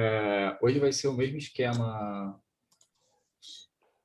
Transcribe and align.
É, 0.00 0.56
hoje 0.62 0.78
vai 0.78 0.92
ser 0.92 1.08
o 1.08 1.12
mesmo 1.12 1.38
esquema. 1.38 2.40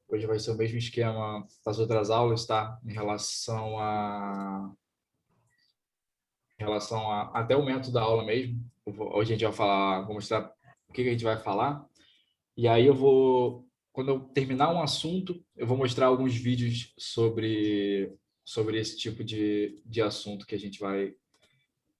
Hoje 0.08 0.25
vai 0.25 0.39
ser 0.39 0.50
o 0.50 0.58
mesmo 0.58 0.79
esquema 0.79 1.47
das 1.63 1.77
outras 1.77 2.09
aulas, 2.09 2.47
tá? 2.47 2.79
Em 2.83 2.92
relação 2.92 3.77
a. 3.77 4.73
Em 6.59 6.63
relação 6.63 7.11
a. 7.11 7.29
Até 7.39 7.55
o 7.55 7.63
método 7.63 7.91
da 7.91 8.01
aula 8.01 8.25
mesmo. 8.25 8.59
Hoje 8.87 9.33
a 9.33 9.35
gente 9.35 9.45
vai 9.45 9.53
falar. 9.53 10.01
Vou 10.01 10.15
mostrar 10.15 10.51
o 10.89 10.93
que, 10.93 11.01
a 11.01 11.11
gente 11.11 11.23
vai 11.23 11.37
falar. 11.37 11.87
E 12.57 12.67
aí 12.67 12.87
eu 12.87 12.96
vou. 12.96 13.67
Quando 13.91 14.10
eu 14.10 14.19
terminar 14.19 14.73
um 14.73 14.81
assunto, 14.81 15.46
eu 15.55 15.67
vou 15.67 15.78
mostrar 15.78 16.07
alguns 16.07 16.35
vídeos 16.35 16.91
sobre, 16.98 18.12
sobre 18.44 18.80
esse 18.80 18.98
tipo 18.98 19.23
de, 19.23 19.80
de 19.85 20.02
assunto 20.02 20.48
que 20.48 20.55
a 20.55 20.59
gente 20.59 20.80
vai, 20.80 21.13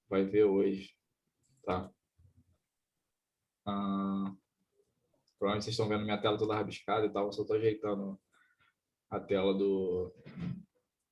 vai 0.10 0.26
ver 0.26 0.46
hoje. 0.46 0.96
Tá? 1.64 1.92
Ah, 3.66 4.34
provavelmente 5.38 5.66
vocês 5.66 5.74
estão 5.74 5.88
vendo 5.88 6.04
minha 6.04 6.18
tela 6.18 6.38
toda 6.38 6.56
rabiscada 6.56 7.06
e 7.06 7.10
tal, 7.10 7.28
eu 7.28 7.32
só 7.32 7.42
estou 7.42 7.56
ajeitando 7.56 8.20
a 9.10 9.20
tela 9.20 9.54
do, 9.54 10.14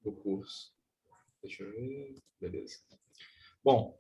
do 0.01 0.11
curso. 0.11 0.73
Deixa 1.41 1.63
eu 1.63 1.71
ver. 1.71 2.15
Beleza. 2.39 2.77
Bom, 3.63 3.97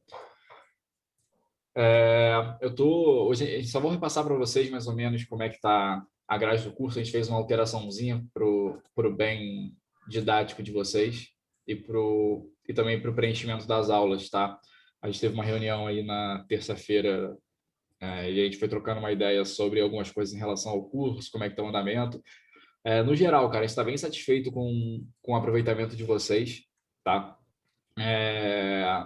é, 1.75 2.57
eu 2.59 2.73
tô 2.73 3.27
hoje 3.27 3.63
só 3.65 3.79
vou 3.79 3.91
repassar 3.91 4.25
para 4.25 4.35
vocês 4.35 4.69
mais 4.69 4.87
ou 4.87 4.95
menos 4.95 5.23
como 5.25 5.43
é 5.43 5.49
que 5.49 5.55
está 5.55 6.05
a 6.27 6.37
grade 6.37 6.63
do 6.63 6.73
curso. 6.73 6.99
A 6.99 7.03
gente 7.03 7.11
fez 7.11 7.29
uma 7.29 7.37
alteraçãozinha 7.37 8.25
pro 8.33 8.81
pro 8.95 9.15
bem 9.15 9.75
didático 10.07 10.63
de 10.63 10.71
vocês 10.71 11.29
e 11.67 11.75
pro 11.75 12.51
e 12.67 12.73
também 12.73 12.99
para 12.99 13.11
o 13.11 13.15
preenchimento 13.15 13.67
das 13.67 13.89
aulas, 13.89 14.29
tá? 14.29 14.59
A 15.01 15.07
gente 15.07 15.21
teve 15.21 15.33
uma 15.33 15.43
reunião 15.43 15.87
aí 15.87 16.03
na 16.03 16.45
terça-feira 16.47 17.37
é, 18.01 18.31
e 18.31 18.41
a 18.41 18.43
gente 18.45 18.57
foi 18.57 18.67
trocando 18.67 18.99
uma 18.99 19.11
ideia 19.11 19.45
sobre 19.45 19.79
algumas 19.79 20.09
coisas 20.09 20.33
em 20.33 20.39
relação 20.39 20.71
ao 20.71 20.83
curso, 20.83 21.31
como 21.31 21.43
é 21.43 21.47
que 21.47 21.53
está 21.53 21.63
o 21.63 21.67
andamento. 21.67 22.21
É, 22.83 23.03
no 23.03 23.15
geral, 23.15 23.47
cara, 23.47 23.59
a 23.59 23.61
gente 23.61 23.69
está 23.69 23.83
bem 23.83 23.95
satisfeito 23.95 24.51
com, 24.51 25.05
com 25.21 25.33
o 25.33 25.35
aproveitamento 25.35 25.95
de 25.95 26.03
vocês, 26.03 26.63
tá? 27.03 27.37
É, 27.99 29.05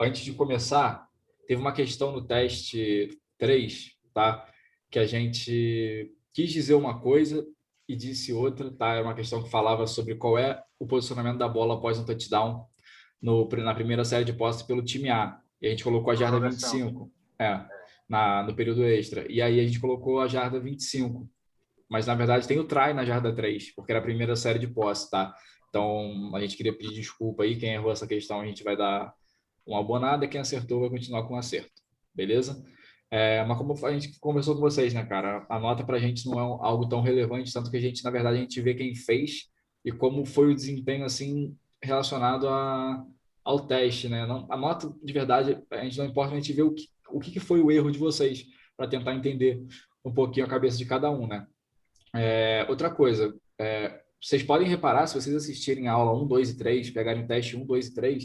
antes 0.00 0.24
de 0.24 0.32
começar, 0.32 1.06
teve 1.46 1.60
uma 1.60 1.72
questão 1.72 2.10
no 2.10 2.26
teste 2.26 3.16
3, 3.38 3.92
tá? 4.12 4.44
Que 4.90 4.98
a 4.98 5.06
gente 5.06 6.12
quis 6.32 6.50
dizer 6.50 6.74
uma 6.74 7.00
coisa 7.00 7.46
e 7.88 7.94
disse 7.94 8.32
outra, 8.32 8.72
tá? 8.72 8.94
Era 8.94 9.04
uma 9.04 9.14
questão 9.14 9.40
que 9.40 9.50
falava 9.50 9.86
sobre 9.86 10.16
qual 10.16 10.36
é 10.36 10.60
o 10.80 10.86
posicionamento 10.86 11.38
da 11.38 11.46
bola 11.46 11.74
após 11.74 11.96
um 11.96 12.04
touchdown 12.04 12.66
no, 13.22 13.48
na 13.48 13.74
primeira 13.74 14.04
série 14.04 14.24
de 14.24 14.32
posse 14.32 14.66
pelo 14.66 14.82
time 14.82 15.10
A. 15.10 15.38
E 15.62 15.68
a 15.68 15.70
gente 15.70 15.84
colocou 15.84 16.10
a 16.10 16.16
jarda 16.16 16.40
25. 16.40 17.08
É 17.38 17.73
na, 18.08 18.42
no 18.42 18.54
período 18.54 18.84
extra. 18.84 19.30
E 19.30 19.40
aí 19.40 19.60
a 19.60 19.66
gente 19.66 19.80
colocou 19.80 20.20
a 20.20 20.28
jarda 20.28 20.60
25. 20.60 21.28
Mas 21.88 22.06
na 22.06 22.14
verdade 22.14 22.48
tem 22.48 22.58
o 22.58 22.64
try 22.64 22.92
na 22.94 23.04
jarda 23.04 23.34
3, 23.34 23.74
porque 23.74 23.92
era 23.92 24.00
a 24.00 24.02
primeira 24.02 24.34
série 24.36 24.58
de 24.58 24.66
posse, 24.66 25.10
tá? 25.10 25.34
Então 25.68 26.34
a 26.34 26.40
gente 26.40 26.56
queria 26.56 26.76
pedir 26.76 26.94
desculpa 26.94 27.42
aí. 27.42 27.56
Quem 27.56 27.74
errou 27.74 27.92
essa 27.92 28.06
questão, 28.06 28.40
a 28.40 28.46
gente 28.46 28.64
vai 28.64 28.76
dar 28.76 29.12
uma 29.66 29.80
abonada. 29.80 30.28
Quem 30.28 30.40
acertou 30.40 30.80
vai 30.80 30.90
continuar 30.90 31.24
com 31.24 31.34
o 31.34 31.38
acerto. 31.38 31.82
Beleza? 32.14 32.64
É, 33.10 33.44
mas 33.44 33.58
como 33.58 33.74
a 33.86 33.92
gente 33.92 34.18
conversou 34.18 34.54
com 34.54 34.60
vocês, 34.60 34.92
né, 34.92 35.04
cara? 35.04 35.46
A 35.48 35.58
nota 35.58 35.84
para 35.84 35.96
a 35.96 36.00
gente 36.00 36.26
não 36.26 36.38
é 36.38 36.42
algo 36.42 36.88
tão 36.88 37.00
relevante, 37.00 37.52
tanto 37.52 37.70
que 37.70 37.76
a 37.76 37.80
gente, 37.80 38.02
na 38.02 38.10
verdade, 38.10 38.38
a 38.38 38.40
gente 38.40 38.60
vê 38.60 38.74
quem 38.74 38.94
fez 38.94 39.48
e 39.84 39.92
como 39.92 40.24
foi 40.24 40.50
o 40.50 40.54
desempenho, 40.54 41.04
assim, 41.04 41.56
relacionado 41.82 42.48
a, 42.48 43.04
ao 43.44 43.66
teste, 43.66 44.08
né? 44.08 44.26
Não, 44.26 44.46
a 44.50 44.56
nota, 44.56 44.92
de 45.02 45.12
verdade, 45.12 45.62
a 45.70 45.84
gente 45.84 45.98
não 45.98 46.06
importa, 46.06 46.32
a 46.32 46.36
gente 46.36 46.52
vê 46.52 46.62
o 46.62 46.72
que, 46.72 46.88
o 47.16 47.20
que 47.20 47.38
foi 47.38 47.60
o 47.60 47.70
erro 47.70 47.90
de 47.90 47.98
vocês, 47.98 48.46
para 48.76 48.88
tentar 48.88 49.14
entender 49.14 49.64
um 50.04 50.12
pouquinho 50.12 50.46
a 50.46 50.48
cabeça 50.48 50.76
de 50.76 50.84
cada 50.84 51.10
um, 51.10 51.26
né? 51.26 51.46
É, 52.14 52.66
outra 52.68 52.90
coisa, 52.90 53.34
é, 53.58 54.00
vocês 54.20 54.42
podem 54.42 54.66
reparar, 54.66 55.06
se 55.06 55.14
vocês 55.14 55.34
assistirem 55.34 55.86
a 55.86 55.92
aula 55.92 56.12
1, 56.22 56.26
2 56.26 56.50
e 56.50 56.58
3, 56.58 56.90
pegarem 56.90 57.24
o 57.24 57.26
teste 57.26 57.56
1, 57.56 57.64
2 57.64 57.86
e 57.86 57.94
3, 57.94 58.24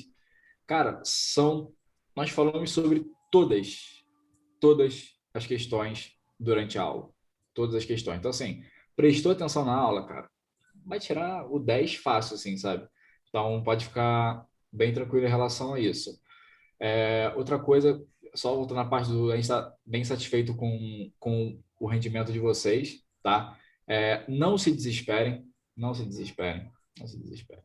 cara, 0.65 1.01
são. 1.03 1.71
Nós 2.15 2.29
falamos 2.29 2.71
sobre 2.71 3.05
todas, 3.31 4.03
todas 4.59 5.09
as 5.33 5.45
questões 5.45 6.13
durante 6.39 6.77
a 6.77 6.83
aula. 6.83 7.09
Todas 7.53 7.75
as 7.75 7.85
questões. 7.85 8.17
Então, 8.17 8.31
assim, 8.31 8.63
prestou 8.95 9.31
atenção 9.31 9.65
na 9.65 9.75
aula, 9.75 10.05
cara, 10.05 10.29
vai 10.85 10.99
tirar 10.99 11.45
o 11.51 11.59
10 11.59 11.95
fácil, 11.95 12.35
assim, 12.35 12.57
sabe? 12.57 12.87
Então, 13.27 13.61
pode 13.63 13.85
ficar 13.85 14.45
bem 14.71 14.93
tranquilo 14.93 15.25
em 15.25 15.29
relação 15.29 15.73
a 15.73 15.79
isso. 15.79 16.19
É, 16.79 17.33
outra 17.35 17.59
coisa, 17.59 18.01
só 18.33 18.55
voltando 18.55 18.77
na 18.77 18.85
parte 18.85 19.09
do. 19.09 19.31
A 19.31 19.35
gente 19.35 19.43
está 19.43 19.73
bem 19.85 20.03
satisfeito 20.03 20.55
com, 20.55 21.11
com 21.19 21.59
o 21.79 21.87
rendimento 21.87 22.31
de 22.31 22.39
vocês, 22.39 23.03
tá? 23.23 23.57
É, 23.87 24.23
não 24.27 24.57
se 24.57 24.71
desesperem, 24.71 25.45
não 25.75 25.93
se 25.93 26.05
desesperem, 26.05 26.71
não 26.99 27.07
se 27.07 27.17
desesperem. 27.17 27.63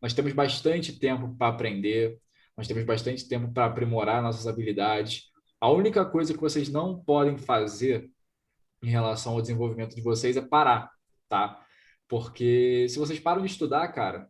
Nós 0.00 0.14
temos 0.14 0.32
bastante 0.32 0.98
tempo 0.98 1.34
para 1.36 1.48
aprender, 1.48 2.18
nós 2.56 2.66
temos 2.66 2.84
bastante 2.84 3.28
tempo 3.28 3.52
para 3.52 3.66
aprimorar 3.66 4.22
nossas 4.22 4.46
habilidades. 4.46 5.30
A 5.60 5.70
única 5.70 6.04
coisa 6.04 6.32
que 6.32 6.40
vocês 6.40 6.68
não 6.68 6.98
podem 7.02 7.36
fazer 7.36 8.10
em 8.82 8.88
relação 8.88 9.34
ao 9.34 9.42
desenvolvimento 9.42 9.94
de 9.94 10.02
vocês 10.02 10.36
é 10.36 10.40
parar, 10.40 10.90
tá? 11.28 11.64
Porque 12.08 12.86
se 12.88 12.98
vocês 12.98 13.20
param 13.20 13.42
de 13.42 13.48
estudar, 13.48 13.86
cara, 13.88 14.28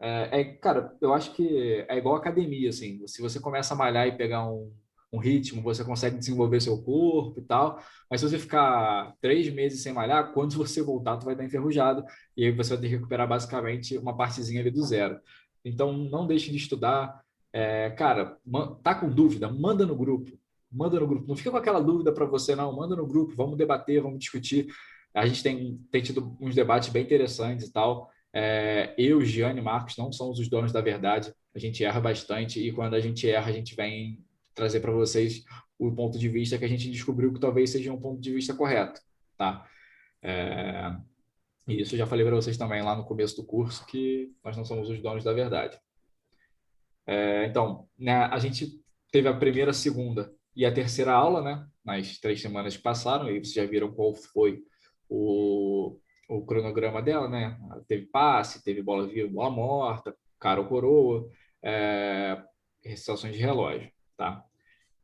é, 0.00 0.40
é, 0.40 0.44
cara, 0.56 0.96
eu 1.00 1.14
acho 1.14 1.32
que 1.32 1.86
é 1.88 1.96
igual 1.96 2.16
academia, 2.16 2.68
assim. 2.70 3.06
Se 3.06 3.22
você 3.22 3.38
começa 3.38 3.72
a 3.72 3.76
malhar 3.76 4.08
e 4.08 4.16
pegar 4.16 4.44
um, 4.50 4.74
um 5.12 5.18
ritmo, 5.18 5.60
você 5.60 5.84
consegue 5.84 6.16
desenvolver 6.18 6.60
seu 6.60 6.80
corpo 6.82 7.38
e 7.38 7.42
tal. 7.42 7.82
Mas 8.10 8.20
se 8.20 8.28
você 8.28 8.38
ficar 8.38 9.14
três 9.20 9.52
meses 9.52 9.82
sem 9.82 9.92
malhar, 9.92 10.32
quando 10.32 10.56
você 10.56 10.82
voltar, 10.82 11.18
tu 11.18 11.26
vai 11.26 11.34
estar 11.34 11.44
enferrujado 11.44 12.04
e 12.36 12.46
aí 12.46 12.50
você 12.50 12.70
vai 12.70 12.78
ter 12.80 12.88
que 12.88 12.94
recuperar 12.94 13.28
basicamente 13.28 13.98
uma 13.98 14.16
partezinha 14.16 14.60
ali 14.60 14.70
do 14.70 14.82
zero. 14.82 15.20
Então, 15.64 15.92
não 15.92 16.26
deixe 16.26 16.50
de 16.50 16.56
estudar. 16.56 17.22
É, 17.52 17.90
cara, 17.90 18.38
tá 18.82 18.94
com 18.94 19.10
dúvida? 19.10 19.50
Manda 19.50 19.84
no 19.84 19.94
grupo. 19.94 20.32
Manda 20.70 20.98
no 20.98 21.06
grupo. 21.06 21.28
Não 21.28 21.36
fica 21.36 21.50
com 21.50 21.58
aquela 21.58 21.80
dúvida 21.80 22.10
para 22.10 22.24
você, 22.24 22.56
não. 22.56 22.74
Manda 22.74 22.96
no 22.96 23.06
grupo. 23.06 23.34
Vamos 23.36 23.58
debater, 23.58 24.00
vamos 24.00 24.18
discutir. 24.18 24.68
A 25.14 25.26
gente 25.26 25.42
tem, 25.42 25.78
tem 25.90 26.02
tido 26.02 26.34
uns 26.40 26.54
debates 26.54 26.88
bem 26.88 27.02
interessantes 27.04 27.68
e 27.68 27.72
tal. 27.72 28.10
É, 28.34 28.94
eu, 28.96 29.22
Giane 29.22 29.60
e 29.60 29.62
Marcos 29.62 29.98
não 29.98 30.10
somos 30.10 30.38
os 30.38 30.48
donos 30.48 30.72
da 30.72 30.80
verdade. 30.80 31.32
A 31.54 31.58
gente 31.58 31.84
erra 31.84 32.00
bastante 32.00 32.66
e 32.66 32.72
quando 32.72 32.94
a 32.94 33.00
gente 33.00 33.28
erra, 33.28 33.50
a 33.50 33.52
gente 33.52 33.76
vem 33.76 34.24
trazer 34.54 34.80
para 34.80 34.92
vocês 34.92 35.44
o 35.78 35.90
ponto 35.92 36.18
de 36.18 36.28
vista 36.28 36.58
que 36.58 36.64
a 36.64 36.68
gente 36.68 36.90
descobriu 36.90 37.32
que 37.32 37.40
talvez 37.40 37.70
seja 37.70 37.92
um 37.92 38.00
ponto 38.00 38.20
de 38.20 38.32
vista 38.32 38.54
correto, 38.54 39.00
tá? 39.36 39.66
É... 40.22 40.96
E 41.66 41.80
isso 41.80 41.94
eu 41.94 41.98
já 41.98 42.06
falei 42.06 42.24
para 42.24 42.34
vocês 42.34 42.56
também 42.56 42.82
lá 42.82 42.96
no 42.96 43.04
começo 43.04 43.36
do 43.36 43.46
curso 43.46 43.86
que 43.86 44.32
nós 44.44 44.56
não 44.56 44.64
somos 44.64 44.88
os 44.88 45.00
donos 45.00 45.24
da 45.24 45.32
verdade. 45.32 45.78
É, 47.06 47.46
então, 47.46 47.88
né, 47.98 48.14
a 48.14 48.38
gente 48.38 48.80
teve 49.10 49.28
a 49.28 49.36
primeira, 49.36 49.72
segunda 49.72 50.32
e 50.54 50.64
a 50.66 50.72
terceira 50.72 51.12
aula, 51.12 51.40
né? 51.40 51.66
Nas 51.84 52.18
três 52.18 52.40
semanas 52.40 52.76
que 52.76 52.82
passaram, 52.82 53.28
e 53.28 53.38
vocês 53.38 53.54
já 53.54 53.64
viram 53.64 53.92
qual 53.92 54.14
foi 54.14 54.62
o, 55.08 55.98
o 56.28 56.44
cronograma 56.44 57.02
dela, 57.02 57.28
né? 57.28 57.58
Teve 57.88 58.06
passe, 58.06 58.62
teve 58.62 58.82
bola 58.82 59.06
viva, 59.06 59.28
bola 59.28 59.50
morta, 59.50 60.16
cara 60.38 60.60
ou 60.60 60.66
coroa, 60.66 61.28
é, 61.62 62.42
de 62.84 63.38
relógio 63.38 63.90
tá? 64.22 64.44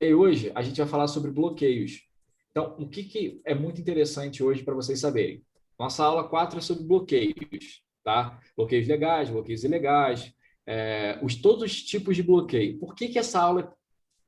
E 0.00 0.14
hoje 0.14 0.52
a 0.54 0.62
gente 0.62 0.76
vai 0.76 0.86
falar 0.86 1.08
sobre 1.08 1.32
bloqueios. 1.32 2.06
Então, 2.52 2.76
o 2.78 2.88
que, 2.88 3.02
que 3.02 3.40
é 3.44 3.52
muito 3.52 3.80
interessante 3.80 4.44
hoje 4.44 4.62
para 4.62 4.74
vocês 4.74 5.00
saberem? 5.00 5.44
Nossa 5.76 6.04
aula 6.04 6.28
4 6.28 6.58
é 6.58 6.62
sobre 6.62 6.84
bloqueios, 6.84 7.82
tá? 8.04 8.40
Bloqueios 8.56 8.86
legais, 8.86 9.28
bloqueios 9.28 9.64
ilegais, 9.64 10.32
é, 10.64 11.18
os, 11.20 11.34
todos 11.34 11.64
os 11.64 11.82
tipos 11.82 12.14
de 12.14 12.22
bloqueio. 12.22 12.78
Por 12.78 12.94
que, 12.94 13.08
que 13.08 13.18
essa 13.18 13.40
aula, 13.40 13.76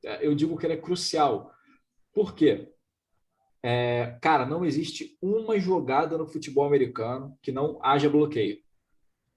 é, 0.03 0.27
eu 0.27 0.35
digo 0.35 0.57
que 0.57 0.65
ela 0.65 0.75
é 0.75 0.81
crucial? 0.81 1.53
Por 2.13 2.35
quê? 2.35 2.69
É, 3.63 4.17
cara, 4.21 4.45
não 4.45 4.65
existe 4.65 5.17
uma 5.21 5.57
jogada 5.57 6.17
no 6.17 6.27
futebol 6.27 6.65
americano 6.65 7.37
que 7.41 7.51
não 7.51 7.79
haja 7.81 8.09
bloqueio. 8.09 8.57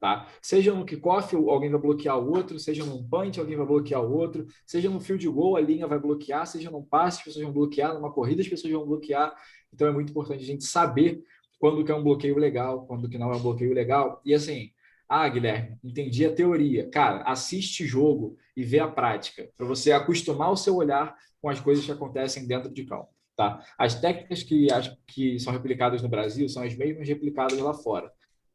Tá? 0.00 0.28
Seja 0.42 0.74
no 0.74 0.84
kickoff, 0.84 1.34
alguém 1.34 1.70
vai 1.70 1.80
bloquear 1.80 2.18
o 2.18 2.30
outro, 2.30 2.58
seja 2.58 2.84
num 2.84 3.02
punch, 3.08 3.40
alguém 3.40 3.56
vai 3.56 3.66
bloquear 3.66 4.04
o 4.04 4.12
outro, 4.12 4.46
seja 4.66 4.90
no 4.90 5.00
field 5.00 5.26
goal, 5.28 5.56
a 5.56 5.60
linha 5.60 5.86
vai 5.86 5.98
bloquear, 5.98 6.46
seja 6.46 6.70
num 6.70 6.82
passe, 6.82 7.18
as 7.18 7.24
pessoas 7.24 7.44
vão 7.44 7.54
bloquear, 7.54 7.94
numa 7.94 8.12
corrida, 8.12 8.42
as 8.42 8.48
pessoas 8.48 8.72
vão 8.72 8.84
bloquear. 8.84 9.34
Então 9.72 9.88
é 9.88 9.90
muito 9.90 10.10
importante 10.10 10.42
a 10.42 10.46
gente 10.46 10.64
saber 10.64 11.22
quando 11.58 11.82
que 11.82 11.90
é 11.90 11.94
um 11.94 12.02
bloqueio 12.02 12.36
legal, 12.36 12.86
quando 12.86 13.08
que 13.08 13.16
não 13.16 13.32
é 13.32 13.36
um 13.36 13.40
bloqueio 13.40 13.72
legal. 13.72 14.20
E 14.24 14.34
assim, 14.34 14.70
ah, 15.08 15.26
Guilherme, 15.28 15.78
entendi 15.82 16.26
a 16.26 16.34
teoria. 16.34 16.88
Cara, 16.90 17.22
assiste 17.22 17.86
jogo 17.86 18.36
e 18.54 18.62
vê 18.62 18.80
a 18.80 18.88
prática, 18.88 19.48
para 19.56 19.66
você 19.66 19.92
acostumar 19.92 20.50
o 20.50 20.56
seu 20.56 20.76
olhar 20.76 21.16
com 21.40 21.48
as 21.48 21.60
coisas 21.60 21.84
que 21.84 21.92
acontecem 21.92 22.46
dentro 22.46 22.70
de 22.70 22.84
campo. 22.84 23.08
Tá? 23.34 23.64
As 23.78 23.98
técnicas 23.98 24.42
que, 24.42 24.68
que 25.06 25.40
são 25.40 25.52
replicadas 25.52 26.02
no 26.02 26.08
Brasil 26.08 26.48
são 26.48 26.62
as 26.62 26.76
mesmas 26.76 27.08
replicadas 27.08 27.58
lá 27.58 27.72
fora 27.72 28.12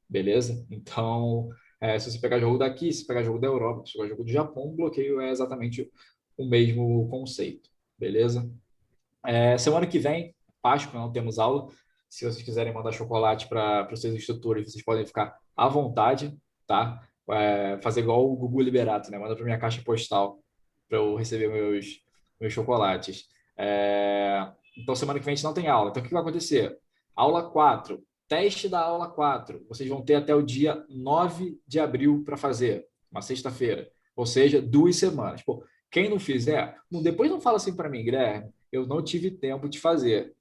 beleza? 0.09 0.65
Então, 0.71 1.49
é, 1.79 1.97
se 1.99 2.11
você 2.11 2.19
pegar 2.19 2.39
jogo 2.39 2.57
daqui, 2.57 2.91
se 2.91 3.05
pegar 3.05 3.23
jogo 3.23 3.39
da 3.39 3.47
Europa, 3.47 3.85
se 3.85 3.93
pegar 3.93 4.09
jogo 4.09 4.23
do 4.23 4.31
Japão, 4.31 4.63
o 4.67 4.75
bloqueio 4.75 5.21
é 5.21 5.29
exatamente 5.29 5.89
o 6.37 6.45
mesmo 6.45 7.07
conceito, 7.09 7.69
beleza? 7.97 8.49
É, 9.25 9.57
semana 9.57 9.85
que 9.85 9.99
vem, 9.99 10.35
Páscoa, 10.61 10.99
não 10.99 11.11
temos 11.11 11.37
aula. 11.39 11.67
Se 12.09 12.25
vocês 12.25 12.43
quiserem 12.43 12.73
mandar 12.73 12.91
chocolate 12.91 13.47
para 13.47 13.87
os 13.91 14.01
seus 14.01 14.15
instrutores, 14.15 14.71
vocês 14.71 14.83
podem 14.83 15.05
ficar 15.05 15.37
à 15.55 15.67
vontade, 15.67 16.35
tá? 16.65 17.01
É, 17.29 17.79
fazer 17.81 18.01
igual 18.01 18.25
o 18.29 18.35
Gugu 18.35 18.61
Liberato, 18.61 19.11
né? 19.11 19.19
Manda 19.19 19.35
para 19.35 19.45
minha 19.45 19.59
caixa 19.59 19.81
postal 19.83 20.39
para 20.87 20.97
eu 20.97 21.15
receber 21.15 21.47
meus, 21.47 22.01
meus 22.41 22.51
chocolates. 22.51 23.27
É, 23.55 24.51
então, 24.75 24.95
semana 24.95 25.19
que 25.19 25.25
vem 25.25 25.33
a 25.33 25.35
gente 25.35 25.43
não 25.43 25.53
tem 25.53 25.67
aula. 25.67 25.91
Então, 25.91 26.01
o 26.01 26.05
que 26.05 26.11
vai 26.11 26.21
acontecer? 26.21 26.77
Aula 27.15 27.49
4, 27.51 28.01
teste 28.29 28.69
da 28.69 28.79
aula 28.79 29.09
4. 29.09 29.65
Vocês 29.67 29.89
vão 29.89 30.01
ter 30.01 30.15
até 30.15 30.33
o 30.33 30.41
dia 30.41 30.85
9 30.87 31.59
de 31.67 31.79
abril 31.79 32.23
para 32.23 32.37
fazer, 32.37 32.87
uma 33.11 33.21
sexta-feira. 33.21 33.91
Ou 34.15 34.25
seja, 34.25 34.61
duas 34.61 34.95
semanas. 34.95 35.41
Pô, 35.41 35.63
quem 35.91 36.09
não 36.09 36.19
fizer, 36.19 36.77
depois 37.03 37.29
não 37.29 37.41
fala 37.41 37.57
assim 37.57 37.75
para 37.75 37.89
mim, 37.89 38.03
Guilherme, 38.03 38.53
eu 38.71 38.85
não 38.85 39.03
tive 39.03 39.31
tempo 39.31 39.67
de 39.67 39.79
fazer. 39.79 40.33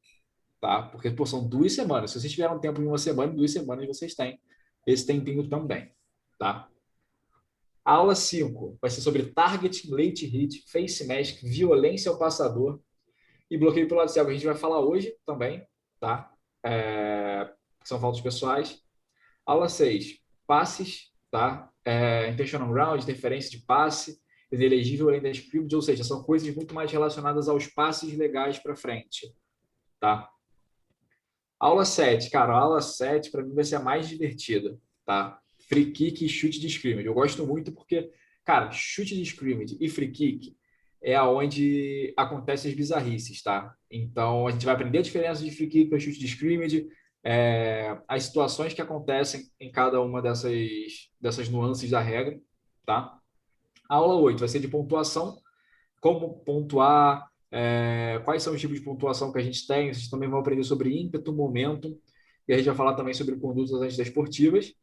Tá? 0.61 0.83
Porque 0.83 1.11
pô, 1.11 1.25
são 1.27 1.49
duas 1.49 1.73
semanas. 1.73 2.11
Se 2.11 2.21
vocês 2.21 2.33
tiveram 2.33 2.61
tempo 2.61 2.81
em 2.81 2.87
uma 2.87 2.99
semana, 2.99 3.33
em 3.33 3.37
duas 3.37 3.53
semanas 3.53 3.87
vocês 3.87 4.15
têm 4.15 4.39
esse 4.87 5.07
tempinho 5.07 5.49
também. 5.49 5.91
Tá? 6.39 6.69
aula 7.89 8.15
5 8.15 8.77
vai 8.83 8.91
ser 8.91 9.01
sobre 9.01 9.25
targeting, 9.33 9.91
late 9.91 10.27
hit, 10.27 10.63
face 10.71 11.07
mask, 11.07 11.41
violência 11.43 12.11
ao 12.11 12.19
passador 12.19 12.79
e 13.51 13.57
bloqueio 13.57 13.89
pelo 13.89 14.01
lado 14.01 14.11
cego. 14.11 14.29
A 14.29 14.33
gente 14.35 14.45
vai 14.45 14.55
falar 14.55 14.81
hoje 14.81 15.17
também, 15.25 15.67
tá? 15.99 16.31
É, 16.63 17.51
são 17.89 17.99
faltas 17.99 18.21
pessoais. 18.21 18.81
Aula 19.47 19.69
6, 19.69 20.19
passes, 20.47 21.11
tá? 21.31 21.71
É, 21.85 22.29
intentional 22.29 22.71
round, 22.71 23.03
interferência 23.03 23.51
de 23.51 23.65
passe, 23.65 24.21
inelegível 24.53 25.09
além 25.09 25.23
da 25.23 25.31
script, 25.31 25.75
ou 25.75 25.81
seja, 25.81 26.05
são 26.05 26.23
coisas 26.23 26.55
muito 26.55 26.75
mais 26.75 26.93
relacionadas 26.93 27.49
aos 27.49 27.67
passes 27.67 28.17
legais 28.17 28.59
para 28.59 28.77
frente, 28.77 29.35
tá? 29.99 30.29
Aula 31.59 31.85
7, 31.85 32.31
cara, 32.31 32.53
aula 32.53 32.81
7 32.81 33.31
para 33.31 33.43
mim 33.43 33.55
vai 33.55 33.65
ser 33.65 33.77
a 33.77 33.81
mais 33.81 34.09
divertida, 34.09 34.79
tá? 35.05 35.41
Free 35.69 35.91
kick 35.91 36.25
e 36.25 36.29
chute 36.29 36.61
de 36.61 36.67
scrimmage. 36.69 37.07
Eu 37.07 37.15
gosto 37.15 37.47
muito 37.47 37.73
porque, 37.73 38.11
cara, 38.45 38.71
chute 38.71 39.17
de 39.17 39.23
scrimmage 39.23 39.77
e 39.81 39.89
free 39.89 40.11
kick 40.11 40.57
é 41.03 41.15
aonde 41.15 42.13
acontecem 42.17 42.71
as 42.71 42.77
bizarrices, 42.77 43.43
tá? 43.43 43.75
Então, 43.91 44.47
a 44.47 44.51
gente 44.51 44.65
vai 44.65 44.75
aprender 44.75 44.99
a 44.99 45.03
diferença 45.03 45.43
de 45.43 45.51
free 45.51 45.69
kick 45.69 45.89
para 45.89 45.99
chute 45.99 46.19
de 46.19 46.27
scrimmage, 46.27 46.89
é, 47.25 48.01
as 48.07 48.25
situações 48.25 48.73
que 48.73 48.83
acontecem 48.83 49.51
em 49.61 49.71
cada 49.71 50.01
uma 50.01 50.23
dessas, 50.23 51.11
dessas 51.21 51.49
nuances 51.49 51.91
da 51.91 52.01
regra, 52.01 52.39
tá? 52.87 53.19
A 53.89 53.97
aula 53.97 54.15
8 54.15 54.39
vai 54.39 54.49
ser 54.49 54.61
de 54.61 54.69
pontuação, 54.69 55.39
como 56.01 56.39
pontuar, 56.41 57.29
é, 57.51 58.21
quais 58.25 58.43
são 58.43 58.55
os 58.55 58.61
tipos 58.61 58.79
de 58.79 58.85
pontuação 58.85 59.33
que 59.33 59.39
a 59.39 59.43
gente 59.43 59.67
tem, 59.67 59.93
vocês 59.93 60.09
também 60.09 60.29
vão 60.29 60.41
aprender 60.41 60.65
sobre 60.65 61.01
ímpeto, 61.01 61.33
momento, 61.33 61.99
e 62.47 62.53
a 62.53 62.57
gente 62.57 62.67
vai 62.67 62.77
falar 62.77 62.95
também 62.95 63.15
sobre 63.15 63.37
condutas 63.37 63.81
antidesportivas. 63.81 64.75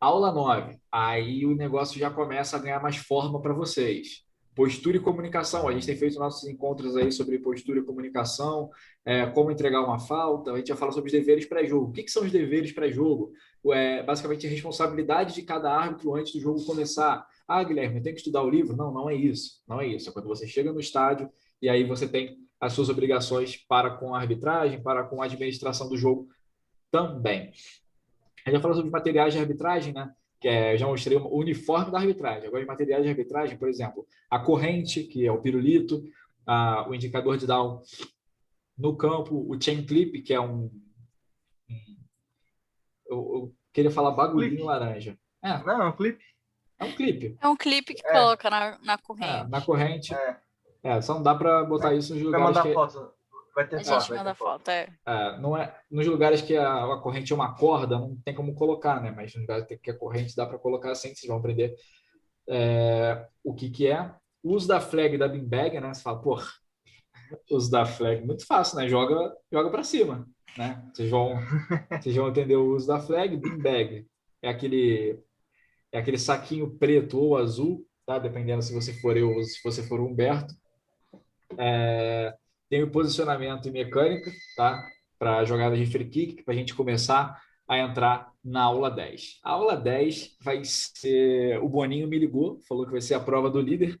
Aula 0.00 0.32
9, 0.32 0.80
aí 0.90 1.44
o 1.44 1.54
negócio 1.54 1.98
já 1.98 2.10
começa 2.10 2.56
a 2.56 2.60
ganhar 2.60 2.80
mais 2.80 2.96
forma 2.96 3.40
para 3.40 3.52
vocês. 3.52 4.24
Postura 4.54 4.96
e 4.96 5.00
comunicação. 5.00 5.68
A 5.68 5.72
gente 5.72 5.86
tem 5.86 5.96
feito 5.96 6.18
nossos 6.18 6.48
encontros 6.48 6.96
aí 6.96 7.10
sobre 7.12 7.38
postura 7.38 7.78
e 7.78 7.82
comunicação, 7.82 8.70
é, 9.04 9.26
como 9.26 9.50
entregar 9.50 9.82
uma 9.82 9.98
falta. 9.98 10.52
A 10.52 10.56
gente 10.56 10.68
vai 10.68 10.76
falar 10.76 10.92
sobre 10.92 11.08
os 11.08 11.12
deveres 11.12 11.46
pré-jogo. 11.46 11.90
O 11.90 11.92
que, 11.92 12.02
que, 12.02 12.10
são 12.10 12.24
os 12.24 12.32
deveres 12.32 12.72
pré-jogo? 12.72 13.32
É, 13.72 14.02
basicamente, 14.02 14.46
a 14.46 14.50
responsabilidade 14.50 15.34
de 15.34 15.42
cada 15.42 15.72
árbitro 15.72 16.14
antes 16.14 16.32
do 16.32 16.40
jogo 16.40 16.64
começar. 16.64 17.26
Ah, 17.46 17.62
Guilherme, 17.62 18.02
tenho 18.02 18.14
que 18.14 18.20
estudar 18.20 18.42
o 18.42 18.50
livro? 18.50 18.76
Não, 18.76 18.92
não 18.92 19.08
é 19.08 19.14
isso. 19.14 19.62
Não 19.68 19.80
é 19.80 19.86
isso. 19.86 20.10
É 20.10 20.12
quando 20.12 20.28
você 20.28 20.46
chega 20.46 20.72
no 20.72 20.80
estádio 20.80 21.30
e 21.62 21.68
aí 21.68 21.84
você 21.84 22.08
tem 22.08 22.38
as 22.60 22.72
suas 22.72 22.88
obrigações 22.88 23.56
para 23.56 23.90
com 23.90 24.14
a 24.14 24.20
arbitragem, 24.20 24.82
para 24.82 25.04
com 25.04 25.22
a 25.22 25.24
administração 25.24 25.88
do 25.88 25.96
jogo 25.96 26.28
também. 26.90 27.52
A 28.44 28.50
gente 28.50 28.52
vai 28.52 28.60
falar 28.60 28.74
sobre 28.74 28.90
materiais 28.90 29.32
de 29.32 29.38
arbitragem, 29.38 29.92
né? 29.94 30.12
Que 30.40 30.48
é, 30.48 30.76
já 30.76 30.86
mostrei 30.86 31.18
o 31.18 31.36
uniforme 31.36 31.92
da 31.92 31.98
arbitragem. 31.98 32.48
Agora, 32.48 32.62
de 32.62 32.66
materiais 32.66 33.02
de 33.02 33.10
arbitragem, 33.10 33.58
por 33.58 33.68
exemplo, 33.68 34.06
a 34.30 34.38
corrente, 34.38 35.04
que 35.04 35.26
é 35.26 35.30
o 35.30 35.40
pirulito, 35.40 36.02
a, 36.46 36.88
o 36.88 36.94
indicador 36.94 37.36
de 37.36 37.46
down 37.46 37.82
no 38.76 38.96
campo, 38.96 39.36
o 39.36 39.60
chain 39.60 39.84
clip, 39.84 40.22
que 40.22 40.32
é 40.32 40.40
um. 40.40 40.70
um 41.68 41.96
eu, 43.06 43.16
eu, 43.34 43.54
queria 43.72 43.90
falar 43.90 44.12
bagulhinho 44.12 44.52
clip. 44.52 44.64
laranja. 44.64 45.18
É. 45.42 45.62
Não, 45.62 45.82
é 45.82 45.88
um 45.88 45.92
clipe. 45.92 46.24
É 46.78 46.84
um 46.84 46.92
clipe. 46.92 47.38
É 47.38 47.48
um 47.48 47.56
clipe 47.56 47.94
que 47.94 48.06
é. 48.06 48.12
coloca 48.12 48.48
na, 48.48 48.78
na 48.82 48.96
corrente. 48.96 49.30
É, 49.30 49.46
na 49.46 49.60
corrente. 49.60 50.14
É. 50.14 50.40
é. 50.82 51.02
só 51.02 51.14
não 51.14 51.22
dá 51.22 51.34
para 51.34 51.64
botar 51.64 51.94
isso 51.94 52.14
nos 52.14 52.22
lugares. 52.22 52.46
Vai 52.46 52.54
mandar 52.54 52.62
que... 52.62 52.72
foto 52.72 53.19
Vai 53.54 53.66
ter 53.66 53.76
a 53.76 53.84
foto. 53.84 54.00
gente 54.00 54.16
manda 54.16 54.34
foto, 54.34 54.68
é. 54.68 54.88
é. 55.06 55.38
não 55.38 55.56
é. 55.56 55.76
Nos 55.90 56.06
lugares 56.06 56.40
que 56.40 56.56
a, 56.56 56.94
a, 56.94 56.98
corrente 56.98 57.32
é 57.32 57.34
uma 57.34 57.54
corda, 57.54 57.98
não 57.98 58.16
tem 58.24 58.34
como 58.34 58.54
colocar, 58.54 59.00
né? 59.02 59.10
Mas 59.10 59.34
nos 59.34 59.42
lugares 59.42 59.66
que 59.82 59.90
a 59.90 59.96
corrente 59.96 60.36
dá 60.36 60.46
para 60.46 60.58
colocar 60.58 60.92
assim, 60.92 61.14
vocês 61.14 61.26
vão 61.26 61.38
aprender 61.38 61.74
é, 62.48 63.26
o 63.44 63.54
que, 63.54 63.70
que 63.70 63.86
é. 63.86 64.12
O 64.42 64.54
uso 64.54 64.68
da 64.68 64.80
flag 64.80 65.18
da 65.18 65.28
beanbag, 65.28 65.80
né? 65.80 65.92
Você 65.92 66.02
fala, 66.02 66.20
pô, 66.20 66.38
uso 67.50 67.70
da 67.70 67.84
flag, 67.84 68.24
muito 68.24 68.46
fácil, 68.46 68.76
né? 68.76 68.88
Joga, 68.88 69.32
joga 69.52 69.70
para 69.70 69.82
cima, 69.82 70.26
né? 70.56 70.82
Vocês 70.92 71.10
vão, 71.10 71.34
vocês 72.00 72.14
vão 72.14 72.28
entender 72.28 72.56
o 72.56 72.74
uso 72.74 72.86
da 72.86 73.00
flag. 73.00 73.36
Beanbag 73.36 74.06
é 74.42 74.48
aquele, 74.48 75.18
é 75.92 75.98
aquele 75.98 76.18
saquinho 76.18 76.70
preto 76.78 77.18
ou 77.18 77.36
azul, 77.36 77.86
tá? 78.06 78.18
Dependendo 78.18 78.62
se 78.62 78.72
você 78.72 78.92
for 79.00 79.16
eu 79.16 79.30
ou 79.30 79.42
se 79.42 79.60
você 79.62 79.82
for 79.82 80.00
o 80.00 80.06
Humberto. 80.06 80.54
É, 81.58 82.34
tem 82.70 82.84
o 82.84 82.90
posicionamento 82.90 83.66
e 83.66 83.72
mecânica, 83.72 84.30
tá? 84.56 84.88
Para 85.18 85.44
jogadas 85.44 85.76
de 85.76 85.86
free 85.86 86.08
kick, 86.08 86.42
para 86.44 86.54
a 86.54 86.56
gente 86.56 86.72
começar 86.72 87.42
a 87.68 87.78
entrar 87.78 88.32
na 88.42 88.62
aula 88.62 88.88
10. 88.88 89.40
A 89.42 89.50
aula 89.50 89.76
10 89.76 90.36
vai 90.40 90.62
ser. 90.64 91.60
O 91.62 91.68
Boninho 91.68 92.06
me 92.06 92.18
ligou, 92.18 92.60
falou 92.68 92.86
que 92.86 92.92
vai 92.92 93.00
ser 93.00 93.14
a 93.14 93.20
prova 93.20 93.50
do 93.50 93.60
líder. 93.60 93.98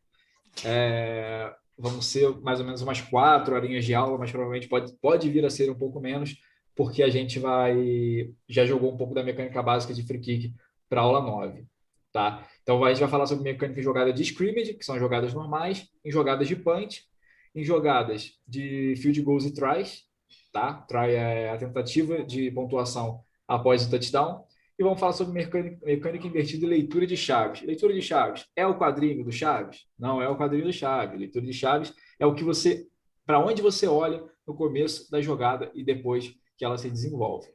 É... 0.64 1.52
Vamos 1.76 2.06
ser 2.06 2.30
mais 2.40 2.60
ou 2.60 2.64
menos 2.64 2.80
umas 2.80 3.00
quatro 3.00 3.54
horinhas 3.54 3.84
de 3.84 3.94
aula, 3.94 4.16
mas 4.18 4.30
provavelmente 4.30 4.68
pode, 4.68 4.92
pode 5.00 5.28
vir 5.30 5.44
a 5.44 5.50
ser 5.50 5.70
um 5.70 5.74
pouco 5.74 5.98
menos, 5.98 6.36
porque 6.76 7.02
a 7.02 7.08
gente 7.08 7.38
vai. 7.38 8.30
Já 8.48 8.64
jogou 8.64 8.92
um 8.92 8.96
pouco 8.96 9.14
da 9.14 9.24
mecânica 9.24 9.62
básica 9.62 9.92
de 9.92 10.02
free 10.04 10.20
kick 10.20 10.54
para 10.88 11.00
aula 11.00 11.20
9. 11.20 11.64
Tá? 12.12 12.46
Então 12.62 12.84
a 12.84 12.90
gente 12.90 13.00
vai 13.00 13.08
falar 13.08 13.26
sobre 13.26 13.44
mecânica 13.44 13.80
em 13.80 13.82
jogada 13.82 14.12
de 14.12 14.22
scrimmage, 14.22 14.74
que 14.74 14.84
são 14.84 14.98
jogadas 14.98 15.32
normais, 15.32 15.88
em 16.04 16.10
jogadas 16.10 16.46
de 16.46 16.56
punch 16.56 17.09
em 17.54 17.64
jogadas 17.64 18.32
de 18.46 18.94
field 18.96 19.20
goals 19.22 19.44
e 19.44 19.54
tries, 19.54 20.04
tá? 20.52 20.74
Try 20.88 21.14
é 21.14 21.50
a 21.50 21.58
tentativa 21.58 22.24
de 22.24 22.50
pontuação 22.50 23.22
após 23.46 23.84
o 23.84 23.90
touchdown. 23.90 24.44
E 24.78 24.82
vamos 24.82 24.98
falar 24.98 25.12
sobre 25.12 25.34
mecânica, 25.34 25.78
mecânica 25.84 26.26
invertida 26.26 26.64
e 26.64 26.68
leitura 26.68 27.06
de 27.06 27.16
chaves. 27.16 27.60
Leitura 27.60 27.92
de 27.92 28.00
chaves 28.00 28.46
é 28.56 28.66
o 28.66 28.78
quadrinho 28.78 29.22
do 29.22 29.30
Chaves? 29.30 29.84
Não 29.98 30.22
é 30.22 30.28
o 30.28 30.38
quadrinho 30.38 30.64
do 30.64 30.72
Chaves. 30.72 31.20
Leitura 31.20 31.44
de 31.44 31.52
chaves 31.52 31.92
é 32.18 32.24
o 32.24 32.34
que 32.34 32.42
você, 32.42 32.86
para 33.26 33.38
onde 33.38 33.60
você 33.60 33.86
olha 33.86 34.24
no 34.46 34.54
começo 34.54 35.10
da 35.10 35.20
jogada 35.20 35.70
e 35.74 35.84
depois 35.84 36.34
que 36.56 36.64
ela 36.64 36.78
se 36.78 36.88
desenvolve. 36.88 37.48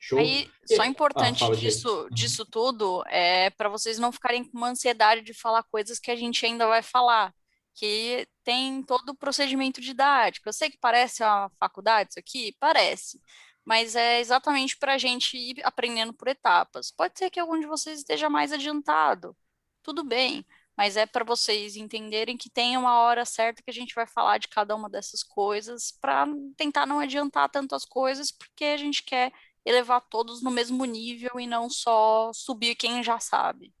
Show? 0.00 0.18
Aí, 0.18 0.50
só 0.66 0.84
importante 0.84 1.44
ah, 1.44 1.50
disso, 1.50 2.08
disso 2.10 2.44
tudo 2.44 3.04
é 3.06 3.50
para 3.50 3.68
vocês 3.68 4.00
não 4.00 4.10
ficarem 4.10 4.42
com 4.42 4.58
uma 4.58 4.70
ansiedade 4.70 5.22
de 5.22 5.32
falar 5.32 5.62
coisas 5.62 6.00
que 6.00 6.10
a 6.10 6.16
gente 6.16 6.44
ainda 6.44 6.66
vai 6.66 6.82
falar 6.82 7.32
que 7.74 8.26
tem 8.44 8.82
todo 8.82 9.10
o 9.10 9.14
procedimento 9.16 9.80
didático. 9.80 10.48
Eu 10.48 10.52
sei 10.52 10.70
que 10.70 10.78
parece 10.78 11.22
uma 11.22 11.50
faculdade 11.58 12.10
isso 12.10 12.18
aqui, 12.18 12.56
parece, 12.60 13.20
mas 13.64 13.96
é 13.96 14.20
exatamente 14.20 14.76
para 14.76 14.94
a 14.94 14.98
gente 14.98 15.36
ir 15.36 15.60
aprendendo 15.64 16.12
por 16.12 16.28
etapas. 16.28 16.90
Pode 16.90 17.18
ser 17.18 17.30
que 17.30 17.40
algum 17.40 17.58
de 17.58 17.66
vocês 17.66 17.98
esteja 17.98 18.28
mais 18.28 18.52
adiantado, 18.52 19.36
tudo 19.82 20.04
bem, 20.04 20.44
mas 20.76 20.96
é 20.96 21.06
para 21.06 21.24
vocês 21.24 21.76
entenderem 21.76 22.36
que 22.36 22.50
tem 22.50 22.76
uma 22.76 23.00
hora 23.00 23.24
certa 23.24 23.62
que 23.62 23.70
a 23.70 23.74
gente 23.74 23.94
vai 23.94 24.06
falar 24.06 24.38
de 24.38 24.48
cada 24.48 24.74
uma 24.74 24.88
dessas 24.90 25.22
coisas 25.22 25.92
para 26.00 26.26
tentar 26.56 26.86
não 26.86 27.00
adiantar 27.00 27.48
tantas 27.50 27.84
coisas, 27.84 28.30
porque 28.32 28.64
a 28.64 28.76
gente 28.76 29.02
quer 29.02 29.32
elevar 29.64 30.00
todos 30.00 30.42
no 30.42 30.50
mesmo 30.50 30.84
nível 30.84 31.38
e 31.38 31.46
não 31.46 31.70
só 31.70 32.32
subir 32.32 32.74
quem 32.74 33.02
já 33.02 33.20
sabe 33.20 33.72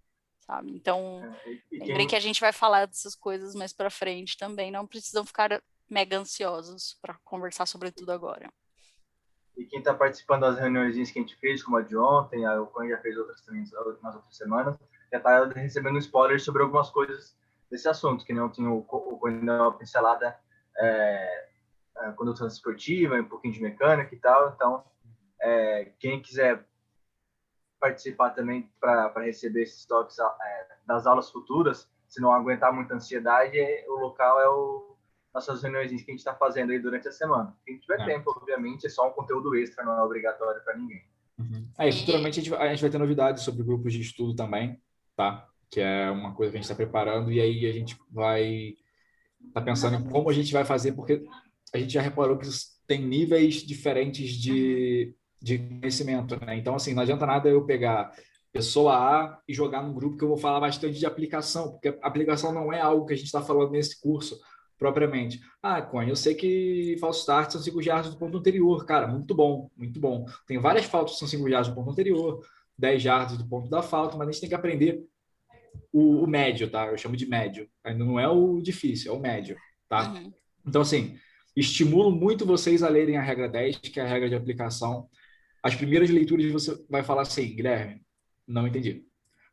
sabe? 0.46 0.70
Então, 0.72 1.22
é, 1.44 1.58
lembrem 1.72 1.96
quem... 1.98 2.08
que 2.08 2.16
a 2.16 2.20
gente 2.20 2.40
vai 2.40 2.52
falar 2.52 2.86
dessas 2.86 3.14
coisas 3.14 3.54
mais 3.54 3.72
para 3.72 3.90
frente 3.90 4.36
também, 4.36 4.70
não 4.70 4.86
precisam 4.86 5.24
ficar 5.24 5.62
mega 5.88 6.18
ansiosos 6.18 6.98
para 7.00 7.18
conversar 7.24 7.66
sobre 7.66 7.90
tudo 7.90 8.12
agora. 8.12 8.50
E 9.56 9.66
quem 9.66 9.80
está 9.80 9.92
participando 9.92 10.42
das 10.42 10.58
reuniões 10.58 11.10
que 11.10 11.18
a 11.18 11.22
gente 11.22 11.36
fez, 11.36 11.62
como 11.62 11.76
a 11.76 11.82
de 11.82 11.96
ontem, 11.96 12.44
a 12.46 12.60
Ocon 12.60 12.88
já 12.88 12.98
fez 12.98 13.16
outras 13.16 13.42
também 13.42 13.64
nas 14.02 14.14
outras 14.14 14.36
semanas, 14.36 14.78
já 15.10 15.18
está 15.18 15.44
recebendo 15.48 15.98
spoilers 15.98 16.42
sobre 16.42 16.62
algumas 16.62 16.88
coisas 16.90 17.36
desse 17.70 17.88
assunto, 17.88 18.24
que 18.24 18.32
não 18.32 18.50
tinha 18.50 18.70
o 18.70 18.86
uma 19.22 19.78
pincelada 19.78 20.38
é, 20.78 21.48
é, 21.98 22.12
conduta 22.12 22.46
esportiva, 22.46 23.16
um 23.16 23.24
pouquinho 23.24 23.52
de 23.52 23.60
mecânica 23.60 24.14
e 24.14 24.18
tal. 24.18 24.52
Então, 24.54 24.84
é, 25.40 25.92
quem 25.98 26.20
quiser 26.20 26.66
participar 27.82 28.30
também 28.30 28.70
para 28.80 29.12
receber 29.24 29.62
esses 29.62 29.84
toques 29.84 30.16
é, 30.20 30.66
das 30.86 31.04
aulas 31.04 31.28
futuras, 31.32 31.90
se 32.08 32.20
não 32.20 32.32
aguentar 32.32 32.72
muita 32.72 32.94
ansiedade, 32.94 33.58
é, 33.58 33.84
o 33.88 33.98
local 33.98 34.40
é 34.40 34.48
o, 34.48 34.96
nossas 35.34 35.60
reuniões 35.64 35.88
que 35.88 35.96
a 35.96 35.98
gente 35.98 36.18
está 36.18 36.32
fazendo 36.32 36.70
aí 36.70 36.78
durante 36.78 37.08
a 37.08 37.12
semana. 37.12 37.56
Quem 37.66 37.78
tiver 37.78 38.00
é. 38.00 38.04
tempo, 38.04 38.32
obviamente, 38.36 38.86
é 38.86 38.88
só 38.88 39.08
um 39.08 39.12
conteúdo 39.12 39.56
extra, 39.56 39.84
não 39.84 39.98
é 39.98 40.02
obrigatório 40.04 40.62
para 40.62 40.76
ninguém. 40.76 41.02
Uhum. 41.36 41.68
É, 41.76 41.90
futuramente 41.90 42.38
a 42.38 42.42
gente, 42.44 42.54
a 42.54 42.68
gente 42.68 42.82
vai 42.82 42.90
ter 42.90 42.98
novidades 42.98 43.42
sobre 43.42 43.64
grupos 43.64 43.92
de 43.92 44.00
estudo 44.00 44.36
também, 44.36 44.80
tá? 45.16 45.48
Que 45.68 45.80
é 45.80 46.08
uma 46.08 46.34
coisa 46.34 46.52
que 46.52 46.58
a 46.58 46.60
gente 46.60 46.70
está 46.70 46.76
preparando 46.76 47.32
e 47.32 47.40
aí 47.40 47.66
a 47.66 47.72
gente 47.72 47.98
vai 48.08 48.76
tá 49.52 49.60
pensando 49.60 49.96
em 49.96 50.08
como 50.08 50.30
a 50.30 50.32
gente 50.32 50.52
vai 50.52 50.64
fazer, 50.64 50.92
porque 50.92 51.24
a 51.74 51.78
gente 51.78 51.92
já 51.92 52.00
reparou 52.00 52.38
que 52.38 52.46
tem 52.86 53.04
níveis 53.04 53.56
diferentes 53.56 54.30
de, 54.34 55.16
de 55.42 55.58
conhecimento, 55.58 56.38
né? 56.44 56.56
Então, 56.56 56.74
assim, 56.74 56.94
não 56.94 57.02
adianta 57.02 57.26
nada 57.26 57.48
eu 57.48 57.64
pegar 57.64 58.12
pessoa 58.52 58.94
A 58.94 59.38
e 59.48 59.54
jogar 59.54 59.82
num 59.82 59.94
grupo 59.94 60.16
que 60.16 60.24
eu 60.24 60.28
vou 60.28 60.36
falar 60.36 60.60
bastante 60.60 60.98
de 60.98 61.06
aplicação, 61.06 61.72
porque 61.72 61.98
aplicação 62.02 62.52
não 62.52 62.72
é 62.72 62.80
algo 62.80 63.06
que 63.06 63.14
a 63.14 63.16
gente 63.16 63.26
está 63.26 63.40
falando 63.40 63.72
nesse 63.72 64.00
curso 64.00 64.38
propriamente. 64.78 65.40
Ah, 65.62 65.80
Cunha, 65.80 66.08
eu 66.08 66.16
sei 66.16 66.34
que 66.34 66.96
falso 67.00 67.20
start 67.20 67.52
são 67.52 67.60
5 67.60 67.80
jardas 67.80 68.12
do 68.12 68.18
ponto 68.18 68.36
anterior. 68.36 68.84
Cara, 68.84 69.06
muito 69.06 69.34
bom, 69.34 69.70
muito 69.76 70.00
bom. 70.00 70.26
Tem 70.46 70.58
várias 70.58 70.86
faltas 70.86 71.12
que 71.14 71.20
são 71.20 71.28
5 71.28 71.48
jardas 71.48 71.68
do 71.68 71.74
ponto 71.74 71.90
anterior, 71.90 72.44
10 72.76 73.00
jardas 73.00 73.38
do 73.38 73.48
ponto 73.48 73.70
da 73.70 73.80
falta, 73.80 74.16
mas 74.16 74.28
a 74.28 74.32
gente 74.32 74.40
tem 74.40 74.48
que 74.48 74.54
aprender 74.56 75.00
o, 75.92 76.24
o, 76.24 76.26
médio, 76.26 76.68
tá? 76.68 76.86
Eu 76.86 76.98
chamo 76.98 77.16
de 77.16 77.26
médio. 77.26 77.68
Ainda 77.84 78.04
não 78.04 78.18
é 78.18 78.28
o 78.28 78.60
difícil, 78.60 79.14
é 79.14 79.16
o 79.16 79.20
médio, 79.20 79.56
tá? 79.88 80.10
Uhum. 80.10 80.32
Então, 80.66 80.82
assim, 80.82 81.16
estimulo 81.56 82.10
muito 82.10 82.44
vocês 82.44 82.82
a 82.82 82.88
lerem 82.88 83.16
a 83.16 83.22
regra 83.22 83.48
10, 83.48 83.76
que 83.76 84.00
é 84.00 84.02
a 84.02 84.06
regra 84.06 84.28
de 84.28 84.34
aplicação. 84.34 85.08
As 85.62 85.74
primeiras 85.74 86.10
leituras 86.10 86.50
você 86.50 86.84
vai 86.88 87.02
falar 87.02 87.22
assim, 87.22 87.54
Guilherme, 87.54 88.02
não 88.46 88.66
entendi. 88.66 89.04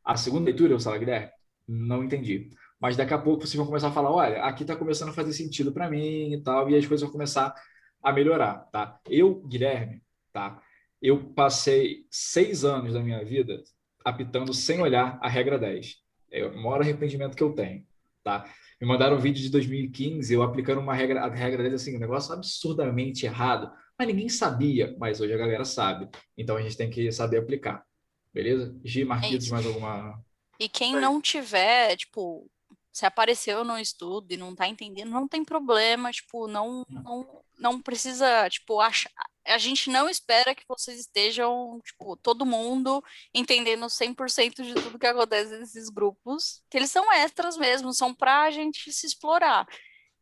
A 0.04 0.18
segunda 0.18 0.46
leitura, 0.46 0.74
eu 0.74 0.80
falo, 0.80 1.00
Guilherme, 1.00 1.30
não 1.68 2.04
entendi 2.04 2.50
mas 2.80 2.96
daqui 2.96 3.14
a 3.14 3.18
pouco 3.18 3.42
vocês 3.42 3.56
vão 3.56 3.66
começar 3.66 3.90
a 3.90 3.92
falar, 3.92 4.12
olha, 4.12 4.44
aqui 4.44 4.64
está 4.64 4.76
começando 4.76 5.10
a 5.10 5.14
fazer 5.14 5.34
sentido 5.34 5.72
para 5.72 5.90
mim 5.90 6.34
e 6.34 6.42
tal, 6.42 6.70
e 6.70 6.76
as 6.76 6.86
coisas 6.86 7.04
vão 7.04 7.12
começar 7.12 7.54
a 8.02 8.14
melhorar, 8.14 8.60
tá? 8.72 8.98
Eu, 9.10 9.42
Guilherme, 9.42 10.02
tá? 10.32 10.62
Eu 11.02 11.34
passei 11.34 12.06
seis 12.10 12.64
anos 12.64 12.94
da 12.94 13.02
minha 13.02 13.24
vida 13.24 13.62
apitando 14.06 14.54
sem 14.54 14.82
olhar 14.82 15.20
a 15.22 15.28
regra 15.28 15.60
10. 15.60 15.98
É 16.32 16.46
o 16.46 16.56
maior 16.56 16.82
arrependimento 16.82 17.36
que 17.36 17.44
eu 17.44 17.52
tenho, 17.54 17.86
tá? 18.24 18.46
Me 18.80 18.88
mandaram 18.88 19.18
um 19.18 19.20
vídeo 19.20 19.42
de 19.42 19.50
2015, 19.50 20.34
eu 20.34 20.42
aplicando 20.42 20.80
uma 20.80 20.94
regra, 20.94 21.22
a 21.22 21.30
regra 21.30 21.64
10, 21.64 21.74
assim, 21.76 21.98
um 21.98 22.00
negócio 22.00 22.34
absurdamente 22.34 23.26
errado, 23.26 23.70
mas 24.00 24.08
ninguém 24.08 24.30
sabia, 24.30 24.96
mas 24.98 25.20
hoje 25.20 25.34
a 25.34 25.38
galera 25.38 25.66
sabe. 25.66 26.10
Então 26.38 26.56
a 26.56 26.62
gente 26.62 26.78
tem 26.78 26.90
que 26.90 27.12
saber 27.12 27.38
aplicar, 27.38 27.86
beleza? 28.34 28.74
Gi, 28.82 29.04
Marquitos, 29.04 29.50
é 29.50 29.52
mais 29.52 29.66
alguma... 29.66 30.24
E 30.58 30.70
quem 30.70 30.94
não 30.94 31.22
tiver, 31.22 31.98
tipo, 31.98 32.50
se 32.94 33.06
apareceu 33.06 33.64
no 33.66 33.78
estudo 33.78 34.32
e 34.32 34.38
não 34.38 34.56
tá 34.56 34.68
entendendo, 34.68 35.10
não 35.10 35.28
tem 35.28 35.44
problema, 35.44 36.12
tipo, 36.12 36.48
não, 36.48 36.86
não, 36.90 37.44
não 37.58 37.82
precisa, 37.82 38.50
tipo, 38.50 38.80
achar. 38.80 39.12
A 39.46 39.58
gente 39.58 39.90
não 39.90 40.10
espera 40.10 40.56
que 40.56 40.64
vocês 40.68 41.00
estejam, 41.00 41.82
tipo, 41.84 42.16
todo 42.18 42.46
mundo 42.46 43.04
entendendo 43.34 43.86
100% 43.86 44.64
de 44.64 44.74
tudo 44.76 45.00
que 45.00 45.08
acontece 45.08 45.58
nesses 45.58 45.90
grupos, 45.90 46.62
que 46.70 46.78
eles 46.78 46.92
são 46.92 47.12
extras 47.12 47.58
mesmo, 47.58 47.94
são 47.94 48.14
pra 48.14 48.50
gente 48.52 48.92
se 48.92 49.08
explorar. 49.08 49.66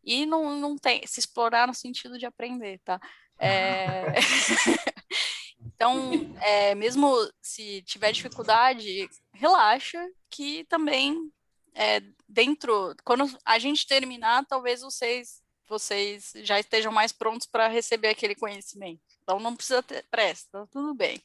E 0.04 0.26
não, 0.26 0.58
não 0.58 0.78
tem, 0.78 1.06
se 1.06 1.20
explorar 1.20 1.68
no 1.68 1.74
sentido 1.74 2.18
de 2.18 2.26
aprender, 2.26 2.80
tá? 2.86 3.00
É... 3.40 4.14
então, 5.62 6.12
é, 6.42 6.76
mesmo 6.76 7.14
se 7.42 7.82
tiver 7.84 8.12
dificuldade, 8.12 9.10
relaxa, 9.34 10.04
que 10.30 10.64
também 10.66 11.32
é, 11.74 12.02
dentro, 12.28 12.96
quando 13.04 13.26
a 13.46 13.60
gente 13.60 13.88
terminar, 13.88 14.46
talvez 14.46 14.82
vocês 14.82 15.42
vocês 15.70 16.32
já 16.44 16.60
estejam 16.60 16.92
mais 16.92 17.12
prontos 17.12 17.46
para 17.46 17.68
receber 17.68 18.08
aquele 18.08 18.36
conhecimento. 18.36 19.02
Então 19.22 19.40
não 19.40 19.56
precisa 19.56 19.84
ter 19.84 20.06
pressa, 20.10 20.48
tá 20.52 20.68
tudo 20.68 20.94
bem. 20.94 21.22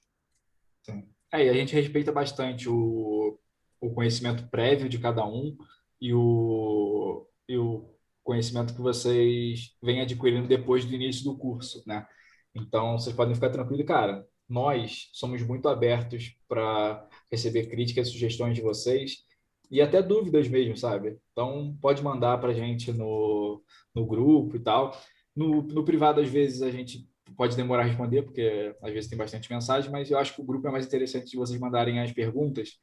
Sim. 0.83 1.09
É, 1.33 1.45
e 1.45 1.49
a 1.49 1.53
gente 1.53 1.75
respeita 1.75 2.13
bastante 2.13 2.69
o, 2.69 3.39
o 3.81 3.95
conhecimento 3.95 4.47
prévio 4.49 4.89
de 4.89 4.99
cada 4.99 5.25
um 5.25 5.57
e 6.01 6.13
o, 6.13 7.27
e 7.49 7.57
o 7.57 7.92
conhecimento 8.23 8.75
que 8.75 8.81
vocês 8.81 9.75
vêm 9.83 10.01
adquirindo 10.01 10.49
depois 10.49 10.85
do 10.85 10.95
início 10.95 11.25
do 11.25 11.37
curso, 11.37 11.83
né? 11.87 12.07
Então, 12.55 12.99
vocês 12.99 13.15
podem 13.15 13.35
ficar 13.35 13.51
tranquilos, 13.51 13.87
cara. 13.87 14.27
Nós 14.49 15.09
somos 15.13 15.43
muito 15.43 15.69
abertos 15.69 16.37
para 16.49 17.09
receber 17.31 17.67
críticas 17.67 18.09
sugestões 18.09 18.55
de 18.55 18.63
vocês 18.63 19.25
e 19.71 19.81
até 19.81 20.03
dúvidas 20.03 20.49
mesmo, 20.49 20.77
sabe? 20.77 21.19
Então, 21.33 21.77
pode 21.81 22.03
mandar 22.03 22.39
para 22.39 22.51
a 22.51 22.55
gente 22.55 22.93
no, 22.93 23.63
no 23.95 24.07
grupo 24.07 24.57
e 24.57 24.61
tal. 24.61 24.95
No, 25.35 25.63
no 25.63 25.85
privado, 25.85 26.21
às 26.21 26.29
vezes, 26.29 26.61
a 26.61 26.71
gente 26.71 27.09
pode 27.37 27.57
demorar 27.57 27.83
a 27.83 27.87
responder, 27.87 28.23
porque 28.23 28.77
às 28.83 28.93
vezes 28.93 29.09
tem 29.09 29.19
bastante 29.19 29.51
mensagem, 29.51 29.91
mas 29.91 30.11
eu 30.11 30.19
acho 30.19 30.35
que 30.35 30.43
o 30.43 30.45
grupo 30.45 30.69
é 30.69 30.71
mais 30.71 30.87
interessante 30.87 31.31
de 31.31 31.37
vocês 31.37 31.59
mandarem 31.59 32.01
as 32.01 32.13
perguntas, 32.13 32.77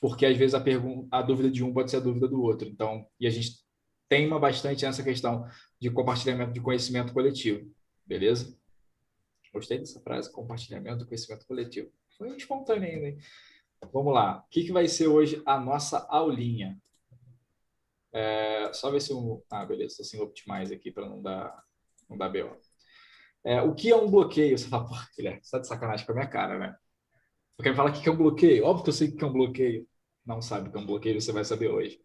porque 0.00 0.26
às 0.26 0.36
vezes 0.36 0.54
a, 0.54 0.60
pergun 0.60 1.08
a 1.10 1.22
dúvida 1.22 1.50
de 1.50 1.64
um 1.64 1.72
pode 1.72 1.90
ser 1.90 1.96
a 1.98 2.00
dúvida 2.00 2.28
do 2.28 2.42
outro. 2.42 2.68
Então, 2.68 3.06
e 3.18 3.26
a 3.26 3.30
gente 3.30 3.65
teima 4.08 4.38
bastante 4.38 4.84
nessa 4.84 5.02
questão 5.02 5.48
de 5.80 5.90
compartilhamento 5.90 6.52
de 6.52 6.60
conhecimento 6.60 7.12
coletivo, 7.12 7.70
beleza? 8.04 8.56
Gostei 9.52 9.78
dessa 9.78 10.00
frase, 10.00 10.30
compartilhamento 10.30 10.98
do 10.98 11.06
conhecimento 11.06 11.46
coletivo. 11.46 11.90
Foi 12.16 12.36
espontâneo 12.36 12.88
ainda, 12.88 13.08
hein? 13.08 13.18
Vamos 13.92 14.12
lá. 14.12 14.38
O 14.38 14.50
que, 14.50 14.64
que 14.64 14.72
vai 14.72 14.88
ser 14.88 15.06
hoje 15.06 15.42
a 15.46 15.58
nossa 15.58 16.06
aulinha? 16.08 16.78
É, 18.12 18.72
só 18.72 18.90
ver 18.90 19.00
se 19.00 19.12
o. 19.12 19.42
Ah, 19.50 19.64
beleza, 19.64 20.00
assim 20.00 20.20
optimize 20.20 20.72
aqui 20.74 20.90
para 20.90 21.08
não 21.08 21.20
dar, 21.22 21.62
não 22.08 22.16
dar 22.16 22.28
BO. 22.28 22.56
É, 23.44 23.62
o 23.62 23.74
que 23.74 23.90
é 23.90 23.96
um 23.96 24.10
bloqueio? 24.10 24.58
Você 24.58 24.68
fala, 24.68 24.88
pô, 24.88 24.94
Guilherme, 25.16 25.40
você 25.42 25.50
tá 25.50 25.58
de 25.58 25.68
sacanagem 25.68 26.04
com 26.04 26.12
a 26.12 26.14
minha 26.16 26.26
cara, 26.26 26.58
né? 26.58 26.76
Porque 27.56 27.70
me 27.70 27.76
fala 27.76 27.90
o 27.90 27.92
que 27.92 28.08
é 28.08 28.12
um 28.12 28.16
bloqueio. 28.16 28.64
Óbvio 28.64 28.84
que 28.84 28.90
eu 28.90 28.94
sei 28.94 29.08
o 29.08 29.16
que 29.16 29.24
é 29.24 29.26
um 29.26 29.32
bloqueio. 29.32 29.88
Não 30.24 30.42
sabe 30.42 30.68
o 30.68 30.72
que 30.72 30.76
é 30.76 30.80
um 30.80 30.86
bloqueio, 30.86 31.20
você 31.20 31.32
vai 31.32 31.44
saber 31.44 31.68
hoje. 31.68 32.00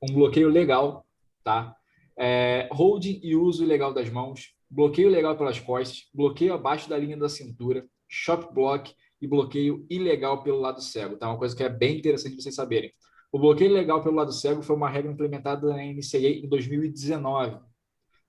Um 0.00 0.12
bloqueio 0.14 0.48
legal, 0.48 1.06
tá? 1.44 1.76
É, 2.18 2.68
holding 2.72 3.20
e 3.22 3.36
uso 3.36 3.62
ilegal 3.62 3.92
das 3.92 4.08
mãos, 4.10 4.54
bloqueio 4.68 5.08
legal 5.08 5.36
pelas 5.36 5.60
costas, 5.60 6.08
bloqueio 6.12 6.54
abaixo 6.54 6.88
da 6.88 6.98
linha 6.98 7.16
da 7.16 7.28
cintura, 7.28 7.86
shop 8.08 8.52
block, 8.52 8.92
e 9.24 9.26
bloqueio 9.26 9.86
ilegal 9.88 10.42
pelo 10.42 10.60
lado 10.60 10.80
cego. 10.82 11.16
Tá? 11.16 11.28
Uma 11.28 11.38
coisa 11.38 11.56
que 11.56 11.64
é 11.64 11.68
bem 11.68 11.98
interessante 11.98 12.40
vocês 12.40 12.54
saberem. 12.54 12.92
O 13.32 13.38
bloqueio 13.38 13.70
ilegal 13.70 14.02
pelo 14.02 14.14
lado 14.14 14.32
cego 14.32 14.62
foi 14.62 14.76
uma 14.76 14.88
regra 14.88 15.10
implementada 15.10 15.66
na 15.66 15.82
NCA 15.82 16.28
em 16.28 16.48
2019. 16.48 17.58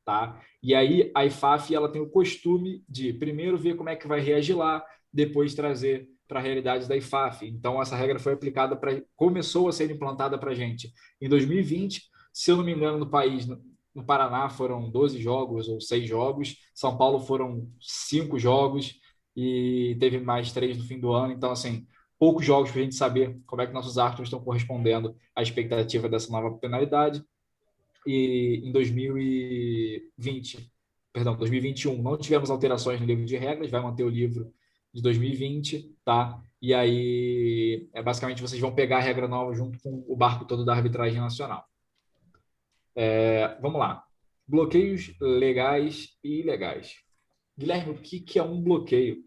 Tá? 0.06 0.42
E 0.64 0.74
aí 0.74 1.12
a 1.14 1.26
IFAF 1.26 1.76
ela 1.76 1.92
tem 1.92 2.02
o 2.02 2.10
costume 2.10 2.84
de 2.88 3.14
primeiro 3.14 3.58
ver 3.58 3.76
como 3.76 3.90
é 3.90 3.96
que 3.96 4.08
vai 4.08 4.20
reagir 4.22 4.56
lá, 4.56 4.84
depois 5.12 5.54
trazer 5.54 6.08
para 6.28 6.40
a 6.40 6.44
realidade 6.44 6.88
da 6.88 6.96
IFAF. 6.96 7.46
Então 7.46 7.82
essa 7.82 7.96
regra 7.96 8.18
foi 8.18 8.34
aplicada 8.34 8.76
para 8.76 9.02
começou 9.16 9.68
a 9.68 9.72
ser 9.72 9.92
implantada 9.92 10.38
para 10.38 10.54
gente 10.54 10.92
em 11.22 11.28
2020. 11.28 12.02
Se 12.36 12.52
eu 12.52 12.58
não 12.58 12.66
me 12.66 12.74
engano, 12.74 12.98
no 12.98 13.10
país, 13.10 13.48
no 13.48 14.06
Paraná 14.06 14.50
foram 14.50 14.92
12 14.92 15.22
jogos 15.22 15.70
ou 15.70 15.80
6 15.80 16.06
jogos, 16.06 16.58
São 16.74 16.98
Paulo 16.98 17.22
foram 17.22 17.72
5 17.80 18.38
jogos, 18.38 19.00
e 19.34 19.96
teve 20.02 20.20
mais 20.20 20.52
três 20.52 20.78
no 20.78 20.84
fim 20.84 21.00
do 21.00 21.14
ano. 21.14 21.32
Então, 21.32 21.50
assim, 21.50 21.88
poucos 22.20 22.46
jogos 22.46 22.72
para 22.72 22.82
a 22.82 22.84
gente 22.84 22.96
saber 22.96 23.40
como 23.48 23.62
é 23.62 23.68
que 23.68 23.72
nossos 23.72 23.98
árbitros 23.98 24.28
estão 24.28 24.44
correspondendo 24.44 25.16
à 25.34 25.42
expectativa 25.42 26.10
dessa 26.10 26.30
nova 26.30 26.58
penalidade. 26.58 27.24
E 28.06 28.62
em 28.66 28.72
2020, 28.74 30.70
perdão, 31.14 31.38
2021, 31.38 32.02
não 32.02 32.18
tivemos 32.18 32.50
alterações 32.50 33.00
no 33.00 33.06
livro 33.06 33.24
de 33.26 33.38
regras, 33.38 33.72
vai 33.72 33.82
manter 33.82 34.04
o 34.04 34.10
livro 34.10 34.54
de 34.94 35.02
2020, 35.02 35.90
tá? 36.04 36.38
E 36.62 36.74
aí, 36.74 37.88
é 37.94 38.04
basicamente, 38.04 38.42
vocês 38.42 38.60
vão 38.62 38.76
pegar 38.76 38.98
a 38.98 39.02
regra 39.02 39.26
nova 39.26 39.54
junto 39.54 39.80
com 39.80 40.04
o 40.06 40.18
barco 40.18 40.44
todo 40.44 40.66
da 40.66 40.74
arbitragem 40.74 41.22
nacional. 41.22 41.66
É, 42.96 43.58
vamos 43.62 43.80
lá. 43.80 44.04
Bloqueios 44.48 45.14
legais 45.20 46.18
e 46.24 46.40
ilegais. 46.42 46.96
Guilherme, 47.58 47.94
o 47.94 48.02
que, 48.02 48.20
que 48.20 48.40
é 48.40 48.44
um 48.44 48.62
bloqueio? 48.62 49.24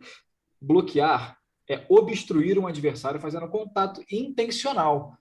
Bloquear 0.61 1.39
é 1.69 1.85
obstruir 1.89 2.59
um 2.59 2.67
adversário 2.67 3.21
fazendo 3.21 3.49
contato 3.49 4.03
intencional. 4.11 5.17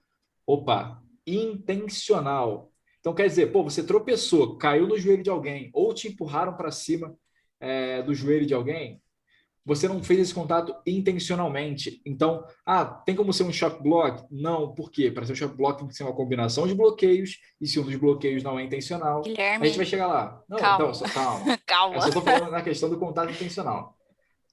Opa, 0.46 1.02
intencional. 1.26 2.72
Então 3.00 3.14
quer 3.14 3.26
dizer, 3.26 3.52
pô, 3.52 3.62
você 3.62 3.84
tropeçou, 3.84 4.56
caiu 4.56 4.86
no 4.86 4.98
joelho 4.98 5.22
de 5.22 5.30
alguém, 5.30 5.70
ou 5.72 5.92
te 5.92 6.08
empurraram 6.08 6.56
para 6.56 6.70
cima 6.70 7.16
é, 7.60 8.02
do 8.02 8.14
joelho 8.14 8.46
de 8.46 8.54
alguém, 8.54 9.00
você 9.68 9.86
não 9.86 10.02
fez 10.02 10.20
esse 10.20 10.34
contato 10.34 10.74
intencionalmente. 10.86 12.00
Então, 12.06 12.42
ah, 12.64 12.86
tem 12.86 13.14
como 13.14 13.34
ser 13.34 13.42
um 13.42 13.52
shock 13.52 13.82
block? 13.82 14.24
Não, 14.30 14.74
por 14.74 14.90
quê? 14.90 15.10
Para 15.10 15.26
ser 15.26 15.32
um 15.32 15.36
shock 15.36 15.54
block 15.54 15.78
tem 15.78 15.88
que 15.88 15.94
ser 15.94 16.04
uma 16.04 16.14
combinação 16.14 16.66
de 16.66 16.74
bloqueios, 16.74 17.38
e 17.60 17.66
se 17.66 17.78
um 17.78 17.82
dos 17.82 17.94
bloqueios 17.96 18.42
não 18.42 18.58
é 18.58 18.62
intencional, 18.64 19.20
Guilherme, 19.20 19.66
a 19.66 19.68
gente 19.68 19.76
vai 19.76 19.84
chegar 19.84 20.06
lá. 20.06 20.42
Não, 20.48 20.56
calma. 20.56 20.84
Então, 20.84 20.94
só, 20.94 21.04
calma. 21.10 21.58
calma. 21.66 21.96
Eu 21.96 22.00
só 22.00 22.08
estou 22.08 22.22
falando 22.22 22.50
na 22.50 22.62
questão 22.62 22.88
do 22.88 22.98
contato 22.98 23.30
intencional. 23.30 23.94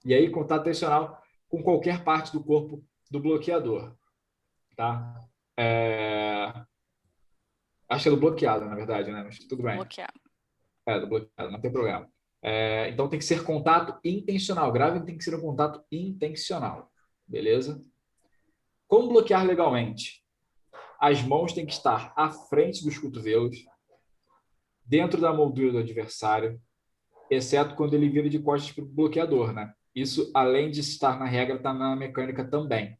E 0.04 0.14
aí, 0.14 0.30
contato 0.30 0.64
intencional 0.64 1.18
com 1.48 1.64
qualquer 1.64 2.04
parte 2.04 2.34
do 2.34 2.44
corpo 2.44 2.84
do 3.10 3.22
bloqueador. 3.22 3.96
Tá? 4.76 5.16
É... 5.58 6.52
Acho 7.88 8.04
que 8.04 8.10
é 8.10 8.12
do 8.12 8.18
bloqueado, 8.18 8.66
na 8.66 8.76
verdade, 8.76 9.14
né? 9.14 9.24
Mas 9.24 9.40
tudo 9.40 9.64
bem. 9.64 9.78
Bloqueado. 9.78 10.20
É, 10.86 11.00
do 11.00 11.08
bloqueado, 11.08 11.52
não 11.52 11.62
tem 11.62 11.72
problema. 11.72 12.06
É, 12.48 12.90
então 12.90 13.10
tem 13.10 13.18
que 13.18 13.26
ser 13.26 13.44
contato 13.44 14.00
intencional. 14.04 14.72
Grave 14.72 15.04
tem 15.04 15.18
que 15.18 15.24
ser 15.24 15.34
um 15.34 15.42
contato 15.42 15.84
intencional. 15.92 16.92
Beleza? 17.26 17.84
Como 18.88 19.10
bloquear 19.10 19.44
legalmente? 19.44 20.24
As 21.00 21.24
mãos 21.24 21.54
têm 21.54 21.66
que 21.66 21.74
estar 21.74 22.14
à 22.16 22.30
frente 22.30 22.84
dos 22.84 23.00
cotovelos, 23.00 23.66
dentro 24.86 25.20
da 25.20 25.34
moldura 25.34 25.72
do 25.72 25.78
adversário, 25.80 26.62
exceto 27.32 27.74
quando 27.74 27.96
ele 27.96 28.08
vira 28.10 28.30
de 28.30 28.38
costas 28.38 28.72
para 28.72 28.84
o 28.84 28.88
bloqueador, 28.88 29.52
né? 29.52 29.74
Isso, 29.96 30.30
além 30.32 30.70
de 30.70 30.82
estar 30.82 31.18
na 31.18 31.26
regra, 31.26 31.56
está 31.56 31.74
na 31.74 31.96
mecânica 31.96 32.46
também. 32.46 32.96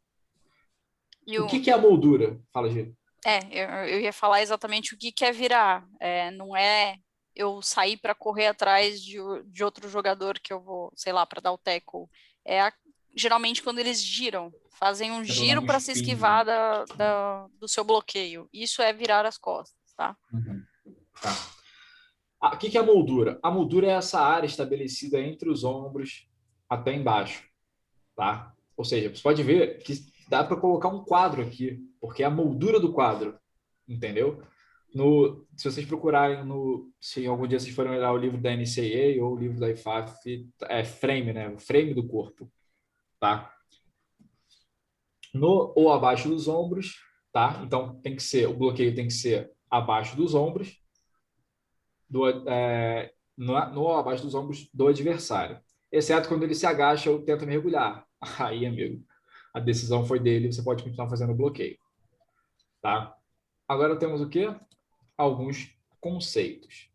O... 1.24 1.44
o 1.44 1.46
que, 1.46 1.60
que, 1.60 1.70
é 1.70 1.74
a 1.74 1.78
moldura? 1.78 2.40
Fala, 2.52 2.68
Gê. 2.68 2.92
É, 3.24 3.38
eu, 3.52 3.68
eu, 3.94 4.00
ia 4.00 4.12
falar 4.12 4.42
exatamente 4.42 4.92
o 4.92 4.98
que, 4.98 5.12
que 5.12 5.24
é 5.24 5.30
virar. 5.30 5.86
É, 6.00 6.32
não 6.32 6.56
é 6.56 6.98
eu 7.36 7.60
sair 7.60 7.98
para 7.98 8.14
correr 8.14 8.46
atrás 8.46 9.00
de, 9.02 9.18
de 9.44 9.62
outro 9.62 9.88
jogador 9.88 10.40
que 10.40 10.52
eu 10.52 10.60
vou, 10.60 10.90
sei 10.96 11.12
lá, 11.12 11.26
para 11.26 11.42
dar 11.42 11.52
o 11.52 11.58
tackle. 11.58 12.08
É 12.44 12.62
a, 12.62 12.72
geralmente 13.14 13.62
quando 13.62 13.78
eles 13.78 14.02
giram, 14.02 14.52
fazem 14.70 15.12
um 15.12 15.22
giro 15.22 15.64
para 15.64 15.78
se 15.78 15.92
esquivar 15.92 16.44
da, 16.44 16.84
da, 16.96 17.46
do 17.60 17.68
seu 17.68 17.84
bloqueio. 17.84 18.48
Isso 18.52 18.80
é 18.80 18.92
virar 18.92 19.26
as 19.26 19.36
costas, 19.36 19.92
tá? 19.94 20.16
Uhum. 20.32 20.64
Tá. 21.20 21.56
Ah, 22.40 22.54
o 22.54 22.58
que, 22.58 22.70
que 22.70 22.78
é 22.78 22.80
a 22.80 22.84
moldura? 22.84 23.38
A 23.42 23.50
moldura 23.50 23.86
é 23.86 23.90
essa 23.90 24.20
área 24.20 24.46
estabelecida 24.46 25.20
entre 25.20 25.50
os 25.50 25.64
ombros 25.64 26.28
até 26.68 26.92
embaixo, 26.92 27.44
tá? 28.14 28.54
Ou 28.76 28.84
seja, 28.84 29.14
você 29.14 29.22
pode 29.22 29.42
ver 29.42 29.82
que 29.82 29.94
dá 30.28 30.44
para 30.44 30.56
colocar 30.56 30.88
um 30.88 31.04
quadro 31.04 31.42
aqui, 31.42 31.78
porque 32.00 32.22
é 32.22 32.26
a 32.26 32.30
moldura 32.30 32.78
do 32.78 32.92
quadro, 32.92 33.38
entendeu? 33.88 34.42
No, 34.96 35.46
se 35.54 35.70
vocês 35.70 35.86
procurarem 35.86 36.42
no, 36.42 36.90
se 36.98 37.26
algum 37.26 37.46
dia 37.46 37.60
vocês 37.60 37.74
forem 37.74 37.92
olhar 37.92 38.14
o 38.14 38.16
livro 38.16 38.40
da 38.40 38.56
NCAA 38.56 39.22
ou 39.22 39.34
o 39.34 39.38
livro 39.38 39.60
da 39.60 39.68
IFAF, 39.68 40.48
é 40.70 40.84
frame, 40.84 41.34
né? 41.34 41.50
O 41.50 41.58
frame 41.58 41.92
do 41.92 42.08
corpo, 42.08 42.50
tá? 43.20 43.54
No 45.34 45.74
ou 45.76 45.92
abaixo 45.92 46.30
dos 46.30 46.48
ombros, 46.48 46.94
tá? 47.30 47.62
Então 47.62 48.00
tem 48.00 48.16
que 48.16 48.22
ser, 48.22 48.48
o 48.48 48.56
bloqueio 48.56 48.94
tem 48.94 49.06
que 49.06 49.12
ser 49.12 49.52
abaixo 49.70 50.16
dos 50.16 50.34
ombros, 50.34 50.82
do, 52.08 52.26
é, 52.48 53.12
no, 53.36 53.52
no 53.74 53.82
ou 53.82 53.96
abaixo 53.96 54.22
dos 54.22 54.34
ombros 54.34 54.66
do 54.72 54.88
adversário, 54.88 55.60
exceto 55.92 56.26
quando 56.26 56.44
ele 56.44 56.54
se 56.54 56.64
agacha 56.64 57.10
ou 57.10 57.20
tenta 57.22 57.44
mergulhar. 57.44 58.06
Aí, 58.40 58.64
amigo, 58.64 59.04
a 59.52 59.60
decisão 59.60 60.06
foi 60.06 60.18
dele, 60.18 60.50
você 60.50 60.62
pode 60.62 60.82
continuar 60.82 61.10
fazendo 61.10 61.32
o 61.32 61.36
bloqueio. 61.36 61.76
Tá? 62.80 63.14
Agora 63.68 63.98
temos 63.98 64.22
o 64.22 64.28
quê? 64.30 64.56
Alguns 65.16 65.74
conceitos. 66.00 66.90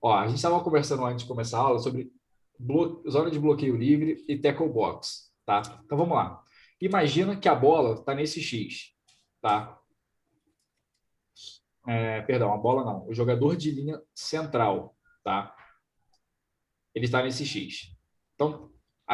Ó, 0.00 0.12
a 0.12 0.26
gente 0.26 0.36
estava 0.36 0.62
conversando 0.62 1.04
antes 1.04 1.22
de 1.22 1.28
começar 1.28 1.58
a 1.58 1.62
aula 1.62 1.78
sobre 1.78 2.12
zona 3.08 3.30
de 3.30 3.38
bloqueio 3.38 3.76
livre 3.76 4.24
e 4.28 4.38
tackle 4.38 4.68
box, 4.68 5.32
tá? 5.44 5.62
Então 5.84 5.96
vamos 5.96 6.14
lá. 6.14 6.42
Imagina 6.80 7.36
que 7.36 7.48
a 7.48 7.54
bola 7.54 7.94
está 7.94 8.14
nesse 8.14 8.40
X, 8.40 8.94
tá? 9.40 9.78
É, 11.86 12.22
perdão, 12.22 12.52
a 12.52 12.58
bola 12.58 12.84
não. 12.84 13.08
O 13.08 13.14
jogador 13.14 13.56
de 13.56 13.70
linha 13.70 14.00
central, 14.14 14.96
tá? 15.22 15.54
Ele 16.94 17.06
está 17.06 17.22
nesse 17.22 17.44
X. 17.44 17.96
Então, 18.34 18.70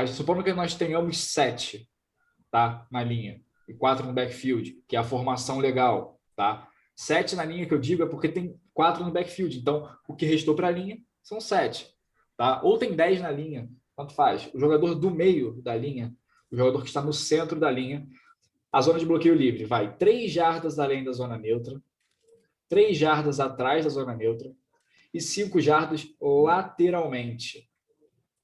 supondo 0.08 0.44
que 0.44 0.52
nós 0.52 0.74
tenhamos 0.74 1.18
sete 1.18 1.90
tá? 2.50 2.86
Na 2.90 3.02
linha. 3.02 3.40
E 3.68 3.74
quatro 3.74 4.06
no 4.06 4.12
backfield, 4.12 4.82
que 4.88 4.96
é 4.96 4.98
a 4.98 5.04
formação 5.04 5.58
legal, 5.58 6.20
tá? 6.34 6.68
Sete 7.00 7.34
na 7.34 7.46
linha 7.46 7.64
que 7.64 7.72
eu 7.72 7.78
digo 7.78 8.02
é 8.02 8.06
porque 8.06 8.28
tem 8.28 8.60
quatro 8.74 9.02
no 9.02 9.10
backfield. 9.10 9.58
Então, 9.58 9.90
o 10.06 10.14
que 10.14 10.26
restou 10.26 10.54
para 10.54 10.68
a 10.68 10.70
linha 10.70 10.98
são 11.22 11.40
sete, 11.40 11.90
tá? 12.36 12.60
Ou 12.62 12.76
tem 12.76 12.94
dez 12.94 13.22
na 13.22 13.30
linha, 13.30 13.70
tanto 13.96 14.12
faz. 14.12 14.50
O 14.52 14.60
jogador 14.60 14.94
do 14.94 15.10
meio 15.10 15.62
da 15.62 15.74
linha, 15.74 16.14
o 16.52 16.56
jogador 16.58 16.82
que 16.82 16.88
está 16.88 17.00
no 17.00 17.14
centro 17.14 17.58
da 17.58 17.70
linha, 17.70 18.06
a 18.70 18.82
zona 18.82 18.98
de 18.98 19.06
bloqueio 19.06 19.34
livre 19.34 19.64
vai 19.64 19.96
três 19.96 20.30
jardas 20.30 20.78
além 20.78 21.02
da 21.02 21.10
zona 21.12 21.38
neutra, 21.38 21.82
três 22.68 22.98
jardas 22.98 23.40
atrás 23.40 23.84
da 23.86 23.90
zona 23.90 24.14
neutra 24.14 24.54
e 25.14 25.22
cinco 25.22 25.58
jardas 25.58 26.06
lateralmente, 26.20 27.66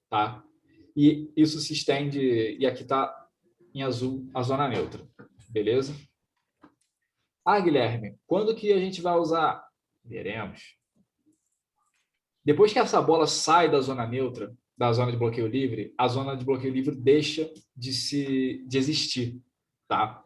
tá? 0.09 0.43
E 0.97 1.31
isso 1.37 1.61
se 1.61 1.75
estende, 1.75 2.57
e 2.59 2.65
aqui 2.65 2.85
está 2.85 3.15
em 3.75 3.83
azul 3.83 4.31
a 4.33 4.43
zona 4.43 4.67
neutra. 4.67 5.07
Beleza? 5.51 5.95
Ah, 7.49 7.61
Guilherme, 7.61 8.19
quando 8.27 8.57
que 8.57 8.73
a 8.73 8.79
gente 8.79 9.01
vai 9.01 9.17
usar? 9.17 9.65
Veremos. 10.05 10.77
Depois 12.45 12.73
que 12.73 12.79
essa 12.81 13.01
bola 13.01 13.25
sai 13.29 13.71
da 13.71 13.81
zona 13.81 14.05
neutra, 14.05 14.53
da 14.77 14.93
zona 14.93 15.13
de 15.13 15.17
bloqueio 15.17 15.47
livre, 15.47 15.95
a 15.97 16.09
zona 16.09 16.37
de 16.37 16.45
bloqueio 16.45 16.75
livre 16.75 16.97
deixa 16.97 17.49
de 17.77 17.93
se 17.93 18.65
de 18.67 18.79
existir, 18.79 19.41
tá? 19.87 20.25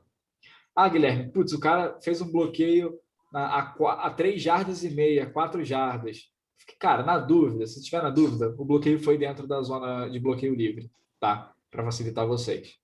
Ah, 0.75 0.89
Guilherme, 0.89 1.31
putz, 1.31 1.53
o 1.53 1.61
cara 1.61 2.01
fez 2.01 2.23
um 2.23 2.33
bloqueio 2.33 2.99
a, 3.35 3.61
a, 3.61 4.07
a 4.07 4.11
3 4.11 4.41
jardas 4.41 4.83
e 4.83 4.89
meia, 4.89 5.31
4 5.31 5.63
jardas. 5.63 6.31
Cara, 6.79 7.03
na 7.03 7.19
dúvida, 7.19 7.67
se 7.67 7.83
tiver 7.83 8.03
na 8.03 8.09
dúvida, 8.09 8.55
o 8.57 8.65
bloqueio 8.65 8.99
foi 8.99 9.19
dentro 9.19 9.47
da 9.47 9.61
zona 9.61 10.09
de 10.09 10.19
bloqueio 10.19 10.55
livre, 10.55 10.91
tá? 11.21 11.53
Para 11.71 11.85
facilitar 11.85 12.27
vocês. 12.27 12.79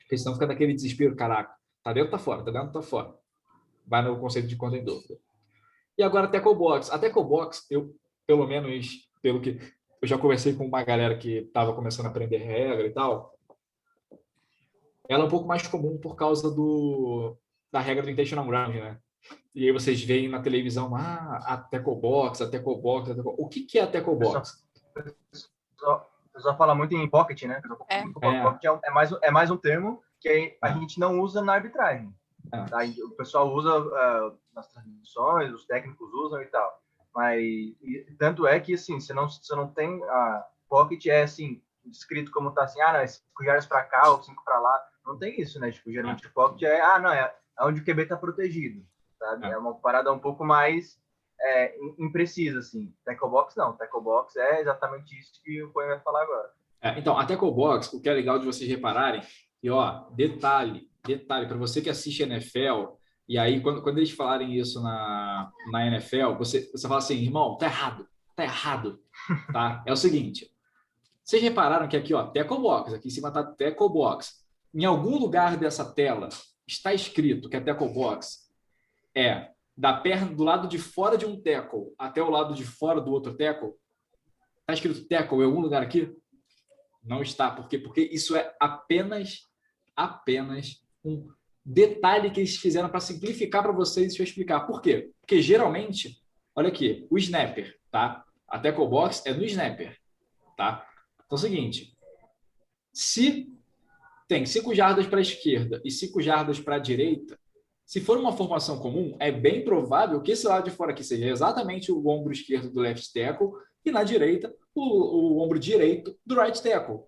Porque 0.00 0.18
senão 0.18 0.34
fica 0.34 0.48
naquele 0.48 0.74
desespero, 0.74 1.14
caraca, 1.14 1.54
tá 1.84 1.92
dentro, 1.92 2.10
tá 2.10 2.18
fora, 2.18 2.42
tá 2.42 2.50
dentro, 2.50 2.72
tá 2.72 2.82
fora. 2.82 3.22
Vai 3.86 4.02
no 4.02 4.18
conceito 4.18 4.48
de 4.48 4.56
conta 4.56 4.76
em 4.76 4.84
dúvida. 4.84 5.18
E 5.96 6.02
agora 6.02 6.26
a 6.26 6.54
Box. 6.54 6.90
A 6.90 7.22
Box, 7.22 7.66
eu, 7.70 7.94
pelo 8.26 8.46
menos, 8.46 9.08
pelo 9.22 9.40
que 9.40 9.58
eu 10.02 10.08
já 10.08 10.18
conversei 10.18 10.54
com 10.54 10.66
uma 10.66 10.82
galera 10.82 11.16
que 11.16 11.38
estava 11.38 11.72
começando 11.72 12.06
a 12.06 12.08
aprender 12.08 12.38
regra 12.38 12.86
e 12.86 12.92
tal, 12.92 13.34
ela 15.08 15.24
é 15.24 15.26
um 15.26 15.30
pouco 15.30 15.46
mais 15.46 15.66
comum 15.66 15.98
por 15.98 16.16
causa 16.16 16.50
do, 16.50 17.36
da 17.70 17.80
regra 17.80 18.02
do 18.02 18.10
intentional 18.10 18.46
ground, 18.46 18.74
né? 18.74 18.98
E 19.54 19.64
aí 19.66 19.72
vocês 19.72 20.02
veem 20.02 20.28
na 20.28 20.42
televisão, 20.42 20.94
ah, 20.94 21.40
a 21.46 21.56
Teco 21.56 21.94
Box, 21.94 22.42
a 22.42 22.48
Teco 22.48 22.76
Box, 22.76 23.10
a 23.10 23.14
Teco... 23.14 23.34
o 23.38 23.48
que, 23.48 23.62
que 23.62 23.78
é 23.78 23.82
a 23.82 23.86
Teco 23.86 24.14
Box? 24.16 24.62
o 25.86 26.32
pessoal 26.32 26.56
fala 26.56 26.74
muito 26.74 26.94
em 26.94 27.08
pocket, 27.08 27.44
né? 27.44 27.62
É. 27.88 28.02
Pocket 28.42 28.64
é, 28.64 28.80
é, 28.88 28.90
mais, 28.90 29.12
é 29.22 29.30
mais 29.30 29.50
um 29.50 29.56
termo 29.56 30.02
que 30.20 30.58
a 30.60 30.72
gente 30.72 30.98
não 30.98 31.20
usa 31.20 31.40
na 31.40 31.54
arbitragem. 31.54 32.12
É. 32.52 32.64
Tá? 32.64 32.78
O 33.06 33.10
pessoal 33.10 33.52
usa 33.52 33.78
uh, 33.78 34.38
nas 34.54 34.68
transmissões, 34.72 35.52
os 35.52 35.66
técnicos 35.66 36.12
usam 36.12 36.42
e 36.42 36.46
tal. 36.46 36.82
Mas 37.14 37.40
e, 37.40 38.06
tanto 38.18 38.46
é 38.46 38.58
que 38.58 38.74
assim, 38.74 39.00
você 39.00 39.12
não, 39.12 39.28
você 39.28 39.54
não 39.54 39.68
tem 39.68 40.02
a 40.04 40.46
pocket 40.68 41.06
é 41.06 41.22
assim 41.22 41.62
escrito 41.86 42.30
como 42.30 42.50
tá 42.50 42.64
assim, 42.64 42.80
ah, 42.80 42.92
não, 42.94 43.00
é 43.00 43.06
5 43.06 43.44
jardas 43.44 43.66
para 43.66 43.84
cá 43.84 44.10
ou 44.10 44.22
5 44.22 44.42
para 44.44 44.58
lá. 44.58 44.82
Não 45.06 45.18
tem 45.18 45.38
isso, 45.40 45.60
né? 45.60 45.70
Tipo, 45.70 45.92
geralmente 45.92 46.26
é. 46.26 46.30
pocket 46.30 46.62
é, 46.62 46.80
ah, 46.80 46.98
não, 46.98 47.12
é 47.12 47.34
onde 47.60 47.80
o 47.80 47.84
QB 47.84 48.06
tá 48.06 48.16
protegido, 48.16 48.84
sabe? 49.18 49.46
É, 49.46 49.50
é 49.50 49.58
uma 49.58 49.74
parada 49.74 50.12
um 50.12 50.18
pouco 50.18 50.44
mais 50.44 50.98
é, 51.40 51.76
imprecisa, 51.98 52.60
assim. 52.60 52.92
Tackle 53.04 53.28
box 53.28 53.56
não. 53.56 53.76
Tackle 53.76 54.02
box 54.02 54.36
é 54.36 54.60
exatamente 54.60 55.18
isso 55.18 55.40
que 55.42 55.62
o 55.62 55.72
Coen 55.72 55.88
vai 55.88 56.00
falar 56.00 56.22
agora. 56.22 56.50
É, 56.80 56.98
então, 56.98 57.18
a 57.18 57.24
tackle 57.24 57.52
box, 57.52 57.92
o 57.92 58.00
que 58.00 58.08
é 58.08 58.12
legal 58.12 58.38
de 58.38 58.46
vocês 58.46 58.68
repararem, 58.68 59.22
e 59.62 59.70
ó, 59.70 60.06
detalhe, 60.10 60.90
detalhe, 61.06 61.46
para 61.46 61.56
você 61.56 61.80
que 61.80 61.90
assiste 61.90 62.22
NFL, 62.22 62.94
e 63.28 63.38
aí 63.38 63.60
quando, 63.60 63.82
quando 63.82 63.98
eles 63.98 64.10
falarem 64.10 64.54
isso 64.58 64.82
na, 64.82 65.50
na 65.70 65.86
NFL, 65.86 66.34
você, 66.38 66.70
você 66.70 66.86
fala 66.88 66.98
assim, 66.98 67.16
irmão, 67.16 67.56
tá 67.56 67.66
errado, 67.66 68.06
tá 68.34 68.44
errado, 68.44 69.00
tá? 69.52 69.82
É 69.86 69.92
o 69.92 69.96
seguinte, 69.96 70.50
vocês 71.24 71.42
repararam 71.42 71.88
que 71.88 71.96
aqui, 71.96 72.12
ó, 72.12 72.26
tackle 72.26 72.58
box, 72.58 72.92
aqui 72.92 73.08
em 73.08 73.10
cima 73.10 73.30
tá 73.30 73.42
tackle 73.42 73.88
box. 73.88 74.44
Em 74.74 74.84
algum 74.84 75.16
lugar 75.16 75.56
dessa 75.56 75.84
tela 75.84 76.28
está 76.66 76.92
escrito 76.92 77.48
que 77.48 77.56
a 77.56 77.64
tackle 77.64 77.92
box 77.92 78.50
é 79.14 79.50
da 79.76 79.92
perna 79.94 80.34
do 80.34 80.44
lado 80.44 80.68
de 80.68 80.78
fora 80.78 81.16
de 81.16 81.24
um 81.24 81.40
tackle 81.40 81.94
até 81.98 82.22
o 82.22 82.30
lado 82.30 82.54
de 82.54 82.64
fora 82.64 83.00
do 83.00 83.10
outro 83.10 83.36
tackle, 83.36 83.72
está 84.60 84.74
escrito 84.74 85.08
tackle 85.08 85.40
em 85.40 85.44
algum 85.44 85.60
lugar 85.60 85.82
aqui? 85.82 86.14
Não 87.02 87.22
está. 87.22 87.50
Por 87.50 87.68
quê? 87.68 87.78
Porque 87.78 88.02
isso 88.02 88.36
é 88.36 88.54
apenas, 88.60 89.48
apenas 89.96 90.83
um 91.04 91.28
detalhe 91.64 92.30
que 92.30 92.40
eles 92.40 92.56
fizeram 92.56 92.88
para 92.88 93.00
simplificar 93.00 93.62
para 93.62 93.72
vocês. 93.72 94.08
Deixa 94.08 94.22
eu 94.22 94.26
explicar. 94.26 94.60
Por 94.60 94.80
quê? 94.80 95.10
Porque 95.20 95.40
geralmente, 95.40 96.20
olha 96.54 96.68
aqui, 96.68 97.06
o 97.10 97.18
snapper, 97.18 97.78
tá? 97.90 98.24
A 98.48 98.58
tackle 98.58 98.88
box 98.88 99.22
é 99.26 99.32
no 99.32 99.44
snapper, 99.44 99.96
tá? 100.56 100.86
Então 101.24 101.36
é 101.36 101.38
o 101.38 101.38
seguinte, 101.38 101.96
se 102.92 103.52
tem 104.28 104.46
cinco 104.46 104.74
jardas 104.74 105.06
para 105.06 105.18
a 105.18 105.22
esquerda 105.22 105.80
e 105.84 105.90
cinco 105.90 106.20
jardas 106.20 106.60
para 106.60 106.76
a 106.76 106.78
direita, 106.78 107.38
se 107.84 108.00
for 108.00 108.16
uma 108.18 108.32
formação 108.32 108.78
comum, 108.78 109.16
é 109.20 109.30
bem 109.30 109.64
provável 109.64 110.20
que 110.22 110.32
esse 110.32 110.46
lado 110.46 110.64
de 110.64 110.70
fora 110.70 110.92
aqui 110.92 111.04
seja 111.04 111.26
exatamente 111.28 111.92
o 111.92 112.06
ombro 112.08 112.32
esquerdo 112.32 112.70
do 112.70 112.80
left 112.80 113.12
tackle 113.12 113.50
e 113.84 113.90
na 113.90 114.02
direita 114.02 114.54
o, 114.74 114.82
o 114.82 115.42
ombro 115.42 115.58
direito 115.58 116.16
do 116.24 116.40
right 116.40 116.62
tackle. 116.62 117.00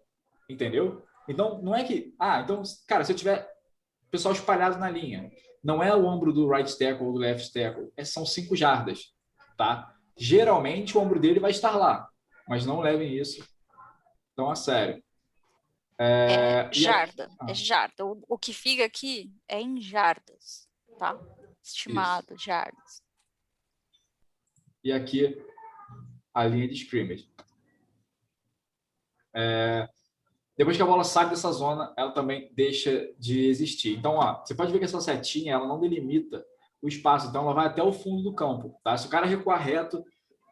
Entendeu? 0.49 1.03
Então, 1.29 1.61
não 1.63 1.75
é 1.75 1.83
que. 1.83 2.15
Ah, 2.19 2.41
então, 2.41 2.63
cara, 2.87 3.05
se 3.05 3.13
eu 3.13 3.17
tiver 3.17 3.49
pessoal 4.16 4.35
espalhado 4.35 4.79
na 4.79 4.90
linha, 4.90 5.31
não 5.62 5.83
é 5.83 5.94
o 5.94 6.05
ombro 6.05 6.33
do 6.33 6.48
right 6.48 6.79
tackle 6.79 7.07
ou 7.07 7.12
do 7.12 7.18
left 7.18 7.52
tackle, 7.52 7.92
é, 7.96 8.05
são 8.05 8.24
cinco 8.24 8.57
jardas, 8.57 9.12
tá? 9.57 9.96
geralmente 10.16 10.96
o 10.96 11.00
ombro 11.00 11.20
dele 11.20 11.38
vai 11.38 11.50
estar 11.50 11.76
lá, 11.76 12.09
mas 12.48 12.64
não 12.64 12.81
levem 12.81 13.16
isso 13.16 13.46
tão 14.35 14.50
a 14.50 14.57
sério. 14.57 15.02
É, 15.98 16.68
é 16.68 16.72
jarda, 16.72 17.31
ah. 17.40 17.46
é 17.50 17.55
jarda. 17.55 18.05
O, 18.05 18.22
o, 18.29 18.38
que 18.38 18.52
fica 18.52 18.85
aqui 18.85 19.33
é 19.48 19.61
em 19.61 19.81
jardas, 19.81 20.68
tá? 20.98 21.18
Estimado, 21.62 22.35
Isso. 22.35 22.44
jardas. 22.44 23.02
E 24.85 24.92
aqui 24.92 25.42
a 26.35 26.44
linha 26.44 26.68
de 26.68 26.74
scrimmage. 26.74 27.31
É, 29.35 29.88
depois 30.57 30.77
que 30.77 30.83
a 30.83 30.87
bola 30.87 31.05
sai 31.05 31.29
dessa 31.29 31.53
zona, 31.53 31.92
ela 31.97 32.12
também 32.12 32.51
deixa 32.55 33.12
de 33.19 33.47
existir. 33.47 33.97
Então, 33.97 34.14
ó, 34.14 34.45
você 34.45 34.55
pode 34.55 34.73
ver 34.73 34.79
que 34.79 34.85
essa 34.85 35.01
setinha 35.01 35.53
ela 35.53 35.69
não 35.69 35.79
delimita 35.79 36.45
o 36.81 36.88
espaço, 36.88 37.29
então 37.29 37.42
ela 37.42 37.53
vai 37.53 37.66
até 37.66 37.83
o 37.83 37.92
fundo 37.92 38.23
do 38.23 38.35
campo. 38.35 38.79
Tá? 38.83 38.97
Se 38.97 39.07
o 39.07 39.11
cara 39.11 39.27
recuar 39.27 39.61
reto, 39.61 40.03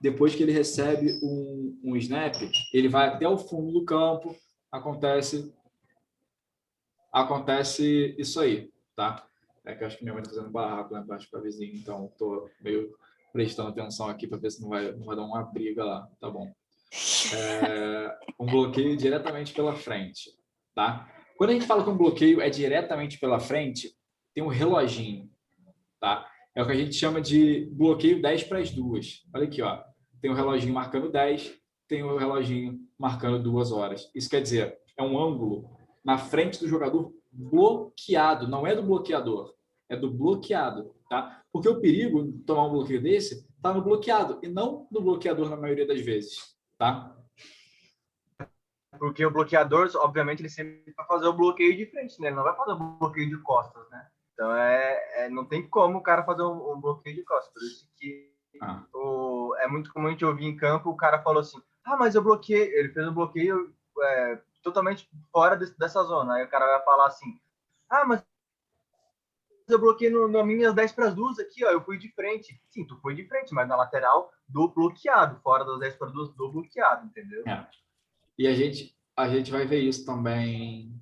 depois 0.01 0.35
que 0.35 0.43
ele 0.43 0.53
recebe 0.53 1.19
um, 1.23 1.81
um 1.83 1.97
snap, 1.97 2.35
ele 2.73 2.89
vai 2.89 3.09
até 3.09 3.27
o 3.27 3.39
fundo 3.39 3.73
do 3.73 3.85
campo, 3.85 4.37
acontece 4.71 5.53
acontece 7.11 8.15
isso 8.19 8.41
aí, 8.41 8.73
tá? 8.97 9.25
É 9.65 9.75
que 9.75 9.85
acho 9.85 9.97
que 9.97 10.03
minha 10.03 10.13
mãe 10.13 10.23
está 10.23 10.35
fazendo 10.35 10.51
barraco 10.51 10.93
lá 10.93 11.01
embaixo 11.01 11.31
para 11.31 11.41
vizinho, 11.41 11.75
então 11.77 12.07
estou 12.07 12.51
meio 12.61 12.93
prestando 13.33 13.69
atenção 13.69 14.09
aqui 14.09 14.27
para 14.27 14.37
ver 14.37 14.51
se 14.51 14.61
não 14.61 14.69
vai, 14.69 14.93
não 14.93 15.07
vai 15.07 15.17
dar 15.17 15.23
uma 15.23 15.43
briga 15.45 15.85
lá, 15.85 16.11
tá 16.21 16.29
bom? 16.29 16.53
É, 17.35 18.17
um 18.39 18.47
bloqueio 18.47 18.97
diretamente 18.97 19.53
pela 19.53 19.75
frente, 19.75 20.31
tá? 20.75 21.11
Quando 21.37 21.51
a 21.51 21.53
gente 21.55 21.67
fala 21.67 21.83
que 21.83 21.91
um 21.91 21.97
bloqueio 21.97 22.41
é 22.41 22.49
diretamente 22.49 23.19
pela 23.19 23.41
frente, 23.41 23.91
tem 24.33 24.45
um 24.45 24.49
reloginho, 24.49 25.29
tá? 26.01 26.29
É 26.55 26.63
o 26.63 26.67
que 26.67 26.73
a 26.73 26.77
gente 26.77 26.95
chama 26.95 27.21
de 27.21 27.69
bloqueio 27.73 28.23
10 28.23 28.45
para 28.45 28.61
as 28.61 28.71
duas. 28.71 29.25
Olha 29.35 29.45
aqui, 29.45 29.61
ó. 29.61 29.83
Tem 30.21 30.31
um 30.31 30.35
reloginho 30.35 30.73
marcando 30.73 31.11
10, 31.11 31.53
tem 31.89 32.05
um 32.05 32.17
reloginho 32.17 32.79
marcando 32.97 33.43
duas 33.43 33.73
horas. 33.73 34.09
Isso 34.15 34.31
quer 34.31 34.41
dizer, 34.41 34.79
é 34.97 35.03
um 35.03 35.19
ângulo 35.19 35.69
na 36.05 36.17
frente 36.17 36.61
do 36.61 36.69
jogador 36.69 37.13
bloqueado, 37.33 38.47
não 38.47 38.65
é 38.65 38.75
do 38.75 38.83
bloqueador, 38.83 39.53
é 39.89 39.97
do 39.97 40.11
bloqueado, 40.11 40.95
tá? 41.11 41.43
Porque 41.53 41.69
o 41.69 41.81
perigo 41.81 42.23
de 42.25 42.39
tomar 42.45 42.67
um 42.67 42.73
bloqueio 42.73 43.03
desse 43.03 43.47
está 43.57 43.75
no 43.75 43.83
bloqueado 43.83 44.39
e 44.43 44.49
não 44.49 44.87
no 44.91 45.01
bloqueador 45.01 45.51
na 45.51 45.57
maioria 45.57 45.87
das 45.87 46.01
vezes, 46.01 46.54
tá? 46.79 47.17
Porque 48.99 49.25
o 49.25 49.31
bloqueador, 49.31 49.91
obviamente, 49.97 50.41
ele 50.41 50.49
sempre 50.49 50.93
vai 50.97 51.07
fazer 51.07 51.27
o 51.27 51.33
bloqueio 51.33 51.77
de 51.77 51.87
frente, 51.87 52.21
né? 52.21 52.29
Ele 52.29 52.37
não 52.37 52.45
vai 52.45 52.57
fazer 52.57 52.73
o 52.73 52.77
bloqueio 52.77 53.29
de 53.29 53.39
costas, 53.39 53.89
né? 53.91 54.09
Então, 54.33 54.55
é, 54.55 55.25
é 55.25 55.29
não 55.29 55.45
tem 55.45 55.69
como 55.69 55.99
o 55.99 56.03
cara 56.03 56.25
fazer 56.25 56.43
um, 56.43 56.73
um 56.73 56.81
bloqueio 56.81 57.17
de 57.17 57.23
costas. 57.23 57.53
Por 57.53 57.63
isso 57.63 57.89
que 57.97 58.33
ah. 58.61 58.85
o, 58.93 59.55
é 59.59 59.67
muito 59.67 59.93
comum 59.93 60.09
a 60.09 60.11
gente 60.11 60.25
ouvir 60.25 60.47
em 60.47 60.57
campo 60.57 60.91
o 60.91 60.97
cara 60.97 61.23
falou 61.23 61.41
assim, 61.41 61.61
ah, 61.85 61.97
mas 61.97 62.15
eu 62.15 62.23
bloqueei, 62.23 62.73
ele 62.75 62.89
fez 62.91 63.07
um 63.07 63.15
bloqueio 63.15 63.75
é, 64.03 64.41
totalmente 64.63 65.09
fora 65.31 65.57
desse, 65.57 65.79
dessa 65.79 66.03
zona. 66.03 66.35
Aí 66.35 66.45
o 66.45 66.49
cara 66.49 66.67
vai 66.67 66.85
falar 66.85 67.07
assim: 67.07 67.39
ah, 67.91 68.05
mas 68.05 68.25
eu 69.69 69.79
bloqueei 69.79 70.11
no, 70.11 70.27
no 70.27 70.45
minhas 70.45 70.75
10 70.75 70.93
para 70.93 71.09
as 71.09 71.15
duas 71.15 71.39
aqui, 71.39 71.65
ó, 71.65 71.71
eu 71.71 71.85
fui 71.85 71.99
de 71.99 72.11
frente. 72.13 72.61
Sim, 72.71 72.87
tu 72.87 72.99
foi 73.01 73.15
de 73.15 73.27
frente, 73.29 73.53
mas 73.55 73.69
na 73.69 73.77
lateral 73.77 74.33
do 74.49 74.69
bloqueado, 74.69 75.41
fora 75.41 75.65
das 75.65 75.79
10 75.81 75.97
para 75.97 76.11
duas 76.11 76.35
do 76.35 76.53
bloqueado, 76.53 77.07
entendeu? 77.07 77.43
É. 77.47 77.67
E 78.39 78.47
a 78.47 78.55
gente, 78.55 78.97
a 79.17 79.29
gente 79.29 79.51
vai 79.51 79.67
ver 79.67 79.81
isso 79.81 80.05
também 80.05 80.95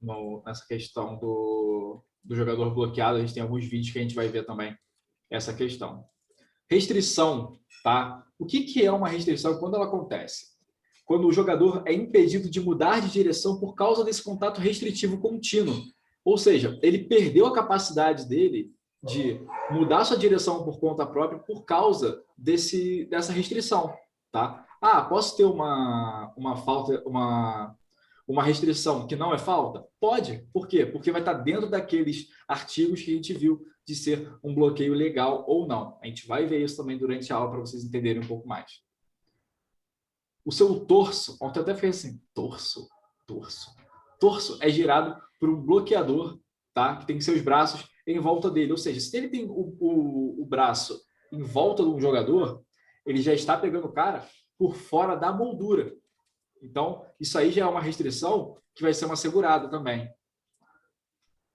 no, 0.00 0.42
nessa 0.44 0.66
questão 0.66 1.16
do, 1.18 2.02
do 2.22 2.34
jogador 2.34 2.74
bloqueado. 2.74 3.18
A 3.18 3.20
gente 3.20 3.34
tem 3.34 3.42
alguns 3.42 3.64
vídeos 3.64 3.92
que 3.92 3.98
a 3.98 4.02
gente 4.02 4.14
vai 4.14 4.28
ver 4.28 4.44
também 4.44 4.76
essa 5.30 5.54
questão. 5.54 6.04
Restrição, 6.70 7.58
tá? 7.82 8.26
O 8.38 8.46
que, 8.46 8.64
que 8.64 8.84
é 8.84 8.90
uma 8.90 9.08
restrição 9.08 9.58
quando 9.58 9.76
ela 9.76 9.86
acontece? 9.86 10.54
quando 11.04 11.28
o 11.28 11.32
jogador 11.32 11.82
é 11.86 11.92
impedido 11.92 12.48
de 12.48 12.60
mudar 12.60 13.00
de 13.00 13.10
direção 13.10 13.58
por 13.60 13.74
causa 13.74 14.04
desse 14.04 14.22
contato 14.22 14.60
restritivo 14.60 15.18
contínuo. 15.18 15.82
Ou 16.24 16.38
seja, 16.38 16.78
ele 16.82 17.04
perdeu 17.04 17.46
a 17.46 17.54
capacidade 17.54 18.26
dele 18.26 18.72
de 19.04 19.40
mudar 19.70 20.04
sua 20.04 20.16
direção 20.16 20.64
por 20.64 20.78
conta 20.80 21.06
própria 21.06 21.38
por 21.38 21.64
causa 21.64 22.22
desse, 22.36 23.04
dessa 23.06 23.32
restrição, 23.32 23.94
tá? 24.32 24.66
Ah, 24.80 25.02
posso 25.02 25.36
ter 25.36 25.44
uma, 25.44 26.32
uma 26.36 26.56
falta, 26.56 27.02
uma, 27.06 27.76
uma 28.26 28.42
restrição 28.42 29.06
que 29.06 29.16
não 29.16 29.32
é 29.32 29.38
falta? 29.38 29.86
Pode. 30.00 30.46
Por 30.52 30.66
quê? 30.66 30.84
Porque 30.84 31.12
vai 31.12 31.20
estar 31.20 31.34
dentro 31.34 31.68
daqueles 31.68 32.28
artigos 32.48 33.02
que 33.02 33.12
a 33.12 33.14
gente 33.14 33.34
viu 33.34 33.64
de 33.86 33.94
ser 33.94 34.32
um 34.42 34.54
bloqueio 34.54 34.94
legal 34.94 35.44
ou 35.46 35.66
não. 35.66 35.98
A 36.02 36.06
gente 36.06 36.26
vai 36.26 36.46
ver 36.46 36.62
isso 36.62 36.76
também 36.76 36.98
durante 36.98 37.32
a 37.32 37.36
aula 37.36 37.50
para 37.50 37.60
vocês 37.60 37.84
entenderem 37.84 38.22
um 38.22 38.26
pouco 38.26 38.48
mais 38.48 38.84
o 40.44 40.52
seu 40.52 40.84
torso, 40.84 41.38
ontem 41.40 41.58
eu 41.58 41.62
até 41.62 41.74
fiquei 41.74 41.90
assim, 41.90 42.20
torso, 42.34 42.88
torso. 43.26 43.74
Torso 44.20 44.58
é 44.60 44.68
girado 44.68 45.20
por 45.40 45.48
um 45.48 45.60
bloqueador, 45.60 46.38
tá? 46.74 46.96
Que 46.96 47.06
tem 47.06 47.20
seus 47.20 47.40
braços 47.40 47.88
em 48.06 48.18
volta 48.18 48.50
dele. 48.50 48.72
Ou 48.72 48.78
seja, 48.78 49.00
se 49.00 49.16
ele 49.16 49.28
tem 49.28 49.46
o, 49.46 49.76
o, 49.80 50.42
o 50.42 50.46
braço 50.46 51.00
em 51.32 51.42
volta 51.42 51.82
de 51.82 51.88
um 51.88 52.00
jogador, 52.00 52.62
ele 53.06 53.22
já 53.22 53.32
está 53.32 53.56
pegando 53.56 53.86
o 53.86 53.92
cara 53.92 54.26
por 54.58 54.74
fora 54.74 55.14
da 55.14 55.32
moldura. 55.32 55.94
Então, 56.62 57.04
isso 57.20 57.38
aí 57.38 57.50
já 57.50 57.62
é 57.62 57.66
uma 57.66 57.80
restrição 57.80 58.58
que 58.74 58.82
vai 58.82 58.92
ser 58.92 59.06
uma 59.06 59.16
segurada 59.16 59.68
também. 59.68 60.10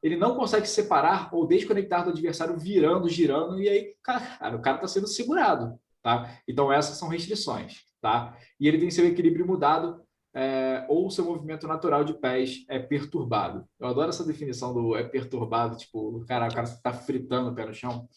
Ele 0.01 0.15
não 0.15 0.35
consegue 0.35 0.67
separar 0.67 1.29
ou 1.33 1.45
desconectar 1.45 2.03
do 2.03 2.11
adversário 2.11 2.57
virando, 2.57 3.09
girando, 3.09 3.61
e 3.61 3.67
aí, 3.67 3.95
cara, 4.01 4.55
o 4.55 4.61
cara 4.61 4.77
está 4.77 4.87
sendo 4.87 5.07
segurado. 5.07 5.77
Tá? 6.01 6.39
Então, 6.47 6.71
essas 6.71 6.97
são 6.97 7.09
restrições 7.09 7.89
tá? 8.01 8.37
E 8.59 8.67
ele 8.67 8.79
tem 8.79 8.91
seu 8.91 9.05
equilíbrio 9.05 9.45
mudado 9.45 10.01
é, 10.33 10.85
ou 10.87 11.09
seu 11.09 11.25
movimento 11.25 11.67
natural 11.67 12.03
de 12.03 12.13
pés 12.13 12.65
é 12.67 12.79
perturbado. 12.79 13.67
Eu 13.79 13.87
adoro 13.87 14.09
essa 14.09 14.23
definição 14.23 14.73
do 14.73 14.95
é 14.95 15.03
perturbado, 15.03 15.77
tipo, 15.77 16.17
o 16.17 16.25
cara, 16.25 16.47
o 16.47 16.53
cara 16.53 16.67
está 16.67 16.93
fritando 16.93 17.49
o 17.49 17.55
pé 17.55 17.65
no 17.65 17.73
chão. 17.73 18.07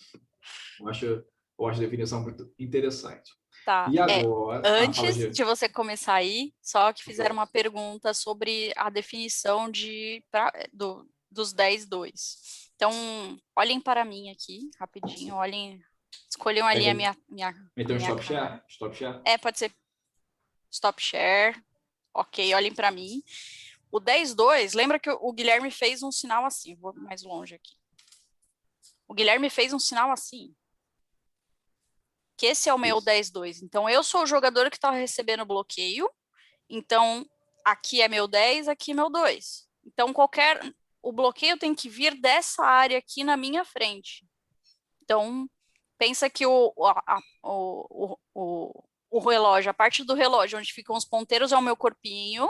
Eu 0.80 0.88
acho, 0.88 1.06
eu 1.06 1.66
acho 1.66 1.80
a 1.80 1.84
definição 1.84 2.22
muito 2.22 2.52
interessante. 2.58 3.32
Tá. 3.64 3.86
E 3.90 3.98
é, 3.98 4.20
agora, 4.20 4.66
é, 4.66 4.84
antes 4.84 5.14
de... 5.14 5.30
de... 5.30 5.44
você 5.44 5.68
começar 5.68 6.14
aí, 6.14 6.52
só 6.60 6.92
que 6.92 7.04
fizeram 7.04 7.34
uma 7.34 7.46
pergunta 7.46 8.12
sobre 8.12 8.72
a 8.76 8.90
definição 8.90 9.70
de, 9.70 10.24
pra, 10.30 10.52
do, 10.72 11.08
dos 11.30 11.52
10 11.52 11.86
2. 11.86 12.70
Então, 12.74 12.92
olhem 13.56 13.80
para 13.80 14.04
mim 14.04 14.30
aqui, 14.30 14.68
rapidinho, 14.80 15.36
olhem 15.36 15.80
Escolham 16.28 16.66
ali 16.66 16.88
a 16.88 16.94
minha. 16.94 17.16
minha 17.28 17.54
Meter 17.76 17.94
um 17.94 17.96
stop 17.98 18.22
share? 18.22 18.62
Stop 18.66 18.96
share? 18.96 19.20
É, 19.24 19.36
pode 19.36 19.58
ser. 19.58 19.72
Stop 20.70 21.00
share. 21.02 21.62
Ok, 22.14 22.54
olhem 22.54 22.74
para 22.74 22.90
mim. 22.90 23.22
O 23.90 24.00
10-2, 24.00 24.74
lembra 24.74 24.98
que 24.98 25.10
o 25.10 25.32
Guilherme 25.32 25.70
fez 25.70 26.02
um 26.02 26.10
sinal 26.10 26.44
assim. 26.44 26.74
Vou 26.76 26.94
mais 26.94 27.22
longe 27.22 27.54
aqui. 27.54 27.76
O 29.06 29.14
Guilherme 29.14 29.50
fez 29.50 29.72
um 29.72 29.78
sinal 29.78 30.10
assim. 30.10 30.54
Que 32.36 32.46
esse 32.46 32.68
é 32.68 32.74
o 32.74 32.78
meu 32.78 32.98
10-2. 33.02 33.62
Então, 33.62 33.88
eu 33.88 34.02
sou 34.02 34.22
o 34.22 34.26
jogador 34.26 34.70
que 34.70 34.76
está 34.76 34.90
recebendo 34.90 35.44
bloqueio. 35.44 36.10
Então, 36.68 37.28
aqui 37.64 38.00
é 38.00 38.08
meu 38.08 38.26
10, 38.26 38.68
aqui 38.68 38.92
é 38.92 38.94
meu 38.94 39.10
2. 39.10 39.68
Então, 39.84 40.12
qualquer. 40.12 40.58
O 41.02 41.12
bloqueio 41.12 41.58
tem 41.58 41.74
que 41.74 41.88
vir 41.88 42.14
dessa 42.14 42.64
área 42.64 42.96
aqui 42.96 43.22
na 43.22 43.36
minha 43.36 43.64
frente. 43.64 44.26
Então, 45.02 45.48
pensa 45.98 46.30
que 46.30 46.46
o, 46.46 46.72
a, 46.78 47.20
o, 47.42 48.16
o, 48.34 48.84
o, 49.12 49.18
relógio, 49.18 49.70
a 49.70 49.74
parte 49.74 50.02
do 50.02 50.14
relógio 50.14 50.58
onde 50.58 50.72
ficam 50.72 50.96
os 50.96 51.04
ponteiros 51.04 51.52
é 51.52 51.56
o 51.56 51.62
meu 51.62 51.76
corpinho, 51.76 52.48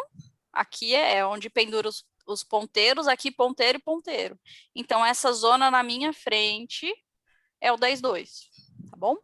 aqui 0.52 0.94
é, 0.94 1.16
é 1.16 1.26
onde 1.26 1.50
pendura 1.50 1.88
os, 1.88 2.06
os 2.24 2.44
ponteiros, 2.44 3.08
aqui 3.08 3.32
ponteiro 3.32 3.78
e 3.78 3.82
ponteiro. 3.82 4.38
Então, 4.72 5.04
essa 5.04 5.32
zona 5.32 5.72
na 5.72 5.82
minha 5.82 6.12
frente 6.12 6.94
é 7.60 7.72
o 7.72 7.76
10-2, 7.76 8.28
tá 8.88 8.96
bom? 8.96 9.16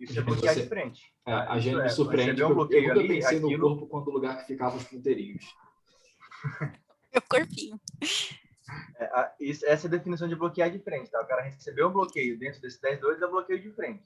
Isso 0.00 0.18
é 0.18 0.22
bloquear 0.22 0.56
de 0.56 0.66
frente. 0.66 1.02
É, 1.24 1.32
a 1.32 1.58
gente 1.60 1.76
me 1.76 1.82
é, 1.82 1.88
surpreende. 1.88 2.42
Um 2.42 2.54
bloqueio 2.54 2.88
eu 2.88 2.88
nunca 2.88 3.00
ali, 3.00 3.08
pensei 3.08 3.38
aquilo... 3.38 3.70
no 3.70 3.76
corpo 3.76 3.86
quando 3.86 4.08
o 4.08 4.12
lugar 4.12 4.38
que 4.40 4.46
ficavam 4.46 4.78
os 4.78 4.84
ponteirinhos. 4.84 5.44
Meu 7.14 7.22
corpinho. 7.22 7.80
É, 8.98 9.04
a, 9.04 9.34
isso, 9.38 9.64
essa 9.64 9.86
é 9.86 9.88
a 9.88 9.90
definição 9.92 10.26
de 10.28 10.34
bloquear 10.34 10.70
de 10.70 10.80
frente, 10.80 11.10
tá? 11.10 11.22
O 11.22 11.26
cara 11.26 11.42
recebeu 11.42 11.88
um 11.88 11.92
bloqueio 11.92 12.36
dentro 12.36 12.60
desse 12.60 12.80
10-2 12.82 13.22
é 13.22 13.26
bloqueio 13.28 13.62
de 13.62 13.70
frente. 13.70 14.04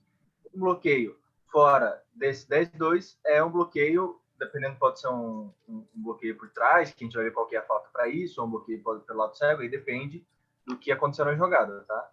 Um 0.55 0.61
bloqueio 0.61 1.19
fora 1.51 2.03
desse 2.15 2.49
10-2 2.49 3.17
é 3.25 3.43
um 3.43 3.51
bloqueio, 3.51 4.21
dependendo, 4.39 4.79
pode 4.79 5.01
ser 5.01 5.09
um, 5.09 5.53
um, 5.69 5.87
bloqueio 5.95 6.37
por 6.37 6.51
trás, 6.51 6.93
que 6.93 7.05
a 7.05 7.07
gente 7.07 7.15
vai 7.15 7.25
ver 7.25 7.33
qual 7.33 7.47
que 7.47 7.57
é 7.57 7.59
a 7.59 7.67
falta 7.67 7.89
para 7.93 8.09
isso, 8.09 8.41
ou 8.41 8.47
um 8.47 8.51
bloqueio 8.51 8.83
pode 8.83 9.05
pelo 9.05 9.19
lado 9.19 9.37
cego, 9.37 9.63
aí 9.63 9.69
depende 9.69 10.27
do 10.67 10.79
que 10.79 10.93
aconteceu 10.93 11.25
na 11.25 11.35
jogada, 11.35 11.85
tá? 11.87 12.11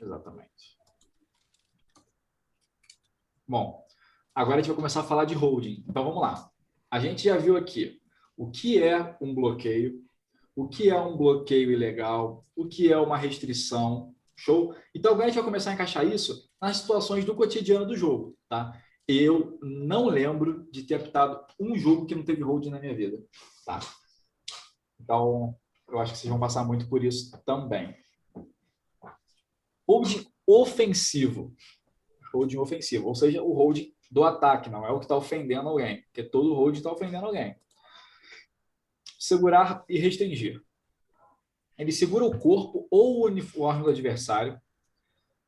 Exatamente. 0.00 0.78
Bom, 3.46 3.86
agora 4.34 4.56
a 4.56 4.58
gente 4.58 4.68
vai 4.68 4.76
começar 4.76 5.00
a 5.00 5.04
falar 5.04 5.24
de 5.24 5.34
holding. 5.34 5.84
Então 5.88 6.04
vamos 6.04 6.22
lá. 6.22 6.50
A 6.90 6.98
gente 6.98 7.24
já 7.24 7.36
viu 7.36 7.56
aqui 7.56 8.00
o 8.36 8.50
que 8.50 8.82
é 8.82 9.16
um 9.20 9.34
bloqueio, 9.34 10.02
o 10.54 10.68
que 10.68 10.90
é 10.90 10.98
um 10.98 11.16
bloqueio 11.16 11.70
ilegal, 11.70 12.44
o 12.56 12.66
que 12.66 12.92
é 12.92 12.98
uma 12.98 13.16
restrição, 13.16 14.14
Show? 14.36 14.74
Então 14.94 15.12
agora 15.12 15.26
a 15.26 15.28
gente 15.28 15.36
vai 15.36 15.44
começar 15.44 15.70
a 15.70 15.74
encaixar 15.74 16.06
isso 16.06 16.50
nas 16.60 16.78
situações 16.78 17.24
do 17.24 17.34
cotidiano 17.34 17.86
do 17.86 17.96
jogo, 17.96 18.36
tá? 18.52 18.78
Eu 19.08 19.58
não 19.62 20.08
lembro 20.08 20.70
de 20.70 20.82
ter 20.82 20.96
apitado 20.96 21.42
um 21.58 21.74
jogo 21.74 22.04
que 22.04 22.14
não 22.14 22.22
teve 22.22 22.42
hold 22.42 22.66
na 22.66 22.78
minha 22.78 22.94
vida, 22.94 23.18
tá? 23.64 23.80
Então, 25.00 25.56
eu 25.88 25.98
acho 25.98 26.12
que 26.12 26.18
vocês 26.18 26.30
vão 26.30 26.38
passar 26.38 26.62
muito 26.62 26.86
por 26.86 27.02
isso 27.02 27.30
também. 27.46 27.96
Hold 29.88 30.26
ofensivo. 30.46 31.56
Hold 32.34 32.54
ofensivo, 32.56 33.08
ou 33.08 33.14
seja, 33.14 33.42
o 33.42 33.54
hold 33.54 33.80
do 34.10 34.22
ataque, 34.22 34.68
não 34.68 34.84
é 34.86 34.90
o 34.90 34.98
que 34.98 35.06
está 35.06 35.16
ofendendo 35.16 35.70
alguém, 35.70 36.02
porque 36.02 36.22
todo 36.22 36.54
hold 36.54 36.76
está 36.76 36.92
ofendendo 36.92 37.24
alguém. 37.24 37.56
Segurar 39.18 39.82
e 39.88 39.98
restringir. 39.98 40.62
Ele 41.78 41.90
segura 41.90 42.26
o 42.26 42.38
corpo 42.38 42.86
ou 42.90 43.20
o 43.20 43.26
uniforme 43.26 43.82
do 43.82 43.88
adversário, 43.88 44.60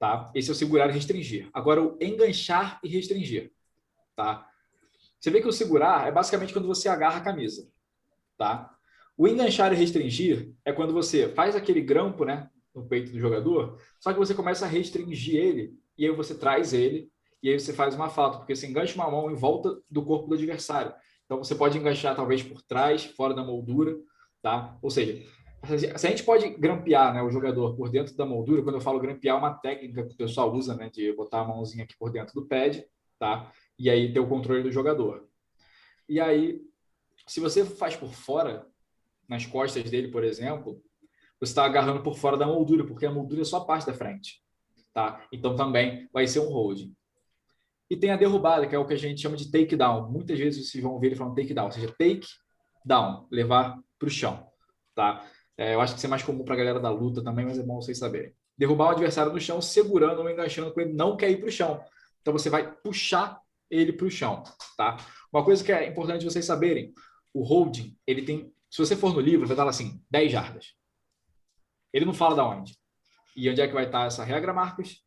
tá? 0.05 0.31
Esse 0.35 0.51
é 0.51 0.53
o 0.53 0.55
segurar 0.55 0.91
e 0.91 0.93
restringir. 0.93 1.49
Agora, 1.51 1.83
o 1.83 1.97
enganchar 1.99 2.79
e 2.85 2.89
restringir, 2.89 3.51
tá? 4.15 4.47
Você 5.19 5.31
vê 5.31 5.41
que 5.41 5.49
o 5.49 5.53
segurar 5.53 6.07
é 6.07 6.13
basicamente 6.13 6.53
quando 6.53 6.69
você 6.69 6.91
agarra 6.91 7.21
a 7.21 7.23
camisa, 7.23 7.71
tá? 8.37 8.71
O 9.17 9.27
enganchar 9.27 9.73
e 9.73 9.77
restringir 9.77 10.53
é 10.63 10.75
quando 10.75 10.93
você 10.93 11.31
faz 11.31 11.57
aquele 11.57 11.81
grampo, 11.81 12.27
né, 12.27 12.51
no 12.75 12.87
peito 12.87 13.13
do 13.13 13.19
jogador, 13.19 13.79
só 13.99 14.13
que 14.13 14.19
você 14.19 14.35
começa 14.35 14.67
a 14.67 14.69
restringir 14.69 15.37
ele 15.37 15.75
e 15.97 16.05
aí 16.05 16.13
você 16.15 16.35
traz 16.35 16.75
ele 16.75 17.11
e 17.43 17.49
aí 17.49 17.59
você 17.59 17.73
faz 17.73 17.95
uma 17.95 18.11
falta, 18.11 18.37
porque 18.37 18.55
você 18.55 18.67
engancha 18.67 18.95
uma 18.97 19.11
mão 19.11 19.31
em 19.31 19.35
volta 19.35 19.81
do 19.91 20.05
corpo 20.05 20.29
do 20.29 20.35
adversário. 20.35 20.93
Então 21.25 21.39
você 21.39 21.55
pode 21.55 21.79
enganchar 21.79 22.15
talvez 22.15 22.43
por 22.43 22.61
trás, 22.61 23.07
fora 23.07 23.33
da 23.33 23.43
moldura, 23.43 23.97
tá? 24.43 24.77
Ou 24.83 24.91
seja, 24.91 25.27
se 25.67 26.07
a 26.07 26.11
gente 26.11 26.23
pode 26.23 26.49
grampear 26.51 27.15
né, 27.15 27.23
o 27.23 27.31
jogador 27.31 27.77
por 27.77 27.91
dentro 27.91 28.17
da 28.17 28.27
moldura, 28.27 28.63
quando 28.63 28.77
eu 28.77 28.81
falo 28.81 29.01
grampear, 29.01 29.37
é 29.37 29.39
uma 29.39 29.55
técnica 29.55 30.07
que 30.07 30.15
o 30.15 30.17
pessoal 30.17 30.53
usa, 30.53 30.75
né, 30.75 30.91
de 30.91 31.13
botar 31.13 31.41
a 31.41 31.45
mãozinha 31.45 31.85
aqui 31.85 31.97
por 31.97 32.11
dentro 32.11 32.35
do 32.35 32.47
pad, 32.47 32.85
tá? 33.19 33.53
E 33.79 33.89
aí 33.91 34.13
ter 34.13 34.21
o 34.21 34.29
controle 34.29 34.63
do 34.63 34.73
jogador. 34.73 35.29
E 36.09 36.21
aí, 36.21 36.61
se 37.27 37.41
você 37.41 37.65
faz 37.65 37.97
por 37.97 38.13
fora, 38.13 38.67
nas 39.29 39.47
costas 39.47 39.91
dele, 39.91 40.09
por 40.09 40.23
exemplo, 40.23 40.83
você 41.41 41.53
está 41.53 41.65
agarrando 41.65 42.03
por 42.03 42.17
fora 42.17 42.37
da 42.37 42.47
moldura, 42.47 42.85
porque 42.87 43.07
a 43.07 43.11
moldura 43.11 43.43
é 43.43 43.45
só 43.45 43.59
a 43.59 43.65
parte 43.65 43.87
da 43.87 43.95
frente, 43.95 44.43
tá? 44.93 45.27
Então 45.33 45.57
também 45.57 46.09
vai 46.13 46.27
ser 46.27 46.41
um 46.41 46.51
hold. 46.51 46.91
E 47.91 47.97
tem 47.97 48.11
a 48.11 48.17
derrubada, 48.17 48.67
que 48.67 48.75
é 48.75 48.79
o 48.79 48.87
que 48.87 48.95
a 48.95 48.99
gente 48.99 49.21
chama 49.21 49.37
de 49.37 49.51
takedown. 49.51 50.11
Muitas 50.11 50.39
vezes 50.39 50.71
vocês 50.71 50.83
vão 50.83 50.99
ver 50.99 51.09
ele 51.09 51.17
falando 51.17 51.35
takedown, 51.35 51.67
ou 51.67 51.73
seja, 51.73 51.89
take 51.89 52.27
down, 52.85 53.27
levar 53.31 53.79
para 53.99 54.07
o 54.07 54.11
chão, 54.11 54.47
tá? 54.95 55.25
É, 55.57 55.75
eu 55.75 55.81
acho 55.81 55.95
que 55.95 55.99
isso 55.99 56.07
é 56.07 56.11
mais 56.11 56.23
comum 56.23 56.45
para 56.45 56.55
a 56.55 56.59
galera 56.59 56.81
da 56.81 56.91
luta 56.91 57.23
também, 57.23 57.45
mas 57.45 57.59
é 57.59 57.63
bom 57.63 57.81
vocês 57.81 57.99
saberem. 57.99 58.35
Derrubar 58.57 58.89
o 58.89 58.91
adversário 58.91 59.33
no 59.33 59.41
chão, 59.41 59.61
segurando 59.61 60.21
ou 60.21 60.31
enganchando 60.31 60.73
com 60.73 60.81
ele, 60.81 60.93
não 60.93 61.17
quer 61.17 61.31
ir 61.31 61.39
para 61.39 61.49
o 61.49 61.53
chão. 61.53 61.85
Então 62.21 62.33
você 62.33 62.51
vai 62.51 62.73
puxar 62.73 63.41
ele 63.71 63.93
para 63.93 64.07
o 64.07 64.11
chão, 64.11 64.43
tá? 64.77 64.97
Uma 65.33 65.45
coisa 65.45 65.63
que 65.63 65.73
é 65.73 65.89
importante 65.89 66.25
vocês 66.25 66.45
saberem, 66.45 66.93
o 67.33 67.43
holding, 67.43 67.97
ele 68.07 68.23
tem, 68.23 68.53
se 68.71 68.79
você 68.79 68.97
for 68.97 69.13
no 69.13 69.21
livro, 69.21 69.47
vai 69.47 69.55
estar 69.55 69.65
lá 69.65 69.71
assim, 69.71 70.03
10 70.11 70.33
jardas. 70.33 70.75
Ele 71.93 72.05
não 72.05 72.15
fala 72.15 72.37
da 72.37 72.47
onde. 72.47 72.77
E 73.37 73.49
onde 73.51 73.61
é 73.61 73.67
que 73.67 73.75
vai 73.75 73.87
estar 73.87 74.07
essa 74.07 74.25
regra, 74.25 74.53
Marcos? 74.53 75.05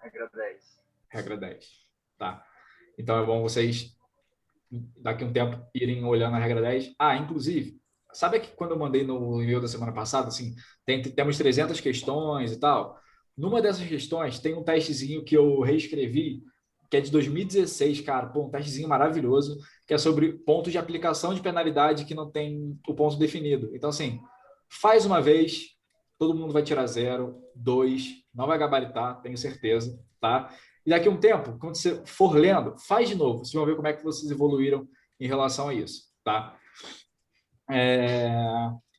Regra 0.00 0.30
10. 0.32 0.80
Regra 1.08 1.36
10, 1.36 1.86
tá? 2.18 2.44
Então 2.98 3.20
é 3.20 3.26
bom 3.26 3.42
vocês, 3.42 3.96
daqui 4.70 5.24
a 5.24 5.26
um 5.26 5.32
tempo, 5.32 5.64
irem 5.74 6.04
olhando 6.04 6.36
a 6.36 6.38
regra 6.38 6.60
10. 6.60 6.94
Ah, 6.98 7.16
inclusive, 7.16 7.80
Sabe 8.14 8.40
que 8.40 8.54
quando 8.54 8.70
eu 8.70 8.78
mandei 8.78 9.04
no 9.04 9.42
e-mail 9.42 9.60
da 9.60 9.68
semana 9.68 9.92
passada, 9.92 10.28
assim, 10.28 10.54
tem, 10.86 11.02
temos 11.02 11.36
300 11.36 11.80
questões 11.80 12.52
e 12.52 12.60
tal. 12.60 12.98
Numa 13.36 13.60
dessas 13.60 13.86
questões 13.86 14.38
tem 14.38 14.54
um 14.54 14.62
testezinho 14.62 15.24
que 15.24 15.36
eu 15.36 15.60
reescrevi, 15.60 16.42
que 16.90 16.96
é 16.96 17.00
de 17.00 17.10
2016, 17.10 18.02
cara, 18.02 18.26
pô, 18.26 18.44
um 18.44 18.50
testezinho 18.50 18.88
maravilhoso, 18.88 19.58
que 19.86 19.92
é 19.92 19.98
sobre 19.98 20.32
pontos 20.32 20.70
de 20.70 20.78
aplicação 20.78 21.34
de 21.34 21.40
penalidade 21.40 22.04
que 22.04 22.14
não 22.14 22.30
tem 22.30 22.78
o 22.86 22.94
ponto 22.94 23.16
definido. 23.16 23.70
Então, 23.74 23.90
assim, 23.90 24.20
faz 24.68 25.04
uma 25.04 25.20
vez, 25.20 25.70
todo 26.16 26.34
mundo 26.34 26.52
vai 26.52 26.62
tirar 26.62 26.86
zero, 26.86 27.42
dois, 27.54 28.22
não 28.32 28.46
vai 28.46 28.56
gabaritar, 28.58 29.20
tenho 29.22 29.36
certeza, 29.36 30.00
tá? 30.20 30.54
E 30.86 30.90
daqui 30.90 31.08
a 31.08 31.10
um 31.10 31.16
tempo, 31.16 31.58
quando 31.58 31.76
você 31.76 32.00
for 32.04 32.36
lendo, 32.36 32.76
faz 32.78 33.08
de 33.08 33.14
novo, 33.14 33.38
vocês 33.38 33.54
vão 33.54 33.66
ver 33.66 33.74
como 33.74 33.88
é 33.88 33.92
que 33.92 34.04
vocês 34.04 34.30
evoluíram 34.30 34.86
em 35.18 35.26
relação 35.26 35.68
a 35.68 35.74
isso, 35.74 36.04
tá? 36.22 36.56
É... 37.70 38.30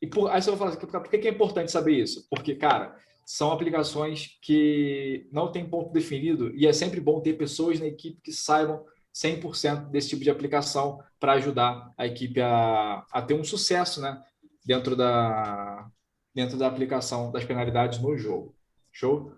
E 0.01 0.07
por... 0.07 0.29
aí 0.29 0.41
você 0.41 0.49
vai 0.51 0.59
falar 0.59 0.71
assim, 0.71 0.79
por 0.79 1.09
que 1.09 1.27
é 1.27 1.31
importante 1.31 1.71
saber 1.71 1.93
isso? 1.93 2.27
Porque, 2.29 2.55
cara, 2.55 2.95
são 3.25 3.51
aplicações 3.51 4.37
que 4.41 5.27
não 5.31 5.51
têm 5.51 5.67
ponto 5.67 5.91
definido 5.91 6.55
e 6.55 6.67
é 6.67 6.73
sempre 6.73 6.99
bom 6.99 7.19
ter 7.21 7.33
pessoas 7.33 7.79
na 7.79 7.87
equipe 7.87 8.21
que 8.21 8.31
saibam 8.31 8.85
100% 9.15 9.89
desse 9.89 10.09
tipo 10.09 10.23
de 10.23 10.29
aplicação 10.29 11.01
para 11.19 11.33
ajudar 11.33 11.91
a 11.97 12.05
equipe 12.05 12.41
a, 12.41 13.05
a 13.11 13.21
ter 13.21 13.33
um 13.33 13.43
sucesso 13.43 14.01
né, 14.01 14.21
dentro, 14.65 14.95
da, 14.95 15.89
dentro 16.33 16.57
da 16.57 16.67
aplicação 16.67 17.31
das 17.31 17.45
penalidades 17.45 17.99
no 17.99 18.15
jogo. 18.17 18.53
Show? 18.91 19.31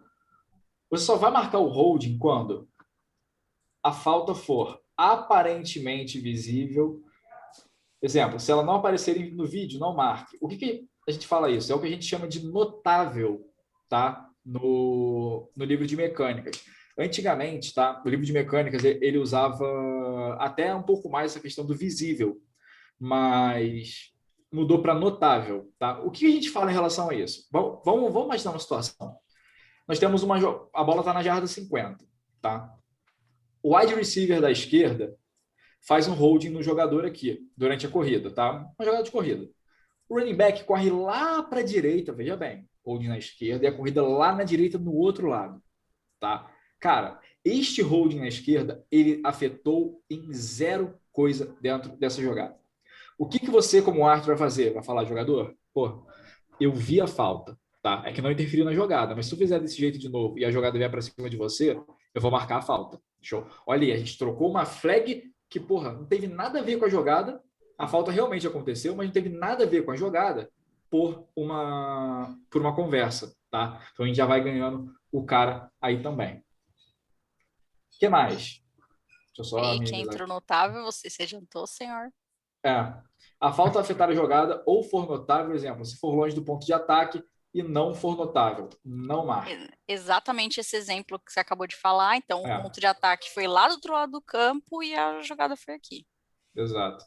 Você 0.90 1.06
só 1.06 1.16
vai 1.16 1.32
marcar 1.32 1.60
o 1.60 1.68
holding 1.68 2.18
quando 2.18 2.68
a 3.84 3.92
falta 3.92 4.34
for 4.34 4.82
aparentemente 4.98 6.20
visível 6.20 7.04
Exemplo, 8.02 8.40
se 8.40 8.52
ela 8.52 8.64
não 8.64 8.76
aparecer 8.76 9.34
no 9.34 9.48
vídeo, 9.48 9.80
não 9.80 9.96
marque. 9.96 10.38
O 10.40 10.48
que, 10.48 10.58
que 10.58 10.88
a 11.08 11.12
gente 11.12 11.28
fala 11.28 11.50
isso? 11.50 11.72
É 11.72 11.76
o 11.76 11.80
que 11.80 11.88
a 11.88 11.90
gente 11.90 12.06
chama 12.06 12.28
de 12.28 12.46
notável, 12.46 13.50
tá? 13.90 14.28
No, 14.46 15.50
no 15.56 15.66
livro 15.66 15.86
de 15.86 15.96
mecânicas. 15.96 16.64
Antigamente, 16.98 17.74
tá? 17.74 18.02
O 18.06 18.10
livro 18.10 18.26
de 18.26 18.34
mecânicas 18.34 18.84
ele 18.84 19.18
usava 19.18 20.36
até 20.40 20.74
um 20.74 20.84
pouco 20.84 21.10
mais 21.10 21.32
essa 21.32 21.40
questão 21.40 21.66
do 21.66 21.76
visível, 21.76 22.40
mas 23.00 24.12
mudou 24.52 24.82
para 24.82 24.96
notável, 24.96 25.72
tá? 25.78 26.00
O 26.00 26.12
que 26.12 26.26
a 26.26 26.32
gente 26.32 26.50
fala 26.50 26.72
em 26.72 26.74
relação 26.74 27.10
a 27.10 27.14
isso? 27.14 27.48
Vamos, 27.52 27.82
vamos, 27.84 28.14
vamos 28.14 28.28
imaginar 28.28 28.52
uma 28.52 28.60
situação. 28.60 29.16
Nós 29.88 30.00
temos 30.00 30.24
uma 30.24 30.38
a 30.74 30.84
bola 30.84 31.00
está 31.00 31.14
na 31.14 31.24
jarda 31.24 31.48
50, 31.48 32.06
tá? 32.42 32.74
O 33.62 33.76
wide 33.76 33.96
receiver 33.96 34.42
da 34.42 34.52
esquerda 34.52 35.16
faz 35.86 36.08
um 36.08 36.14
holding 36.14 36.50
no 36.50 36.64
jogador 36.64 37.06
aqui, 37.06 37.40
durante 37.56 37.86
a 37.86 37.90
corrida, 37.90 38.32
tá? 38.32 38.70
Uma 38.78 38.86
jogada 38.86 39.04
de 39.04 39.12
corrida. 39.12 39.50
O 40.10 40.18
running 40.18 40.36
back 40.36 40.64
corre 40.64 40.90
lá 40.90 41.44
para 41.44 41.60
a 41.60 41.64
direita, 41.64 42.14
veja 42.14 42.36
bem, 42.36 42.68
holding 42.86 43.10
na 43.10 43.18
esquerda 43.18 43.66
e 43.66 43.68
a 43.68 43.76
corrida 43.76 44.02
lá 44.02 44.34
na 44.34 44.44
direita 44.44 44.78
no 44.78 44.94
outro 44.94 45.28
lado, 45.28 45.62
tá? 46.20 46.50
Cara, 46.80 47.20
este 47.44 47.82
holding 47.82 48.20
na 48.20 48.28
esquerda, 48.28 48.86
ele 48.92 49.22
afetou 49.24 50.02
em 50.10 50.32
zero 50.34 50.98
coisa 51.12 51.56
dentro 51.60 51.98
dessa 51.98 52.22
jogada. 52.22 52.56
O 53.18 53.28
que, 53.28 53.40
que 53.40 53.50
você, 53.50 53.82
como 53.82 54.06
árbitro, 54.06 54.30
vai 54.30 54.38
fazer? 54.38 54.74
Vai 54.74 54.84
falar, 54.84 55.06
jogador? 55.06 55.56
Pô, 55.74 56.06
eu 56.60 56.72
vi 56.72 57.02
a 57.02 57.08
falta, 57.08 57.58
tá? 57.82 58.04
É 58.06 58.14
que 58.14 58.22
não 58.22 58.32
interferiu 58.32 58.64
na 58.64 58.74
jogada, 58.74 59.16
mas 59.16 59.26
se 59.26 59.32
tu 59.32 59.38
fizer 59.38 59.60
desse 59.60 59.78
jeito 59.78 59.98
de 59.98 60.08
novo 60.08 60.38
e 60.38 60.46
a 60.46 60.52
jogada 60.52 60.78
vier 60.78 60.92
para 60.92 61.02
cima 61.02 61.30
de 61.30 61.36
você, 61.36 61.80
eu 62.14 62.22
vou 62.22 62.30
marcar 62.30 62.58
a 62.58 62.62
falta. 62.62 63.02
Show? 63.22 63.46
Olha 63.66 63.84
aí, 63.84 63.92
a 63.92 63.98
gente 63.98 64.18
trocou 64.18 64.50
uma 64.50 64.66
flag 64.66 65.24
que, 65.50 65.60
porra, 65.60 65.94
não 65.94 66.06
teve 66.06 66.28
nada 66.28 66.60
a 66.60 66.64
ver 66.64 66.78
com 66.78 66.86
a 66.86 66.90
jogada, 66.90 67.42
a 67.78 67.88
falta 67.88 68.12
realmente 68.12 68.48
aconteceu, 68.48 68.96
mas 68.96 69.08
não 69.08 69.14
teve 69.14 69.30
nada 69.30 69.64
a 69.64 69.68
ver 69.68 69.84
com 69.84 69.92
a 69.92 69.96
jogada 69.96 70.50
por 70.90 71.28
uma, 71.36 72.36
por 72.50 72.62
uma 72.62 72.76
conversa, 72.76 73.36
tá? 73.52 73.82
Então 73.94 74.06
a 74.06 74.08
gente 74.08 74.18
já 74.18 74.26
vai 74.26 74.44
ganhando 74.44 74.94
o 75.12 75.26
cara 75.26 75.72
aí 75.82 76.02
também. 76.02 76.38
O 76.38 78.00
que 78.00 78.10
mais? 78.10 78.62
Deixa 79.38 79.40
eu 79.40 79.44
só 79.44 79.76
e 79.76 79.84
quem 79.84 80.02
entrou 80.02 80.28
notável, 80.28 80.84
você 80.84 81.10
se 81.10 81.22
adiantou, 81.22 81.68
senhor? 81.68 82.12
É. 82.66 82.94
A 83.40 83.54
falta 83.54 83.80
afetar 83.80 84.10
a 84.10 84.16
jogada 84.16 84.64
ou 84.66 84.84
for 84.84 85.08
notável, 85.08 85.54
exemplo, 85.54 85.86
se 85.86 85.98
for 85.98 86.14
longe 86.14 86.36
do 86.36 86.44
ponto 86.44 86.66
de 86.66 86.74
ataque, 86.74 87.24
e 87.58 87.64
não 87.64 87.96
for 87.96 88.16
notável, 88.16 88.70
não 88.86 89.26
marca. 89.26 89.50
Exatamente 89.88 90.60
esse 90.60 90.76
exemplo 90.76 91.18
que 91.18 91.34
você 91.34 91.40
acabou 91.40 91.66
de 91.66 91.76
falar. 91.76 92.16
Então, 92.16 92.46
é. 92.46 92.56
o 92.56 92.62
ponto 92.62 92.80
de 92.80 92.86
ataque 92.86 93.34
foi 93.34 93.48
lá 93.48 93.68
do 93.68 93.74
outro 93.74 93.94
lado 93.94 94.12
do 94.12 94.22
campo 94.22 94.84
e 94.84 94.94
a 94.94 95.24
jogada 95.24 95.58
foi 95.58 95.74
aqui. 95.74 96.06
Exato. 96.56 97.04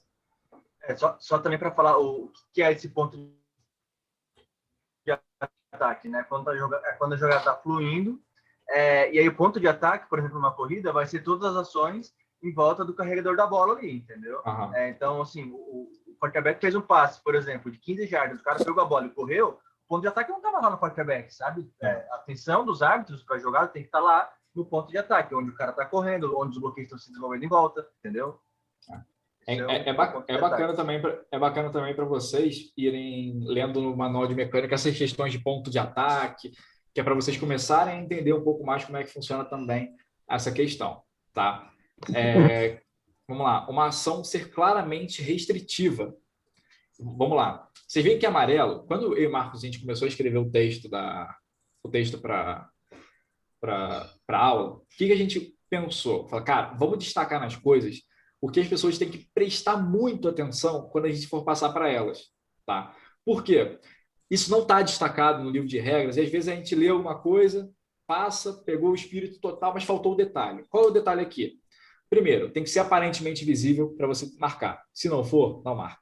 É, 0.82 0.96
só, 0.96 1.16
só 1.20 1.38
também 1.38 1.56
para 1.56 1.70
falar 1.70 1.98
o 1.98 2.32
que 2.52 2.64
é 2.64 2.72
esse 2.72 2.88
ponto 2.88 3.16
de 5.06 5.16
ataque, 5.72 6.08
né? 6.08 6.24
Quando 6.24 6.50
a 6.50 6.56
jogada, 6.56 6.84
é 6.88 6.92
quando 6.94 7.12
a 7.12 7.16
jogada 7.16 7.38
está 7.38 7.54
fluindo, 7.54 8.20
é, 8.70 9.12
e 9.12 9.20
aí 9.20 9.28
o 9.28 9.36
ponto 9.36 9.60
de 9.60 9.68
ataque, 9.68 10.08
por 10.08 10.18
exemplo, 10.18 10.36
numa 10.36 10.52
corrida, 10.52 10.92
vai 10.92 11.06
ser 11.06 11.22
todas 11.22 11.48
as 11.48 11.68
ações 11.68 12.12
em 12.42 12.52
volta 12.52 12.84
do 12.84 12.94
carregador 12.94 13.36
da 13.36 13.46
bola 13.46 13.78
ali, 13.78 13.98
entendeu? 13.98 14.42
Uhum. 14.44 14.74
É, 14.74 14.88
então, 14.88 15.22
assim, 15.22 15.48
o, 15.52 15.92
o 16.08 16.16
quarterback 16.20 16.60
fez 16.60 16.74
um 16.74 16.80
passe, 16.80 17.22
por 17.22 17.36
exemplo, 17.36 17.70
de 17.70 17.78
15 17.78 18.08
jardas, 18.08 18.40
o 18.40 18.42
cara 18.42 18.64
pegou 18.64 18.82
a 18.82 18.86
bola 18.86 19.06
e 19.06 19.10
correu, 19.10 19.60
ponto 19.90 20.02
de 20.02 20.08
ataque 20.08 20.30
não 20.30 20.38
estava 20.38 20.60
lá 20.60 20.70
no 20.70 20.78
quarterback, 20.78 21.34
sabe? 21.34 21.68
É, 21.82 22.06
a 22.12 22.14
atenção 22.14 22.64
dos 22.64 22.80
árbitros 22.80 23.24
para 23.24 23.36
a 23.36 23.40
jogada 23.40 23.66
tem 23.66 23.82
que 23.82 23.88
estar 23.88 23.98
tá 23.98 24.04
lá 24.04 24.32
no 24.54 24.64
ponto 24.64 24.88
de 24.88 24.96
ataque, 24.96 25.34
onde 25.34 25.50
o 25.50 25.54
cara 25.54 25.72
está 25.72 25.84
correndo, 25.84 26.38
onde 26.38 26.52
os 26.52 26.58
bloqueios 26.58 26.86
estão 26.86 26.98
se 26.98 27.08
desenvolvendo 27.08 27.42
em 27.42 27.48
volta, 27.48 27.84
entendeu? 27.98 28.38
É, 29.48 29.54
é, 29.54 29.58
é, 29.58 29.88
é, 29.88 29.88
é 30.28 30.38
bacana 30.38 30.74
também 30.74 31.02
pra, 31.02 31.20
é 31.32 31.38
bacana 31.38 31.70
também 31.70 31.94
para 31.94 32.04
vocês 32.04 32.72
irem 32.76 33.40
lendo 33.44 33.80
no 33.80 33.96
manual 33.96 34.28
de 34.28 34.34
mecânica 34.34 34.76
essas 34.76 34.96
questões 34.96 35.32
de 35.32 35.40
ponto 35.40 35.70
de 35.70 35.78
ataque 35.78 36.52
que 36.94 37.00
é 37.00 37.04
para 37.04 37.14
vocês 37.14 37.36
começarem 37.36 37.94
a 37.94 38.02
entender 38.02 38.32
um 38.32 38.42
pouco 38.42 38.64
mais 38.64 38.84
como 38.84 38.96
é 38.96 39.04
que 39.04 39.12
funciona 39.12 39.44
também 39.44 39.94
essa 40.28 40.52
questão, 40.52 41.02
tá? 41.32 41.70
É, 42.14 42.80
vamos 43.28 43.44
lá, 43.44 43.68
uma 43.68 43.88
ação 43.88 44.22
ser 44.22 44.50
claramente 44.50 45.22
restritiva. 45.22 46.14
Vamos 47.00 47.36
lá. 47.36 47.68
Vocês 47.86 48.04
veem 48.04 48.18
que 48.18 48.26
amarelo, 48.26 48.84
quando 48.86 49.16
eu 49.16 49.24
e 49.24 49.28
Marcos 49.28 49.62
a 49.62 49.66
gente 49.66 49.80
começou 49.80 50.06
a 50.06 50.08
escrever 50.08 50.38
o 50.38 50.50
texto 50.50 50.88
da 50.88 51.34
o 51.82 51.88
texto 51.88 52.18
para 52.18 52.68
para 53.60 54.38
aula, 54.38 54.76
o 54.76 54.86
que, 54.96 55.06
que 55.06 55.12
a 55.12 55.16
gente 55.16 55.54
pensou? 55.68 56.26
Fala, 56.28 56.42
cara, 56.42 56.74
vamos 56.74 56.98
destacar 56.98 57.38
nas 57.38 57.56
coisas 57.56 58.00
o 58.40 58.50
que 58.50 58.60
as 58.60 58.68
pessoas 58.68 58.96
têm 58.96 59.10
que 59.10 59.28
prestar 59.34 59.76
muito 59.76 60.28
atenção 60.28 60.88
quando 60.88 61.04
a 61.04 61.10
gente 61.10 61.26
for 61.26 61.44
passar 61.44 61.70
para 61.72 61.90
elas, 61.90 62.30
tá? 62.64 62.96
Por 63.24 63.44
quê? 63.44 63.78
Isso 64.30 64.50
não 64.50 64.62
está 64.62 64.80
destacado 64.80 65.44
no 65.44 65.50
livro 65.50 65.68
de 65.68 65.78
regras, 65.78 66.16
e 66.16 66.20
às 66.22 66.30
vezes 66.30 66.48
a 66.48 66.54
gente 66.54 66.74
lê 66.74 66.90
uma 66.90 67.18
coisa, 67.18 67.70
passa, 68.06 68.62
pegou 68.64 68.90
o 68.90 68.94
espírito 68.94 69.38
total, 69.40 69.74
mas 69.74 69.84
faltou 69.84 70.14
o 70.14 70.16
detalhe. 70.16 70.64
Qual 70.70 70.84
é 70.84 70.86
o 70.88 70.92
detalhe 70.92 71.20
aqui? 71.20 71.60
Primeiro, 72.08 72.50
tem 72.50 72.64
que 72.64 72.70
ser 72.70 72.80
aparentemente 72.80 73.44
visível 73.44 73.94
para 73.94 74.06
você 74.06 74.30
marcar. 74.38 74.82
Se 74.92 75.08
não 75.08 75.22
for, 75.22 75.62
não 75.64 75.74
marca. 75.74 76.00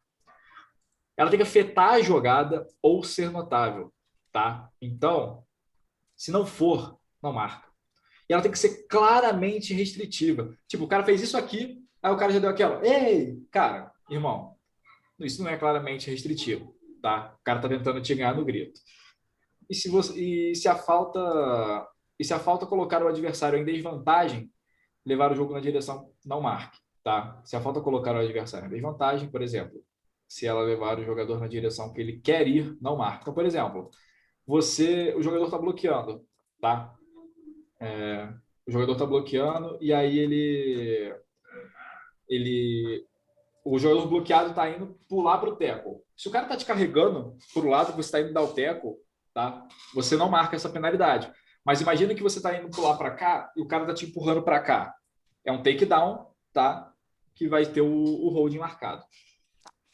Ela 1.18 1.28
tem 1.28 1.38
que 1.38 1.42
afetar 1.42 1.94
a 1.94 2.00
jogada 2.00 2.66
ou 2.80 3.02
ser 3.02 3.30
notável, 3.30 3.92
tá? 4.32 4.70
Então, 4.80 5.44
se 6.16 6.30
não 6.30 6.46
for, 6.46 6.96
não 7.20 7.32
marca. 7.32 7.68
E 8.30 8.32
ela 8.32 8.42
tem 8.42 8.52
que 8.52 8.58
ser 8.58 8.86
claramente 8.86 9.74
restritiva. 9.74 10.56
Tipo, 10.68 10.84
o 10.84 10.88
cara 10.88 11.04
fez 11.04 11.20
isso 11.20 11.36
aqui, 11.36 11.84
aí 12.00 12.12
o 12.12 12.16
cara 12.16 12.32
já 12.32 12.38
deu 12.38 12.50
aquela. 12.50 12.86
Ei, 12.86 13.36
cara, 13.50 13.90
irmão, 14.08 14.56
isso 15.18 15.42
não 15.42 15.50
é 15.50 15.56
claramente 15.56 16.08
restritivo, 16.08 16.72
tá? 17.02 17.34
O 17.34 17.42
cara 17.42 17.60
tá 17.60 17.68
tentando 17.68 18.00
te 18.00 18.14
ganhar 18.14 18.36
no 18.36 18.44
grito. 18.44 18.80
E 19.68 19.74
se, 19.74 19.88
você, 19.88 20.18
e 20.18 20.54
se 20.54 20.68
a 20.68 20.76
falta 20.76 21.18
e 22.18 22.24
se 22.24 22.34
a 22.34 22.38
falta 22.38 22.66
colocar 22.66 23.02
o 23.02 23.08
adversário 23.08 23.58
em 23.58 23.64
desvantagem, 23.64 24.50
levar 25.06 25.30
o 25.30 25.34
jogo 25.34 25.52
na 25.52 25.60
direção 25.60 26.12
não 26.24 26.40
marque, 26.40 26.78
tá? 27.04 27.40
Se 27.44 27.54
a 27.56 27.60
falta 27.60 27.80
colocar 27.80 28.14
o 28.14 28.18
adversário 28.18 28.66
em 28.66 28.70
desvantagem, 28.70 29.30
por 29.30 29.40
exemplo, 29.40 29.82
se 30.28 30.46
ela 30.46 30.60
levar 30.60 30.98
o 30.98 31.04
jogador 31.04 31.40
na 31.40 31.48
direção 31.48 31.92
que 31.92 32.00
ele 32.00 32.20
quer 32.20 32.46
ir, 32.46 32.76
não 32.80 32.96
marque. 32.96 33.22
Então, 33.22 33.32
por 33.32 33.46
exemplo, 33.46 33.90
você, 34.46 35.14
o 35.16 35.22
jogador 35.22 35.46
está 35.46 35.56
bloqueando, 35.56 36.24
tá? 36.60 36.94
É, 37.80 38.28
o 38.66 38.70
jogador 38.70 38.92
está 38.92 39.06
bloqueando 39.06 39.78
e 39.80 39.92
aí 39.92 40.18
ele, 40.18 41.16
ele, 42.28 43.06
o 43.64 43.78
jogador 43.78 44.06
bloqueado 44.06 44.50
está 44.50 44.68
indo 44.68 44.98
pular 45.08 45.38
para 45.38 45.48
o 45.48 45.56
teco. 45.56 46.04
Se 46.14 46.28
o 46.28 46.30
cara 46.30 46.44
está 46.44 46.56
te 46.56 46.66
carregando 46.66 47.36
para 47.54 47.62
o 47.62 47.70
lado 47.70 47.92
que 47.92 47.96
você 47.96 48.08
está 48.08 48.20
indo 48.20 48.32
dar 48.32 48.42
o 48.42 48.52
teco, 48.52 48.98
tá? 49.32 49.66
Você 49.94 50.16
não 50.16 50.28
marca 50.28 50.56
essa 50.56 50.68
penalidade. 50.68 51.32
Mas 51.64 51.80
imagina 51.80 52.14
que 52.14 52.22
você 52.22 52.38
está 52.38 52.54
indo 52.56 52.70
pular 52.70 52.96
para 52.96 53.12
cá 53.12 53.50
e 53.56 53.62
o 53.62 53.66
cara 53.66 53.84
está 53.84 53.94
te 53.94 54.06
empurrando 54.06 54.42
para 54.42 54.60
cá. 54.60 54.94
É 55.44 55.52
um 55.52 55.62
takedown, 55.62 56.26
tá? 56.52 56.92
Que 57.34 57.48
vai 57.48 57.64
ter 57.64 57.80
o, 57.80 57.86
o 57.86 58.28
holding 58.30 58.58
marcado. 58.58 59.04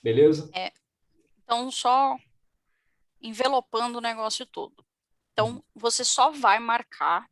Beleza? 0.04 0.48
É. 0.54 0.72
Então, 1.42 1.68
só 1.70 2.16
envelopando 3.20 3.98
o 3.98 4.02
negócio 4.02 4.46
todo. 4.46 4.86
Então, 5.32 5.48
uhum. 5.48 5.62
você 5.74 6.04
só 6.04 6.30
vai 6.30 6.60
marcar 6.60 7.26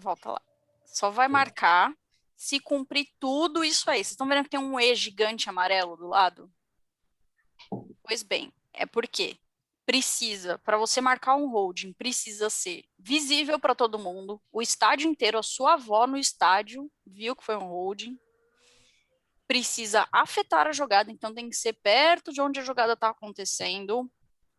Volta 0.00 0.30
lá. 0.30 0.42
Só 0.86 1.10
vai 1.10 1.28
marcar 1.28 1.94
se 2.34 2.58
cumprir 2.58 3.08
tudo 3.20 3.62
isso 3.62 3.88
aí. 3.90 3.98
Vocês 3.98 4.12
estão 4.12 4.26
vendo 4.26 4.44
que 4.44 4.50
tem 4.50 4.58
um 4.58 4.80
E 4.80 4.94
gigante 4.94 5.48
amarelo 5.48 5.96
do 5.96 6.08
lado? 6.08 6.50
Pois 8.02 8.22
bem, 8.22 8.52
é 8.72 8.86
porque 8.86 9.38
precisa, 9.84 10.58
para 10.58 10.78
você 10.78 11.00
marcar 11.00 11.36
um 11.36 11.50
holding, 11.50 11.92
precisa 11.92 12.48
ser 12.48 12.84
visível 12.98 13.58
para 13.58 13.74
todo 13.74 13.98
mundo, 13.98 14.40
o 14.50 14.62
estádio 14.62 15.08
inteiro, 15.08 15.38
a 15.38 15.42
sua 15.42 15.74
avó 15.74 16.06
no 16.06 16.16
estádio 16.16 16.90
viu 17.04 17.36
que 17.36 17.44
foi 17.44 17.56
um 17.56 17.68
holding. 17.68 18.18
Precisa 19.50 20.06
afetar 20.12 20.68
a 20.68 20.72
jogada, 20.72 21.10
então 21.10 21.34
tem 21.34 21.50
que 21.50 21.56
ser 21.56 21.72
perto 21.72 22.32
de 22.32 22.40
onde 22.40 22.60
a 22.60 22.62
jogada 22.62 22.92
está 22.92 23.08
acontecendo 23.08 24.08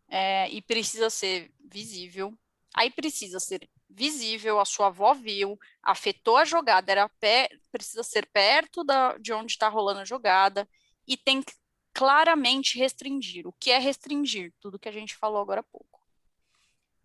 é, 0.10 0.50
e 0.50 0.62
precisa 0.62 1.10
ser 1.10 1.50
visível. 1.64 2.38
Aí 2.74 2.92
precisa 2.92 3.40
ser 3.40 3.70
visível, 3.90 4.60
a 4.60 4.66
sua 4.66 4.88
avó 4.88 5.14
viu, 5.14 5.58
afetou 5.82 6.36
a 6.36 6.44
jogada, 6.44 6.92
era 6.92 7.08
pé, 7.08 7.48
precisa 7.72 8.04
ser 8.04 8.26
perto 8.34 8.84
da, 8.84 9.18
de 9.18 9.32
onde 9.32 9.54
está 9.54 9.70
rolando 9.70 10.02
a 10.02 10.06
jogada 10.06 10.68
e 11.08 11.16
tem 11.16 11.42
que 11.42 11.54
claramente 11.94 12.78
restringir. 12.78 13.48
O 13.48 13.54
que 13.54 13.72
é 13.72 13.78
restringir? 13.78 14.54
Tudo 14.60 14.78
que 14.78 14.90
a 14.90 14.92
gente 14.92 15.16
falou 15.16 15.42
agora 15.42 15.62
há 15.62 15.64
pouco. 15.64 16.02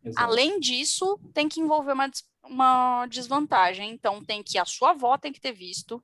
Exato. 0.04 0.24
Além 0.24 0.58
disso, 0.58 1.20
tem 1.32 1.48
que 1.48 1.60
envolver 1.60 1.92
uma, 1.92 2.10
uma 2.42 3.06
desvantagem. 3.06 3.90
Então, 3.90 4.24
tem 4.24 4.42
que 4.42 4.58
a 4.58 4.64
sua 4.64 4.90
avó 4.90 5.16
tem 5.16 5.32
que 5.32 5.40
ter 5.40 5.52
visto, 5.52 6.02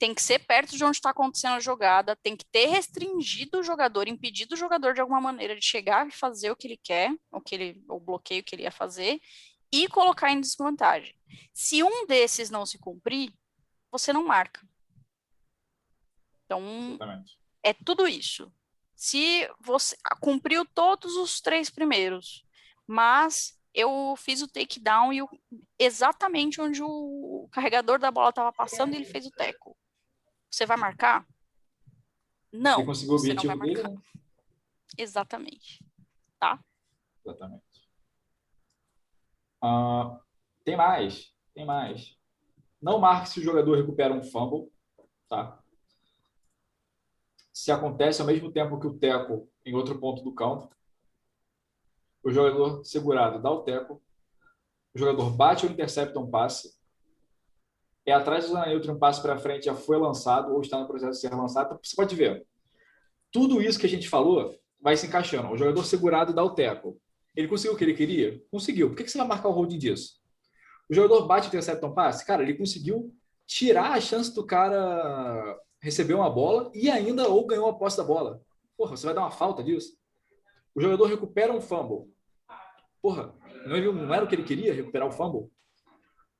tem 0.00 0.14
que 0.14 0.22
ser 0.22 0.38
perto 0.38 0.78
de 0.78 0.82
onde 0.82 0.96
está 0.96 1.10
acontecendo 1.10 1.56
a 1.56 1.60
jogada, 1.60 2.16
tem 2.16 2.34
que 2.34 2.46
ter 2.46 2.64
restringido 2.64 3.60
o 3.60 3.62
jogador, 3.62 4.08
impedido 4.08 4.54
o 4.54 4.58
jogador 4.58 4.94
de 4.94 5.00
alguma 5.02 5.20
maneira 5.20 5.54
de 5.54 5.62
chegar 5.62 6.08
e 6.08 6.10
fazer 6.10 6.50
o 6.50 6.56
que 6.56 6.66
ele 6.66 6.80
quer, 6.82 7.14
o 7.30 7.38
que 7.38 7.54
ele, 7.54 7.84
o 7.86 8.00
bloqueio 8.00 8.42
que 8.42 8.54
ele 8.54 8.62
ia 8.62 8.70
fazer, 8.72 9.20
e 9.70 9.86
colocar 9.88 10.32
em 10.32 10.40
desvantagem. 10.40 11.14
Se 11.52 11.82
um 11.82 12.06
desses 12.06 12.48
não 12.48 12.64
se 12.64 12.78
cumprir, 12.78 13.30
você 13.92 14.10
não 14.10 14.24
marca. 14.24 14.66
Então, 16.46 16.62
Exatamente. 16.94 17.38
é 17.62 17.74
tudo 17.74 18.08
isso. 18.08 18.50
Se 18.96 19.46
você 19.60 19.94
cumpriu 20.18 20.64
todos 20.64 21.14
os 21.16 21.42
três 21.42 21.68
primeiros, 21.68 22.42
mas 22.86 23.54
eu 23.74 24.14
fiz 24.16 24.40
o 24.40 24.48
takedown 24.48 25.12
e 25.12 25.20
o, 25.20 25.28
exatamente 25.78 26.58
onde 26.58 26.82
o 26.82 27.48
carregador 27.52 27.98
da 27.98 28.10
bola 28.10 28.30
estava 28.30 28.50
passando, 28.50 28.94
ele 28.94 29.04
fez 29.04 29.26
o 29.26 29.30
teco. 29.30 29.76
Você 30.50 30.66
vai 30.66 30.76
marcar? 30.76 31.26
Não. 32.52 32.84
Você, 32.84 33.06
você 33.06 33.32
não 33.32 33.44
vai 33.44 33.56
marcar. 33.56 33.88
Dele? 33.88 34.00
Exatamente. 34.98 35.84
Tá? 36.38 36.62
Exatamente. 37.24 37.64
Uh, 39.62 40.18
tem 40.64 40.76
mais, 40.76 41.32
tem 41.54 41.64
mais. 41.64 42.18
Não 42.82 42.98
marque 42.98 43.28
se 43.28 43.40
o 43.40 43.42
jogador 43.42 43.76
recupera 43.76 44.12
um 44.12 44.22
fumble, 44.22 44.72
tá? 45.28 45.62
Se 47.52 47.70
acontece 47.70 48.20
ao 48.20 48.26
mesmo 48.26 48.50
tempo 48.50 48.80
que 48.80 48.86
o 48.86 48.98
teco 48.98 49.48
em 49.64 49.74
outro 49.74 49.98
ponto 50.00 50.22
do 50.22 50.34
campo, 50.34 50.74
o 52.22 52.30
jogador 52.30 52.84
segurado 52.84 53.40
dá 53.40 53.50
o 53.50 53.62
teco, 53.62 54.02
o 54.94 54.98
jogador 54.98 55.30
bate 55.30 55.66
ou 55.66 55.72
intercepta 55.72 56.18
um 56.18 56.30
passe, 56.30 56.79
é 58.06 58.12
atrás 58.12 58.44
do 58.44 58.50
zona 58.50 58.66
neutra 58.66 58.92
um 58.92 58.98
passe 58.98 59.20
para 59.20 59.38
frente 59.38 59.66
já 59.66 59.74
foi 59.74 59.98
lançado 59.98 60.52
ou 60.52 60.60
está 60.60 60.78
no 60.78 60.86
processo 60.86 61.12
de 61.12 61.18
ser 61.20 61.34
lançado. 61.34 61.78
Você 61.82 61.94
pode 61.94 62.14
ver. 62.14 62.46
Tudo 63.30 63.60
isso 63.60 63.78
que 63.78 63.86
a 63.86 63.88
gente 63.88 64.08
falou 64.08 64.54
vai 64.80 64.96
se 64.96 65.06
encaixando. 65.06 65.52
O 65.52 65.56
jogador 65.56 65.84
segurado 65.84 66.32
dá 66.32 66.42
o 66.42 66.54
teco. 66.54 67.00
Ele 67.36 67.46
conseguiu 67.46 67.74
o 67.74 67.76
que 67.76 67.84
ele 67.84 67.94
queria? 67.94 68.42
Conseguiu. 68.50 68.88
Por 68.88 68.96
que 68.96 69.08
você 69.08 69.18
vai 69.18 69.26
marcar 69.26 69.48
o 69.48 69.52
holding 69.52 69.78
disso? 69.78 70.14
O 70.90 70.94
jogador 70.94 71.26
bate 71.26 71.46
e 71.46 71.48
intercepta 71.48 71.86
um 71.86 71.94
passe? 71.94 72.26
Cara, 72.26 72.42
ele 72.42 72.54
conseguiu 72.54 73.14
tirar 73.46 73.92
a 73.92 74.00
chance 74.00 74.34
do 74.34 74.44
cara 74.44 75.56
receber 75.80 76.14
uma 76.14 76.28
bola 76.28 76.70
e 76.74 76.90
ainda 76.90 77.28
ou 77.28 77.46
ganhou 77.46 77.68
a 77.68 77.74
posse 77.74 77.96
da 77.96 78.04
bola. 78.04 78.40
Porra, 78.76 78.96
você 78.96 79.06
vai 79.06 79.14
dar 79.14 79.22
uma 79.22 79.30
falta 79.30 79.62
disso? 79.62 79.96
O 80.74 80.80
jogador 80.80 81.06
recupera 81.06 81.52
um 81.52 81.60
fumble. 81.60 82.12
Porra, 83.02 83.34
não 83.66 84.14
era 84.14 84.24
o 84.24 84.28
que 84.28 84.34
ele 84.34 84.44
queria, 84.44 84.74
recuperar 84.74 85.08
o 85.08 85.12
fumble? 85.12 85.50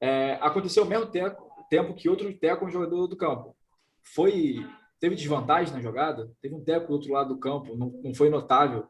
É, 0.01 0.39
aconteceu 0.41 0.83
ao 0.83 0.89
mesmo 0.89 1.07
tempo, 1.07 1.50
tempo 1.71 1.95
que 1.95 2.09
outro 2.09 2.31
teco 2.35 2.67
um 2.67 2.71
jogador 2.71 3.07
do 3.07 3.17
campo. 3.17 3.57
Foi 4.03 4.67
teve 4.99 5.15
desvantagem 5.15 5.73
na 5.73 5.81
jogada, 5.81 6.31
teve 6.43 6.55
um 6.55 6.63
teco 6.63 6.89
do 6.89 6.93
outro 6.93 7.13
lado 7.13 7.35
do 7.35 7.41
campo, 7.41 7.75
não, 7.75 7.89
não 8.05 8.15
foi 8.15 8.29
notável. 8.29 8.87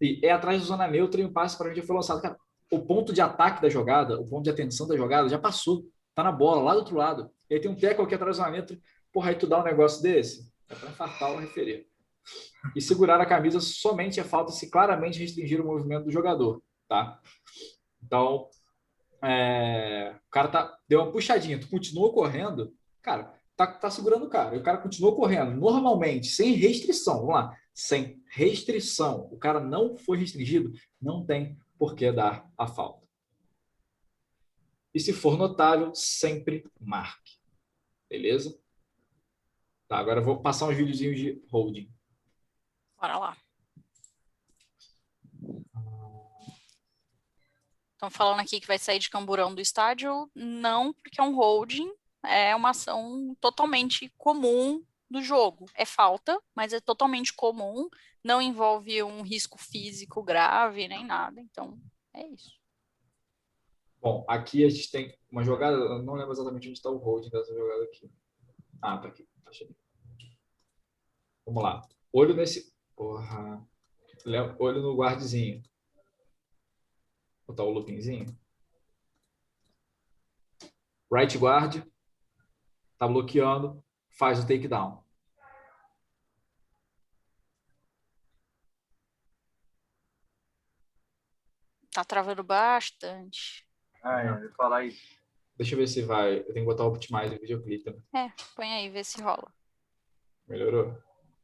E 0.00 0.18
é 0.24 0.30
atrás 0.30 0.60
da 0.60 0.66
zona 0.66 0.88
neutra 0.88 1.20
e 1.20 1.24
um 1.24 1.32
passe 1.32 1.58
para 1.58 1.68
onde 1.68 1.80
já 1.80 1.86
foi 1.86 1.94
lançado. 1.94 2.22
Cara, 2.22 2.38
o 2.70 2.80
ponto 2.80 3.12
de 3.12 3.20
ataque 3.20 3.60
da 3.60 3.68
jogada, 3.68 4.18
o 4.18 4.26
ponto 4.26 4.44
de 4.44 4.50
atenção 4.50 4.88
da 4.88 4.96
jogada 4.96 5.28
já 5.28 5.38
passou. 5.38 5.84
Tá 6.14 6.22
na 6.22 6.32
bola, 6.32 6.62
lá 6.62 6.72
do 6.72 6.78
outro 6.78 6.96
lado. 6.96 7.30
E 7.50 7.54
aí 7.54 7.60
tem 7.60 7.70
um 7.70 7.76
teco 7.76 8.02
aqui 8.02 8.14
atrás 8.14 8.38
da 8.38 8.44
zona 8.44 8.56
neutra. 8.56 8.78
Porra, 9.12 9.28
aí 9.28 9.34
tu 9.34 9.46
dá 9.46 9.60
um 9.60 9.64
negócio 9.64 10.02
desse? 10.02 10.50
É 10.68 10.74
para 10.74 10.88
infartar 10.88 11.32
o 11.32 11.38
referir. 11.38 11.86
E 12.74 12.80
segurar 12.80 13.20
a 13.20 13.26
camisa 13.26 13.60
somente 13.60 14.20
é 14.20 14.24
falta 14.24 14.52
se 14.52 14.70
claramente 14.70 15.18
restringir 15.18 15.60
o 15.60 15.66
movimento 15.66 16.04
do 16.04 16.10
jogador, 16.10 16.62
tá? 16.88 17.20
Então, 18.02 18.48
é... 19.22 20.16
o 20.26 20.30
cara 20.30 20.48
tá... 20.48 20.78
deu 20.88 21.00
uma 21.00 21.12
puxadinha, 21.12 21.60
tu 21.60 21.68
continuou 21.68 22.12
correndo, 22.12 22.74
cara, 23.00 23.34
tá, 23.56 23.66
tá 23.66 23.90
segurando 23.90 24.26
o 24.26 24.30
cara. 24.30 24.54
E 24.56 24.58
o 24.58 24.62
cara 24.62 24.78
continuou 24.78 25.14
correndo 25.14 25.52
normalmente, 25.52 26.28
sem 26.28 26.52
restrição. 26.52 27.20
Vamos 27.20 27.34
lá 27.34 27.56
sem 27.74 28.22
restrição, 28.28 29.28
o 29.32 29.38
cara 29.38 29.60
não 29.60 29.96
foi 29.96 30.18
restringido, 30.18 30.72
não 31.00 31.24
tem 31.24 31.58
por 31.78 31.94
que 31.94 32.10
dar 32.12 32.48
a 32.56 32.66
falta. 32.66 33.06
E 34.94 35.00
se 35.00 35.12
for 35.12 35.38
notável, 35.38 35.94
sempre 35.94 36.70
marque. 36.78 37.38
Beleza? 38.08 38.58
Tá, 39.88 39.98
agora 39.98 40.20
eu 40.20 40.24
vou 40.24 40.42
passar 40.42 40.68
uns 40.68 40.76
videozinhos 40.76 41.18
de 41.18 41.42
holding. 41.50 41.90
Bora 43.00 43.18
lá. 43.18 43.36
Estão 48.02 48.10
falando 48.10 48.40
aqui 48.40 48.58
que 48.58 48.66
vai 48.66 48.80
sair 48.80 48.98
de 48.98 49.08
camburão 49.08 49.54
do 49.54 49.60
estádio. 49.60 50.28
Não, 50.34 50.92
porque 50.92 51.20
é 51.20 51.22
um 51.22 51.36
holding, 51.36 51.88
é 52.24 52.56
uma 52.56 52.70
ação 52.70 53.32
totalmente 53.40 54.12
comum 54.18 54.84
do 55.08 55.22
jogo. 55.22 55.66
É 55.72 55.84
falta, 55.84 56.42
mas 56.52 56.72
é 56.72 56.80
totalmente 56.80 57.32
comum, 57.32 57.88
não 58.24 58.42
envolve 58.42 59.04
um 59.04 59.22
risco 59.22 59.56
físico 59.56 60.20
grave 60.20 60.88
nem 60.88 61.06
nada. 61.06 61.40
Então, 61.40 61.78
é 62.12 62.26
isso. 62.26 62.50
Bom, 64.00 64.24
aqui 64.26 64.64
a 64.64 64.68
gente 64.68 64.90
tem 64.90 65.16
uma 65.30 65.44
jogada, 65.44 65.76
eu 65.76 66.02
não 66.02 66.14
lembro 66.14 66.32
exatamente 66.32 66.68
onde 66.68 66.78
está 66.78 66.90
o 66.90 66.96
holding 66.96 67.30
dessa 67.30 67.54
jogada 67.54 67.84
aqui. 67.84 68.10
Ah, 68.82 68.98
tá 68.98 69.06
aqui. 69.06 69.28
Achei. 69.46 69.70
Vamos 71.46 71.62
lá. 71.62 71.80
Olho 72.12 72.34
nesse. 72.34 72.74
Porra. 72.96 73.64
Olho 74.58 74.82
no 74.82 74.96
guardezinho. 74.96 75.62
Botar 77.46 77.64
o 77.64 77.70
loopingzinho. 77.70 78.36
Right 81.12 81.36
guard. 81.36 81.82
Tá 82.98 83.06
bloqueando. 83.06 83.84
Faz 84.10 84.38
o 84.38 84.46
takedown. 84.46 85.02
Tá 91.92 92.04
travando 92.04 92.42
bastante. 92.42 93.66
Ah, 94.02 94.22
é, 94.22 94.28
eu 94.28 94.44
ia 94.44 94.52
falar 94.52 94.84
isso. 94.84 95.22
Deixa 95.56 95.74
eu 95.74 95.78
ver 95.78 95.86
se 95.86 96.02
vai. 96.02 96.38
Eu 96.38 96.52
tenho 96.52 96.64
que 96.64 96.72
botar 96.72 96.84
o 96.84 96.88
Optimize 96.88 97.34
no 97.34 97.40
videoclipe 97.40 97.84
também. 97.84 98.02
É, 98.14 98.32
põe 98.56 98.72
aí, 98.72 98.88
vê 98.88 99.04
se 99.04 99.20
rola. 99.20 99.52
Melhorou? 100.48 100.96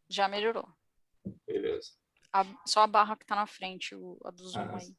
Já 0.08 0.26
melhorou. 0.26 0.66
Beleza. 1.46 1.92
A, 2.32 2.44
só 2.66 2.80
a 2.80 2.86
barra 2.86 3.16
que 3.16 3.26
tá 3.26 3.36
na 3.36 3.46
frente, 3.46 3.94
o, 3.94 4.18
a 4.24 4.30
do 4.30 4.48
zoom 4.48 4.60
ah, 4.60 4.76
aí. 4.76 4.96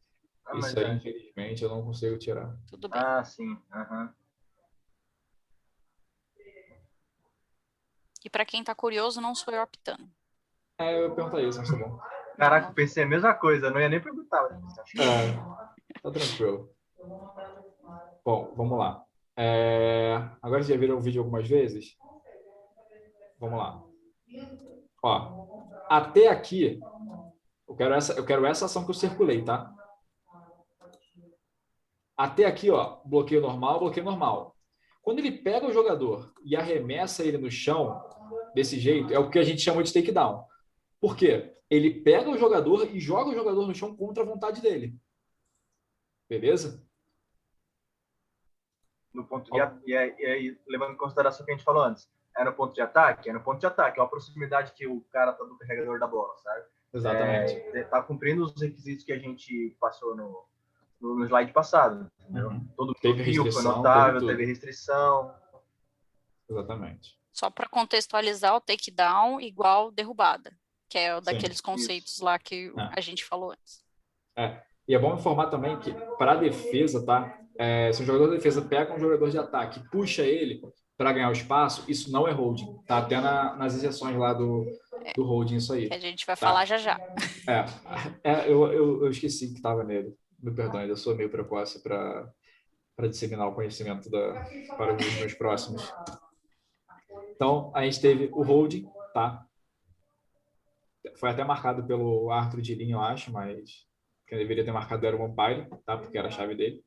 Ah, 0.52 0.58
isso 0.58 0.80
aí, 0.80 0.86
é. 0.86 0.94
infelizmente, 0.94 1.64
eu 1.64 1.70
não 1.70 1.84
consigo 1.84 2.18
tirar. 2.18 2.56
Tudo 2.68 2.90
bem. 2.90 3.00
Ah, 3.00 3.24
sim. 3.24 3.58
Uhum. 3.74 4.10
E 8.26 8.30
para 8.30 8.46
quem 8.46 8.64
tá 8.64 8.74
curioso, 8.76 9.22
não 9.22 9.36
sou 9.36 9.54
eu 9.54 9.62
optando. 9.62 10.10
É, 10.78 10.98
eu 10.98 11.10
ia 11.10 11.16
perguntar 11.16 11.42
isso, 11.42 11.60
mas 11.60 11.70
tá 11.70 11.78
bom. 11.78 12.00
Caraca, 12.38 12.70
eu 12.70 12.74
pensei 12.74 13.04
a 13.04 13.08
mesma 13.08 13.34
coisa, 13.34 13.70
não 13.70 13.80
ia 13.80 13.90
nem 13.90 14.02
perguntar. 14.02 14.44
É, 14.98 16.00
tá 16.02 16.12
tranquilo. 16.12 16.74
Bom, 18.26 18.54
vamos 18.56 18.78
lá. 18.78 19.04
É... 19.38 20.22
Agora 20.42 20.64
já 20.64 20.76
viram 20.76 20.98
o 20.98 21.02
vídeo 21.02 21.22
algumas 21.22 21.48
vezes? 21.48 21.98
Vamos 23.40 23.58
lá. 23.58 23.82
Ó, 25.02 25.48
até 25.90 26.28
aqui, 26.28 26.80
eu 27.68 27.76
quero 27.76 27.94
essa, 27.94 28.14
eu 28.14 28.26
quero 28.26 28.46
essa 28.46 28.66
ação 28.66 28.84
que 28.84 28.90
eu 28.90 28.96
circulei, 28.96 29.44
tá? 29.44 29.74
Até 32.20 32.44
aqui, 32.44 32.70
ó, 32.70 32.98
bloqueio 33.06 33.40
normal, 33.40 33.80
bloqueio 33.80 34.06
normal. 34.06 34.54
Quando 35.02 35.20
ele 35.20 35.32
pega 35.32 35.66
o 35.66 35.72
jogador 35.72 36.34
e 36.44 36.54
arremessa 36.54 37.24
ele 37.24 37.38
no 37.38 37.50
chão, 37.50 38.04
desse 38.54 38.78
jeito, 38.78 39.14
é 39.14 39.18
o 39.18 39.30
que 39.30 39.40
a 39.40 39.44
gente 39.44 39.62
chama 39.62 39.82
de 39.82 39.94
takedown. 39.94 40.44
Por 41.00 41.16
quê? 41.16 41.56
Ele 41.70 42.02
pega 42.02 42.30
o 42.30 42.38
jogador 42.38 42.94
e 42.94 43.00
joga 43.00 43.30
o 43.30 43.34
jogador 43.34 43.66
no 43.66 43.74
chão 43.74 43.96
contra 43.96 44.22
a 44.22 44.26
vontade 44.26 44.62
dele. 44.62 45.00
Beleza? 46.28 46.86
No 49.14 49.26
ponto 49.26 49.50
de, 49.50 49.58
e, 49.90 49.96
aí, 49.96 50.60
levando 50.68 50.96
em 50.96 50.98
consideração 50.98 51.44
o 51.44 51.46
que 51.46 51.54
a 51.54 51.56
gente 51.56 51.64
falou 51.64 51.84
antes, 51.84 52.06
é 52.38 52.44
no 52.44 52.52
ponto 52.52 52.74
de 52.74 52.82
ataque? 52.82 53.30
É 53.30 53.34
no 53.34 53.42
ponto 53.42 53.62
de 53.62 53.66
ataque, 53.66 53.98
é 53.98 54.04
a 54.04 54.08
proximidade 54.08 54.74
que 54.74 54.86
o 54.86 55.00
cara 55.10 55.32
tá 55.32 55.46
do 55.46 55.58
carregador 55.58 55.98
da 55.98 56.06
bola, 56.06 56.36
sabe? 56.40 56.66
Exatamente. 56.94 57.54
É, 57.78 57.84
tá 57.86 58.04
cumprindo 58.04 58.44
os 58.44 58.62
requisitos 58.62 59.06
que 59.06 59.14
a 59.14 59.18
gente 59.18 59.78
passou 59.80 60.18
no, 60.18 60.49
no, 61.02 61.24
slide 61.26 61.52
passado. 61.52 62.10
Uhum. 62.30 62.68
Todo 62.76 62.94
teve 62.96 63.24
restrição, 63.24 63.52
foi 63.52 63.64
notável, 63.64 64.26
teve 64.26 64.46
restrição. 64.46 65.34
Exatamente. 66.50 67.18
Só 67.32 67.50
para 67.50 67.70
contextualizar, 67.70 68.56
o 68.56 68.62
takedown 68.62 69.40
igual 69.40 69.92
derrubada, 69.92 70.52
que 70.90 70.98
é 70.98 71.16
o 71.16 71.22
daqueles 71.22 71.58
Sim, 71.58 71.64
conceitos 71.64 72.14
isso. 72.14 72.26
lá 72.26 72.38
que 72.38 72.74
é. 72.78 72.90
a 72.98 73.02
gente 73.02 73.24
falou 73.24 73.52
antes. 73.52 73.84
É. 74.36 74.62
E 74.88 74.96
é 74.96 75.00
bom 75.00 75.16
informar 75.16 75.48
também 75.48 75.80
que 75.80 75.94
para 76.18 76.32
a 76.32 76.36
defesa, 76.36 77.06
tá? 77.06 77.38
É, 77.58 77.92
se 77.94 78.02
o 78.02 78.06
jogador 78.06 78.30
de 78.30 78.38
defesa 78.38 78.62
pega 78.62 78.94
um 78.94 79.00
jogador 79.00 79.30
de 79.30 79.38
ataque 79.38 79.80
e 79.80 79.90
puxa 79.90 80.24
ele 80.24 80.62
para 80.98 81.14
ganhar 81.14 81.30
o 81.30 81.34
espaço, 81.34 81.84
isso 81.88 82.12
não 82.12 82.28
é 82.28 82.32
holding. 82.32 82.78
Tá 82.88 82.98
até 82.98 83.22
na, 83.22 83.56
nas 83.56 83.76
exceções 83.76 84.18
lá 84.18 84.34
do, 84.34 84.66
do 85.16 85.24
holding 85.24 85.58
isso 85.58 85.74
aí. 85.74 85.88
Que 85.88 85.94
a 85.94 86.00
gente 86.00 86.26
vai 86.26 86.36
tá? 86.36 86.48
falar 86.48 86.66
já 86.66 86.78
já. 86.78 87.00
É, 87.48 87.66
é 88.24 88.52
eu, 88.52 88.66
eu, 88.72 89.06
eu 89.06 89.10
esqueci 89.10 89.50
que 89.50 89.58
estava 89.58 89.84
nele. 89.84 90.14
Me 90.42 90.52
perdão, 90.52 90.80
ainda 90.80 90.96
sou 90.96 91.16
meio 91.16 91.30
precoce 91.30 91.82
para 91.82 92.34
disseminar 93.08 93.48
o 93.48 93.56
conhecimento 93.56 94.10
da, 94.10 94.46
para 94.78 94.96
os 94.96 95.16
meus 95.16 95.34
próximos. 95.34 95.92
Então, 97.36 97.72
a 97.76 97.84
gente 97.84 98.02
teve 98.02 98.30
o 98.32 98.42
holding, 98.42 98.90
tá? 99.14 99.46
Foi 101.18 101.30
até 101.30 101.44
marcado 101.44 101.86
pelo 101.86 102.32
Arthur 102.32 102.62
de 102.62 102.76
linha, 102.76 102.96
eu 102.96 103.02
acho, 103.02 103.32
mas 103.32 103.88
quem 104.28 104.38
deveria 104.38 104.64
ter 104.64 104.72
marcado 104.72 105.06
era 105.06 105.16
o 105.16 105.26
umpire, 105.26 105.70
tá? 105.86 105.98
Porque 105.98 106.18
era 106.18 106.28
a 106.28 106.32
chave 106.32 106.56
dele. 106.56 106.84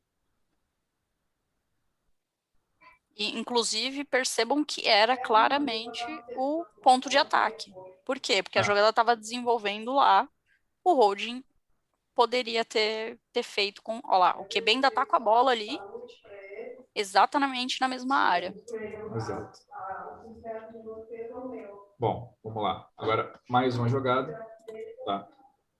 E, 3.15 3.37
inclusive, 3.37 4.03
percebam 4.03 4.63
que 4.63 4.87
era 4.87 5.15
claramente 5.15 6.03
o 6.35 6.65
ponto 6.81 7.09
de 7.09 7.17
ataque. 7.17 7.71
Por 8.03 8.19
quê? 8.19 8.41
Porque 8.41 8.57
a 8.57 8.61
ah. 8.61 8.63
jogada 8.63 8.89
estava 8.89 9.15
desenvolvendo 9.15 9.93
lá, 9.93 10.27
o 10.83 10.93
holding 10.93 11.43
poderia 12.15 12.63
ter, 12.63 13.19
ter 13.31 13.43
feito 13.43 13.81
com. 13.81 13.99
Olha 14.03 14.17
lá, 14.17 14.39
o 14.39 14.45
QB 14.45 14.71
ainda 14.71 14.91
tá 14.91 15.05
com 15.05 15.15
a 15.15 15.19
bola 15.19 15.51
ali, 15.51 15.79
exatamente 16.95 17.79
na 17.81 17.87
mesma 17.87 18.15
área. 18.15 18.53
Exato. 19.15 19.59
Bom, 21.99 22.35
vamos 22.43 22.63
lá. 22.63 22.89
Agora, 22.97 23.39
mais 23.49 23.77
uma 23.77 23.87
jogada. 23.87 24.33
Tá. 25.05 25.27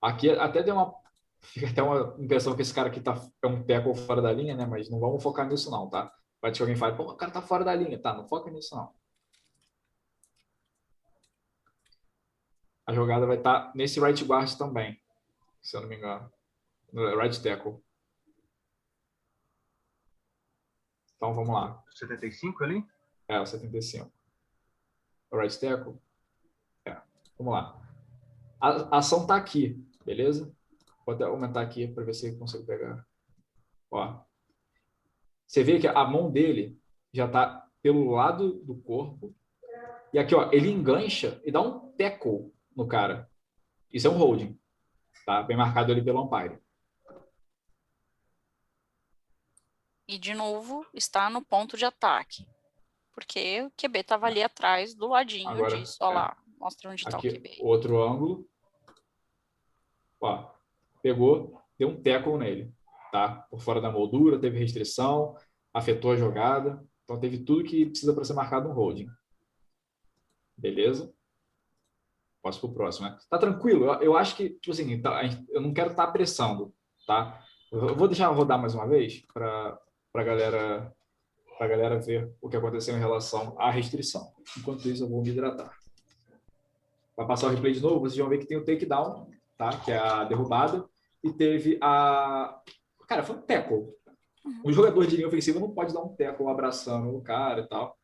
Aqui 0.00 0.30
até 0.30 0.62
deu 0.62 0.74
uma. 0.74 0.94
Fica 1.40 1.68
até 1.68 1.82
uma 1.82 2.16
impressão 2.18 2.56
que 2.56 2.62
esse 2.62 2.72
cara 2.72 2.88
aqui 2.88 3.00
tá, 3.00 3.14
é 3.42 3.46
um 3.46 3.62
tackle 3.62 3.94
fora 3.94 4.22
da 4.22 4.32
linha, 4.32 4.56
né? 4.56 4.64
Mas 4.64 4.88
não 4.88 4.98
vamos 4.98 5.22
focar 5.22 5.46
nisso, 5.46 5.70
não, 5.70 5.90
tá? 5.90 6.10
Pode 6.40 6.56
que 6.56 6.62
alguém 6.62 6.76
fale, 6.76 6.96
pô, 6.96 7.04
o 7.04 7.16
cara 7.16 7.32
tá 7.32 7.42
fora 7.42 7.64
da 7.64 7.74
linha. 7.74 8.00
Tá, 8.00 8.14
não 8.14 8.26
foca 8.26 8.50
nisso, 8.50 8.74
não. 8.74 8.92
A 12.86 12.92
jogada 12.92 13.26
vai 13.26 13.36
estar 13.36 13.66
tá 13.66 13.72
nesse 13.74 14.00
right 14.00 14.22
guard 14.24 14.50
também, 14.56 14.98
se 15.64 15.76
eu 15.76 15.80
não 15.80 15.88
me 15.88 15.96
engano. 15.96 16.30
No 16.92 17.18
right 17.18 17.42
tackle. 17.42 17.82
Então 21.16 21.34
vamos 21.34 21.52
lá. 21.52 21.82
75 21.90 22.62
ali? 22.62 22.86
É, 23.26 23.40
o 23.40 23.46
75. 23.46 24.12
O 25.30 25.36
right 25.38 25.58
tackle? 25.58 25.98
É. 26.84 27.00
Vamos 27.38 27.54
lá. 27.54 27.80
A, 28.60 28.68
a 28.68 28.98
ação 28.98 29.26
tá 29.26 29.34
aqui, 29.34 29.82
beleza? 30.04 30.54
Vou 31.04 31.14
até 31.14 31.24
aumentar 31.24 31.62
aqui 31.62 31.88
para 31.88 32.04
ver 32.04 32.14
se 32.14 32.28
eu 32.28 32.38
consigo 32.38 32.66
pegar. 32.66 33.04
Ó. 33.90 34.22
Você 35.46 35.64
vê 35.64 35.80
que 35.80 35.88
a 35.88 36.04
mão 36.04 36.30
dele 36.30 36.78
já 37.12 37.26
está 37.26 37.66
pelo 37.80 38.10
lado 38.10 38.52
do 38.64 38.76
corpo. 38.76 39.34
E 40.12 40.18
aqui, 40.18 40.34
ó, 40.34 40.50
ele 40.52 40.70
engancha 40.70 41.40
e 41.44 41.50
dá 41.50 41.60
um 41.60 41.90
tackle 41.92 42.52
no 42.76 42.86
cara. 42.86 43.30
Isso 43.90 44.06
é 44.06 44.10
um 44.10 44.18
holding. 44.18 44.58
Tá? 45.24 45.42
Bem 45.42 45.56
marcado 45.56 45.92
ali 45.92 46.04
pelo 46.04 46.22
umpire. 46.22 46.58
E, 50.06 50.18
de 50.18 50.34
novo, 50.34 50.86
está 50.92 51.30
no 51.30 51.42
ponto 51.42 51.76
de 51.76 51.84
ataque. 51.84 52.46
Porque 53.12 53.62
o 53.62 53.70
QB 53.70 54.00
estava 54.00 54.26
ali 54.26 54.42
atrás, 54.42 54.94
do 54.94 55.08
ladinho 55.08 55.48
Agora, 55.48 55.76
disso. 55.76 55.96
Olha 56.00 56.12
é. 56.12 56.14
lá, 56.14 56.36
mostra 56.58 56.90
onde 56.90 57.02
está 57.02 57.16
o 57.16 57.22
QB. 57.22 57.58
Outro 57.60 58.02
ângulo. 58.02 58.46
Ó, 60.20 60.50
pegou, 61.00 61.62
deu 61.78 61.88
um 61.88 62.02
tackle 62.02 62.36
nele 62.36 62.74
tá? 63.14 63.46
Por 63.48 63.60
fora 63.60 63.80
da 63.80 63.92
moldura, 63.92 64.40
teve 64.40 64.58
restrição, 64.58 65.36
afetou 65.72 66.10
a 66.10 66.16
jogada. 66.16 66.84
Então 67.04 67.20
teve 67.20 67.44
tudo 67.44 67.62
que 67.62 67.86
precisa 67.86 68.12
para 68.12 68.24
ser 68.24 68.32
marcado 68.32 68.68
no 68.68 68.74
holding. 68.74 69.08
Beleza? 70.56 71.13
Posso 72.44 72.60
para 72.60 72.68
o 72.68 72.74
próximo, 72.74 73.08
né? 73.08 73.16
Tá 73.30 73.38
tranquilo? 73.38 73.86
Eu, 73.86 74.02
eu 74.02 74.16
acho 74.16 74.36
que, 74.36 74.50
tipo 74.50 74.70
assim, 74.70 75.00
tá, 75.00 75.22
eu 75.48 75.62
não 75.62 75.72
quero 75.72 75.90
estar 75.90 76.04
tá 76.04 76.08
apressando, 76.10 76.74
tá? 77.06 77.40
Eu 77.72 77.96
vou 77.96 78.06
deixar 78.06 78.28
rodar 78.28 78.60
mais 78.60 78.74
uma 78.74 78.86
vez 78.86 79.24
para 79.32 79.78
a 80.14 80.22
galera 80.22 80.94
para 81.56 81.66
a 81.66 81.68
galera 81.68 81.98
ver 81.98 82.30
o 82.42 82.48
que 82.48 82.56
aconteceu 82.56 82.96
em 82.96 83.00
relação 83.00 83.54
à 83.58 83.70
restrição. 83.70 84.32
Enquanto 84.58 84.86
isso, 84.88 85.04
eu 85.04 85.08
vou 85.08 85.22
me 85.22 85.30
hidratar. 85.30 85.72
Vai 87.16 87.26
passar 87.26 87.46
o 87.46 87.50
replay 87.50 87.72
de 87.72 87.80
novo, 87.80 88.00
vocês 88.00 88.18
vão 88.18 88.28
ver 88.28 88.38
que 88.38 88.46
tem 88.46 88.58
o 88.58 88.64
takedown, 88.64 89.28
tá? 89.56 89.70
que 89.78 89.92
é 89.92 89.96
a 89.96 90.24
derrubada, 90.24 90.84
e 91.22 91.32
teve 91.32 91.78
a, 91.80 92.60
Cara, 93.06 93.22
foi 93.22 93.36
um 93.36 93.42
tackle. 93.42 93.88
Uhum. 94.44 94.62
Um 94.66 94.72
jogador 94.72 95.06
de 95.06 95.16
linha 95.16 95.28
ofensiva 95.28 95.60
não 95.60 95.70
pode 95.70 95.92
dar 95.92 96.00
um 96.00 96.14
tackle 96.14 96.48
abraçando 96.48 97.14
o 97.16 97.22
cara 97.22 97.60
e 97.62 97.68
tal. 97.68 97.96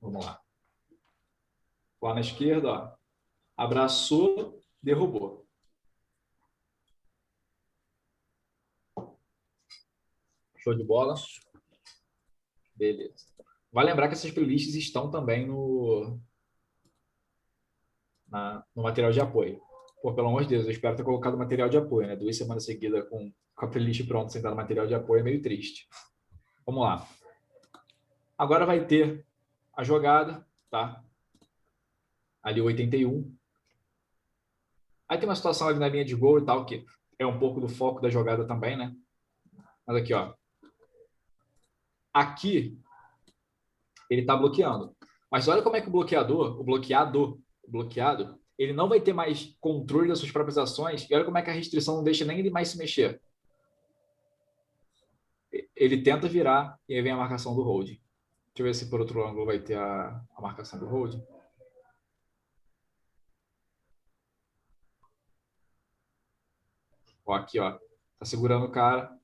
Vamos 0.00 0.24
lá. 0.24 0.40
Lá 2.02 2.14
na 2.14 2.20
esquerda, 2.20 2.68
ó, 2.68 2.96
abraçou, 3.56 4.58
derrubou. 4.82 5.46
Show 10.56 10.74
de 10.74 10.84
bola. 10.84 11.14
Beleza. 12.74 13.26
Vai 13.72 13.84
lembrar 13.84 14.08
que 14.08 14.14
essas 14.14 14.30
playlists 14.30 14.74
estão 14.74 15.10
também 15.10 15.46
no, 15.46 16.18
na, 18.28 18.64
no 18.74 18.82
material 18.82 19.12
de 19.12 19.20
apoio. 19.20 19.60
Pô, 20.02 20.14
pelo 20.14 20.28
amor 20.28 20.42
de 20.42 20.48
Deus, 20.48 20.64
eu 20.64 20.70
espero 20.70 20.96
ter 20.96 21.04
colocado 21.04 21.36
material 21.36 21.68
de 21.68 21.76
apoio, 21.76 22.08
né? 22.08 22.16
Duas 22.16 22.36
semanas 22.36 22.64
seguidas 22.64 23.06
com, 23.08 23.32
com 23.54 23.66
a 23.66 23.68
playlist 23.68 24.06
pronta 24.06 24.30
sem 24.30 24.40
dar 24.40 24.54
material 24.54 24.86
de 24.86 24.94
apoio 24.94 25.20
é 25.20 25.22
meio 25.22 25.42
triste. 25.42 25.86
Vamos 26.64 26.82
lá. 26.82 27.06
Agora 28.38 28.64
vai 28.64 28.86
ter 28.86 29.26
a 29.80 29.84
jogada, 29.84 30.46
tá? 30.70 31.02
Ali 32.42 32.60
81. 32.60 33.34
Aí 35.08 35.18
tem 35.18 35.26
uma 35.26 35.34
situação 35.34 35.68
ali 35.68 35.78
na 35.78 35.88
linha 35.88 36.04
de 36.04 36.14
gol 36.14 36.38
e 36.38 36.44
tal, 36.44 36.66
que 36.66 36.84
é 37.18 37.24
um 37.26 37.38
pouco 37.38 37.60
do 37.60 37.68
foco 37.68 37.98
da 37.98 38.10
jogada 38.10 38.46
também, 38.46 38.76
né? 38.76 38.94
Mas 39.86 39.96
aqui, 39.96 40.12
ó. 40.12 40.34
Aqui, 42.12 42.78
ele 44.10 44.26
tá 44.26 44.36
bloqueando. 44.36 44.94
Mas 45.30 45.48
olha 45.48 45.62
como 45.62 45.76
é 45.76 45.80
que 45.80 45.88
o 45.88 45.92
bloqueador, 45.92 46.60
o 46.60 46.64
bloqueado, 46.64 47.42
o 47.62 47.70
bloqueado, 47.70 48.38
ele 48.58 48.74
não 48.74 48.86
vai 48.86 49.00
ter 49.00 49.14
mais 49.14 49.56
controle 49.60 50.08
das 50.08 50.18
suas 50.18 50.30
próprias 50.30 50.58
ações. 50.58 51.08
E 51.08 51.14
olha 51.14 51.24
como 51.24 51.38
é 51.38 51.42
que 51.42 51.48
a 51.48 51.54
restrição 51.54 51.96
não 51.96 52.04
deixa 52.04 52.26
nem 52.26 52.38
ele 52.38 52.50
mais 52.50 52.68
se 52.68 52.76
mexer. 52.76 53.18
Ele 55.74 56.02
tenta 56.02 56.28
virar 56.28 56.78
e 56.86 56.94
aí 56.94 57.00
vem 57.00 57.12
a 57.12 57.16
marcação 57.16 57.54
do 57.54 57.62
hold. 57.62 57.98
Deixa 58.60 58.68
eu 58.68 58.74
ver 58.74 58.78
se 58.78 58.90
por 58.90 59.00
outro 59.00 59.26
ângulo 59.26 59.46
vai 59.46 59.58
ter 59.58 59.78
a, 59.78 60.22
a 60.36 60.42
marcação 60.42 60.78
do 60.78 60.86
hold. 60.86 61.18
Ó, 67.24 67.32
aqui, 67.32 67.58
ó. 67.58 67.78
Tá 68.18 68.26
segurando 68.26 68.66
o 68.66 68.70
cara. 68.70 69.18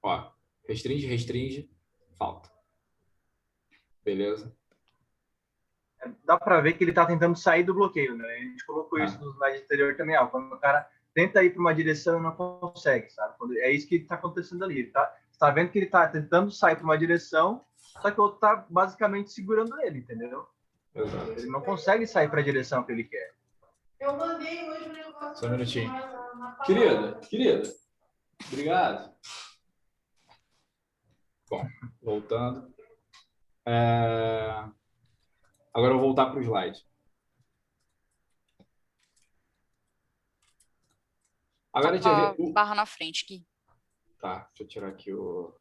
Ó, 0.00 0.32
restringe, 0.66 1.06
restringe, 1.06 1.70
falta. 2.16 2.50
Beleza? 4.02 4.56
Dá 6.24 6.38
para 6.38 6.62
ver 6.62 6.72
que 6.72 6.84
ele 6.84 6.92
está 6.92 7.04
tentando 7.04 7.36
sair 7.36 7.64
do 7.64 7.74
bloqueio, 7.74 8.16
né? 8.16 8.26
A 8.26 8.38
gente 8.38 8.64
colocou 8.64 8.98
ah. 8.98 9.04
isso 9.04 9.20
no 9.20 9.30
slide 9.32 9.62
anterior 9.62 9.94
também, 9.94 10.16
ó. 10.16 10.26
Quando 10.26 10.54
o 10.54 10.58
cara 10.58 10.90
tenta 11.14 11.42
ir 11.42 11.50
para 11.50 11.60
uma 11.60 11.74
direção 11.74 12.18
e 12.18 12.22
não 12.22 12.32
consegue, 12.32 13.10
sabe? 13.10 13.34
É 13.58 13.70
isso 13.70 13.88
que 13.88 13.96
está 13.96 14.14
acontecendo 14.14 14.64
ali. 14.64 14.80
Ele 14.80 14.90
tá, 14.90 15.14
está 15.30 15.50
vendo 15.50 15.70
que 15.70 15.78
ele 15.78 15.86
está 15.86 16.06
tentando 16.08 16.50
sair 16.50 16.76
para 16.76 16.84
uma 16.84 16.98
direção, 16.98 17.64
só 18.00 18.10
que 18.10 18.20
o 18.20 18.24
outro 18.24 18.36
está 18.36 18.66
basicamente 18.68 19.32
segurando 19.32 19.78
ele, 19.80 20.00
entendeu? 20.00 20.46
Exato. 20.94 21.32
Ele 21.32 21.46
não 21.46 21.60
consegue 21.60 22.06
sair 22.06 22.28
para 22.28 22.40
a 22.40 22.44
direção 22.44 22.82
que 22.84 22.92
ele 22.92 23.04
quer. 23.04 23.34
Eu 24.00 24.16
mandei 24.16 24.68
hoje 24.68 24.88
o 24.88 24.92
negócio. 24.92 25.36
Só 25.36 25.46
um 25.46 25.50
minutinho. 25.50 25.92
Querida, 26.64 27.20
querida. 27.28 27.62
Obrigado. 28.50 29.12
Bom, 31.48 31.66
voltando. 32.02 32.74
É... 33.66 34.64
Agora 35.72 35.94
eu 35.94 35.98
vou 35.98 36.08
voltar 36.08 36.26
para 36.26 36.40
o 36.40 36.42
slide. 36.42 36.84
Agora 41.72 41.96
a 41.96 42.00
gente. 42.00 42.40
O... 42.42 42.52
Barra 42.52 42.74
na 42.74 42.86
frente 42.86 43.24
aqui. 43.24 43.46
Tá, 44.20 44.48
deixa 44.48 44.62
eu 44.62 44.68
tirar 44.68 44.88
aqui 44.88 45.12
o. 45.12 45.54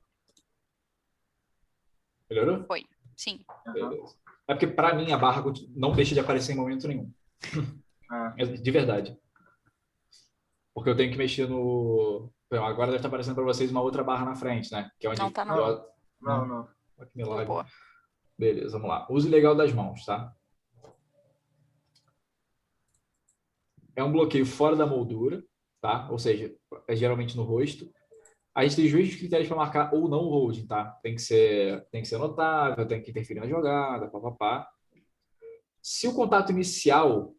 Melhorou? 2.30 2.66
Foi, 2.66 2.86
sim. 3.16 3.43
Beleza. 3.74 4.16
É 4.47 4.53
porque, 4.53 4.68
para 4.68 4.95
mim, 4.95 5.12
a 5.12 5.18
barra 5.18 5.43
não 5.76 5.93
deixa 5.93 6.14
de 6.14 6.20
aparecer 6.20 6.53
em 6.53 6.57
momento 6.57 6.88
nenhum. 6.88 7.12
Ah. 8.14 8.36
De 8.36 8.72
verdade. 8.72 9.18
Porque 10.74 10.89
eu 10.89 10.97
tenho 10.97 11.09
que 11.09 11.18
mexer 11.18 11.47
no. 11.47 12.30
Agora 12.51 12.88
deve 12.88 12.97
estar 12.97 13.07
aparecendo 13.07 13.36
para 13.36 13.45
vocês 13.45 13.72
uma 13.72 13.80
outra 13.80 14.03
barra 14.03 14.26
na 14.26 14.36
frente, 14.36 14.70
né? 14.70 14.91
Que 14.99 15.07
é 15.07 15.09
onde 15.09 15.22
não, 15.22 15.32
tá 15.32 15.45
não. 15.45 15.57
Eu... 15.57 15.86
Não, 16.20 16.45
não. 16.45 16.70
Olha 16.97 17.09
que 17.09 17.18
milagre. 17.18 17.45
Boa. 17.45 17.66
Beleza, 18.38 18.72
vamos 18.72 18.89
lá. 18.89 19.07
Uso 19.09 19.30
legal 19.30 19.55
das 19.55 19.72
mãos, 19.72 20.03
tá? 20.03 20.36
É 23.95 24.03
um 24.03 24.12
bloqueio 24.12 24.45
fora 24.45 24.76
da 24.76 24.86
moldura, 24.86 25.41
tá? 25.82 26.08
Ou 26.12 26.20
seja, 26.20 26.54
é 26.88 26.96
geralmente 26.96 27.36
no 27.36 27.44
rosto. 27.44 27.92
A 28.54 28.64
gente 28.64 28.76
tem 28.76 28.88
juízes 28.88 29.16
critérios 29.16 29.48
para 29.48 29.58
marcar 29.58 29.94
ou 29.94 30.08
não 30.08 30.20
o 30.20 30.30
holding, 30.30 30.68
tá? 30.68 30.86
Tem 31.02 31.16
que 31.16 31.22
ser, 31.22 31.86
tem 31.92 32.02
que 32.02 32.08
ser 32.08 32.18
notável, 32.18 32.86
tem 32.86 33.02
que 33.02 33.10
interferir 33.10 33.40
na 33.40 33.48
jogada, 33.48 34.08
papapá. 34.08 34.68
Se 35.82 36.08
o 36.08 36.14
contato 36.14 36.52
inicial, 36.52 37.34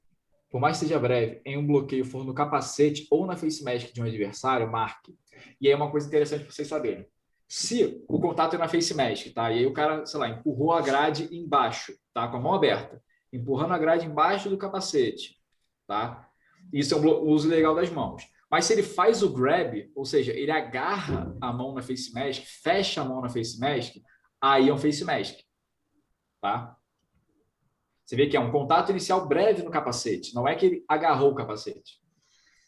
por 0.50 0.60
mais 0.60 0.78
que 0.78 0.84
seja 0.84 0.98
breve, 0.98 1.40
em 1.44 1.56
um 1.56 1.66
bloqueio 1.66 2.04
for 2.04 2.24
no 2.24 2.34
capacete 2.34 3.06
ou 3.10 3.26
na 3.26 3.36
face 3.36 3.62
mask 3.62 3.92
de 3.92 4.02
um 4.02 4.04
adversário, 4.04 4.70
marque. 4.70 5.14
E 5.60 5.68
aí 5.68 5.72
é 5.72 5.76
uma 5.76 5.90
coisa 5.90 6.08
interessante 6.08 6.44
para 6.44 6.52
vocês 6.52 6.66
saberem. 6.66 7.06
Se 7.46 8.02
o 8.08 8.18
contato 8.18 8.56
é 8.56 8.58
na 8.58 8.66
face 8.66 8.94
mask, 8.94 9.32
tá? 9.34 9.50
E 9.50 9.58
aí 9.58 9.66
o 9.66 9.72
cara, 9.72 10.06
sei 10.06 10.18
lá, 10.18 10.28
empurrou 10.28 10.72
a 10.72 10.80
grade 10.80 11.28
embaixo, 11.30 11.94
tá? 12.14 12.26
Com 12.26 12.38
a 12.38 12.40
mão 12.40 12.54
aberta. 12.54 13.02
Empurrando 13.30 13.74
a 13.74 13.78
grade 13.78 14.06
embaixo 14.06 14.48
do 14.48 14.56
capacete, 14.56 15.38
tá? 15.86 16.26
Isso 16.72 16.94
é 16.94 16.96
um 16.96 17.28
uso 17.28 17.48
legal 17.48 17.74
das 17.74 17.90
mãos. 17.90 18.22
Mas 18.52 18.66
se 18.66 18.74
ele 18.74 18.82
faz 18.82 19.22
o 19.22 19.32
grab, 19.32 19.90
ou 19.96 20.04
seja, 20.04 20.32
ele 20.32 20.50
agarra 20.50 21.34
a 21.40 21.52
mão 21.52 21.74
na 21.74 21.82
face 21.82 22.12
mask, 22.12 22.44
fecha 22.62 23.00
a 23.00 23.04
mão 23.04 23.22
na 23.22 23.30
face 23.30 23.58
mask, 23.58 23.96
aí 24.38 24.68
é 24.68 24.72
um 24.72 24.78
face 24.78 25.04
mask, 25.04 25.38
tá? 26.40 26.76
Você 28.04 28.14
vê 28.14 28.26
que 28.26 28.36
é 28.36 28.40
um 28.40 28.52
contato 28.52 28.90
inicial 28.90 29.26
breve 29.26 29.62
no 29.62 29.70
capacete, 29.70 30.34
não 30.34 30.46
é 30.46 30.54
que 30.54 30.66
ele 30.66 30.84
agarrou 30.86 31.32
o 31.32 31.34
capacete. 31.34 32.02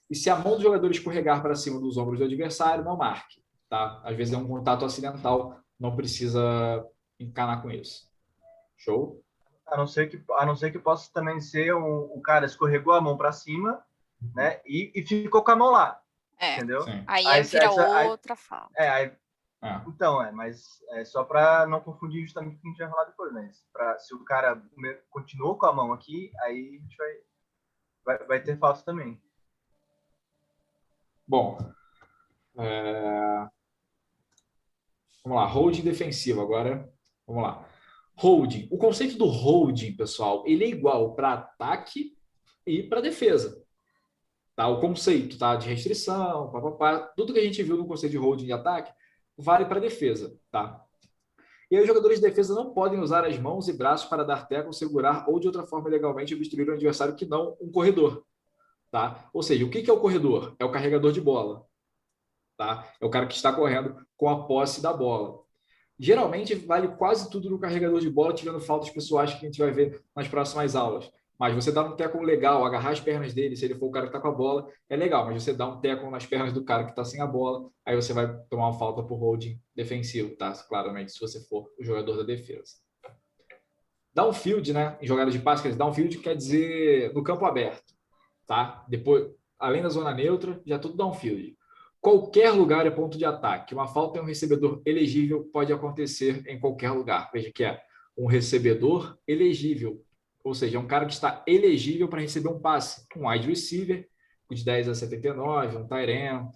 E 0.08 0.16
se 0.16 0.30
a 0.30 0.36
mão 0.36 0.56
do 0.56 0.62
jogador 0.62 0.90
escorregar 0.90 1.42
para 1.42 1.54
cima 1.54 1.78
dos 1.78 1.98
ombros 1.98 2.18
do 2.18 2.24
adversário, 2.24 2.84
não 2.84 2.96
marque 2.96 3.44
tá? 3.74 4.00
Às 4.04 4.16
vezes 4.16 4.32
é 4.32 4.36
um 4.36 4.46
contato 4.46 4.84
acidental, 4.84 5.58
não 5.78 5.96
precisa 5.96 6.86
encanar 7.18 7.60
com 7.60 7.70
isso. 7.70 8.08
Show? 8.76 9.20
A 9.66 9.76
não 9.76 9.86
ser 9.86 10.08
que, 10.08 10.22
a 10.38 10.46
não 10.46 10.54
ser 10.54 10.70
que 10.70 10.78
possa 10.78 11.10
também 11.12 11.40
ser 11.40 11.74
um, 11.74 12.04
o 12.12 12.20
cara 12.20 12.46
escorregou 12.46 12.92
a 12.92 13.00
mão 13.00 13.16
para 13.16 13.32
cima, 13.32 13.82
né? 14.34 14.60
E, 14.64 14.92
e, 14.94 15.02
ficou 15.02 15.42
com 15.42 15.50
a 15.50 15.56
mão 15.56 15.70
lá. 15.70 16.00
É. 16.38 16.56
Entendeu? 16.56 16.82
Sim. 16.82 17.04
Aí, 17.06 17.26
aí 17.26 17.42
vira 17.42 17.64
essa, 17.64 18.02
outra 18.04 18.36
fala. 18.36 18.70
É, 18.76 18.88
aí, 18.88 19.12
é. 19.62 19.80
Então, 19.88 20.22
é, 20.22 20.30
mas 20.30 20.82
é 20.90 21.04
só 21.04 21.24
para 21.24 21.66
não 21.66 21.80
confundir 21.80 22.22
justamente 22.22 22.56
o 22.56 22.60
que 22.60 22.68
a 22.68 22.70
gente 22.70 22.78
vai 22.78 22.90
falar 22.90 23.04
depois, 23.04 23.32
mas 23.32 23.66
pra, 23.72 23.98
se 23.98 24.14
o 24.14 24.24
cara 24.24 24.62
continuou 25.10 25.56
com 25.56 25.66
a 25.66 25.72
mão 25.72 25.92
aqui, 25.92 26.30
aí 26.42 26.78
a 26.78 26.82
gente 26.82 26.96
vai, 26.96 27.16
vai, 28.04 28.26
vai 28.26 28.42
ter 28.42 28.58
falta 28.58 28.82
também. 28.82 29.20
Bom, 31.26 31.56
é... 32.58 33.48
Vamos 35.24 35.38
lá, 35.38 35.46
holding 35.46 35.82
defensivo. 35.82 36.42
Agora, 36.42 36.92
vamos 37.26 37.42
lá. 37.42 37.66
Holding. 38.16 38.68
O 38.70 38.76
conceito 38.76 39.16
do 39.16 39.26
holding, 39.26 39.96
pessoal, 39.96 40.44
ele 40.46 40.64
é 40.64 40.68
igual 40.68 41.14
para 41.14 41.32
ataque 41.32 42.16
e 42.66 42.82
para 42.82 43.00
defesa. 43.00 43.63
Tá? 44.56 44.68
O 44.68 44.80
conceito 44.80 45.38
tá? 45.38 45.56
de 45.56 45.68
restrição, 45.68 46.50
pá, 46.78 46.98
tudo 47.16 47.32
que 47.32 47.40
a 47.40 47.44
gente 47.44 47.62
viu 47.62 47.76
no 47.76 47.86
conceito 47.86 48.12
de 48.12 48.18
holding 48.18 48.46
de 48.46 48.52
ataque 48.52 48.92
vale 49.36 49.64
para 49.64 49.80
defesa. 49.80 50.38
Tá? 50.50 50.80
E 51.70 51.76
aí, 51.76 51.82
os 51.82 51.88
jogadores 51.88 52.20
de 52.20 52.26
defesa 52.28 52.54
não 52.54 52.72
podem 52.72 53.00
usar 53.00 53.24
as 53.24 53.38
mãos 53.38 53.68
e 53.68 53.72
braços 53.72 54.08
para 54.08 54.22
dar 54.22 54.46
teco, 54.46 54.72
segurar 54.72 55.28
ou 55.28 55.40
de 55.40 55.46
outra 55.46 55.64
forma 55.64 55.88
legalmente 55.88 56.34
obstruir 56.34 56.68
o 56.68 56.72
adversário 56.72 57.16
que 57.16 57.26
não 57.26 57.56
um 57.60 57.70
corredor. 57.70 58.24
Tá? 58.90 59.28
Ou 59.32 59.42
seja, 59.42 59.64
o 59.64 59.70
que 59.70 59.90
é 59.90 59.92
o 59.92 60.00
corredor? 60.00 60.54
É 60.58 60.64
o 60.64 60.70
carregador 60.70 61.10
de 61.10 61.20
bola 61.20 61.66
tá? 62.56 62.88
É 63.00 63.04
o 63.04 63.10
cara 63.10 63.26
que 63.26 63.34
está 63.34 63.52
correndo 63.52 63.96
com 64.16 64.28
a 64.28 64.46
posse 64.46 64.80
da 64.80 64.92
bola. 64.92 65.40
Geralmente 65.98 66.54
vale 66.54 66.88
quase 66.88 67.30
tudo 67.30 67.50
no 67.50 67.58
carregador 67.58 68.00
de 68.00 68.10
bola, 68.10 68.34
tirando 68.34 68.60
faltas 68.60 68.90
pessoais 68.90 69.32
que 69.32 69.46
a 69.46 69.48
gente 69.48 69.60
vai 69.60 69.70
ver 69.70 70.02
nas 70.14 70.26
próximas 70.26 70.74
aulas. 70.74 71.10
Mas 71.38 71.54
você 71.54 71.72
dá 71.72 71.82
um 71.82 71.96
teco 71.96 72.22
legal, 72.22 72.64
agarrar 72.64 72.90
as 72.90 73.00
pernas 73.00 73.34
dele, 73.34 73.56
se 73.56 73.64
ele 73.64 73.74
for 73.74 73.86
o 73.86 73.90
cara 73.90 74.06
que 74.06 74.10
está 74.10 74.20
com 74.20 74.28
a 74.28 74.32
bola, 74.32 74.68
é 74.88 74.96
legal. 74.96 75.26
Mas 75.26 75.42
você 75.42 75.52
dá 75.52 75.66
um 75.66 75.80
teco 75.80 76.08
nas 76.10 76.24
pernas 76.24 76.52
do 76.52 76.64
cara 76.64 76.84
que 76.84 76.90
está 76.90 77.04
sem 77.04 77.20
a 77.20 77.26
bola, 77.26 77.68
aí 77.84 77.96
você 77.96 78.12
vai 78.12 78.32
tomar 78.48 78.68
uma 78.68 78.78
falta 78.78 79.02
por 79.02 79.16
holding 79.16 79.60
defensivo, 79.74 80.36
tá? 80.36 80.52
Claramente, 80.68 81.12
se 81.12 81.20
você 81.20 81.40
for 81.48 81.70
o 81.78 81.84
jogador 81.84 82.16
da 82.16 82.22
defesa. 82.22 82.74
Downfield, 84.14 84.72
né? 84.72 84.96
Em 85.00 85.06
jogadas 85.06 85.34
de 85.34 85.40
passe, 85.40 85.72
downfield 85.72 86.18
quer 86.18 86.36
dizer 86.36 87.12
no 87.12 87.22
campo 87.24 87.44
aberto, 87.44 87.92
tá? 88.46 88.84
Depois, 88.88 89.28
além 89.58 89.82
da 89.82 89.88
zona 89.88 90.14
neutra, 90.14 90.62
já 90.64 90.78
tudo 90.78 90.96
downfield. 90.96 91.56
Qualquer 92.00 92.50
lugar 92.50 92.86
é 92.86 92.90
ponto 92.90 93.16
de 93.16 93.24
ataque. 93.24 93.74
Uma 93.74 93.88
falta 93.88 94.18
em 94.18 94.22
um 94.22 94.26
recebedor 94.26 94.82
elegível 94.84 95.48
pode 95.50 95.72
acontecer 95.72 96.44
em 96.46 96.60
qualquer 96.60 96.90
lugar. 96.90 97.30
Veja 97.32 97.50
que 97.50 97.64
é 97.64 97.80
um 98.16 98.26
recebedor 98.26 99.18
elegível, 99.26 100.03
ou 100.44 100.54
seja, 100.54 100.76
é 100.76 100.80
um 100.80 100.86
cara 100.86 101.06
que 101.06 101.14
está 101.14 101.42
elegível 101.46 102.06
para 102.06 102.20
receber 102.20 102.48
um 102.48 102.60
passe. 102.60 103.06
Um 103.16 103.28
wide 103.28 103.48
receiver, 103.48 104.06
de 104.50 104.64
10 104.64 104.90
a 104.90 104.94
79, 104.94 105.78
um 105.78 105.88
Tyren, 105.88 106.48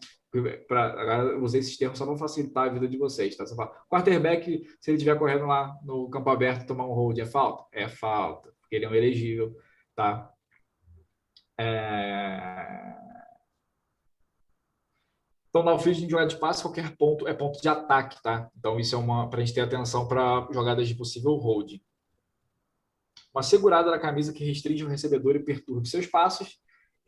Pra, 0.68 1.22
eu 1.32 1.42
usei 1.42 1.60
esses 1.60 1.78
termos 1.78 1.96
só 1.98 2.04
para 2.04 2.18
facilitar 2.18 2.66
a 2.66 2.72
vida 2.72 2.86
de 2.86 2.98
vocês, 2.98 3.34
tá? 3.34 3.46
Você 3.46 3.56
fala, 3.56 3.74
quarterback, 3.88 4.62
se 4.78 4.90
ele 4.90 4.98
estiver 4.98 5.18
correndo 5.18 5.46
lá 5.46 5.74
no 5.82 6.10
campo 6.10 6.28
aberto 6.28 6.66
tomar 6.66 6.86
um 6.86 6.92
hold, 6.92 7.18
é 7.18 7.24
falta? 7.24 7.64
É 7.72 7.88
falta, 7.88 8.52
porque 8.60 8.76
ele 8.76 8.84
é 8.84 8.88
um 8.90 8.94
elegível, 8.94 9.56
tá? 9.94 10.30
É... 11.58 12.94
Então, 15.48 15.62
na 15.62 15.76
de 15.76 16.08
jogada 16.08 16.28
de 16.28 16.36
passe, 16.38 16.62
qualquer 16.62 16.94
ponto 16.94 17.26
é 17.26 17.32
ponto 17.32 17.60
de 17.60 17.68
ataque, 17.68 18.22
tá? 18.22 18.50
Então, 18.56 18.78
isso 18.78 18.94
é 18.94 18.98
uma 18.98 19.30
para 19.30 19.40
a 19.40 19.44
gente 19.44 19.54
ter 19.54 19.62
atenção 19.62 20.06
para 20.06 20.46
jogadas 20.52 20.86
de 20.86 20.94
possível 20.94 21.36
hold. 21.36 21.80
Uma 23.34 23.42
segurada 23.42 23.90
na 23.90 23.98
camisa 23.98 24.32
que 24.32 24.44
restringe 24.44 24.84
o 24.84 24.88
recebedor 24.88 25.36
e 25.36 25.40
perturbe 25.40 25.88
seus 25.88 26.06
passos 26.06 26.58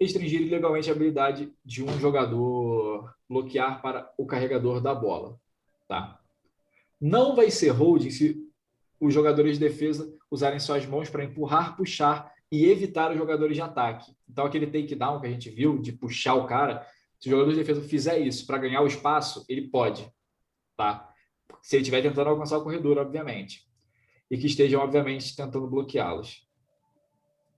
restringir 0.00 0.40
ilegalmente 0.40 0.88
a 0.88 0.94
habilidade 0.94 1.52
de 1.62 1.84
um 1.84 1.98
jogador 1.98 3.14
bloquear 3.28 3.82
para 3.82 4.10
o 4.16 4.24
carregador 4.24 4.80
da 4.80 4.94
bola. 4.94 5.38
Tá? 5.86 6.18
Não 6.98 7.36
vai 7.36 7.50
ser 7.50 7.68
holding 7.68 8.10
se 8.10 8.50
os 8.98 9.12
jogadores 9.12 9.58
de 9.58 9.68
defesa 9.68 10.10
usarem 10.30 10.58
suas 10.58 10.86
mãos 10.86 11.10
para 11.10 11.24
empurrar, 11.24 11.76
puxar 11.76 12.32
e 12.50 12.64
evitar 12.64 13.10
os 13.10 13.18
jogadores 13.18 13.56
de 13.56 13.62
ataque. 13.62 14.12
Então, 14.28 14.46
aquele 14.46 14.66
takedown 14.66 15.20
que 15.20 15.26
a 15.26 15.30
gente 15.30 15.50
viu 15.50 15.78
de 15.78 15.92
puxar 15.92 16.34
o 16.34 16.46
cara, 16.46 16.86
se 17.18 17.28
o 17.28 17.30
jogador 17.30 17.50
de 17.50 17.58
defesa 17.58 17.82
fizer 17.82 18.18
isso 18.18 18.46
para 18.46 18.58
ganhar 18.58 18.80
o 18.80 18.86
espaço, 18.86 19.44
ele 19.48 19.68
pode. 19.68 20.10
Tá? 20.76 21.12
Se 21.62 21.76
ele 21.76 21.82
estiver 21.82 22.02
tentando 22.02 22.30
alcançar 22.30 22.58
o 22.58 22.62
corredor, 22.62 22.98
obviamente. 22.98 23.69
E 24.30 24.38
que 24.38 24.46
estejam, 24.46 24.80
obviamente, 24.80 25.34
tentando 25.34 25.68
bloqueá-los. 25.68 26.48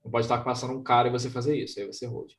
Não 0.03 0.11
pode 0.11 0.25
estar 0.25 0.43
passando 0.43 0.73
um 0.73 0.83
cara 0.83 1.07
e 1.07 1.11
você 1.11 1.29
fazer 1.29 1.55
isso, 1.57 1.79
aí 1.79 1.85
você 1.85 2.05
hold. 2.05 2.33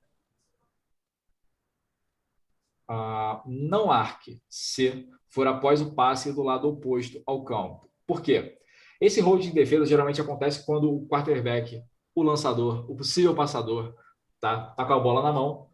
Ah, 2.87 3.43
não 3.47 3.91
arque 3.91 4.43
se 4.49 5.09
for 5.29 5.47
após 5.47 5.81
o 5.81 5.95
passe 5.95 6.33
do 6.33 6.43
lado 6.43 6.69
oposto 6.69 7.23
ao 7.27 7.45
campo. 7.45 7.89
Por 8.07 8.21
quê? 8.21 8.59
Esse 9.01 9.21
hold 9.21 9.43
de 9.43 9.53
defesa 9.53 9.87
geralmente 9.87 10.21
acontece 10.21 10.65
quando 10.65 10.93
o 10.93 11.07
quarterback, 11.09 11.83
o 12.15 12.23
lançador, 12.23 12.91
o 12.91 12.95
possível 12.95 13.35
passador, 13.35 13.95
tá, 14.41 14.67
tá 14.71 14.85
com 14.85 14.93
a 14.93 15.01
bola 15.01 15.23
na 15.23 15.33
mão, 15.33 15.71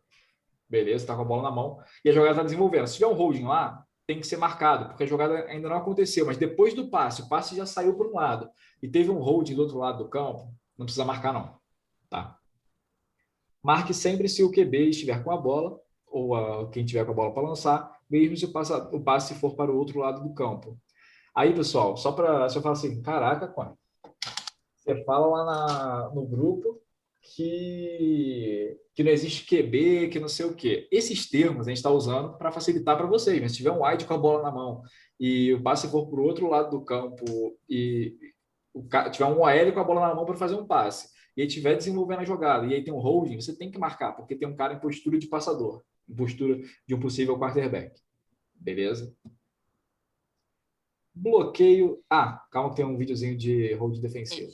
beleza, 0.69 1.07
tá 1.07 1.17
com 1.17 1.23
a 1.23 1.25
bola 1.25 1.43
na 1.43 1.51
mão, 1.51 1.83
e 2.05 2.09
a 2.09 2.13
jogada 2.13 2.33
está 2.33 2.43
desenvolvendo. 2.45 2.87
Se 2.87 2.95
tiver 2.95 3.09
um 3.09 3.15
holding 3.15 3.45
lá, 3.45 3.85
tem 4.11 4.19
que 4.19 4.27
ser 4.27 4.39
marcado, 4.39 4.89
porque 4.89 5.05
a 5.05 5.07
jogada 5.07 5.45
ainda 5.45 5.69
não 5.69 5.77
aconteceu, 5.77 6.27
mas 6.27 6.37
depois 6.37 6.75
do 6.75 6.91
passe, 6.91 7.23
o 7.23 7.29
passe 7.29 7.55
já 7.55 7.65
saiu 7.65 7.95
para 7.97 8.09
um 8.09 8.15
lado 8.15 8.51
e 8.83 8.89
teve 8.89 9.09
um 9.09 9.21
holding 9.21 9.55
do 9.55 9.63
outro 9.63 9.79
lado 9.79 10.03
do 10.03 10.11
campo, 10.11 10.53
não 10.77 10.85
precisa 10.85 11.05
marcar 11.05 11.33
não. 11.33 11.55
Tá? 12.09 12.37
Marque 13.63 13.95
sempre 13.95 14.29
se 14.29 14.43
o 14.43 14.51
QB 14.51 14.91
estiver 14.91 15.23
com 15.23 15.31
a 15.31 15.37
bola, 15.37 15.79
ou 16.09 16.35
a, 16.35 16.69
quem 16.73 16.85
tiver 16.85 17.05
com 17.05 17.13
a 17.13 17.15
bola 17.15 17.33
para 17.33 17.47
lançar, 17.47 17.89
mesmo 18.11 18.37
se 18.37 18.47
o 18.47 18.53
passe, 18.53 18.73
o 18.73 19.01
passe 19.01 19.33
for 19.37 19.55
para 19.55 19.71
o 19.71 19.79
outro 19.79 20.01
lado 20.01 20.21
do 20.25 20.35
campo. 20.35 20.77
Aí, 21.33 21.55
pessoal, 21.55 21.97
só 21.97 22.11
para. 22.11 22.49
Eu 22.53 22.63
falar 22.63 22.73
assim, 22.73 23.01
caraca, 23.03 23.55
você 24.75 25.05
fala 25.05 25.27
lá 25.29 25.45
na, 25.45 26.11
no 26.13 26.27
grupo 26.27 26.83
que, 27.23 28.79
que 28.95 29.03
não 29.03 29.11
existe 29.11 29.47
QB, 29.47 30.09
que 30.09 30.19
não 30.19 30.29
sei 30.29 30.47
o 30.47 30.55
quê. 30.55 30.89
Esses 30.91 31.29
termos 31.29 31.67
a 31.67 31.71
gente 31.71 31.79
está 31.79 31.91
usando 31.91 32.37
para 32.37 32.53
facilitar 32.53 32.97
para 32.97 33.07
vocês, 33.07 33.41
mas 33.41 33.53
se 33.53 33.59
tiver 33.59 33.73
um 33.73 33.85
wide 33.85 34.07
com 34.07 34.15
a 34.15 34.19
bola 34.19 34.43
na 34.43 34.51
mão 34.51 34.83
e 35.19 35.53
o 35.53 35.63
passe 35.63 35.91
for 35.91 36.09
para 36.09 36.21
o 36.21 36.25
outro 36.25 36.49
lado 36.49 36.71
do 36.71 36.85
campo 36.85 37.25
e 37.69 38.17
o, 38.73 38.83
tiver 39.11 39.27
um 39.27 39.41
OL 39.41 39.73
com 39.73 39.81
a 39.81 39.85
bola 39.85 40.09
na 40.09 40.15
mão 40.15 40.25
para 40.25 40.37
fazer 40.37 40.55
um 40.55 40.67
passe 40.67 41.11
e 41.37 41.43
estiver 41.43 41.77
desenvolvendo 41.77 42.21
a 42.21 42.25
jogada, 42.25 42.67
e 42.67 42.75
aí 42.75 42.83
tem 42.83 42.93
um 42.93 42.99
holding, 42.99 43.41
você 43.41 43.57
tem 43.57 43.71
que 43.71 43.79
marcar, 43.79 44.13
porque 44.13 44.35
tem 44.35 44.49
um 44.49 44.57
cara 44.57 44.75
em 44.75 44.81
postura 44.81 45.19
de 45.19 45.29
passador, 45.29 45.83
em 46.09 46.15
postura 46.15 46.61
de 46.87 46.95
um 46.95 47.01
possível 47.01 47.39
quarterback. 47.39 47.99
Beleza? 48.55 49.15
Bloqueio. 51.15 52.03
Ah, 52.09 52.45
calma 52.51 52.71
que 52.71 52.77
tem 52.77 52.85
um 52.85 52.97
videozinho 52.97 53.37
de 53.37 53.73
hold 53.75 53.99
defensivo. 54.01 54.53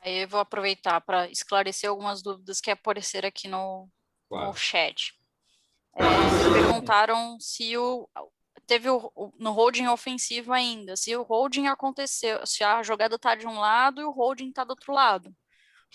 Aí 0.00 0.22
eu 0.22 0.28
vou 0.28 0.40
aproveitar 0.40 1.00
para 1.00 1.30
esclarecer 1.30 1.90
algumas 1.90 2.22
dúvidas 2.22 2.60
que 2.60 2.70
apareceram 2.70 3.28
aqui 3.28 3.48
no, 3.48 3.88
claro. 4.28 4.46
no 4.46 4.56
chat. 4.56 5.14
É, 5.94 6.52
perguntaram 6.52 7.38
se 7.38 7.76
o, 7.76 8.08
teve 8.66 8.88
o, 8.88 9.12
o, 9.14 9.32
no 9.38 9.50
holding 9.50 9.88
ofensivo 9.88 10.52
ainda, 10.52 10.96
se 10.96 11.14
o 11.16 11.22
holding 11.22 11.66
aconteceu, 11.66 12.46
se 12.46 12.64
a 12.64 12.82
jogada 12.82 13.16
está 13.16 13.34
de 13.34 13.46
um 13.46 13.58
lado 13.58 14.00
e 14.00 14.04
o 14.04 14.10
holding 14.10 14.48
está 14.48 14.64
do 14.64 14.70
outro 14.70 14.92
lado. 14.92 15.34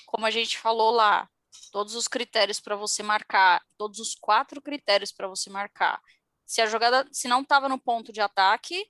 Como 0.06 0.26
a 0.26 0.30
gente 0.30 0.58
falou 0.58 0.91
lá, 0.91 1.28
todos 1.72 1.95
os 1.95 2.08
critérios 2.08 2.60
para 2.60 2.76
você 2.76 3.01
marcar, 3.01 3.64
todos 3.78 3.99
os 3.99 4.14
quatro 4.14 4.62
critérios 4.62 5.12
para 5.12 5.28
você 5.28 5.49
marcar. 5.49 6.01
Se 6.45 6.62
a 6.62 6.66
jogada, 6.68 7.08
se 7.12 7.28
não 7.28 7.41
estava 7.41 7.68
no 7.68 7.80
ponto 7.80 8.12
de 8.12 8.22
ataque, 8.22 8.86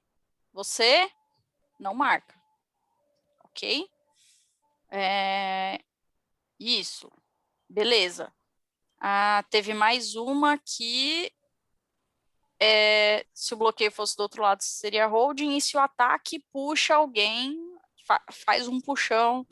você 0.51 1.09
não 1.79 1.93
marca, 1.93 2.35
ok? 3.43 3.87
É, 4.91 5.79
isso, 6.59 7.11
beleza. 7.69 8.33
Ah, 8.99 9.43
teve 9.49 9.73
mais 9.73 10.15
uma 10.15 10.57
que 10.57 11.31
é, 12.59 13.25
se 13.33 13.53
o 13.53 13.57
bloqueio 13.57 13.91
fosse 13.91 14.15
do 14.15 14.21
outro 14.23 14.41
lado, 14.41 14.61
seria 14.61 15.07
holding, 15.07 15.57
e 15.57 15.61
se 15.61 15.75
o 15.75 15.79
ataque 15.79 16.39
puxa 16.51 16.95
alguém, 16.95 17.57
fa 18.05 18.21
faz 18.31 18.67
um 18.67 18.79
puxão 18.79 19.45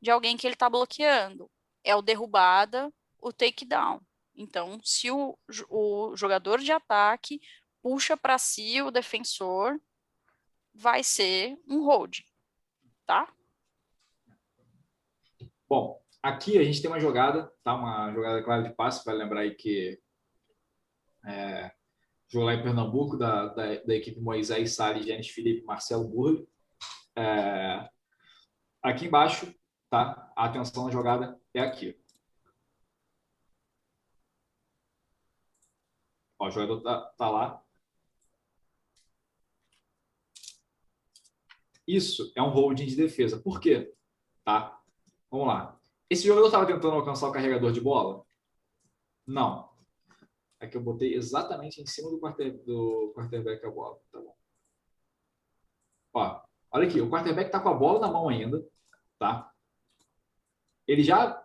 de 0.00 0.10
alguém 0.10 0.36
que 0.36 0.46
ele 0.46 0.54
está 0.54 0.68
bloqueando. 0.68 1.50
É 1.84 1.94
o 1.94 2.02
derrubada, 2.02 2.92
o 3.18 3.32
takedown. 3.32 4.00
Então, 4.34 4.80
se 4.82 5.10
o, 5.10 5.38
o 5.68 6.16
jogador 6.16 6.60
de 6.60 6.72
ataque 6.72 7.40
puxa 7.82 8.16
para 8.16 8.38
si 8.38 8.82
o 8.82 8.90
defensor, 8.90 9.80
vai 10.74 11.02
ser 11.02 11.58
um 11.68 11.84
hold, 11.84 12.20
tá? 13.06 13.32
Bom, 15.70 16.02
aqui 16.20 16.58
a 16.58 16.64
gente 16.64 16.82
tem 16.82 16.90
uma 16.90 16.98
jogada, 16.98 17.48
tá? 17.62 17.74
Uma 17.76 18.12
jogada 18.12 18.42
clara 18.42 18.62
de 18.64 18.74
passe, 18.74 19.04
vai 19.04 19.14
lembrar 19.14 19.42
aí 19.42 19.54
que 19.54 20.00
é, 21.24 21.72
jogou 22.28 22.46
lá 22.46 22.54
em 22.54 22.62
Pernambuco, 22.62 23.16
da, 23.16 23.46
da, 23.48 23.76
da 23.76 23.94
equipe 23.94 24.20
Moisés 24.20 24.74
Salles, 24.74 25.06
Janis 25.06 25.28
Felipe, 25.28 25.64
Marcelo 25.64 26.08
Burri. 26.08 26.48
É, 27.16 27.88
aqui 28.82 29.06
embaixo, 29.06 29.54
tá? 29.88 30.32
A 30.36 30.46
atenção 30.46 30.86
na 30.86 30.90
jogada 30.90 31.40
é 31.54 31.60
aqui. 31.60 31.96
Ó, 36.38 36.48
o 36.48 36.50
jogador 36.50 36.80
tá, 36.82 37.00
tá 37.16 37.30
lá. 37.30 37.62
Isso 41.86 42.32
é 42.34 42.42
um 42.42 42.48
holding 42.50 42.86
de 42.86 42.96
defesa. 42.96 43.38
Por 43.40 43.60
quê? 43.60 43.94
Tá? 44.44 44.79
Vamos 45.30 45.46
lá. 45.46 45.78
Esse 46.08 46.26
jogador 46.26 46.46
estava 46.46 46.66
tentando 46.66 46.96
alcançar 46.96 47.28
o 47.28 47.32
carregador 47.32 47.70
de 47.70 47.80
bola? 47.80 48.24
Não. 49.26 49.70
É 50.58 50.66
que 50.66 50.76
eu 50.76 50.82
botei 50.82 51.14
exatamente 51.14 51.80
em 51.80 51.86
cima 51.86 52.10
do, 52.10 52.18
quarter, 52.18 52.52
do 52.64 53.12
quarterback 53.14 53.64
a 53.64 53.70
bola. 53.70 53.98
Tá 54.10 54.20
bom. 54.20 54.34
Ó, 56.12 56.42
olha 56.72 56.88
aqui, 56.88 57.00
o 57.00 57.08
quarterback 57.08 57.46
está 57.46 57.60
com 57.60 57.68
a 57.68 57.74
bola 57.74 58.00
na 58.00 58.12
mão 58.12 58.28
ainda, 58.28 58.66
tá? 59.18 59.50
Ele 60.86 61.04
já 61.04 61.40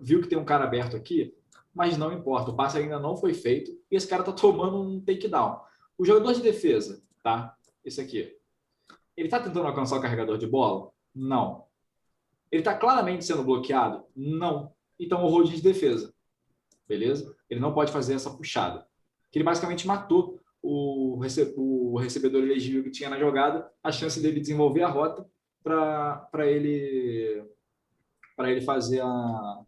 viu 0.00 0.20
que 0.20 0.28
tem 0.28 0.36
um 0.36 0.44
cara 0.44 0.64
aberto 0.64 0.96
aqui, 0.96 1.32
mas 1.72 1.96
não 1.96 2.12
importa, 2.12 2.50
o 2.50 2.56
passe 2.56 2.78
ainda 2.78 2.98
não 2.98 3.16
foi 3.16 3.32
feito 3.32 3.70
e 3.88 3.94
esse 3.94 4.08
cara 4.08 4.22
está 4.22 4.32
tomando 4.32 4.82
um 4.82 5.00
takedown. 5.00 5.62
O 5.96 6.04
jogador 6.04 6.32
de 6.34 6.42
defesa, 6.42 7.00
tá? 7.22 7.56
Esse 7.84 8.00
aqui. 8.00 8.36
Ele 9.16 9.28
está 9.28 9.38
tentando 9.38 9.66
alcançar 9.66 9.96
o 9.96 10.02
carregador 10.02 10.36
de 10.36 10.46
bola? 10.46 10.90
Não. 11.14 11.67
Ele 12.50 12.60
está 12.60 12.74
claramente 12.74 13.24
sendo 13.24 13.44
bloqueado? 13.44 14.04
Não. 14.16 14.72
Então, 14.98 15.24
o 15.24 15.28
hold 15.28 15.50
de 15.50 15.62
defesa 15.62 16.12
beleza? 16.88 17.36
Ele 17.50 17.60
não 17.60 17.74
pode 17.74 17.92
fazer 17.92 18.14
essa 18.14 18.30
puxada. 18.30 18.86
Que 19.30 19.38
ele 19.38 19.44
basicamente 19.44 19.86
matou 19.86 20.40
o, 20.62 21.18
rece 21.20 21.54
o 21.56 21.98
recebedor 21.98 22.42
elegível 22.42 22.82
que 22.82 22.90
tinha 22.90 23.10
na 23.10 23.18
jogada, 23.18 23.70
a 23.82 23.92
chance 23.92 24.20
dele 24.20 24.40
desenvolver 24.40 24.82
a 24.82 24.88
rota 24.88 25.26
para 25.62 26.46
ele 26.46 27.44
para 28.34 28.50
ele 28.50 28.62
fazer 28.62 29.00
a 29.02 29.60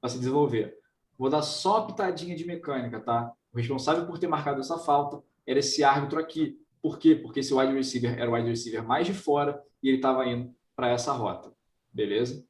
para 0.00 0.10
se 0.10 0.18
desenvolver. 0.18 0.78
Vou 1.18 1.30
dar 1.30 1.42
só 1.42 1.78
uma 1.78 1.86
pitadinha 1.88 2.36
de 2.36 2.46
mecânica, 2.46 3.00
tá? 3.00 3.32
O 3.52 3.56
responsável 3.56 4.06
por 4.06 4.18
ter 4.18 4.28
marcado 4.28 4.60
essa 4.60 4.78
falta 4.78 5.22
era 5.46 5.58
esse 5.58 5.82
árbitro 5.82 6.20
aqui. 6.20 6.58
Por 6.82 6.98
quê? 6.98 7.14
Porque 7.14 7.40
esse 7.40 7.54
wide 7.54 7.72
receiver 7.72 8.18
era 8.18 8.30
o 8.30 8.34
wide 8.34 8.48
receiver 8.48 8.84
mais 8.84 9.06
de 9.06 9.14
fora 9.14 9.60
e 9.82 9.88
ele 9.88 9.96
estava 9.96 10.26
indo 10.26 10.54
para 10.76 10.90
essa 10.90 11.12
rota. 11.12 11.53
Beleza? 11.94 12.44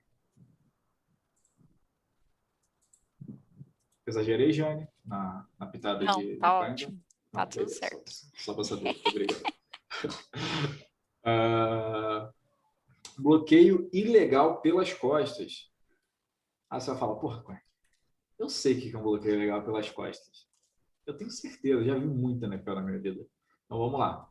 Exagerei, 4.07 4.53
Jane, 4.53 4.89
na, 5.05 5.47
na 5.59 5.67
pitada 5.67 6.03
Não, 6.03 6.19
de. 6.19 6.37
Tá 6.37 6.63
de 6.63 6.73
ótimo. 6.73 7.05
Tá 7.31 7.41
Não, 7.41 7.49
tudo 7.49 7.69
certo. 7.69 8.11
Só, 8.11 8.27
só 8.37 8.55
para 8.55 8.65
saber. 8.65 9.01
Obrigado. 9.07 9.43
uh, 11.27 12.33
bloqueio 13.21 13.91
ilegal 13.93 14.63
pelas 14.63 14.93
costas. 14.95 15.71
Aí 16.71 16.81
você 16.81 16.91
vai 16.91 16.99
falar, 16.99 17.17
porra, 17.17 17.63
eu 18.39 18.49
sei 18.49 18.81
que 18.81 18.95
é 18.95 18.99
um 18.99 19.03
bloqueio 19.03 19.35
ilegal 19.35 19.63
pelas 19.63 19.91
costas. 19.91 20.49
Eu 21.07 21.17
tenho 21.17 21.31
certeza, 21.31 21.85
já 21.85 21.95
vi 21.95 22.07
muita 22.07 22.47
NFL 22.47 22.75
na 22.75 22.83
minha 22.83 22.99
vida. 22.99 23.27
Então 23.67 23.79
vamos 23.79 23.99
lá. 23.99 24.27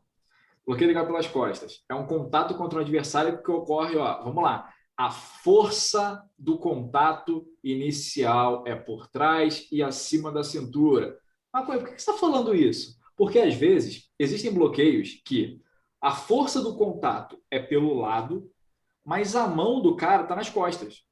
Bloqueio 0.66 0.88
legal 0.88 1.06
pelas 1.06 1.28
costas. 1.28 1.84
É 1.88 1.94
um 1.94 2.06
contato 2.06 2.56
contra 2.56 2.78
o 2.78 2.82
adversário 2.82 3.40
que 3.42 3.50
ocorre, 3.50 3.96
ó, 3.96 4.24
vamos 4.24 4.42
lá. 4.42 4.73
A 4.96 5.10
força 5.10 6.24
do 6.38 6.56
contato 6.56 7.46
inicial 7.62 8.62
é 8.66 8.74
por 8.74 9.08
trás 9.08 9.66
e 9.72 9.82
acima 9.82 10.30
da 10.30 10.44
cintura. 10.44 11.18
Mas 11.52 11.66
por 11.66 11.78
que 11.78 11.90
você 11.90 11.94
está 11.94 12.14
falando 12.14 12.54
isso? 12.54 12.96
Porque 13.16 13.38
às 13.38 13.54
vezes 13.54 14.10
existem 14.18 14.52
bloqueios 14.52 15.20
que 15.24 15.60
a 16.00 16.12
força 16.12 16.60
do 16.60 16.76
contato 16.76 17.40
é 17.50 17.58
pelo 17.58 17.94
lado, 17.94 18.50
mas 19.04 19.34
a 19.34 19.48
mão 19.48 19.80
do 19.80 19.96
cara 19.96 20.22
está 20.22 20.36
nas 20.36 20.50
costas. 20.50 21.04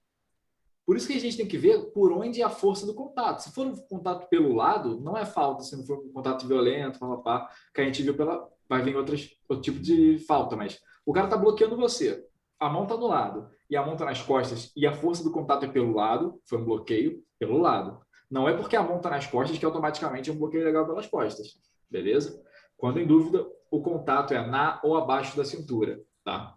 Por 0.85 0.97
isso 0.97 1.07
que 1.07 1.14
a 1.14 1.20
gente 1.20 1.37
tem 1.37 1.47
que 1.47 1.57
ver 1.57 1.93
por 1.93 2.12
onde 2.12 2.43
é 2.43 2.45
a 2.45 2.51
força 2.51 2.85
do 2.85 2.95
contato. 2.95 3.41
Se 3.41 3.53
for 3.53 3.66
um 3.66 3.76
contato 3.76 4.28
pelo 4.28 4.55
lado, 4.55 5.01
não 5.01 5.16
é 5.16 5.24
falta. 5.24 5.62
Se 5.62 5.76
não 5.76 5.87
for 5.87 5.99
um 5.99 6.12
contato 6.12 6.47
violento, 6.47 6.99
papá, 6.99 7.49
que 7.72 7.80
a 7.80 7.85
gente 7.85 8.03
viu 8.03 8.14
pela. 8.14 8.49
Vai 8.68 8.83
vir 8.83 8.97
outros, 8.97 9.37
outro 9.49 9.62
tipo 9.62 9.78
de 9.78 10.18
falta, 10.18 10.57
mas 10.57 10.80
o 11.05 11.12
cara 11.12 11.26
está 11.26 11.37
bloqueando 11.37 11.76
você. 11.76 12.26
A 12.62 12.68
mão 12.68 12.84
está 12.84 12.94
do 12.94 13.08
lado 13.08 13.50
e 13.68 13.76
a 13.76 13.82
mão 13.82 13.94
está 13.94 14.04
nas 14.04 14.22
costas 14.22 14.70
e 14.76 14.86
a 14.86 14.92
força 14.92 15.24
do 15.24 15.32
contato 15.32 15.64
é 15.64 15.68
pelo 15.68 15.92
lado, 15.92 16.40
foi 16.46 16.58
um 16.58 16.64
bloqueio 16.64 17.20
pelo 17.36 17.58
lado. 17.58 18.00
Não 18.30 18.48
é 18.48 18.56
porque 18.56 18.76
a 18.76 18.82
mão 18.84 18.98
está 18.98 19.10
nas 19.10 19.26
costas 19.26 19.58
que 19.58 19.64
automaticamente 19.64 20.30
é 20.30 20.32
um 20.32 20.38
bloqueio 20.38 20.62
legal 20.62 20.86
pelas 20.86 21.08
costas. 21.08 21.60
Beleza? 21.90 22.40
Quando 22.76 23.00
em 23.00 23.06
dúvida, 23.06 23.44
o 23.68 23.82
contato 23.82 24.32
é 24.32 24.46
na 24.46 24.80
ou 24.84 24.96
abaixo 24.96 25.36
da 25.36 25.44
cintura, 25.44 26.00
tá? 26.22 26.56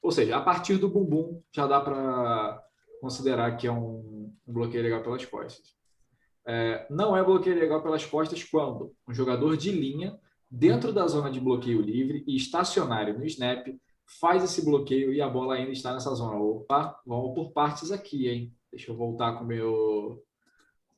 Ou 0.00 0.10
seja, 0.10 0.38
a 0.38 0.40
partir 0.40 0.78
do 0.78 0.88
bumbum 0.88 1.42
já 1.52 1.66
dá 1.66 1.78
para 1.78 2.64
considerar 3.02 3.58
que 3.58 3.66
é 3.66 3.72
um, 3.72 4.32
um, 4.46 4.52
bloqueio 4.54 4.82
legal 4.82 5.02
pelas 5.02 5.26
costas. 5.26 5.76
É, 6.46 6.86
não 6.88 7.14
é 7.14 7.22
bloqueio 7.22 7.58
legal 7.58 7.82
pelas 7.82 8.06
costas 8.06 8.42
quando 8.42 8.94
um 9.06 9.12
jogador 9.12 9.54
de 9.54 9.70
linha, 9.70 10.18
dentro 10.50 10.92
da 10.92 11.06
zona 11.06 11.30
de 11.30 11.40
bloqueio 11.40 11.80
livre 11.80 12.24
e 12.26 12.36
estacionário 12.36 13.18
no 13.18 13.24
snap, 13.24 13.66
faz 14.20 14.44
esse 14.44 14.64
bloqueio 14.64 15.12
e 15.12 15.20
a 15.20 15.28
bola 15.28 15.54
ainda 15.54 15.72
está 15.72 15.92
nessa 15.92 16.14
zona. 16.14 16.36
Opa, 16.36 17.00
vamos 17.04 17.34
por 17.34 17.52
partes 17.52 17.90
aqui, 17.90 18.28
hein? 18.28 18.56
Deixa 18.70 18.90
eu 18.90 18.96
voltar 18.96 19.38
com 19.38 19.44
meu. 19.44 20.24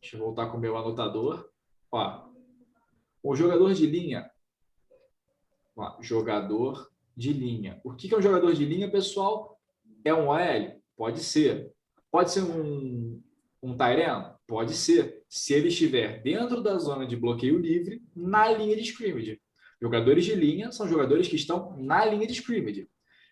Deixa 0.01 0.17
eu 0.17 0.21
voltar 0.21 0.47
com 0.51 0.59
meu 0.59 0.77
anotador. 0.77 1.49
Ó, 1.91 2.29
o 3.23 3.35
jogador 3.35 3.73
de 3.73 3.87
linha. 3.87 4.31
Ó, 5.77 5.97
jogador 6.01 6.91
de 7.17 7.33
linha. 7.33 7.81
O 7.83 7.95
que 7.95 8.13
é 8.13 8.19
um 8.19 8.23
jogador 8.23 8.53
de 8.53 8.65
linha, 8.65 8.91
pessoal? 8.91 9.59
É 10.05 10.13
um 10.13 10.29
OL? 10.29 10.83
Pode 10.97 11.21
ser. 11.21 11.73
Pode 12.11 12.31
ser 12.31 12.43
um, 12.43 13.23
um 13.63 13.77
Tyrene? 13.77 14.38
Pode 14.49 14.75
ser. 14.75 15.23
Se 15.29 15.53
ele 15.53 15.69
estiver 15.69 16.23
dentro 16.23 16.61
da 16.61 16.77
zona 16.79 17.07
de 17.07 17.15
bloqueio 17.15 17.59
livre, 17.59 18.03
na 18.17 18.51
linha 18.51 18.75
de 18.75 18.83
scrimmage. 18.83 19.41
Jogadores 19.81 20.25
de 20.25 20.35
linha 20.35 20.73
são 20.73 20.89
jogadores 20.89 21.29
que 21.29 21.37
estão 21.37 21.77
na 21.77 22.05
linha 22.05 22.27
de 22.27 22.33
scrimmage. 22.33 22.89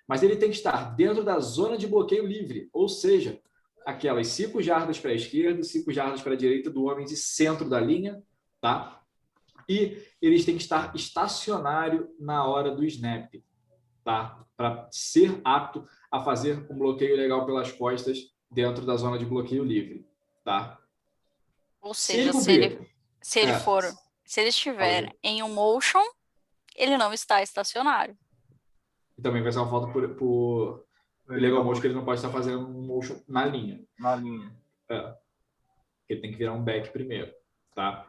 Mas 0.06 0.22
ele 0.22 0.36
tem 0.36 0.50
que 0.50 0.56
estar 0.56 0.94
dentro 0.94 1.24
da 1.24 1.40
zona 1.40 1.76
de 1.76 1.88
bloqueio 1.88 2.24
livre, 2.24 2.68
ou 2.72 2.88
seja, 2.88 3.40
aquelas 3.84 4.28
5 4.28 4.62
jardas 4.62 5.00
para 5.00 5.10
a 5.10 5.14
esquerda, 5.14 5.64
5 5.64 5.92
jardas 5.92 6.22
para 6.22 6.34
a 6.34 6.36
direita 6.36 6.70
do 6.70 6.84
homem 6.84 7.04
de 7.04 7.16
centro 7.16 7.68
da 7.68 7.80
linha, 7.80 8.22
tá? 8.60 9.02
E 9.68 9.98
eles 10.22 10.44
têm 10.44 10.56
que 10.56 10.62
estar 10.62 10.94
estacionário 10.94 12.08
na 12.20 12.46
hora 12.46 12.70
do 12.70 12.84
snap 12.84 13.34
tá? 14.06 14.46
Para 14.56 14.88
ser 14.92 15.40
apto 15.44 15.84
a 16.10 16.20
fazer 16.20 16.64
um 16.70 16.78
bloqueio 16.78 17.16
legal 17.16 17.44
pelas 17.44 17.72
costas 17.72 18.32
dentro 18.48 18.86
da 18.86 18.96
zona 18.96 19.18
de 19.18 19.26
bloqueio 19.26 19.64
livre, 19.64 20.06
tá? 20.44 20.78
Ou 21.86 21.94
seja, 21.94 22.32
se 22.32 22.52
ele, 22.52 22.70
se 22.70 22.74
ele, 22.76 22.90
se 23.22 23.40
ele 23.40 23.50
é. 23.52 23.58
for, 23.58 23.84
se 24.24 24.40
ele 24.40 24.48
estiver 24.48 25.14
em 25.22 25.42
um 25.42 25.52
motion, 25.52 26.02
ele 26.74 26.96
não 26.96 27.12
está 27.12 27.42
estacionário. 27.42 28.16
E 29.16 29.22
também 29.22 29.42
vai 29.42 29.52
ser 29.52 29.58
uma 29.58 29.70
falta 29.70 29.92
por, 29.92 30.08
por 30.16 30.84
legal 31.28 31.64
motion 31.64 31.80
que 31.80 31.86
ele 31.86 31.94
não 31.94 32.04
pode 32.04 32.18
estar 32.18 32.30
fazendo 32.30 32.66
um 32.66 32.82
motion 32.86 33.20
na 33.28 33.46
linha. 33.46 33.82
Na 33.98 34.16
linha. 34.16 34.54
É. 34.90 35.14
Ele 36.08 36.20
tem 36.20 36.30
que 36.30 36.36
virar 36.36 36.52
um 36.52 36.62
back 36.62 36.90
primeiro, 36.90 37.32
tá? 37.74 38.06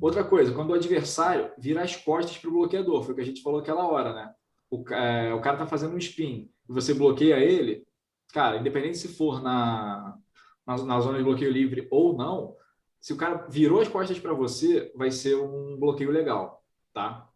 Outra 0.00 0.24
coisa, 0.24 0.54
quando 0.54 0.70
o 0.70 0.74
adversário 0.74 1.52
vira 1.58 1.82
as 1.82 1.96
costas 1.96 2.38
para 2.38 2.48
o 2.48 2.52
bloqueador, 2.52 3.02
foi 3.02 3.12
o 3.12 3.14
que 3.16 3.22
a 3.22 3.26
gente 3.26 3.42
falou 3.42 3.60
aquela 3.60 3.86
hora, 3.86 4.14
né? 4.14 4.34
o, 4.72 4.94
é, 4.94 5.34
o 5.34 5.40
cara 5.40 5.58
tá 5.58 5.66
fazendo 5.66 5.94
um 5.94 5.98
spin 5.98 6.50
e 6.68 6.72
você 6.72 6.94
bloqueia 6.94 7.38
ele, 7.38 7.86
cara, 8.32 8.56
independente 8.56 8.96
se 8.96 9.08
for 9.08 9.42
na, 9.42 10.16
na, 10.66 10.76
na 10.82 11.00
zona 11.00 11.18
de 11.18 11.24
bloqueio 11.24 11.52
livre 11.52 11.86
ou 11.90 12.16
não, 12.16 12.56
se 13.02 13.12
o 13.12 13.16
cara 13.16 13.48
virou 13.48 13.80
as 13.80 13.88
costas 13.88 14.20
para 14.20 14.32
você, 14.32 14.92
vai 14.94 15.10
ser 15.10 15.34
um 15.34 15.76
bloqueio 15.76 16.12
legal, 16.12 16.64
tá? 16.94 17.28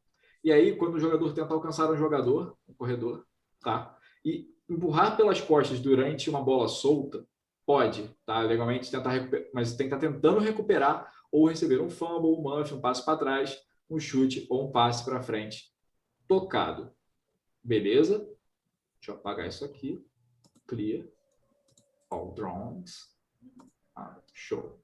E 0.45 0.53
aí, 0.53 0.77
quando 0.77 0.95
o 0.95 1.01
jogador 1.01 1.33
tenta 1.33 1.53
alcançar 1.53 1.91
um 1.91 1.97
jogador, 1.97 2.57
um 2.69 2.73
corredor, 2.73 3.27
tá? 3.61 3.99
E 4.25 4.49
empurrar 4.71 5.17
pelas 5.17 5.41
costas 5.41 5.81
durante 5.81 6.31
uma 6.31 6.41
bola 6.41 6.69
solta, 6.69 7.27
pode, 7.67 8.09
tá? 8.25 8.41
Legalmente 8.43 8.93
tentar 8.93 9.11
recuperar, 9.11 9.49
mas 9.53 9.75
tem 9.75 9.89
que 9.89 9.95
estar 9.95 10.07
tá 10.07 10.13
tentando 10.13 10.39
recuperar 10.39 11.13
ou 11.33 11.49
receber 11.49 11.81
um 11.81 11.91
fumble, 11.91 12.31
um 12.31 12.43
muff, 12.43 12.73
um 12.73 12.81
passo 12.81 13.05
para 13.05 13.19
trás, 13.19 13.61
um 13.91 13.99
chute 13.99 14.47
ou 14.49 14.69
um 14.69 14.71
passe 14.71 15.05
para 15.05 15.21
frente 15.21 15.75
tocado. 16.29 16.93
Beleza? 17.61 18.19
Deixa 19.01 19.11
eu 19.11 19.15
apagar 19.17 19.49
isso 19.49 19.65
aqui. 19.65 20.01
Clear. 20.65 21.09
All 22.09 22.33
drawings. 22.33 23.13
Ah, 23.97 24.17
show. 24.33 24.81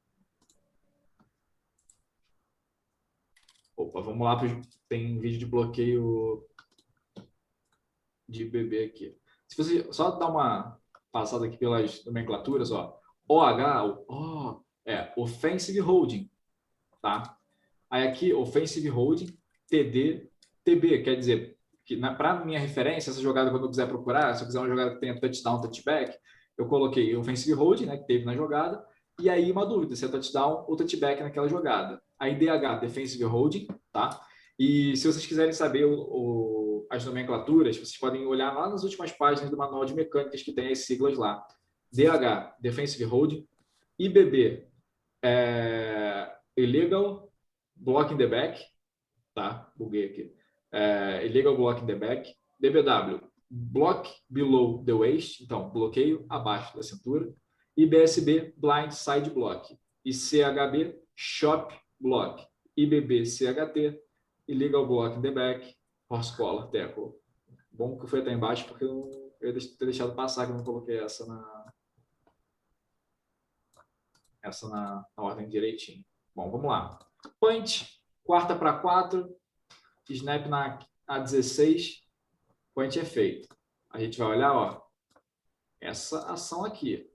Opa, 3.77 4.01
vamos 4.01 4.25
lá. 4.25 4.41
Tem 4.89 5.18
vídeo 5.18 5.39
de 5.39 5.47
bloqueio 5.47 6.47
de 8.29 8.45
bebê 8.45 8.85
aqui. 8.85 9.16
Se 9.49 9.57
você 9.57 9.93
só 9.93 10.11
dar 10.12 10.29
uma 10.29 10.79
passada 11.11 11.47
aqui 11.47 11.57
pelas 11.57 12.05
nomenclaturas, 12.05 12.70
ó. 12.70 12.99
OH, 13.29 14.05
o, 14.09 14.62
é 14.85 15.12
Offensive 15.16 15.79
Holding, 15.79 16.31
tá? 17.01 17.37
Aí 17.91 18.07
aqui, 18.07 18.33
Offensive 18.33 18.89
Holding, 18.89 19.39
TD, 19.68 20.29
TB, 20.64 21.03
quer 21.03 21.16
dizer 21.16 21.57
que 21.85 21.97
para 21.97 22.45
minha 22.45 22.59
referência, 22.59 23.11
essa 23.11 23.20
jogada, 23.20 23.51
quando 23.51 23.64
eu 23.64 23.70
quiser 23.70 23.89
procurar, 23.89 24.35
se 24.35 24.43
eu 24.43 24.47
quiser 24.47 24.59
uma 24.59 24.68
jogada 24.68 24.95
que 24.95 25.01
tenha 25.01 25.18
touchdown, 25.18 25.61
touchback, 25.61 26.16
eu 26.57 26.66
coloquei 26.66 27.16
offensive 27.16 27.53
hold, 27.53 27.81
né, 27.83 27.97
que 27.97 28.07
teve 28.07 28.25
na 28.25 28.35
jogada, 28.35 28.85
e 29.20 29.28
aí 29.28 29.50
uma 29.50 29.66
dúvida, 29.66 29.94
se 29.94 30.04
é 30.04 30.08
touchdown 30.08 30.64
ou 30.68 30.76
touchback 30.76 31.22
naquela 31.22 31.48
jogada. 31.48 32.02
Aí 32.18 32.34
DH, 32.36 32.80
defensive 32.80 33.24
holding, 33.24 33.66
tá? 33.92 34.20
E 34.58 34.96
se 34.96 35.06
vocês 35.06 35.26
quiserem 35.26 35.52
saber 35.52 35.84
o, 35.84 35.94
o, 35.94 36.86
as 36.90 37.04
nomenclaturas, 37.04 37.76
vocês 37.76 37.98
podem 37.98 38.26
olhar 38.26 38.52
lá 38.52 38.68
nas 38.68 38.84
últimas 38.84 39.12
páginas 39.12 39.50
do 39.50 39.56
manual 39.56 39.84
de 39.84 39.94
mecânicas 39.94 40.42
que 40.42 40.52
tem 40.52 40.70
as 40.70 40.80
siglas 40.80 41.16
lá. 41.16 41.44
DH, 41.92 42.56
defensive 42.60 43.04
holding, 43.04 43.46
IBB, 43.98 44.66
é, 45.22 46.32
illegal 46.56 47.32
blocking 47.74 48.16
the 48.16 48.26
back, 48.26 48.62
tá? 49.34 49.70
Buguei 49.76 50.06
aqui 50.06 50.42
é, 50.72 51.26
illegal 51.26 51.54
block 51.54 51.82
in 51.82 51.86
the 51.86 51.94
back, 51.94 52.34
DBW, 52.58 53.20
block 53.50 54.10
below 54.28 54.82
the 54.84 54.92
waist, 54.92 55.42
então 55.42 55.68
bloqueio 55.68 56.24
abaixo 56.28 56.74
da 56.74 56.82
cintura, 56.82 57.32
e 57.77 57.87
BSB, 57.87 58.55
blind 58.57 58.93
side 58.93 59.31
block, 59.31 59.79
e 60.05 60.12
CHB, 60.12 61.01
shop 61.14 61.75
block, 62.01 62.47
IBB, 62.77 63.25
CHT, 63.25 64.01
illegal 64.49 64.87
block 64.87 65.16
in 65.16 65.23
the 65.23 65.31
back, 65.31 65.77
horse 66.09 66.37
collar, 66.37 66.68
tackle. 66.68 67.14
Bom 67.70 67.99
que 67.99 68.07
foi 68.07 68.20
até 68.20 68.33
embaixo, 68.33 68.66
porque 68.66 68.85
eu, 68.85 69.11
eu 69.41 69.53
ter 69.55 69.87
deixado 69.87 70.14
passar 70.14 70.47
que 70.47 70.53
eu 70.53 70.57
não 70.57 70.64
coloquei 70.64 70.99
essa 70.99 71.27
na 71.27 71.73
essa 74.43 74.68
na, 74.68 75.07
na 75.16 75.23
ordem 75.23 75.49
direitinho. 75.49 76.05
Bom, 76.35 76.51
vamos 76.51 76.66
lá. 76.66 76.99
Punch, 77.39 78.03
quarta 78.25 78.57
para 78.57 78.79
quatro, 78.79 79.37
snap 80.11 80.47
na 80.47 80.79
A16, 81.09 82.03
point 82.75 82.99
é 82.99 83.05
feito. 83.05 83.49
A 83.91 84.01
gente 84.01 84.18
vai 84.18 84.29
olhar, 84.29 84.53
ó, 84.53 84.83
essa 85.81 86.33
ação 86.33 86.64
aqui. 86.64 87.11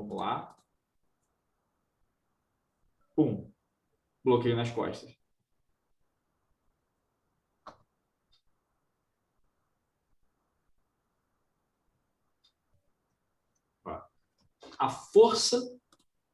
Vamos 0.00 0.16
lá. 0.16 0.56
Pum. 3.14 3.52
Bloqueio 4.24 4.56
nas 4.56 4.70
costas. 4.70 5.14
A 14.78 14.88
força 14.88 15.60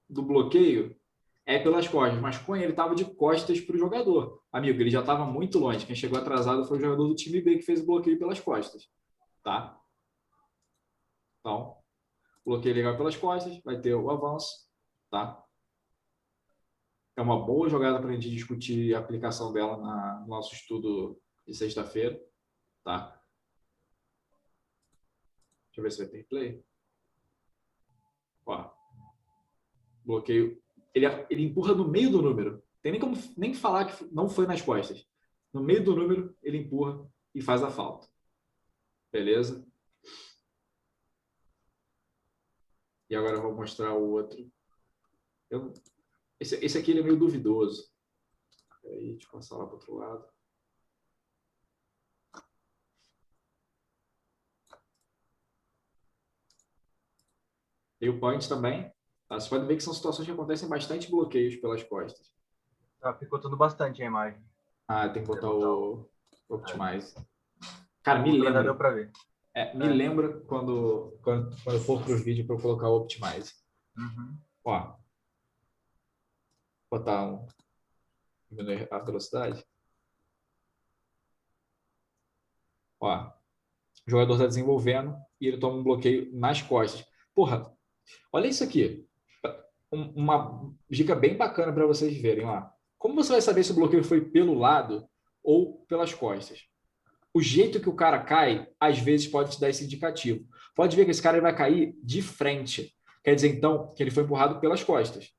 do 0.08 0.22
bloqueio 0.22 0.96
é 1.44 1.58
pelas 1.58 1.88
costas, 1.88 2.20
mas 2.20 2.38
com 2.38 2.54
ele 2.54 2.70
estava 2.70 2.94
de 2.94 3.04
costas 3.04 3.60
para 3.60 3.74
o 3.74 3.78
jogador. 3.78 4.40
Amigo, 4.52 4.80
ele 4.80 4.90
já 4.90 5.00
estava 5.00 5.24
muito 5.24 5.58
longe. 5.58 5.84
Quem 5.84 5.96
chegou 5.96 6.18
atrasado 6.18 6.64
foi 6.64 6.78
o 6.78 6.80
jogador 6.80 7.08
do 7.08 7.14
time 7.16 7.40
B 7.40 7.56
que 7.56 7.62
fez 7.62 7.80
o 7.80 7.86
bloqueio 7.86 8.18
pelas 8.18 8.38
costas. 8.38 8.88
Tá? 9.42 9.80
Então, 11.40 11.76
bloqueio 12.46 12.74
legal 12.74 12.96
pelas 12.96 13.16
costas, 13.16 13.60
vai 13.64 13.80
ter 13.80 13.94
o 13.94 14.10
avanço 14.10 14.66
tá? 15.10 15.42
É 17.16 17.22
uma 17.22 17.44
boa 17.44 17.68
jogada 17.68 17.98
para 17.98 18.10
a 18.10 18.12
gente 18.12 18.30
discutir 18.30 18.94
a 18.94 18.98
aplicação 18.98 19.52
dela 19.52 19.78
na, 19.78 20.20
no 20.20 20.26
nosso 20.28 20.54
estudo 20.54 21.20
de 21.46 21.54
sexta-feira, 21.54 22.20
tá? 22.84 23.20
Deixa 25.68 25.80
eu 25.80 25.82
ver 25.82 25.90
se 25.90 25.98
vai 25.98 26.08
ter 26.08 26.24
play. 26.24 26.64
Ó. 28.44 28.70
Bloqueio. 30.04 30.62
Ele, 30.94 31.06
ele 31.30 31.42
empurra 31.44 31.74
no 31.74 31.88
meio 31.88 32.10
do 32.10 32.22
número. 32.22 32.62
Tem 32.82 32.92
nem 32.92 33.00
como 33.00 33.16
nem 33.36 33.54
falar 33.54 33.86
que 33.86 34.04
não 34.12 34.28
foi 34.28 34.46
nas 34.46 34.62
costas. 34.62 35.06
No 35.52 35.62
meio 35.62 35.82
do 35.82 35.96
número, 35.96 36.36
ele 36.42 36.58
empurra 36.58 37.06
e 37.34 37.40
faz 37.40 37.62
a 37.62 37.70
falta. 37.70 38.06
Beleza? 39.10 39.65
E 43.08 43.14
agora 43.14 43.36
eu 43.36 43.42
vou 43.42 43.54
mostrar 43.54 43.92
o 43.92 44.10
outro. 44.10 44.50
Eu, 45.48 45.72
esse, 46.40 46.56
esse 46.64 46.76
aqui 46.76 46.90
ele 46.90 47.00
é 47.00 47.02
meio 47.02 47.18
duvidoso. 47.18 47.88
Aí, 48.84 49.12
deixa 49.12 49.26
eu 49.26 49.32
passar 49.32 49.56
lá 49.56 49.64
para 49.64 49.74
o 49.74 49.78
outro 49.78 49.94
lado. 49.94 50.28
Tem 57.98 58.08
o 58.08 58.20
punch 58.20 58.48
também. 58.48 58.92
Tá? 59.28 59.40
Você 59.40 59.48
pode 59.48 59.66
ver 59.66 59.76
que 59.76 59.82
são 59.82 59.94
situações 59.94 60.26
que 60.26 60.32
acontecem 60.32 60.68
bastante 60.68 61.10
bloqueios 61.10 61.56
pelas 61.56 61.82
costas. 61.82 62.32
Tá 63.00 63.12
picotando 63.12 63.56
bastante 63.56 64.02
a 64.02 64.06
imagem. 64.06 64.40
Ah, 64.88 65.08
tem 65.08 65.22
que 65.22 65.28
botar 65.28 65.50
o, 65.50 66.08
o 66.48 66.54
Optimize. 66.54 67.14
Cara, 68.02 68.20
me 68.20 68.38
lembra. 68.38 68.62
Deu 68.62 68.76
pra 68.76 68.90
ver. 68.90 69.10
É, 69.56 69.74
me 69.74 69.86
é. 69.86 69.88
lembra 69.88 70.38
quando, 70.40 71.18
quando, 71.22 71.56
quando 71.64 71.76
eu 71.76 71.80
for 71.80 72.02
para 72.02 72.12
os 72.12 72.22
vídeos 72.22 72.46
para 72.46 72.56
eu 72.56 72.60
colocar 72.60 72.90
o 72.90 72.96
Optimize. 72.98 73.54
Uhum. 73.96 74.38
Ó. 74.62 74.94
Botar 76.90 77.26
um. 77.26 77.46
Diminuir 78.50 78.86
a 78.90 78.98
velocidade. 78.98 79.64
Ó. 83.00 83.32
O 84.06 84.10
jogador 84.10 84.34
está 84.34 84.46
desenvolvendo 84.46 85.16
e 85.40 85.46
ele 85.48 85.58
toma 85.58 85.78
um 85.78 85.82
bloqueio 85.82 86.30
nas 86.38 86.60
costas. 86.60 87.06
Porra, 87.34 87.74
olha 88.30 88.48
isso 88.48 88.62
aqui. 88.62 89.08
Uma 89.90 90.70
dica 90.90 91.14
bem 91.14 91.34
bacana 91.34 91.72
para 91.72 91.86
vocês 91.86 92.14
verem. 92.20 92.44
Ó. 92.44 92.68
Como 92.98 93.14
você 93.14 93.32
vai 93.32 93.40
saber 93.40 93.64
se 93.64 93.72
o 93.72 93.76
bloqueio 93.76 94.04
foi 94.04 94.20
pelo 94.20 94.52
lado 94.52 95.08
ou 95.42 95.86
pelas 95.86 96.12
costas? 96.12 96.68
O 97.36 97.42
jeito 97.42 97.78
que 97.78 97.88
o 97.90 97.94
cara 97.94 98.18
cai, 98.24 98.66
às 98.80 98.98
vezes, 98.98 99.28
pode 99.28 99.52
te 99.52 99.60
dar 99.60 99.68
esse 99.68 99.84
indicativo. 99.84 100.48
Pode 100.74 100.96
ver 100.96 101.04
que 101.04 101.10
esse 101.10 101.20
cara 101.20 101.38
vai 101.38 101.54
cair 101.54 101.94
de 102.02 102.22
frente. 102.22 102.96
Quer 103.22 103.34
dizer, 103.34 103.48
então, 103.48 103.92
que 103.92 104.02
ele 104.02 104.10
foi 104.10 104.22
empurrado 104.22 104.58
pelas 104.58 104.82
costas. 104.82 105.36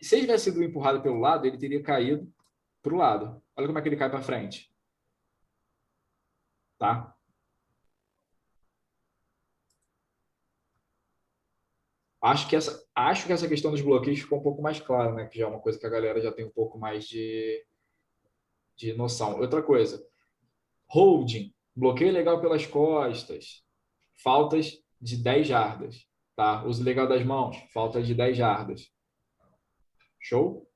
Se 0.00 0.14
ele 0.14 0.22
tivesse 0.22 0.44
sido 0.44 0.64
empurrado 0.64 1.02
pelo 1.02 1.20
lado, 1.20 1.46
ele 1.46 1.58
teria 1.58 1.82
caído 1.82 2.32
para 2.82 2.94
o 2.94 2.96
lado. 2.96 3.42
Olha 3.54 3.66
como 3.66 3.78
é 3.78 3.82
que 3.82 3.88
ele 3.90 3.98
cai 3.98 4.08
para 4.08 4.22
frente. 4.22 4.72
Tá? 6.78 7.14
Acho 12.22 12.48
que, 12.48 12.56
essa, 12.56 12.82
acho 12.94 13.26
que 13.26 13.32
essa 13.34 13.46
questão 13.46 13.70
dos 13.72 13.82
bloqueios 13.82 14.20
ficou 14.20 14.38
um 14.38 14.42
pouco 14.42 14.62
mais 14.62 14.80
clara, 14.80 15.12
né? 15.12 15.26
Que 15.26 15.38
já 15.38 15.44
é 15.44 15.48
uma 15.48 15.60
coisa 15.60 15.78
que 15.78 15.84
a 15.84 15.90
galera 15.90 16.18
já 16.18 16.32
tem 16.32 16.46
um 16.46 16.50
pouco 16.50 16.78
mais 16.78 17.04
de, 17.06 17.62
de 18.74 18.94
noção. 18.94 19.38
Outra 19.38 19.62
coisa, 19.62 20.02
holding, 20.88 21.52
bloqueio 21.74 22.12
legal 22.12 22.40
pelas 22.40 22.66
costas, 22.66 23.62
faltas 24.22 24.72
de 25.00 25.16
10 25.16 25.46
jardas, 25.46 26.06
tá? 26.34 26.64
Uso 26.64 26.82
legal 26.82 27.06
das 27.06 27.24
mãos, 27.24 27.56
falta 27.72 28.02
de 28.02 28.14
10 28.14 28.36
jardas. 28.36 28.90
Show? 30.20 30.68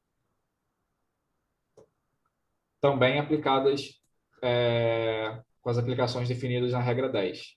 Também 2.81 3.19
aplicadas 3.19 4.01
é, 4.43 5.43
com 5.61 5.71
as 5.71 5.79
aplicações 5.79 6.29
definidas 6.29 6.73
na 6.73 6.81
regra 6.81 7.09
10. 7.09 7.57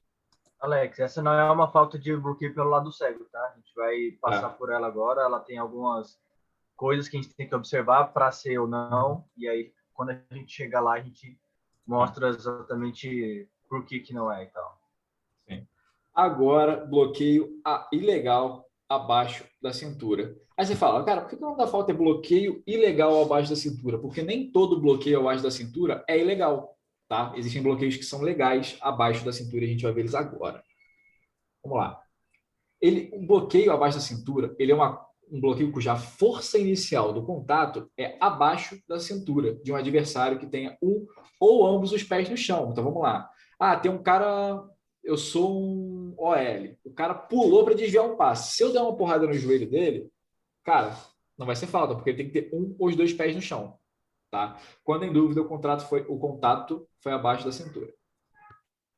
Alex, 0.60 1.00
essa 1.00 1.22
não 1.22 1.34
é 1.34 1.52
uma 1.52 1.72
falta 1.72 2.00
de 2.00 2.16
bloqueio 2.16 2.54
pelo 2.54 2.70
lado 2.70 2.92
cego, 2.92 3.26
tá? 3.26 3.40
A 3.40 3.56
gente 3.56 3.74
vai 3.76 4.12
passar 4.22 4.52
é. 4.52 4.54
por 4.54 4.72
ela 4.72 4.88
agora. 4.88 5.22
Ela 5.22 5.40
tem 5.40 5.58
algumas 5.58 6.20
coisas 6.76 7.08
que 7.08 7.18
a 7.18 7.22
gente 7.22 7.36
tem 7.36 7.48
que 7.48 7.56
observar 7.56 8.06
para 8.14 8.32
ser 8.32 8.58
ou 8.60 8.68
não. 8.68 9.26
E 9.38 9.48
aí, 9.48 9.74
quando 9.94 10.12
a 10.12 10.36
gente 10.36 10.52
chegar 10.52 10.82
lá, 10.82 10.94
a 10.94 11.00
gente 11.00 11.40
mostra 11.86 12.30
exatamente 12.30 13.48
por 13.70 13.86
que, 13.86 14.00
que 14.00 14.14
não 14.14 14.32
é 14.32 14.44
e 14.44 14.48
tal. 14.48 14.80
Sim. 15.48 15.68
Agora, 16.14 16.86
bloqueio 16.86 17.62
ilegal 17.92 18.66
abaixo 18.88 19.46
da 19.62 19.74
cintura. 19.74 20.36
Aí 20.58 20.66
você 20.66 20.76
fala, 20.76 21.04
cara, 21.04 21.22
por 21.22 21.30
que, 21.30 21.36
que 21.36 21.42
não 21.42 21.58
dá 21.58 21.68
falta 21.68 21.92
é 21.92 21.96
bloqueio 21.96 22.64
ilegal 22.66 23.22
abaixo 23.22 23.50
da 23.50 23.56
cintura? 23.56 23.98
Porque 23.98 24.22
nem 24.22 24.52
todo 24.52 24.80
bloqueio 24.80 25.20
abaixo 25.20 25.44
da 25.44 25.52
cintura 25.52 26.04
é 26.08 26.18
ilegal 26.18 26.76
tá? 27.08 27.34
Existem 27.36 27.62
bloqueios 27.62 27.98
que 27.98 28.04
são 28.04 28.22
legais 28.22 28.78
abaixo 28.82 29.24
da 29.24 29.32
cintura 29.32 29.64
e 29.64 29.68
a 29.68 29.72
gente 29.72 29.84
vai 29.84 29.94
ver 29.94 30.02
eles 30.02 30.16
agora. 30.16 30.64
Vamos 31.64 31.80
lá. 31.80 32.02
Ele, 32.82 33.10
um 33.14 33.26
bloqueio 33.26 33.72
abaixo 33.72 33.98
da 33.98 34.04
cintura, 34.04 34.56
ele 34.60 34.72
é 34.72 34.76
uma, 34.76 35.06
um 35.32 35.40
bloqueio 35.40 35.72
cuja 35.72 35.96
força 35.96 36.58
inicial 36.58 37.14
do 37.14 37.24
contato 37.24 37.90
é 37.98 38.18
abaixo 38.20 38.80
da 38.88 39.00
cintura 39.00 39.56
de 39.56 39.72
um 39.72 39.76
adversário 39.76 40.40
que 40.40 40.48
tenha 40.48 40.78
um 40.82 41.06
ou 41.40 41.66
ambos 41.66 41.92
os 41.92 42.04
pés 42.04 42.30
no 42.30 42.38
chão. 42.38 42.70
Então 42.72 42.84
vamos 42.84 43.02
lá. 43.02 43.30
Ah, 43.60 43.78
tem 43.78 43.92
um 43.92 44.02
cara, 44.02 44.64
eu 45.04 45.18
sou 45.18 45.62
um 45.62 46.14
OL. 46.18 46.78
O 46.84 46.92
cara 46.92 47.14
pulou 47.14 47.64
para 47.64 47.74
desviar 47.74 48.06
um 48.06 48.16
passe. 48.16 48.56
Se 48.56 48.64
eu 48.64 48.72
der 48.72 48.82
uma 48.82 48.96
porrada 48.96 49.26
no 49.26 49.34
joelho 49.34 49.70
dele, 49.70 50.10
cara, 50.64 50.98
não 51.38 51.46
vai 51.46 51.56
ser 51.56 51.68
falta, 51.68 51.96
porque 51.96 52.10
ele 52.10 52.18
tem 52.18 52.30
que 52.30 52.42
ter 52.42 52.56
um 52.56 52.76
ou 52.80 52.88
os 52.88 52.96
dois 52.96 53.14
pés 53.14 53.36
no 53.36 53.42
chão. 53.42 53.78
Tá? 54.32 54.60
Quando 54.84 55.06
em 55.06 55.14
dúvida, 55.14 55.42
o, 55.42 55.48
contrato 55.48 55.88
foi, 55.88 56.02
o 56.10 56.18
contato 56.18 56.88
foi 57.00 57.12
abaixo 57.12 57.46
da 57.46 57.52
cintura. 57.52 57.94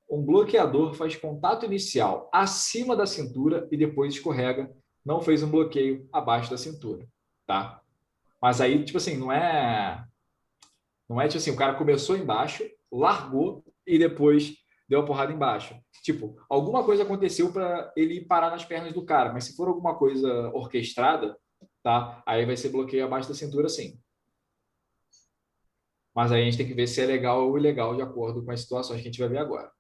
Um 0.10 0.24
bloqueador 0.24 0.94
faz 0.94 1.16
contato 1.16 1.66
inicial 1.66 2.30
acima 2.34 2.96
da 2.96 3.06
cintura 3.06 3.68
e 3.72 3.78
depois 3.78 4.14
escorrega, 4.14 4.74
não 5.08 5.22
fez 5.22 5.42
um 5.42 5.50
bloqueio 5.50 6.08
abaixo 6.12 6.52
da 6.52 6.58
cintura. 6.58 7.08
Tá? 7.46 7.82
Mas 8.42 8.60
aí, 8.60 8.84
tipo 8.84 8.98
assim, 8.98 9.16
não 9.16 9.32
é. 9.32 10.06
Não 11.10 11.22
é 11.22 11.28
tipo 11.30 11.38
assim, 11.38 11.52
o 11.52 11.56
cara 11.56 11.76
começou 11.76 12.18
embaixo, 12.18 12.70
largou 12.92 13.64
e 13.86 13.98
depois 13.98 14.54
deu 14.88 15.00
a 15.00 15.06
porrada 15.06 15.32
embaixo. 15.32 15.74
Tipo, 16.04 16.36
alguma 16.50 16.84
coisa 16.84 17.04
aconteceu 17.04 17.54
para 17.54 17.92
ele 17.96 18.26
parar 18.26 18.50
nas 18.50 18.66
pernas 18.66 18.94
do 18.94 19.06
cara, 19.06 19.32
mas 19.32 19.46
se 19.46 19.56
for 19.56 19.70
alguma 19.70 19.96
coisa 19.98 20.50
orquestrada, 20.50 21.38
tá? 21.82 22.22
Aí 22.26 22.46
vai 22.46 22.58
ser 22.58 22.70
bloqueio 22.70 23.06
abaixo 23.06 23.30
da 23.30 23.36
cintura, 23.36 23.70
sim. 23.70 23.98
Mas 26.14 26.34
aí 26.34 26.42
a 26.42 26.46
gente 26.46 26.58
tem 26.58 26.68
que 26.68 26.74
ver 26.74 26.88
se 26.88 27.02
é 27.02 27.06
legal 27.06 27.48
ou 27.48 27.58
ilegal 27.58 27.96
de 27.96 28.02
acordo 28.02 28.44
com 28.44 28.52
as 28.52 28.60
situações 28.60 29.02
que 29.02 29.08
a 29.08 29.12
gente 29.12 29.20
vai 29.20 29.30
ver 29.30 29.38
agora. 29.38 29.72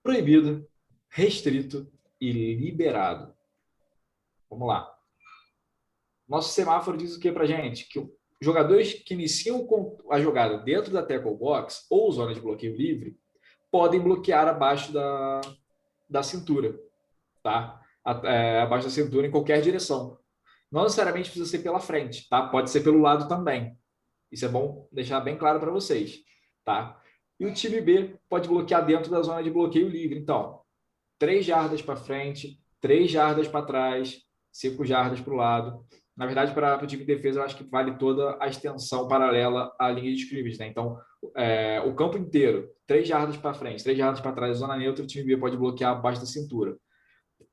Proibido, 0.00 0.64
restrito 1.10 1.90
e 2.20 2.30
liberado. 2.54 3.37
Vamos 4.50 4.68
lá. 4.68 4.94
Nosso 6.28 6.52
semáforo 6.52 6.96
diz 6.96 7.16
o 7.16 7.20
que 7.20 7.32
para 7.32 7.46
gente? 7.46 7.88
Que 7.88 8.06
jogadores 8.40 8.94
que 8.94 9.14
iniciam 9.14 9.66
a 10.10 10.20
jogada 10.20 10.58
dentro 10.58 10.92
da 10.92 11.02
tackle 11.02 11.34
box 11.34 11.86
ou 11.90 12.10
zona 12.12 12.34
de 12.34 12.40
bloqueio 12.40 12.76
livre 12.76 13.18
podem 13.70 14.00
bloquear 14.00 14.46
abaixo 14.46 14.92
da, 14.92 15.40
da 16.08 16.22
cintura, 16.22 16.78
tá? 17.42 17.80
É, 18.24 18.60
abaixo 18.60 18.86
da 18.86 18.90
cintura 18.90 19.26
em 19.26 19.30
qualquer 19.30 19.60
direção. 19.60 20.18
Não 20.70 20.82
necessariamente 20.82 21.30
precisa 21.30 21.50
ser 21.50 21.60
pela 21.60 21.80
frente, 21.80 22.28
tá? 22.28 22.46
Pode 22.48 22.70
ser 22.70 22.80
pelo 22.82 23.00
lado 23.00 23.28
também. 23.28 23.78
Isso 24.30 24.44
é 24.44 24.48
bom 24.48 24.86
deixar 24.92 25.20
bem 25.20 25.36
claro 25.36 25.58
para 25.58 25.70
vocês, 25.70 26.20
tá? 26.64 27.00
E 27.40 27.46
o 27.46 27.54
time 27.54 27.80
B 27.80 28.16
pode 28.28 28.48
bloquear 28.48 28.84
dentro 28.84 29.10
da 29.10 29.22
zona 29.22 29.42
de 29.42 29.50
bloqueio 29.50 29.88
livre. 29.88 30.18
Então, 30.18 30.60
três 31.18 31.44
jardas 31.44 31.80
para 31.80 31.96
frente, 31.96 32.60
três 32.80 33.10
jardas 33.10 33.48
para 33.48 33.64
trás, 33.64 34.22
cinco 34.60 34.84
jardas 34.84 35.20
para 35.20 35.32
o 35.32 35.36
lado. 35.36 35.84
Na 36.16 36.26
verdade, 36.26 36.52
para 36.52 36.82
o 36.82 36.86
time 36.86 37.04
de 37.04 37.14
defesa, 37.14 37.40
eu 37.40 37.44
acho 37.44 37.56
que 37.56 37.64
vale 37.64 37.96
toda 37.96 38.36
a 38.40 38.48
extensão 38.48 39.06
paralela 39.06 39.72
à 39.78 39.90
linha 39.90 40.12
de 40.12 40.22
scrimmage, 40.22 40.58
né? 40.58 40.66
Então, 40.66 40.98
é, 41.36 41.80
o 41.80 41.94
campo 41.94 42.18
inteiro, 42.18 42.68
três 42.86 43.06
jardas 43.06 43.36
para 43.36 43.54
frente, 43.54 43.84
três 43.84 43.96
jardas 43.96 44.20
para 44.20 44.32
trás, 44.32 44.58
zona 44.58 44.76
neutra, 44.76 45.04
o 45.04 45.06
time 45.06 45.24
B 45.24 45.36
pode 45.36 45.56
bloquear 45.56 45.92
abaixo 45.92 46.20
da 46.20 46.26
cintura. 46.26 46.76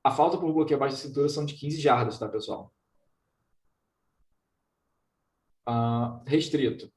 A 0.03 0.11
falta 0.11 0.37
por 0.37 0.51
bloqueio 0.51 0.77
abaixo 0.77 0.95
da 0.95 1.01
cintura 1.01 1.29
são 1.29 1.45
de 1.45 1.53
15 1.53 1.79
jardas, 1.79 2.17
tá, 2.17 2.27
pessoal? 2.27 2.71
uh, 5.67 6.21
restrito. 6.25 6.91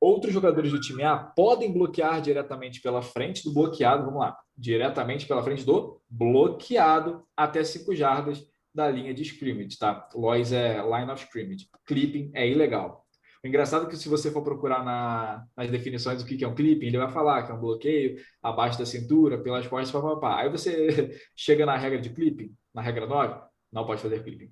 Outros 0.00 0.32
jogadores 0.32 0.70
do 0.70 0.80
time 0.80 1.02
A 1.02 1.16
podem 1.16 1.72
bloquear 1.72 2.20
diretamente 2.20 2.80
pela 2.80 3.02
frente 3.02 3.42
do 3.42 3.52
bloqueado, 3.52 4.04
vamos 4.04 4.20
lá, 4.20 4.36
diretamente 4.56 5.26
pela 5.26 5.42
frente 5.42 5.64
do 5.64 6.00
bloqueado 6.08 7.26
até 7.36 7.64
5 7.64 7.94
jardas 7.94 8.46
da 8.74 8.90
linha 8.90 9.14
de 9.14 9.22
scrimmage, 9.22 9.78
tá? 9.78 10.08
Lois 10.14 10.52
é 10.52 10.82
line 10.82 11.10
of 11.10 11.22
scrimmage. 11.22 11.68
Clipping 11.86 12.32
é 12.34 12.48
ilegal. 12.48 13.04
O 13.42 13.46
engraçado 13.46 13.86
é 13.86 13.90
que 13.90 13.96
se 13.96 14.08
você 14.08 14.30
for 14.30 14.42
procurar 14.42 14.82
na, 14.82 15.46
nas 15.56 15.70
definições 15.70 16.22
do 16.22 16.26
que 16.26 16.42
é 16.42 16.48
um 16.48 16.54
clipping, 16.54 16.86
ele 16.86 16.98
vai 16.98 17.10
falar 17.10 17.42
que 17.44 17.52
é 17.52 17.54
um 17.54 17.60
bloqueio 17.60 18.18
abaixo 18.42 18.78
da 18.78 18.86
cintura, 18.86 19.38
pelas 19.38 19.66
costas, 19.66 19.92
papapá. 19.92 20.40
Aí 20.40 20.48
você 20.48 21.20
chega 21.36 21.66
na 21.66 21.76
regra 21.76 22.00
de 22.00 22.10
clipping, 22.10 22.56
na 22.72 22.80
regra 22.80 23.06
9, 23.06 23.46
não 23.70 23.86
pode 23.86 24.00
fazer 24.00 24.24
clipping. 24.24 24.50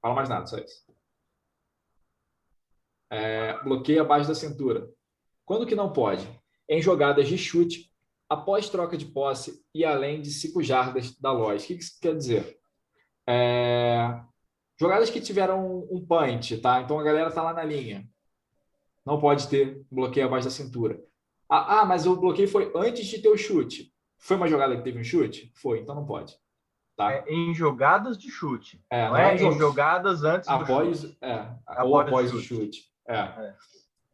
Fala 0.00 0.14
mais 0.14 0.28
nada, 0.28 0.46
só 0.46 0.58
isso. 0.58 0.84
É, 3.10 3.60
bloqueio 3.64 4.02
abaixo 4.02 4.28
da 4.28 4.34
cintura. 4.34 4.88
Quando 5.44 5.66
que 5.66 5.74
não 5.74 5.92
pode? 5.92 6.28
Em 6.68 6.80
jogadas 6.80 7.26
de 7.26 7.36
chute, 7.36 7.90
após 8.28 8.68
troca 8.68 8.96
de 8.96 9.06
posse 9.06 9.64
e 9.74 9.84
além 9.84 10.20
de 10.20 10.30
cinco 10.30 10.62
jardas 10.62 11.18
da 11.18 11.32
loja. 11.32 11.64
O 11.64 11.66
que 11.66 11.74
isso 11.74 11.98
quer 12.00 12.14
dizer? 12.14 12.59
É, 13.30 14.20
jogadas 14.76 15.08
que 15.08 15.20
tiveram 15.20 15.86
um 15.88 16.04
punch, 16.04 16.58
tá? 16.58 16.80
Então 16.80 16.98
a 16.98 17.02
galera 17.02 17.30
tá 17.30 17.42
lá 17.42 17.52
na 17.52 17.62
linha. 17.62 18.08
Não 19.06 19.20
pode 19.20 19.46
ter 19.46 19.86
bloqueio 19.90 20.26
abaixo 20.26 20.48
da 20.48 20.50
cintura. 20.50 21.00
Ah, 21.48 21.80
ah, 21.80 21.84
mas 21.84 22.06
o 22.06 22.16
bloqueio 22.16 22.48
foi 22.48 22.72
antes 22.74 23.06
de 23.06 23.20
ter 23.20 23.28
o 23.28 23.36
chute. 23.36 23.92
Foi 24.18 24.36
uma 24.36 24.48
jogada 24.48 24.76
que 24.76 24.82
teve 24.82 24.98
um 24.98 25.04
chute? 25.04 25.52
Foi, 25.54 25.78
então 25.78 25.94
não 25.94 26.04
pode. 26.04 26.36
Tá? 26.96 27.12
É, 27.12 27.24
em 27.28 27.54
jogadas 27.54 28.18
de 28.18 28.28
chute. 28.30 28.84
É, 28.90 29.04
não, 29.04 29.10
não 29.10 29.16
é, 29.16 29.36
é 29.36 29.42
em 29.42 29.58
jogadas 29.58 30.24
antes 30.24 30.48
após, 30.48 31.02
do 31.02 31.08
chute. 31.08 31.18
É, 31.22 31.48
após 31.66 31.88
ou 31.88 32.00
após 32.00 32.34
o 32.34 32.40
chute. 32.40 32.78
Chute. 32.78 32.84
É. 33.06 33.16
é. 33.16 33.54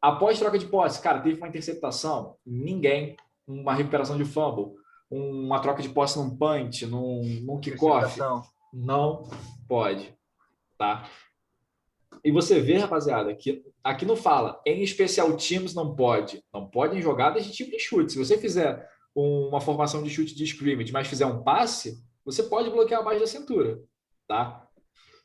Após 0.00 0.38
troca 0.38 0.58
de 0.58 0.66
posse, 0.66 1.00
cara, 1.00 1.20
teve 1.20 1.38
uma 1.38 1.48
interceptação, 1.48 2.36
ninguém, 2.44 3.16
uma 3.46 3.74
recuperação 3.74 4.16
de 4.16 4.24
fumble, 4.24 4.74
uma 5.10 5.58
troca 5.58 5.82
de 5.82 5.88
posse 5.88 6.18
num 6.18 6.36
punch, 6.36 6.86
num, 6.86 7.22
num 7.42 7.58
kickoff, 7.58 8.18
não 8.76 9.28
pode, 9.66 10.14
tá? 10.76 11.08
E 12.22 12.30
você 12.30 12.60
vê, 12.60 12.76
rapaziada, 12.76 13.34
que 13.34 13.64
aqui 13.82 14.04
não 14.04 14.16
fala, 14.16 14.60
em 14.66 14.82
especial 14.82 15.34
times 15.36 15.74
não 15.74 15.94
pode. 15.94 16.42
Não 16.52 16.68
pode 16.68 16.96
em 16.96 17.02
jogadas 17.02 17.44
de 17.44 17.52
tipo 17.52 17.70
de 17.70 17.78
chute. 17.78 18.12
Se 18.12 18.18
você 18.18 18.36
fizer 18.36 18.86
uma 19.14 19.60
formação 19.60 20.02
de 20.02 20.10
chute 20.10 20.34
de 20.34 20.44
scrimmage, 20.44 20.92
mas 20.92 21.08
fizer 21.08 21.24
um 21.24 21.42
passe, 21.42 22.02
você 22.24 22.42
pode 22.42 22.70
bloquear 22.70 23.00
abaixo 23.00 23.20
da 23.20 23.26
cintura, 23.26 23.82
tá? 24.26 24.68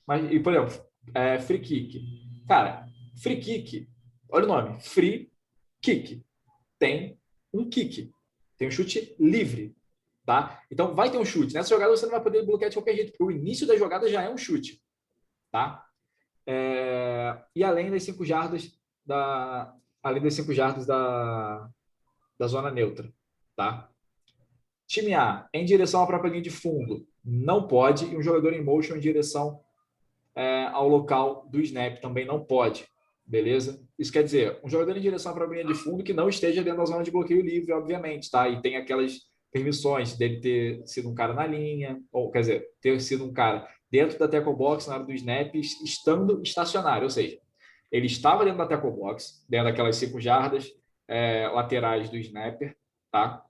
Mas, 0.07 0.31
e, 0.31 0.39
por 0.39 0.53
exemplo, 0.53 0.85
é, 1.13 1.39
free 1.39 1.59
kick. 1.59 2.01
Cara, 2.47 2.85
free 3.21 3.39
kick, 3.39 3.87
olha 4.29 4.45
o 4.45 4.47
nome, 4.47 4.79
free 4.81 5.31
kick. 5.81 6.23
Tem 6.79 7.19
um 7.53 7.69
kick, 7.69 8.11
tem 8.57 8.67
um 8.67 8.71
chute 8.71 9.15
livre, 9.19 9.75
tá? 10.31 10.63
Então 10.71 10.95
vai 10.95 11.11
ter 11.11 11.17
um 11.17 11.25
chute. 11.25 11.53
Nessa 11.53 11.69
jogada 11.69 11.91
você 11.91 12.05
não 12.05 12.13
vai 12.13 12.23
poder 12.23 12.45
bloquear 12.45 12.69
de 12.69 12.77
qualquer 12.77 12.95
jeito, 12.95 13.11
porque 13.11 13.23
o 13.23 13.31
início 13.31 13.67
da 13.67 13.75
jogada 13.75 14.07
já 14.07 14.23
é 14.23 14.29
um 14.29 14.37
chute, 14.37 14.81
tá? 15.51 15.85
É, 16.47 17.37
e 17.53 17.65
além 17.65 17.91
das 17.91 18.03
cinco 18.03 18.23
jardas 18.25 18.71
da 19.05 19.75
além 20.01 20.23
das 20.23 20.33
cinco 20.33 20.53
jardas 20.53 20.85
da, 20.85 21.69
da 22.39 22.47
zona 22.47 22.71
neutra, 22.71 23.13
tá? 23.57 23.89
Time 24.87 25.13
A, 25.13 25.49
em 25.53 25.65
direção 25.65 26.01
à 26.01 26.07
própria 26.07 26.29
linha 26.29 26.41
de 26.41 26.49
fundo, 26.49 27.05
não 27.23 27.67
pode. 27.67 28.05
E 28.05 28.15
um 28.15 28.21
jogador 28.21 28.53
em 28.53 28.63
motion 28.63 28.95
em 28.95 28.99
direção 28.99 29.59
é, 30.33 30.63
ao 30.67 30.87
local 30.87 31.45
do 31.51 31.59
snap 31.59 31.99
também 31.99 32.25
não 32.25 32.43
pode. 32.43 32.87
Beleza? 33.25 33.85
Isso 33.99 34.11
quer 34.11 34.23
dizer, 34.23 34.59
um 34.63 34.69
jogador 34.69 34.97
em 34.97 35.01
direção 35.01 35.33
à 35.33 35.35
própria 35.35 35.61
linha 35.61 35.73
de 35.73 35.79
fundo 35.79 36.03
que 36.03 36.13
não 36.13 36.29
esteja 36.29 36.63
dentro 36.63 36.79
da 36.79 36.85
zona 36.85 37.03
de 37.03 37.11
bloqueio 37.11 37.41
livre, 37.41 37.73
obviamente, 37.73 38.31
tá? 38.31 38.47
E 38.47 38.61
tem 38.61 38.77
aquelas 38.77 39.30
permissões 39.51 40.15
dele 40.15 40.39
ter 40.39 40.87
sido 40.87 41.09
um 41.09 41.15
cara 41.15 41.33
na 41.33 41.45
linha, 41.45 42.01
ou 42.11 42.31
quer 42.31 42.41
dizer, 42.41 42.67
ter 42.81 42.99
sido 43.01 43.25
um 43.25 43.33
cara 43.33 43.67
dentro 43.89 44.17
da 44.17 44.27
tackle 44.27 44.55
box 44.55 44.87
na 44.87 44.95
hora 44.95 45.03
do 45.03 45.11
snap, 45.11 45.53
estando 45.55 46.41
estacionário, 46.41 47.03
ou 47.03 47.09
seja, 47.09 47.37
ele 47.91 48.05
estava 48.05 48.45
dentro 48.45 48.59
da 48.59 48.67
tackle 48.67 48.91
box, 48.91 49.45
dentro 49.49 49.67
daquelas 49.67 49.97
cinco 49.97 50.21
jardas 50.21 50.71
é, 51.07 51.47
laterais 51.49 52.09
do 52.09 52.17
snapper, 52.17 52.75
tá? 53.11 53.45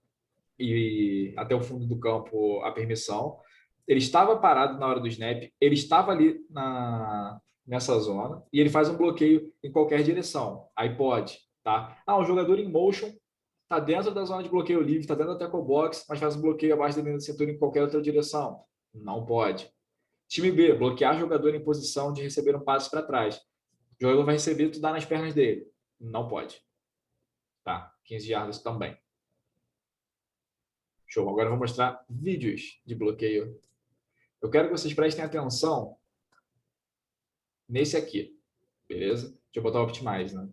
e 0.62 1.34
até 1.36 1.56
o 1.56 1.62
fundo 1.62 1.86
do 1.86 2.00
campo 2.00 2.62
a 2.62 2.72
permissão. 2.72 3.40
Ele 3.88 4.00
estava 4.00 4.38
parado 4.38 4.80
na 4.80 4.88
hora 4.88 5.00
do 5.00 5.08
snap, 5.08 5.44
ele 5.60 5.76
estava 5.76 6.12
ali 6.12 6.40
na, 6.50 7.40
nessa 7.66 7.98
zona 8.00 8.44
e 8.54 8.60
ele 8.60 8.70
faz 8.70 8.88
um 8.88 8.96
bloqueio 8.96 9.52
em 9.64 9.72
qualquer 9.72 10.04
direção. 10.04 10.68
Aí 10.76 10.96
pode, 10.96 11.40
tá? 11.64 11.98
Ah, 12.06 12.18
um 12.18 12.24
jogador 12.24 12.60
em 12.60 12.70
motion 12.70 13.12
está 13.72 13.80
dentro 13.80 14.14
da 14.14 14.26
zona 14.26 14.44
de 14.44 14.50
bloqueio 14.50 14.82
livre, 14.82 15.00
está 15.00 15.16
dentro 15.16 15.34
da 15.34 15.40
tackle 15.40 15.64
box, 15.64 16.06
mas 16.10 16.20
faz 16.20 16.36
um 16.36 16.42
bloqueio 16.42 16.74
abaixo 16.74 16.98
da 16.98 17.04
linha 17.04 17.18
de 17.18 17.24
cintura 17.24 17.50
em 17.50 17.58
qualquer 17.58 17.82
outra 17.82 18.02
direção. 18.02 18.66
Não 18.94 19.26
pode. 19.26 19.72
Time 20.28 20.52
B, 20.52 20.74
bloquear 20.74 21.18
jogador 21.18 21.56
em 21.56 21.64
posição 21.64 22.12
de 22.12 22.22
receber 22.22 22.54
um 22.54 22.64
passe 22.64 22.92
para 22.92 23.02
trás. 23.02 23.38
O 23.38 24.02
jogador 24.02 24.26
vai 24.26 24.36
receber 24.36 24.70
tudo 24.70 24.82
nas 24.82 25.06
pernas 25.06 25.34
dele. 25.34 25.72
Não 25.98 26.28
pode. 26.28 26.62
Tá? 27.64 27.96
15 28.04 28.28
jardas 28.28 28.62
também. 28.62 28.98
Show. 31.08 31.30
Agora 31.30 31.46
eu 31.46 31.52
vou 31.52 31.60
mostrar 31.60 32.04
vídeos 32.10 32.82
de 32.86 32.96
bloqueio. 32.96 33.62
Eu 34.42 34.50
quero 34.50 34.68
que 34.68 34.78
vocês 34.78 34.94
prestem 34.94 35.24
atenção 35.24 35.98
nesse 37.70 37.96
aqui. 37.96 38.38
Beleza? 38.88 39.30
Deixa 39.30 39.40
eu 39.56 39.64
botar 39.64 39.80
o 39.80 39.84
Optimize, 39.84 40.36
né? 40.36 40.50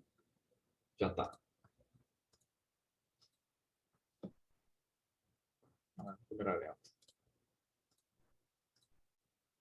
Já 1.00 1.10
tá. 1.10 1.38
Ah, 5.98 6.16
câmera 6.39 6.57
lenta. 6.57 6.78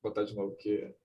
Vou 0.01 0.11
botar 0.11 0.23
de 0.23 0.35
novo 0.35 0.53
aqui. 0.53 0.95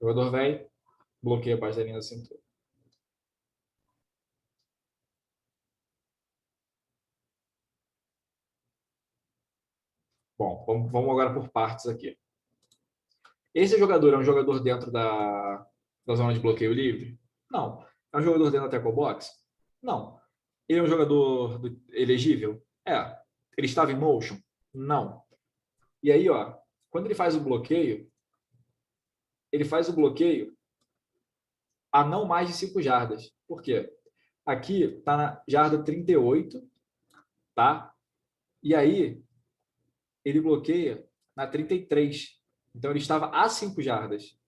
O 0.00 0.08
jogador 0.08 0.30
vem, 0.30 0.70
bloqueia 1.22 1.56
a 1.56 1.58
parte 1.58 1.76
da 1.76 1.82
linha 1.82 1.96
da 1.96 2.02
cintura. 2.02 2.40
Bom, 10.38 10.64
vamos 10.66 11.10
agora 11.10 11.32
por 11.34 11.48
partes 11.50 11.86
aqui. 11.86 12.18
Esse 13.54 13.78
jogador 13.78 14.12
é 14.14 14.18
um 14.18 14.22
jogador 14.22 14.60
dentro 14.62 14.90
da, 14.92 15.66
da 16.06 16.14
zona 16.14 16.32
de 16.32 16.40
bloqueio 16.40 16.72
livre? 16.72 17.18
Não. 17.50 17.84
É 18.12 18.18
um 18.18 18.22
jogador 18.22 18.50
dentro 18.50 18.68
da 18.68 18.70
tackle 18.70 18.92
box? 18.92 19.30
Não. 19.82 20.18
Ele 20.68 20.78
é 20.78 20.82
um 20.82 20.86
jogador 20.86 21.58
do, 21.58 21.80
elegível? 21.90 22.62
É. 22.84 23.18
Ele 23.56 23.66
estava 23.66 23.92
em 23.92 23.98
motion? 23.98 24.38
Não. 24.72 25.22
E 26.02 26.12
aí, 26.12 26.28
ó, 26.28 26.56
quando 26.90 27.06
ele 27.06 27.14
faz 27.14 27.34
o 27.34 27.40
bloqueio, 27.40 28.10
ele 29.50 29.64
faz 29.64 29.88
o 29.88 29.92
bloqueio 29.92 30.56
a 31.90 32.04
não 32.04 32.24
mais 32.24 32.48
de 32.48 32.54
5 32.54 32.80
jardas. 32.82 33.32
Por 33.46 33.62
quê? 33.62 33.92
Aqui 34.44 34.84
está 34.84 35.16
na 35.16 35.42
jarda 35.48 35.82
38, 35.82 36.62
tá? 37.54 37.92
E 38.62 38.74
aí, 38.74 39.22
ele 40.24 40.40
bloqueia 40.40 41.08
na 41.34 41.46
33. 41.46 42.40
Então, 42.74 42.90
ele 42.90 43.00
estava 43.00 43.28
a 43.30 43.48
5 43.48 43.80
jardas, 43.82 44.38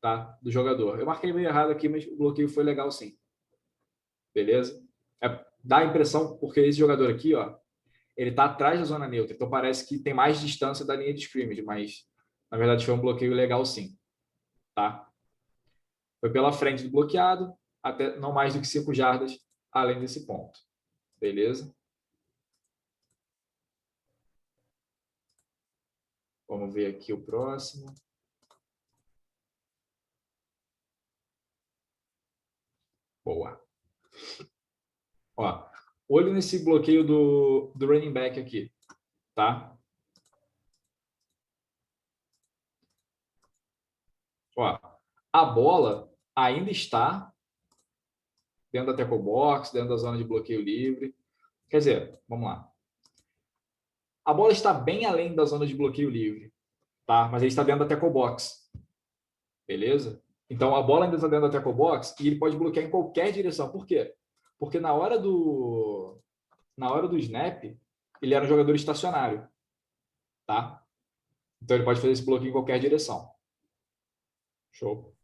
tá? 0.00 0.38
Do 0.42 0.50
jogador. 0.50 0.98
Eu 0.98 1.06
marquei 1.06 1.32
meio 1.32 1.48
errado 1.48 1.70
aqui, 1.70 1.88
mas 1.88 2.06
o 2.06 2.16
bloqueio 2.16 2.48
foi 2.48 2.64
legal 2.64 2.90
sim. 2.90 3.16
Beleza? 4.34 4.80
É, 5.22 5.44
dá 5.62 5.78
a 5.78 5.84
impressão, 5.84 6.38
porque 6.38 6.60
esse 6.60 6.78
jogador 6.78 7.10
aqui, 7.10 7.34
ó, 7.34 7.56
ele 8.16 8.30
está 8.30 8.44
atrás 8.44 8.78
da 8.78 8.84
zona 8.84 9.08
neutra. 9.08 9.34
Então, 9.34 9.48
parece 9.48 9.86
que 9.86 9.98
tem 9.98 10.14
mais 10.14 10.40
distância 10.40 10.84
da 10.84 10.96
linha 10.96 11.14
de 11.14 11.20
scrimmage, 11.20 11.62
mas, 11.62 12.04
na 12.50 12.58
verdade, 12.58 12.84
foi 12.84 12.94
um 12.94 13.00
bloqueio 13.00 13.34
legal 13.34 13.64
sim 13.64 13.98
tá? 14.78 15.10
Foi 16.20 16.30
pela 16.32 16.52
frente 16.52 16.84
do 16.84 16.90
bloqueado, 16.90 17.52
até 17.82 18.16
não 18.16 18.32
mais 18.32 18.54
do 18.54 18.60
que 18.60 18.66
5 18.66 18.94
jardas 18.94 19.36
além 19.72 19.98
desse 19.98 20.24
ponto. 20.24 20.60
Beleza? 21.18 21.74
Vamos 26.48 26.72
ver 26.72 26.94
aqui 26.94 27.12
o 27.12 27.24
próximo. 27.24 27.92
Boa. 33.28 33.62
Ó, 35.36 35.70
olho 36.08 36.32
nesse 36.32 36.64
bloqueio 36.64 37.06
do, 37.06 37.70
do 37.76 37.86
running 37.86 38.10
back 38.10 38.40
aqui, 38.40 38.72
tá? 39.34 39.76
Ó, 44.56 44.78
a 45.30 45.44
bola 45.44 46.10
ainda 46.34 46.70
está 46.70 47.30
dentro 48.72 48.92
da 48.92 48.96
tackle 48.96 49.22
box, 49.22 49.74
dentro 49.74 49.90
da 49.90 49.96
zona 49.98 50.16
de 50.16 50.24
bloqueio 50.24 50.62
livre. 50.62 51.14
Quer 51.68 51.78
dizer, 51.80 52.22
vamos 52.26 52.48
lá. 52.48 52.72
A 54.24 54.32
bola 54.32 54.52
está 54.52 54.72
bem 54.72 55.04
além 55.04 55.34
da 55.34 55.44
zona 55.44 55.66
de 55.66 55.76
bloqueio 55.76 56.08
livre, 56.08 56.50
tá? 57.04 57.28
Mas 57.28 57.42
ele 57.42 57.50
está 57.50 57.62
dentro 57.62 57.86
da 57.86 57.94
tackle 57.94 58.10
box. 58.10 58.72
Beleza? 59.66 60.24
Então 60.50 60.74
a 60.74 60.82
bola 60.82 61.04
ainda 61.04 61.16
está 61.16 61.28
dentro 61.28 61.46
da 61.48 61.52
tackle 61.52 61.74
box 61.74 62.14
e 62.20 62.26
ele 62.26 62.38
pode 62.38 62.56
bloquear 62.56 62.86
em 62.86 62.90
qualquer 62.90 63.32
direção. 63.32 63.70
Por 63.70 63.86
quê? 63.86 64.14
Porque 64.58 64.80
na 64.80 64.94
hora 64.94 65.18
do 65.18 66.20
na 66.76 66.90
hora 66.92 67.08
do 67.08 67.18
snap, 67.18 67.64
ele 68.22 68.34
era 68.34 68.44
um 68.44 68.48
jogador 68.48 68.74
estacionário, 68.74 69.48
tá? 70.46 70.82
Então 71.62 71.76
ele 71.76 71.84
pode 71.84 72.00
fazer 72.00 72.12
esse 72.12 72.24
bloqueio 72.24 72.50
em 72.50 72.52
qualquer 72.52 72.78
direção. 72.78 73.30
Show. 74.72 75.14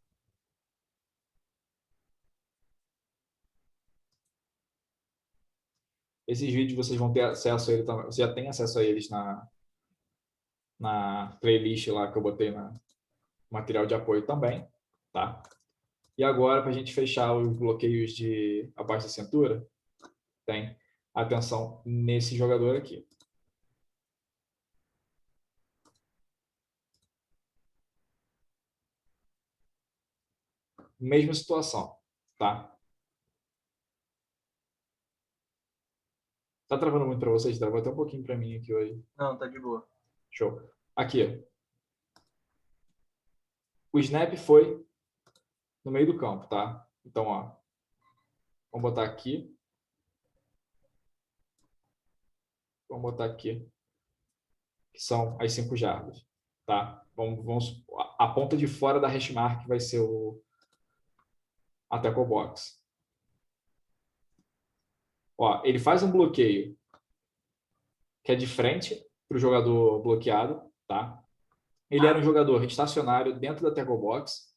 Esses 6.27 6.53
vídeos 6.53 6.77
vocês 6.77 6.99
vão 6.99 7.13
ter 7.13 7.23
acesso 7.23 7.71
a 7.71 7.75
ele 7.75 7.85
também. 7.85 8.07
Você 8.07 8.23
já 8.23 8.33
tem 8.33 8.49
acesso 8.49 8.79
a 8.79 8.83
eles 8.83 9.09
na, 9.11 9.49
na 10.79 11.37
playlist 11.41 11.87
lá 11.89 12.11
que 12.11 12.19
eu 12.19 12.23
botei 12.23 12.51
na 12.51 12.75
material 13.51 13.87
de 13.87 13.95
apoio 13.95 14.27
também, 14.27 14.67
tá? 15.15 15.43
E 16.19 16.25
agora, 16.25 16.61
para 16.63 16.71
a 16.71 16.75
gente 16.75 16.93
fechar 16.95 17.35
os 17.37 17.57
bloqueios 17.57 18.13
de 18.13 18.73
abaixo 18.77 19.07
da 19.07 19.13
cintura, 19.13 19.67
tem 20.47 20.77
atenção 21.15 21.83
nesse 21.87 22.37
jogador 22.37 22.77
aqui. 22.77 23.07
Mesma 30.99 31.35
situação, 31.35 31.97
tá? 32.39 32.77
Tá 36.67 36.79
travando 36.79 37.07
muito 37.07 37.21
para 37.21 37.31
vocês? 37.31 37.59
Travou 37.59 37.79
até 37.79 37.91
um 37.91 37.95
pouquinho 37.95 38.25
para 38.25 38.37
mim 38.37 38.57
aqui 38.57 38.75
hoje. 38.75 39.05
Não, 39.17 39.37
tá 39.37 39.47
de 39.47 39.61
boa. 39.61 39.87
Show. 40.31 40.61
Aqui. 40.97 41.45
O 43.93 43.99
snap 44.01 44.35
foi 44.37 44.85
no 45.85 45.93
meio 45.93 46.07
do 46.07 46.19
campo, 46.19 46.47
tá? 46.47 46.87
Então, 47.05 47.27
ó. 47.27 47.55
Vamos 48.73 48.91
botar 48.91 49.05
aqui. 49.05 49.55
Vamos 52.89 53.03
botar 53.03 53.27
aqui. 53.27 53.69
Que 54.93 55.01
são 55.01 55.37
as 55.41 55.53
cinco 55.53 55.77
jardas, 55.77 56.25
tá? 56.67 57.05
Vamos, 57.17 57.45
vamos, 57.45 57.85
a 58.19 58.29
ponta 58.29 58.57
de 58.57 58.67
fora 58.67 58.99
da 58.99 59.09
hash 59.09 59.31
mark 59.31 59.67
vai 59.67 59.79
ser 59.79 60.01
o 60.01 60.41
a 61.91 61.99
tackle 61.99 62.25
box. 62.25 62.81
Ó, 65.39 65.63
ele 65.65 65.79
faz 65.79 66.03
um 66.03 66.11
bloqueio 66.11 66.77
que 68.25 68.33
é 68.33 68.35
de 68.35 68.47
frente 68.47 69.05
para 69.29 69.37
o 69.37 69.41
jogador 69.41 70.01
bloqueado, 70.03 70.63
tá? 70.87 71.23
Ele 71.91 72.07
era 72.07 72.19
um 72.19 72.23
jogador 72.23 72.65
estacionário 72.65 73.39
dentro 73.39 73.63
da 73.63 73.75
tackle 73.75 73.99
box, 73.99 74.54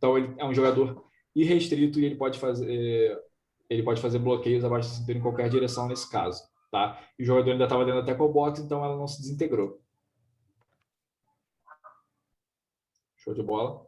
então 0.00 0.16
ele 0.16 0.34
é 0.38 0.44
um 0.46 0.54
jogador 0.54 1.04
irrestrito 1.36 2.00
e 2.00 2.06
ele 2.06 2.16
pode 2.16 2.38
fazer 2.38 3.22
ele 3.68 3.82
pode 3.82 4.00
fazer 4.00 4.18
bloqueios 4.18 4.64
abaixo 4.64 4.88
da 4.88 4.94
cintura 4.94 5.18
em 5.18 5.20
qualquer 5.22 5.48
direção 5.50 5.86
nesse 5.86 6.10
caso, 6.10 6.42
tá? 6.72 6.98
E 7.18 7.22
o 7.22 7.26
jogador 7.26 7.52
ainda 7.52 7.64
estava 7.64 7.84
dentro 7.84 8.00
da 8.00 8.06
tackle 8.06 8.32
box, 8.32 8.60
então 8.60 8.82
ela 8.84 8.96
não 8.96 9.06
se 9.06 9.20
desintegrou. 9.20 9.80
Show 13.16 13.34
de 13.34 13.42
bola. 13.42 13.86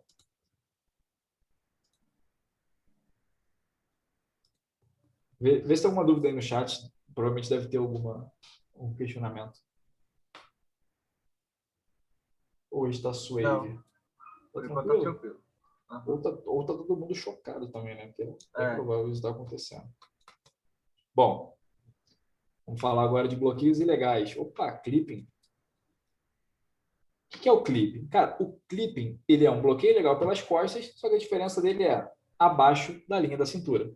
Vê, 5.40 5.60
vê 5.60 5.74
se 5.74 5.82
tem 5.82 5.90
alguma 5.90 6.06
dúvida 6.06 6.28
aí 6.28 6.34
no 6.34 6.42
chat. 6.42 6.78
Provavelmente 7.14 7.48
deve 7.48 7.68
ter 7.68 7.78
alguma 7.78 8.30
um 8.76 8.94
questionamento. 8.94 9.58
Ou 12.70 12.88
está 12.88 13.12
suave? 13.12 13.80
Tá 14.52 14.82
tranquilo. 14.82 15.41
Uhum. 15.92 16.02
Ou, 16.06 16.20
tá, 16.20 16.30
ou 16.46 16.64
tá 16.64 16.72
todo 16.72 16.96
mundo 16.96 17.14
chocado 17.14 17.68
também, 17.68 17.94
né? 17.94 18.06
Porque 18.06 18.22
é, 18.22 18.64
é 18.64 18.74
provável 18.74 19.08
isso 19.08 19.16
estar 19.16 19.28
tá 19.28 19.34
acontecendo. 19.34 19.86
Bom, 21.14 21.54
vamos 22.66 22.80
falar 22.80 23.04
agora 23.04 23.28
de 23.28 23.36
bloqueios 23.36 23.78
ilegais. 23.78 24.34
Opa, 24.36 24.72
clipping. 24.72 25.28
O 27.34 27.38
que 27.38 27.48
é 27.48 27.52
o 27.52 27.62
clipping? 27.62 28.06
Cara, 28.08 28.36
o 28.40 28.58
clipping 28.68 29.20
ele 29.28 29.44
é 29.44 29.50
um 29.50 29.60
bloqueio 29.60 29.94
legal 29.94 30.18
pelas 30.18 30.40
costas, 30.40 30.92
só 30.96 31.08
que 31.08 31.16
a 31.16 31.18
diferença 31.18 31.60
dele 31.60 31.84
é 31.84 32.10
abaixo 32.38 33.02
da 33.06 33.18
linha 33.18 33.36
da 33.36 33.46
cintura. 33.46 33.94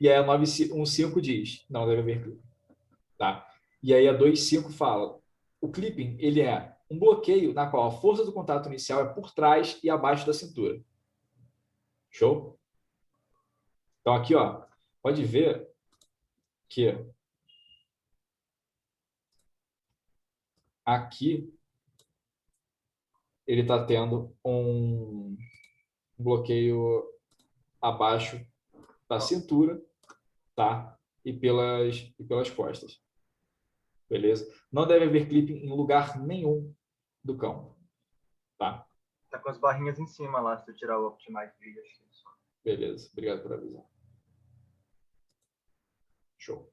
E 0.00 0.08
aí 0.08 0.16
a 0.16 0.24
915 0.24 1.20
diz, 1.20 1.66
não 1.68 1.86
deve 1.86 2.00
haver 2.00 2.22
clipping. 2.22 2.48
Tá? 3.18 3.46
E 3.82 3.92
aí 3.92 4.08
a 4.08 4.12
25 4.12 4.70
fala, 4.70 5.18
o 5.60 5.68
clipping 5.68 6.16
ele 6.18 6.40
é 6.40 6.74
um 6.90 6.98
bloqueio 6.98 7.52
na 7.52 7.68
qual 7.68 7.86
a 7.86 7.90
força 7.90 8.24
do 8.24 8.32
contato 8.32 8.68
inicial 8.68 9.00
é 9.00 9.12
por 9.12 9.32
trás 9.32 9.78
e 9.82 9.90
abaixo 9.90 10.26
da 10.26 10.32
cintura. 10.32 10.80
Show? 12.10 12.58
Então 14.00 14.14
aqui, 14.14 14.34
ó, 14.34 14.64
pode 15.02 15.24
ver 15.24 15.68
que 16.68 16.94
aqui 20.84 21.52
ele 23.46 23.62
está 23.62 23.84
tendo 23.84 24.34
um 24.44 25.36
bloqueio 26.18 27.04
abaixo 27.80 28.44
da 29.08 29.20
cintura, 29.20 29.82
tá? 30.54 30.98
E 31.24 31.32
pelas, 31.32 32.12
e 32.18 32.24
pelas 32.24 32.50
costas. 32.50 33.02
Beleza? 34.08 34.50
Não 34.72 34.86
deve 34.86 35.04
haver 35.04 35.28
clipe 35.28 35.52
em 35.52 35.68
lugar 35.68 36.18
nenhum 36.18 36.74
do 37.22 37.36
cão. 37.36 37.76
Tá? 38.56 38.87
Tá 39.38 39.44
com 39.44 39.50
as 39.50 39.58
barrinhas 39.58 40.00
em 40.00 40.06
cima 40.06 40.40
lá, 40.40 40.58
se 40.58 40.68
eu 40.68 40.74
tirar 40.74 40.98
o 40.98 41.06
Optimize 41.06 41.52
Video. 41.60 41.80
Beleza, 42.64 43.08
obrigado 43.12 43.42
por 43.42 43.52
avisar. 43.52 43.84
Show. 46.36 46.72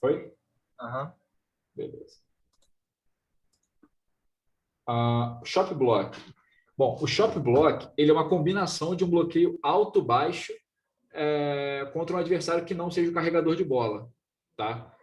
Foi? 0.00 0.34
Aham. 0.80 1.04
Uhum. 1.04 1.12
Beleza. 1.72 2.20
Uh, 4.88 5.44
shop 5.44 5.72
Block. 5.74 6.18
Bom, 6.76 6.98
o 7.00 7.06
Shop 7.06 7.38
Block 7.38 7.92
ele 7.96 8.10
é 8.10 8.12
uma 8.14 8.28
combinação 8.28 8.96
de 8.96 9.04
um 9.04 9.10
bloqueio 9.10 9.58
alto-baixo 9.62 10.52
é, 11.12 11.88
contra 11.92 12.16
um 12.16 12.18
adversário 12.18 12.64
que 12.64 12.74
não 12.74 12.90
seja 12.90 13.10
o 13.10 13.14
carregador 13.14 13.54
de 13.54 13.64
bola. 13.64 14.10
Tá? 14.56 14.96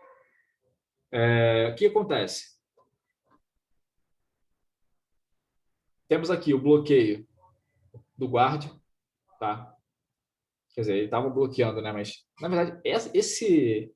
É, 1.11 1.69
o 1.71 1.75
que 1.75 1.85
acontece? 1.85 2.56
Temos 6.07 6.31
aqui 6.31 6.53
o 6.53 6.61
bloqueio 6.61 7.27
do 8.17 8.27
guarda, 8.27 8.69
tá? 9.39 9.73
Quer 10.73 10.81
dizer, 10.81 10.95
ele 10.95 11.05
estava 11.05 11.29
bloqueando, 11.29 11.81
né? 11.81 11.91
Mas, 11.91 12.23
na 12.39 12.47
verdade, 12.47 12.79
esse... 12.83 13.93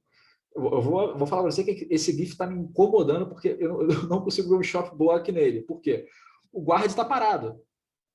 Eu 0.53 0.81
vou, 0.81 1.17
vou 1.17 1.27
falar 1.27 1.43
para 1.43 1.51
você 1.51 1.63
que 1.63 1.87
esse 1.89 2.11
GIF 2.11 2.31
está 2.31 2.45
me 2.45 2.59
incomodando 2.59 3.27
porque 3.27 3.55
eu, 3.57 3.89
eu, 3.89 4.03
não 4.09 4.21
consigo 4.21 4.49
ver 4.49 4.55
um 4.55 4.63
shop 4.63 4.97
block 4.97 5.31
nele. 5.31 5.61
Por 5.61 5.79
quê? 5.79 6.05
O 6.51 6.61
guarda 6.61 6.87
está 6.87 7.05
parado, 7.05 7.61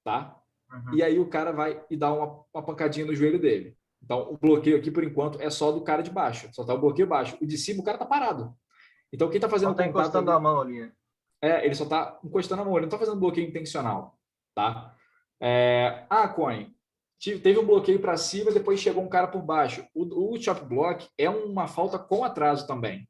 tá? 0.04 0.38
Uhum. 0.70 0.94
E 0.94 1.02
aí 1.02 1.18
o 1.18 1.28
cara 1.28 1.52
vai 1.52 1.82
e 1.88 1.96
dá 1.96 2.12
uma, 2.12 2.44
uma 2.52 2.62
pancadinha 2.62 3.06
no 3.06 3.14
joelho 3.14 3.40
dele. 3.40 3.76
Então, 4.02 4.32
o 4.32 4.36
bloqueio 4.36 4.76
aqui, 4.76 4.90
por 4.90 5.02
enquanto, 5.02 5.40
é 5.40 5.48
só 5.48 5.72
do 5.72 5.82
cara 5.82 6.02
de 6.02 6.10
baixo. 6.10 6.48
Só 6.52 6.62
está 6.62 6.74
o 6.74 6.80
bloqueio 6.80 7.08
baixo. 7.08 7.36
O 7.40 7.46
de 7.46 7.56
cima, 7.56 7.80
o 7.80 7.84
cara 7.84 7.96
está 7.96 8.06
parado. 8.06 8.54
Então, 9.12 9.28
quem 9.28 9.38
está 9.38 9.48
fazendo 9.48 9.70
só 9.70 9.74
tá 9.74 9.86
encostando 9.86 10.30
ali, 10.30 10.36
a 10.36 10.40
mão 10.40 10.60
ali. 10.60 10.80
Né? 10.80 10.92
É, 11.46 11.64
ele 11.64 11.74
só 11.76 11.84
está 11.84 12.18
encostando 12.24 12.62
a 12.62 12.64
mão. 12.64 12.74
Ele 12.74 12.82
não 12.82 12.88
está 12.88 12.98
fazendo 12.98 13.20
bloqueio 13.20 13.48
intencional. 13.48 14.18
Tá? 14.54 14.96
É... 15.40 16.04
Ah, 16.10 16.28
Coin, 16.28 16.74
teve 17.20 17.58
um 17.58 17.66
bloqueio 17.66 18.00
para 18.00 18.16
cima, 18.16 18.50
depois 18.50 18.80
chegou 18.80 19.02
um 19.02 19.08
cara 19.08 19.28
por 19.28 19.42
baixo. 19.42 19.86
O, 19.94 20.34
o 20.34 20.42
chop 20.42 20.64
block 20.64 21.08
é 21.16 21.30
uma 21.30 21.68
falta 21.68 21.98
com 21.98 22.24
atraso 22.24 22.66
também. 22.66 23.08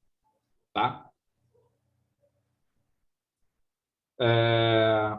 Tá? 0.74 1.08
É... 4.20 5.18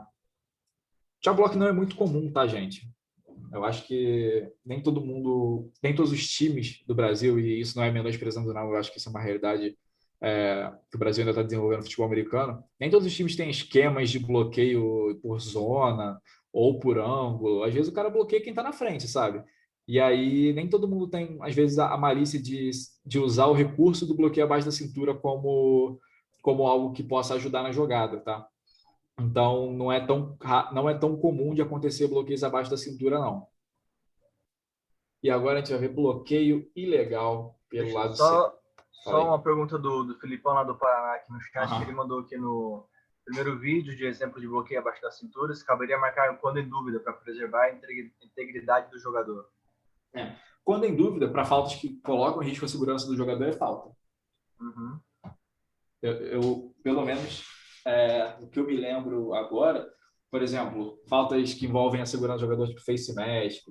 Chop 1.23 1.37
block 1.37 1.57
não 1.57 1.67
é 1.67 1.71
muito 1.71 1.95
comum, 1.95 2.31
tá, 2.31 2.45
gente? 2.45 2.87
Eu 3.51 3.65
acho 3.65 3.87
que 3.87 4.51
nem 4.63 4.81
todo 4.81 5.01
mundo, 5.01 5.71
nem 5.81 5.95
todos 5.95 6.11
os 6.11 6.27
times 6.29 6.83
do 6.85 6.93
Brasil, 6.93 7.39
e 7.39 7.59
isso 7.59 7.77
não 7.77 7.83
é 7.83 7.91
menosprezando, 7.91 8.53
não, 8.53 8.69
eu 8.69 8.77
acho 8.77 8.91
que 8.91 8.99
isso 8.99 9.07
é 9.07 9.11
uma 9.11 9.21
realidade 9.21 9.77
é, 10.21 10.71
que 10.89 10.95
o 10.95 10.99
Brasil 10.99 11.21
ainda 11.21 11.31
está 11.31 11.43
desenvolvendo 11.43 11.83
futebol 11.83 12.05
americano. 12.05 12.63
Nem 12.79 12.89
todos 12.89 13.05
os 13.05 13.15
times 13.15 13.35
têm 13.35 13.49
esquemas 13.49 14.09
de 14.09 14.19
bloqueio 14.19 15.19
por 15.21 15.39
zona 15.39 16.19
ou 16.51 16.79
por 16.79 16.97
ângulo. 16.97 17.63
Às 17.63 17.73
vezes 17.73 17.89
o 17.89 17.93
cara 17.93 18.09
bloqueia 18.09 18.41
quem 18.41 18.51
está 18.51 18.63
na 18.63 18.73
frente, 18.73 19.07
sabe? 19.07 19.43
E 19.87 19.99
aí 19.99 20.51
nem 20.53 20.69
todo 20.69 20.87
mundo 20.87 21.07
tem, 21.07 21.37
às 21.41 21.55
vezes, 21.55 21.79
a, 21.79 21.95
malícia 21.97 22.41
de, 22.41 22.71
de 23.05 23.19
usar 23.19 23.45
o 23.45 23.53
recurso 23.53 24.05
do 24.05 24.15
bloqueio 24.15 24.45
abaixo 24.45 24.65
da 24.65 24.71
cintura 24.71 25.13
como, 25.15 25.99
como 26.41 26.67
algo 26.67 26.91
que 26.91 27.03
possa 27.03 27.35
ajudar 27.35 27.63
na 27.63 27.71
jogada, 27.71 28.19
tá? 28.19 28.45
Então, 29.19 29.71
não 29.71 29.91
é 29.91 30.05
tão, 30.05 30.37
não 30.73 30.89
é 30.89 30.93
tão 30.93 31.15
comum 31.15 31.53
de 31.53 31.61
acontecer 31.61 32.07
bloqueios 32.07 32.43
abaixo 32.43 32.69
da 32.69 32.77
cintura, 32.77 33.17
não. 33.17 33.47
E 35.23 35.29
agora 35.29 35.55
a 35.55 35.59
gente 35.59 35.71
vai 35.71 35.79
ver 35.79 35.93
bloqueio 35.93 36.69
ilegal 36.75 37.57
pelo 37.69 37.85
Deixa 37.85 37.97
lado 37.97 38.15
só, 38.15 38.56
Só 39.11 39.27
uma 39.27 39.41
pergunta 39.41 39.77
do, 39.77 40.03
do 40.03 40.19
Filipão 40.19 40.53
lá 40.53 40.63
do 40.63 40.75
Paraná 40.75 41.15
aqui 41.15 41.31
no 41.31 41.41
chat, 41.41 41.71
uhum. 41.71 41.81
ele 41.81 41.91
mandou 41.93 42.19
aqui 42.19 42.37
no 42.37 42.87
primeiro 43.25 43.59
vídeo 43.59 43.95
de 43.95 44.05
exemplo 44.05 44.39
de 44.39 44.47
bloqueio 44.47 44.79
abaixo 44.79 45.01
da 45.01 45.11
cintura, 45.11 45.53
se 45.53 45.65
caberia 45.65 45.97
marcar 45.97 46.37
quando 46.37 46.59
em 46.59 46.67
dúvida 46.67 46.99
para 46.99 47.13
preservar 47.13 47.63
a 47.63 47.73
integridade 48.23 48.89
do 48.89 48.99
jogador. 48.99 49.49
É. 50.13 50.33
Quando 50.63 50.85
em 50.85 50.95
dúvida, 50.95 51.29
para 51.29 51.45
faltas 51.45 51.75
que 51.75 51.99
colocam 52.01 52.41
risco 52.41 52.65
a 52.65 52.67
segurança 52.67 53.05
do 53.05 53.15
jogador, 53.15 53.45
é 53.45 53.53
falta. 53.53 53.95
Uhum. 54.59 54.99
Eu, 56.01 56.13
eu, 56.13 56.75
pelo 56.83 57.05
menos, 57.05 57.43
é, 57.85 58.35
o 58.41 58.47
que 58.47 58.59
eu 58.59 58.65
me 58.65 58.75
lembro 58.75 59.33
agora, 59.33 59.89
por 60.29 60.41
exemplo, 60.41 60.99
faltas 61.09 61.53
que 61.53 61.65
envolvem 61.65 62.01
a 62.01 62.05
segurança 62.05 62.39
do 62.39 62.49
jogador, 62.49 62.67
tipo 62.67 62.83
face 62.83 63.13
mask, 63.13 63.63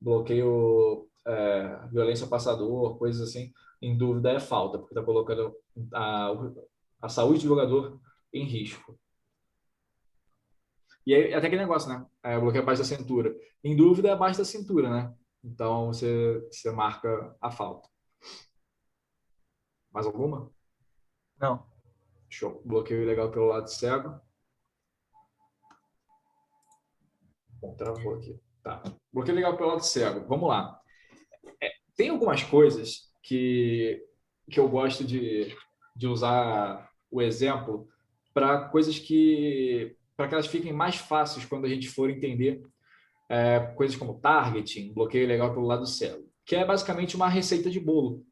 bloqueio, 0.00 1.08
é, 1.26 1.88
violência 1.90 2.24
ao 2.24 2.30
passador, 2.30 2.98
coisas 2.98 3.28
assim. 3.28 3.52
Em 3.84 3.96
dúvida 3.96 4.30
é 4.30 4.40
falta, 4.40 4.78
porque 4.78 4.94
está 4.94 5.04
colocando 5.04 5.54
a, 5.92 6.32
a 7.02 7.08
saúde 7.10 7.40
do 7.40 7.48
jogador 7.48 8.00
em 8.32 8.44
risco. 8.44 8.98
E 11.06 11.14
aí, 11.14 11.34
até 11.34 11.48
aquele 11.48 11.60
negócio, 11.60 11.90
né? 11.90 12.06
É, 12.22 12.40
bloqueio 12.40 12.62
abaixo 12.62 12.80
da 12.80 12.88
cintura. 12.88 13.36
Em 13.62 13.76
dúvida, 13.76 14.08
é 14.08 14.12
abaixo 14.12 14.38
da 14.38 14.44
cintura, 14.44 14.88
né? 14.88 15.14
Então, 15.42 15.88
você, 15.88 16.40
você 16.50 16.72
marca 16.72 17.36
a 17.42 17.50
falta. 17.50 17.86
Mais 19.92 20.06
alguma? 20.06 20.50
Não. 21.38 21.66
Show. 22.30 22.62
Bloqueio 22.64 23.02
ilegal 23.02 23.30
pelo 23.30 23.48
lado 23.48 23.68
cego. 23.68 24.18
Bom, 27.60 27.76
travou 27.76 28.14
aqui. 28.14 28.40
Tá. 28.62 28.82
Bloqueio 29.12 29.34
ilegal 29.34 29.58
pelo 29.58 29.68
lado 29.68 29.84
cego. 29.84 30.26
Vamos 30.26 30.48
lá. 30.48 30.80
É, 31.62 31.70
tem 31.94 32.08
algumas 32.08 32.42
coisas 32.42 33.13
que, 33.24 34.04
que 34.50 34.60
eu 34.60 34.68
gosto 34.68 35.02
de, 35.02 35.52
de 35.96 36.06
usar 36.06 36.88
o 37.10 37.20
exemplo 37.20 37.88
para 38.32 38.68
coisas 38.68 38.98
que 38.98 39.96
para 40.16 40.28
que 40.28 40.34
elas 40.34 40.46
fiquem 40.46 40.72
mais 40.72 40.94
fáceis 40.94 41.44
quando 41.44 41.64
a 41.64 41.68
gente 41.68 41.88
for 41.88 42.08
entender 42.08 42.62
é, 43.28 43.58
coisas 43.74 43.96
como 43.96 44.20
targeting, 44.20 44.92
bloqueio 44.92 45.26
legal 45.26 45.52
pelo 45.52 45.66
lado 45.66 45.86
cego, 45.86 46.24
que 46.46 46.54
é 46.54 46.64
basicamente 46.64 47.16
uma 47.16 47.28
receita 47.28 47.68
de 47.68 47.80
bolo, 47.80 48.24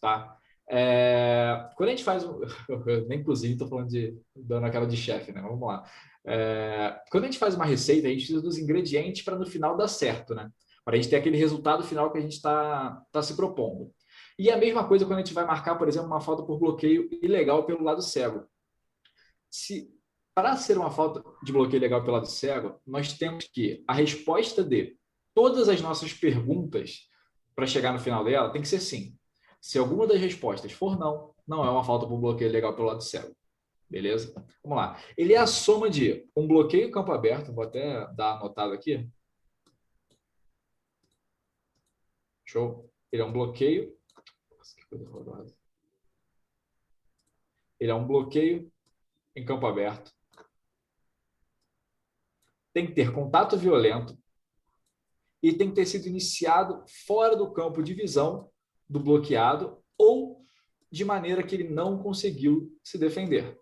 tá? 0.00 0.36
É, 0.70 1.70
quando 1.76 1.88
a 1.88 1.92
gente 1.92 2.04
faz, 2.04 2.24
nem 3.08 3.18
inclusive 3.18 3.54
estou 3.54 3.66
falando 3.66 3.88
de 3.88 4.16
dando 4.36 4.66
aquela 4.66 4.86
de 4.86 4.96
chefe, 4.96 5.32
né? 5.32 5.40
Vamos 5.40 5.66
lá. 5.66 5.82
É, 6.24 7.00
quando 7.10 7.24
a 7.24 7.26
gente 7.26 7.38
faz 7.38 7.56
uma 7.56 7.64
receita, 7.64 8.06
a 8.06 8.10
gente 8.10 8.20
precisa 8.20 8.42
dos 8.42 8.58
ingredientes 8.58 9.22
para 9.22 9.36
no 9.36 9.46
final 9.46 9.76
dar 9.76 9.88
certo, 9.88 10.34
né? 10.36 10.48
Para 10.84 10.94
a 10.94 10.96
gente 10.96 11.08
ter 11.08 11.16
aquele 11.16 11.36
resultado 11.36 11.82
final 11.82 12.12
que 12.12 12.18
a 12.18 12.20
gente 12.20 12.34
está 12.34 13.02
tá 13.10 13.22
se 13.22 13.34
propondo. 13.34 13.90
E 14.38 14.50
a 14.50 14.56
mesma 14.56 14.86
coisa 14.86 15.04
quando 15.04 15.18
a 15.18 15.22
gente 15.22 15.34
vai 15.34 15.44
marcar, 15.44 15.74
por 15.76 15.88
exemplo, 15.88 16.06
uma 16.06 16.20
falta 16.20 16.44
por 16.44 16.58
bloqueio 16.58 17.08
ilegal 17.20 17.64
pelo 17.64 17.82
lado 17.82 18.00
cego. 18.00 18.46
Se 19.50 19.92
para 20.32 20.56
ser 20.56 20.78
uma 20.78 20.90
falta 20.90 21.24
de 21.42 21.52
bloqueio 21.52 21.82
legal 21.82 22.00
pelo 22.00 22.12
lado 22.12 22.26
cego, 22.26 22.80
nós 22.86 23.12
temos 23.14 23.46
que 23.46 23.82
a 23.88 23.92
resposta 23.92 24.62
de 24.62 24.96
todas 25.34 25.68
as 25.68 25.80
nossas 25.80 26.12
perguntas 26.12 27.08
para 27.56 27.66
chegar 27.66 27.92
no 27.92 27.98
final 27.98 28.24
dela 28.24 28.52
tem 28.52 28.62
que 28.62 28.68
ser 28.68 28.78
sim. 28.78 29.18
Se 29.60 29.78
alguma 29.78 30.06
das 30.06 30.20
respostas 30.20 30.70
for 30.70 30.96
não, 30.96 31.34
não 31.44 31.64
é 31.64 31.70
uma 31.70 31.82
falta 31.82 32.06
por 32.06 32.20
bloqueio 32.20 32.52
legal 32.52 32.76
pelo 32.76 32.86
lado 32.86 33.02
cego. 33.02 33.36
Beleza? 33.90 34.32
Vamos 34.62 34.78
lá. 34.78 34.96
Ele 35.16 35.32
é 35.32 35.38
a 35.38 35.46
soma 35.46 35.90
de 35.90 36.28
um 36.36 36.46
bloqueio 36.46 36.92
campo 36.92 37.10
aberto, 37.10 37.52
vou 37.52 37.64
até 37.64 38.06
dar 38.14 38.36
anotado 38.36 38.72
aqui. 38.74 39.10
Show. 42.46 42.88
Ele 43.10 43.22
é 43.22 43.24
um 43.24 43.32
bloqueio. 43.32 43.97
Ele 47.78 47.90
é 47.90 47.94
um 47.94 48.06
bloqueio 48.06 48.70
em 49.34 49.44
campo 49.44 49.66
aberto 49.66 50.12
tem 52.78 52.86
que 52.86 52.92
ter 52.92 53.12
contato 53.12 53.56
violento 53.56 54.16
e 55.42 55.52
tem 55.52 55.68
que 55.68 55.74
ter 55.74 55.86
sido 55.86 56.06
iniciado 56.06 56.84
fora 57.06 57.34
do 57.34 57.50
campo 57.52 57.82
de 57.82 57.92
visão 57.92 58.50
do 58.88 59.00
bloqueado 59.00 59.82
ou 59.98 60.44
de 60.88 61.04
maneira 61.04 61.42
que 61.42 61.56
ele 61.56 61.68
não 61.68 62.00
conseguiu 62.00 62.72
se 62.84 62.96
defender. 62.96 63.58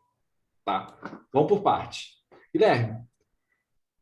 Tá? 0.67 0.99
Vamos 1.33 1.49
por 1.49 1.63
parte. 1.63 2.15
Guilherme, 2.53 3.03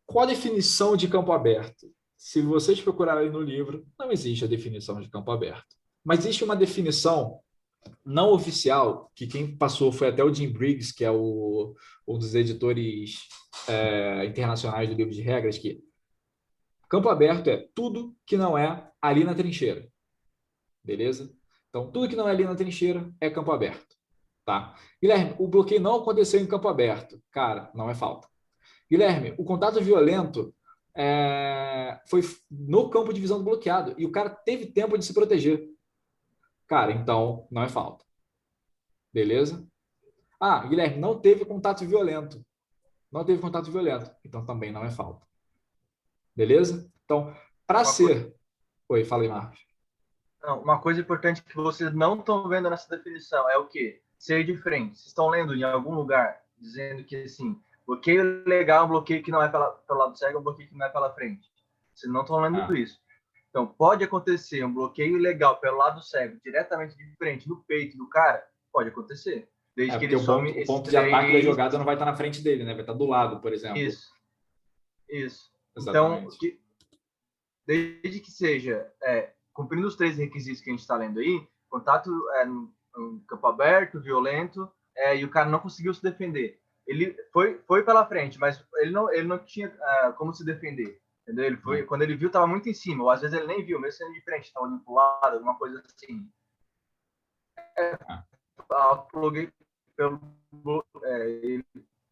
qual 0.04 0.24
a 0.24 0.28
definição 0.28 0.96
de 0.96 1.06
campo 1.06 1.30
aberto? 1.30 1.94
Se 2.16 2.42
vocês 2.42 2.80
procurarem 2.80 3.30
no 3.30 3.40
livro, 3.40 3.86
não 3.96 4.10
existe 4.10 4.44
a 4.44 4.48
definição 4.48 5.00
de 5.00 5.08
campo 5.08 5.30
aberto. 5.30 5.76
Mas 6.04 6.20
existe 6.20 6.44
uma 6.44 6.54
definição 6.54 7.40
não 8.04 8.32
oficial, 8.32 9.10
que 9.14 9.26
quem 9.26 9.56
passou 9.56 9.90
foi 9.92 10.08
até 10.08 10.22
o 10.22 10.32
Jim 10.32 10.50
Briggs, 10.50 10.94
que 10.94 11.04
é 11.04 11.10
o, 11.10 11.74
um 12.06 12.18
dos 12.18 12.34
editores 12.34 13.20
é, 13.68 14.24
internacionais 14.26 14.88
do 14.88 14.94
livro 14.94 15.12
de 15.12 15.22
regras, 15.22 15.58
que 15.58 15.82
campo 16.88 17.08
aberto 17.08 17.48
é 17.48 17.68
tudo 17.74 18.14
que 18.26 18.36
não 18.36 18.56
é 18.56 18.90
ali 19.00 19.24
na 19.24 19.34
trincheira. 19.34 19.88
Beleza? 20.82 21.34
Então, 21.68 21.90
tudo 21.90 22.08
que 22.08 22.16
não 22.16 22.28
é 22.28 22.30
ali 22.30 22.44
na 22.44 22.54
trincheira 22.54 23.10
é 23.20 23.30
campo 23.30 23.50
aberto. 23.50 23.96
Tá? 24.44 24.76
Guilherme, 25.02 25.34
o 25.38 25.48
bloqueio 25.48 25.80
não 25.80 25.96
aconteceu 25.96 26.38
em 26.40 26.46
campo 26.46 26.68
aberto. 26.68 27.20
Cara, 27.30 27.70
não 27.74 27.88
é 27.88 27.94
falta. 27.94 28.28
Guilherme, 28.90 29.34
o 29.38 29.44
contato 29.44 29.82
violento 29.82 30.54
é, 30.96 31.98
foi 32.06 32.20
no 32.50 32.90
campo 32.90 33.12
de 33.12 33.20
visão 33.20 33.38
do 33.38 33.44
bloqueado 33.44 33.94
e 33.98 34.04
o 34.04 34.12
cara 34.12 34.30
teve 34.30 34.66
tempo 34.66 34.96
de 34.96 35.04
se 35.04 35.14
proteger. 35.14 35.68
Cara, 36.66 36.92
então 36.92 37.46
não 37.50 37.62
é 37.62 37.68
falta. 37.68 38.04
Beleza? 39.12 39.66
Ah, 40.40 40.66
Guilherme, 40.66 40.98
não 40.98 41.18
teve 41.18 41.44
contato 41.44 41.86
violento. 41.86 42.44
Não 43.10 43.24
teve 43.24 43.40
contato 43.40 43.70
violento. 43.70 44.10
Então 44.24 44.44
também 44.44 44.72
não 44.72 44.84
é 44.84 44.90
falta. 44.90 45.26
Beleza? 46.34 46.90
Então, 47.04 47.34
para 47.66 47.84
ser. 47.84 48.06
Coisa... 48.06 48.34
Oi, 48.88 49.04
fala 49.04 49.22
aí, 49.22 49.28
Marcos. 49.28 49.64
Não, 50.42 50.60
uma 50.60 50.80
coisa 50.80 51.00
importante 51.00 51.42
que 51.42 51.54
vocês 51.54 51.94
não 51.94 52.18
estão 52.18 52.48
vendo 52.48 52.68
nessa 52.68 52.94
definição 52.94 53.48
é 53.48 53.56
o 53.56 53.66
quê? 53.66 54.02
Ser 54.18 54.44
de 54.44 54.56
frente. 54.56 54.98
Vocês 54.98 55.06
estão 55.06 55.28
lendo 55.28 55.54
em 55.54 55.62
algum 55.62 55.94
lugar 55.94 56.42
dizendo 56.58 57.04
que 57.04 57.16
assim, 57.16 57.58
bloqueio 57.86 58.44
legal 58.46 58.86
bloqueio 58.88 59.22
que 59.22 59.30
não 59.30 59.42
é 59.42 59.48
pela, 59.48 59.70
pelo 59.70 59.98
lado 59.98 60.18
cego, 60.18 60.40
bloqueio 60.40 60.68
que 60.68 60.76
não 60.76 60.86
é 60.86 60.90
pela 60.90 61.12
frente. 61.14 61.50
Vocês 61.94 62.12
não 62.12 62.22
estão 62.22 62.40
lendo 62.40 62.60
ah. 62.60 62.78
isso. 62.78 63.00
Então, 63.54 63.68
pode 63.68 64.02
acontecer 64.02 64.64
um 64.64 64.74
bloqueio 64.74 65.16
ilegal 65.16 65.60
pelo 65.60 65.76
lado 65.76 66.02
cego, 66.02 66.40
diretamente 66.44 66.96
de 66.96 67.14
frente, 67.16 67.48
no 67.48 67.62
peito 67.62 67.96
do 67.96 68.08
cara? 68.08 68.44
Pode 68.72 68.88
acontecer. 68.88 69.48
Desde 69.76 69.94
é, 69.94 69.98
que 70.00 70.06
ele 70.06 70.16
o 70.16 70.26
ponto, 70.26 70.50
o 70.50 70.66
ponto 70.66 70.90
de 70.90 70.96
ataque 70.96 71.32
da 71.34 71.40
jogada 71.40 71.78
não 71.78 71.84
vai 71.84 71.94
estar 71.94 72.04
na 72.04 72.16
frente 72.16 72.42
dele, 72.42 72.64
né? 72.64 72.72
Vai 72.72 72.80
estar 72.80 72.94
do 72.94 73.06
lado, 73.06 73.40
por 73.40 73.52
exemplo. 73.52 73.78
Isso. 73.78 74.12
Isso. 75.08 75.52
Então, 75.70 76.14
Exatamente. 76.14 76.26
Então, 76.26 76.38
que, 76.38 76.60
desde 77.64 78.20
que 78.20 78.32
seja 78.32 78.92
é, 79.00 79.32
cumprindo 79.52 79.86
os 79.86 79.94
três 79.94 80.18
requisitos 80.18 80.60
que 80.60 80.70
a 80.70 80.72
gente 80.72 80.80
está 80.80 80.96
lendo 80.96 81.20
aí, 81.20 81.46
contato 81.70 82.10
é, 82.32 82.44
no, 82.44 82.74
no 82.96 83.20
campo 83.20 83.46
aberto, 83.46 84.00
violento, 84.00 84.68
é, 84.96 85.16
e 85.16 85.24
o 85.24 85.30
cara 85.30 85.48
não 85.48 85.60
conseguiu 85.60 85.94
se 85.94 86.02
defender. 86.02 86.58
Ele 86.84 87.16
foi, 87.32 87.62
foi 87.68 87.84
pela 87.84 88.04
frente, 88.04 88.36
mas 88.36 88.60
ele 88.78 88.90
não, 88.90 89.12
ele 89.12 89.28
não 89.28 89.38
tinha 89.38 89.68
uh, 89.68 90.12
como 90.14 90.34
se 90.34 90.44
defender. 90.44 91.00
Entendeu? 91.24 91.46
Ele 91.46 91.56
foi, 91.56 91.84
quando 91.84 92.02
ele 92.02 92.16
viu, 92.16 92.26
estava 92.26 92.46
muito 92.46 92.68
em 92.68 92.74
cima, 92.74 93.02
ou 93.02 93.10
às 93.10 93.22
vezes 93.22 93.36
ele 93.36 93.46
nem 93.46 93.64
viu, 93.64 93.80
mesmo 93.80 93.96
sendo 93.96 94.12
de 94.12 94.20
frente, 94.20 94.44
estava 94.44 94.66
olhando 94.66 94.84
para 94.84 94.92
o 94.92 94.94
lado, 94.94 95.34
alguma 95.34 95.58
coisa 95.58 95.82
assim. 95.82 96.30
É, 97.78 97.98
pluguei 99.10 99.50
pelo. 99.96 100.20
É, 101.02 101.28
ele, 101.28 101.64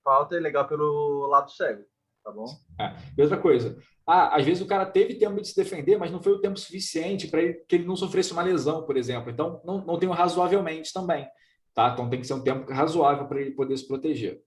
falta 0.02 0.36
é 0.36 0.40
legal 0.40 0.66
pelo 0.66 1.26
lado 1.26 1.50
cego, 1.50 1.84
tá 2.24 2.32
bom? 2.32 2.46
É. 2.80 2.96
E 3.16 3.22
outra 3.22 3.38
coisa, 3.38 3.78
ah, 4.06 4.36
às 4.36 4.44
vezes 4.44 4.62
o 4.62 4.66
cara 4.66 4.86
teve 4.86 5.14
tempo 5.14 5.40
de 5.40 5.48
se 5.48 5.56
defender, 5.56 5.98
mas 5.98 6.10
não 6.10 6.22
foi 6.22 6.32
o 6.32 6.40
tempo 6.40 6.58
suficiente 6.58 7.28
para 7.28 7.40
que 7.52 7.76
ele 7.76 7.84
não 7.84 7.96
sofresse 7.96 8.32
uma 8.32 8.42
lesão, 8.42 8.84
por 8.84 8.96
exemplo. 8.96 9.30
Então, 9.30 9.60
não, 9.64 9.84
não 9.84 9.98
tem 9.98 10.08
um 10.08 10.12
razoavelmente 10.12 10.92
também. 10.92 11.28
Tá? 11.74 11.90
Então, 11.90 12.08
tem 12.10 12.20
que 12.20 12.26
ser 12.26 12.34
um 12.34 12.42
tempo 12.42 12.70
razoável 12.72 13.26
para 13.26 13.40
ele 13.40 13.52
poder 13.52 13.76
se 13.76 13.86
proteger. 13.86 14.42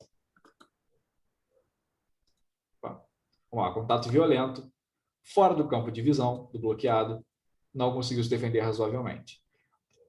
Vamos 3.56 3.70
lá, 3.70 3.74
contato 3.74 4.10
violento, 4.10 4.70
fora 5.24 5.54
do 5.54 5.66
campo 5.66 5.90
de 5.90 6.02
visão 6.02 6.50
do 6.52 6.60
bloqueado, 6.60 7.26
não 7.74 7.94
conseguiu 7.94 8.22
se 8.22 8.30
defender 8.30 8.60
razoavelmente. 8.60 9.42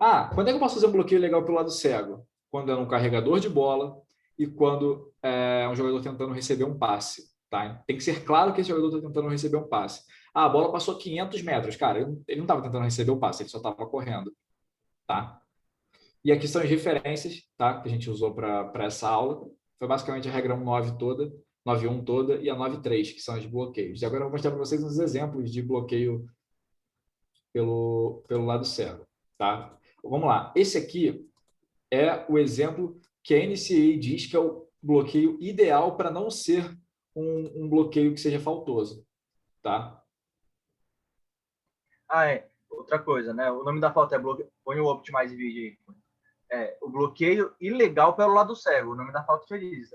Ah, 0.00 0.28
quando 0.34 0.48
é 0.48 0.50
que 0.50 0.56
eu 0.56 0.60
posso 0.60 0.74
fazer 0.74 0.88
um 0.88 0.92
bloqueio 0.92 1.20
legal 1.20 1.44
pelo 1.44 1.56
lado 1.56 1.70
cego? 1.70 2.26
Quando 2.50 2.72
é 2.72 2.74
um 2.74 2.88
carregador 2.88 3.38
de 3.38 3.48
bola 3.48 4.02
e 4.36 4.48
quando 4.48 5.14
é 5.22 5.68
um 5.68 5.76
jogador 5.76 6.02
tentando 6.02 6.32
receber 6.32 6.64
um 6.64 6.76
passe. 6.76 7.30
Tá? 7.48 7.84
Tem 7.86 7.96
que 7.96 8.02
ser 8.02 8.24
claro 8.24 8.52
que 8.52 8.62
esse 8.62 8.70
jogador 8.70 8.88
está 8.96 9.06
tentando 9.06 9.28
receber 9.28 9.58
um 9.58 9.68
passe. 9.68 10.02
Ah, 10.34 10.46
a 10.46 10.48
bola 10.48 10.72
passou 10.72 10.98
500 10.98 11.40
metros. 11.42 11.76
Cara, 11.76 12.00
ele 12.00 12.38
não 12.38 12.44
estava 12.44 12.62
tentando 12.62 12.82
receber 12.82 13.12
o 13.12 13.20
passe, 13.20 13.44
ele 13.44 13.48
só 13.48 13.58
estava 13.58 13.86
correndo. 13.86 14.34
Tá? 15.06 15.40
E 16.24 16.32
aqui 16.32 16.48
são 16.48 16.60
as 16.62 16.68
referências 16.68 17.44
tá? 17.56 17.80
que 17.80 17.88
a 17.88 17.92
gente 17.92 18.10
usou 18.10 18.34
para 18.34 18.72
essa 18.84 19.08
aula. 19.08 19.48
Foi 19.78 19.86
basicamente 19.86 20.28
a 20.28 20.32
regra 20.32 20.56
1.9 20.56 20.98
toda. 20.98 21.32
9.1 21.66 22.04
toda 22.04 22.36
e 22.36 22.48
a 22.48 22.54
9.3, 22.54 23.12
que 23.12 23.20
são 23.20 23.36
os 23.36 23.44
bloqueios. 23.44 24.00
E 24.00 24.06
agora 24.06 24.20
eu 24.20 24.26
vou 24.26 24.32
mostrar 24.32 24.52
para 24.52 24.60
vocês 24.60 24.82
uns 24.84 24.98
exemplos 24.98 25.50
de 25.50 25.60
bloqueio 25.60 26.24
pelo, 27.52 28.22
pelo 28.28 28.46
lado 28.46 28.64
cego. 28.64 29.04
Tá? 29.36 29.76
Vamos 30.02 30.28
lá. 30.28 30.52
Esse 30.54 30.78
aqui 30.78 31.28
é 31.90 32.24
o 32.30 32.38
exemplo 32.38 33.00
que 33.22 33.34
a 33.34 33.44
NCA 33.44 33.98
diz 33.98 34.26
que 34.26 34.36
é 34.36 34.38
o 34.38 34.68
bloqueio 34.80 35.36
ideal 35.40 35.96
para 35.96 36.10
não 36.10 36.30
ser 36.30 36.64
um, 37.14 37.64
um, 37.64 37.68
bloqueio 37.68 38.14
que 38.14 38.20
seja 38.20 38.38
faltoso. 38.38 39.04
Tá? 39.60 40.00
Ah, 42.08 42.26
é. 42.26 42.48
Outra 42.70 42.98
coisa, 42.98 43.34
né? 43.34 43.50
O 43.50 43.64
nome 43.64 43.80
da 43.80 43.92
falta 43.92 44.14
é 44.14 44.18
bloqueio. 44.18 44.48
Põe 44.64 44.78
o 44.78 44.86
Optimize 44.86 45.34
vídeo 45.34 45.76
aí. 45.88 45.96
É, 46.52 46.78
o 46.80 46.88
bloqueio 46.88 47.52
ilegal 47.60 48.14
pelo 48.14 48.34
lado 48.34 48.54
cego. 48.54 48.92
O 48.92 48.94
nome 48.94 49.12
da 49.12 49.24
falta 49.24 49.46
já 49.48 49.58
diz. 49.58 49.90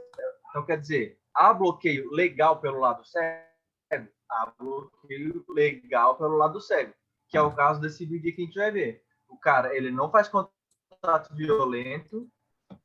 Então, 0.52 0.65
quer 0.65 0.80
dizer, 0.80 1.18
há 1.34 1.53
bloqueio 1.53 2.11
legal 2.11 2.60
pelo 2.60 2.78
lado 2.78 3.03
cego? 3.06 4.11
Há 4.30 4.53
bloqueio 4.60 5.44
legal 5.49 6.18
pelo 6.18 6.36
lado 6.36 6.61
cego, 6.61 6.94
que 7.28 7.38
é 7.38 7.41
o 7.41 7.56
caso 7.56 7.82
desse 7.82 8.06
vídeo 8.06 8.36
que 8.36 8.41
a 8.41 8.45
gente 8.45 8.60
vai 8.60 8.72
ver. 8.72 9.03
o 9.28 9.38
cara 9.38 9.76
ele 9.76 9.90
não 9.91 10.11
faz 10.11 10.28
contato 10.28 11.34
violento, 11.34 12.30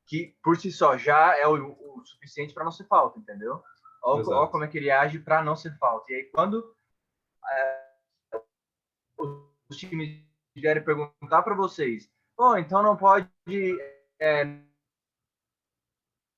que 0.07 0.37
por 0.43 0.57
si 0.57 0.71
só 0.71 0.97
já 0.97 1.37
é 1.37 1.47
o, 1.47 1.73
o 1.73 2.05
suficiente 2.05 2.55
para 2.55 2.65
não 2.65 2.73
ser 2.73 2.87
falta, 2.87 3.19
entendeu? 3.19 3.63
Olha, 4.03 4.47
como 4.47 4.63
é 4.63 4.69
que 4.69 4.79
ele 4.79 4.91
age 4.91 5.19
para 5.19 5.43
não 5.43 5.57
ser 5.57 5.77
falta. 5.79 6.13
E 6.13 6.15
aí, 6.15 6.25
quando 6.25 6.77
é, 7.49 7.87
os 9.69 9.77
times 9.77 10.25
vierem 10.55 10.85
perguntar 10.85 11.43
para 11.43 11.57
vocês, 11.57 12.09
oh, 12.37 12.57
então 12.57 12.83
não 12.83 12.97
pode. 12.97 13.29
É, 14.21 14.45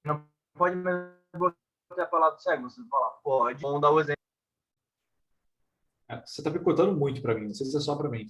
não 0.03 0.27
pode 0.55 0.77
bloquear 1.39 2.11
para 2.11 2.19
lado 2.19 2.43
cego. 2.43 2.69
Você 2.69 2.83
falar, 2.89 3.11
pode. 3.23 3.63
Vamos 3.63 3.81
dar 3.81 3.91
o 3.91 4.01
exemplo. 4.01 4.19
É, 6.09 6.21
você 6.25 6.41
está 6.41 6.51
picotando 6.51 6.97
muito 6.97 7.21
para 7.21 7.35
mim, 7.35 7.49
não 7.49 7.55
sei 7.55 7.67
se 7.67 7.77
é 7.77 7.81
só 7.81 7.95
para 7.95 8.09
mim. 8.09 8.27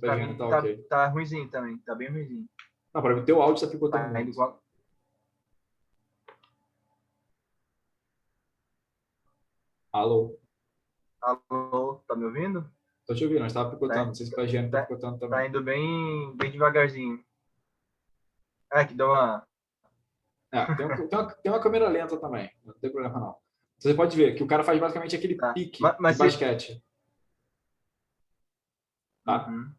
Pra 0.00 0.16
mim, 0.16 0.36
tá, 0.36 0.48
tá, 0.48 0.58
okay. 0.60 0.82
tá 0.84 1.06
ruimzinho 1.08 1.50
também, 1.50 1.76
tá 1.78 1.94
bem 1.94 2.08
ruimzinho. 2.08 2.48
Não, 2.94 3.02
para 3.02 3.16
mim, 3.16 3.24
teu 3.24 3.42
áudio 3.42 3.56
está 3.56 3.66
picotando 3.66 4.04
tá, 4.04 4.10
muito. 4.10 4.30
Igual... 4.30 4.62
Alô? 9.92 10.38
Alô, 11.20 12.02
tá 12.06 12.14
me 12.14 12.24
ouvindo? 12.24 12.70
Tô 13.04 13.14
te 13.14 13.24
ouvindo, 13.24 13.40
mas 13.40 13.50
estava 13.50 13.70
picotando. 13.70 14.00
Tá, 14.00 14.06
não 14.06 14.14
sei 14.14 14.26
se 14.26 14.40
a 14.40 14.46
Giane 14.46 14.70
tá, 14.70 14.80
tá 14.80 14.86
picotando 14.86 15.18
também. 15.18 15.38
Tá 15.38 15.46
indo 15.46 15.62
bem, 15.62 16.36
bem 16.36 16.52
devagarzinho. 16.52 17.24
É, 18.70 18.84
que 18.84 18.94
deu 18.94 19.08
uma. 19.08 19.47
É, 20.52 20.74
tem, 20.74 20.86
um, 20.86 21.08
tem, 21.08 21.18
uma, 21.18 21.34
tem 21.34 21.52
uma 21.52 21.60
câmera 21.60 21.88
lenta 21.88 22.16
também, 22.16 22.50
não 22.64 22.74
tem 22.74 22.90
problema 22.90 23.20
não. 23.20 23.36
Você 23.78 23.94
pode 23.94 24.16
ver 24.16 24.34
que 24.34 24.42
o 24.42 24.46
cara 24.46 24.64
faz 24.64 24.80
basicamente 24.80 25.14
aquele 25.14 25.36
tá. 25.36 25.52
pique 25.52 25.80
mas, 25.80 25.96
mas 25.98 26.16
de 26.16 26.22
basquete. 26.24 26.84
Tá? 29.24 29.46
Uhum. 29.46 29.72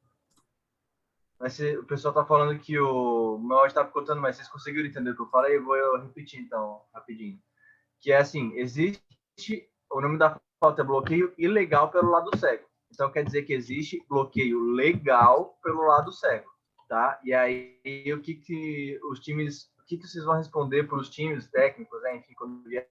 Mas 1.39 1.53
se, 1.53 1.77
o 1.77 1.85
pessoal 1.85 2.13
tá 2.13 2.25
falando 2.25 2.59
que 2.59 2.77
o 2.77 3.37
meu 3.39 3.57
áudio 3.57 3.73
tá 3.73 3.83
picotando, 3.83 4.21
mas 4.21 4.35
vocês 4.35 4.47
conseguiram 4.47 4.87
entender 4.87 5.11
o 5.11 5.15
que 5.15 5.21
eu 5.21 5.29
falei? 5.29 5.57
Eu 5.57 5.65
vou 5.65 5.75
eu 5.75 6.01
repetir 6.01 6.39
então, 6.39 6.81
rapidinho. 6.93 7.41
Que 7.99 8.11
é 8.11 8.17
assim, 8.17 8.53
existe 8.55 9.01
o 9.91 10.01
nome 10.01 10.17
da 10.17 10.39
falta 10.59 10.81
é 10.81 10.85
bloqueio 10.85 11.33
ilegal 11.37 11.89
pelo 11.89 12.11
lado 12.11 12.37
cego. 12.37 12.67
Então 12.91 13.11
quer 13.11 13.23
dizer 13.23 13.43
que 13.43 13.53
existe 13.53 14.03
bloqueio 14.09 14.59
legal 14.59 15.57
pelo 15.63 15.85
lado 15.85 16.11
cego, 16.11 16.49
tá? 16.87 17.19
E 17.23 17.33
aí 17.33 18.13
o 18.13 18.21
que 18.21 18.35
que 18.35 18.99
os 19.09 19.19
times, 19.19 19.71
que 19.89 19.97
que 19.97 20.07
vocês 20.07 20.23
vão 20.23 20.37
responder 20.37 20.83
para 20.83 20.99
os 20.99 21.09
times 21.09 21.49
técnicos, 21.49 21.99
né? 22.03 22.17
enfim, 22.17 22.33
quando 22.35 22.61
vierem 22.63 22.87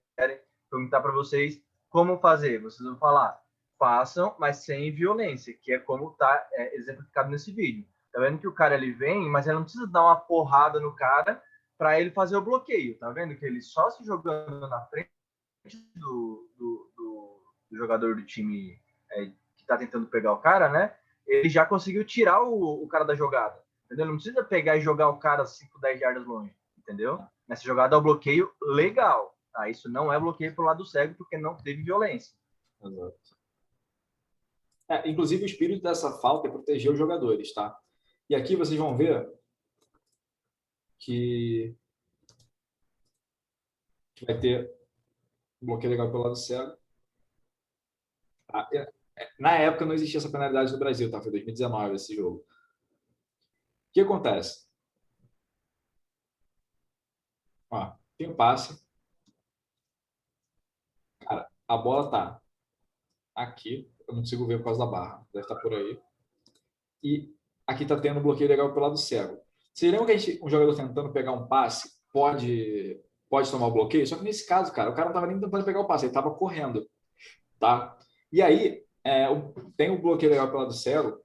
perguntar 0.69 0.99
para 0.99 1.13
vocês 1.13 1.63
como 1.89 2.19
fazer, 2.19 2.61
vocês 2.61 2.87
vão 2.87 2.97
falar, 2.97 3.41
façam, 3.77 4.35
mas 4.37 4.57
sem 4.57 4.93
violência, 4.93 5.57
que 5.61 5.71
é 5.71 5.79
como 5.79 6.11
está 6.11 6.47
é, 6.51 6.75
exemplificado 6.75 7.31
nesse 7.31 7.53
vídeo. 7.53 7.87
Tá 8.11 8.19
vendo 8.19 8.39
que 8.39 8.47
o 8.47 8.53
cara 8.53 8.75
ele 8.75 8.91
vem, 8.91 9.29
mas 9.29 9.47
ele 9.47 9.55
não 9.55 9.63
precisa 9.63 9.87
dar 9.87 10.03
uma 10.03 10.17
porrada 10.17 10.79
no 10.81 10.93
cara 10.93 11.41
para 11.77 11.99
ele 11.99 12.11
fazer 12.11 12.35
o 12.35 12.41
bloqueio. 12.41 12.97
Tá 12.99 13.09
vendo 13.11 13.35
que 13.35 13.45
ele 13.45 13.61
só 13.61 13.89
se 13.91 14.03
jogando 14.03 14.67
na 14.67 14.81
frente 14.87 15.09
do, 15.95 16.49
do, 16.57 16.91
do, 16.97 17.43
do 17.71 17.77
jogador 17.77 18.15
do 18.15 18.25
time 18.25 18.77
é, 19.11 19.27
que 19.27 19.61
está 19.61 19.77
tentando 19.77 20.07
pegar 20.07 20.33
o 20.33 20.41
cara, 20.41 20.67
né? 20.67 20.93
Ele 21.25 21.47
já 21.47 21.65
conseguiu 21.65 22.03
tirar 22.03 22.41
o, 22.41 22.83
o 22.83 22.87
cara 22.89 23.05
da 23.05 23.15
jogada. 23.15 23.63
Entendeu? 23.85 24.07
Não 24.07 24.15
precisa 24.15 24.43
pegar 24.43 24.75
e 24.75 24.81
jogar 24.81 25.07
o 25.09 25.17
cara 25.17 25.45
5, 25.45 25.79
10 25.79 26.01
yardas 26.01 26.25
longe. 26.25 26.58
Entendeu? 26.89 27.23
Nessa 27.47 27.63
jogada 27.63 27.95
o 27.95 28.01
bloqueio 28.01 28.51
legal. 28.59 29.37
Tá? 29.53 29.69
Isso 29.69 29.87
não 29.87 30.11
é 30.11 30.19
bloqueio 30.19 30.55
pro 30.55 30.65
lado 30.65 30.83
cego, 30.83 31.13
porque 31.13 31.37
não 31.37 31.55
teve 31.55 31.83
violência. 31.83 32.35
Exato. 32.83 33.37
É, 34.89 35.07
inclusive, 35.07 35.43
o 35.43 35.45
espírito 35.45 35.83
dessa 35.83 36.11
falta 36.13 36.47
é 36.47 36.51
proteger 36.51 36.91
os 36.91 36.97
jogadores, 36.97 37.53
tá? 37.53 37.79
E 38.27 38.33
aqui 38.33 38.55
vocês 38.55 38.79
vão 38.79 38.97
ver 38.97 39.31
que 40.97 41.77
vai 44.25 44.39
ter 44.39 44.75
bloqueio 45.61 45.91
legal 45.91 46.09
pelo 46.09 46.23
lado 46.23 46.35
cego. 46.35 46.75
É, 48.73 48.91
é, 49.15 49.31
na 49.39 49.55
época 49.59 49.85
não 49.85 49.93
existia 49.93 50.17
essa 50.17 50.31
penalidade 50.31 50.71
no 50.71 50.79
Brasil, 50.79 51.11
tá? 51.11 51.21
Foi 51.21 51.29
2019 51.29 51.93
esse 51.93 52.15
jogo. 52.15 52.39
O 52.39 52.45
que 53.93 54.01
acontece? 54.01 54.68
Ó, 57.69 57.91
tem 58.17 58.27
o 58.27 58.31
um 58.31 58.35
passe. 58.35 58.81
Cara, 61.19 61.47
a 61.67 61.77
bola 61.77 62.09
tá 62.09 62.41
aqui. 63.35 63.89
Eu 64.07 64.15
não 64.15 64.21
consigo 64.21 64.45
ver 64.45 64.57
por 64.57 64.65
causa 64.65 64.79
da 64.79 64.91
barra. 64.91 65.27
Deve 65.33 65.45
estar 65.45 65.55
tá 65.55 65.61
por 65.61 65.73
aí. 65.73 65.99
E 67.03 67.33
aqui 67.65 67.85
tá 67.85 67.99
tendo 67.99 68.19
um 68.19 68.23
bloqueio 68.23 68.49
legal 68.49 68.73
pelo 68.73 68.85
lado 68.85 68.97
cego. 68.97 69.39
Você 69.73 69.89
lembra 69.89 70.07
que 70.07 70.11
a 70.11 70.17
gente, 70.17 70.43
um 70.43 70.49
jogador 70.49 70.75
tentando 70.75 71.13
pegar 71.13 71.31
um 71.31 71.47
passe 71.47 71.97
pode 72.11 72.99
pode 73.29 73.49
tomar 73.51 73.67
o 73.67 73.71
bloqueio? 73.71 74.05
Só 74.07 74.17
que 74.17 74.23
nesse 74.23 74.45
caso, 74.47 74.73
cara, 74.73 74.89
o 74.89 74.95
cara 74.95 75.07
não 75.07 75.13
tava 75.13 75.27
nem 75.27 75.39
tentando 75.39 75.63
pegar 75.63 75.79
o 75.79 75.87
passe, 75.87 76.05
ele 76.05 76.13
tava 76.13 76.33
correndo, 76.33 76.89
tá? 77.59 77.95
E 78.31 78.41
aí, 78.41 78.83
é, 79.03 79.27
tem 79.77 79.91
o 79.91 80.01
bloqueio 80.01 80.31
legal 80.31 80.47
pelo 80.47 80.63
lado 80.63 80.73
cego, 80.73 81.19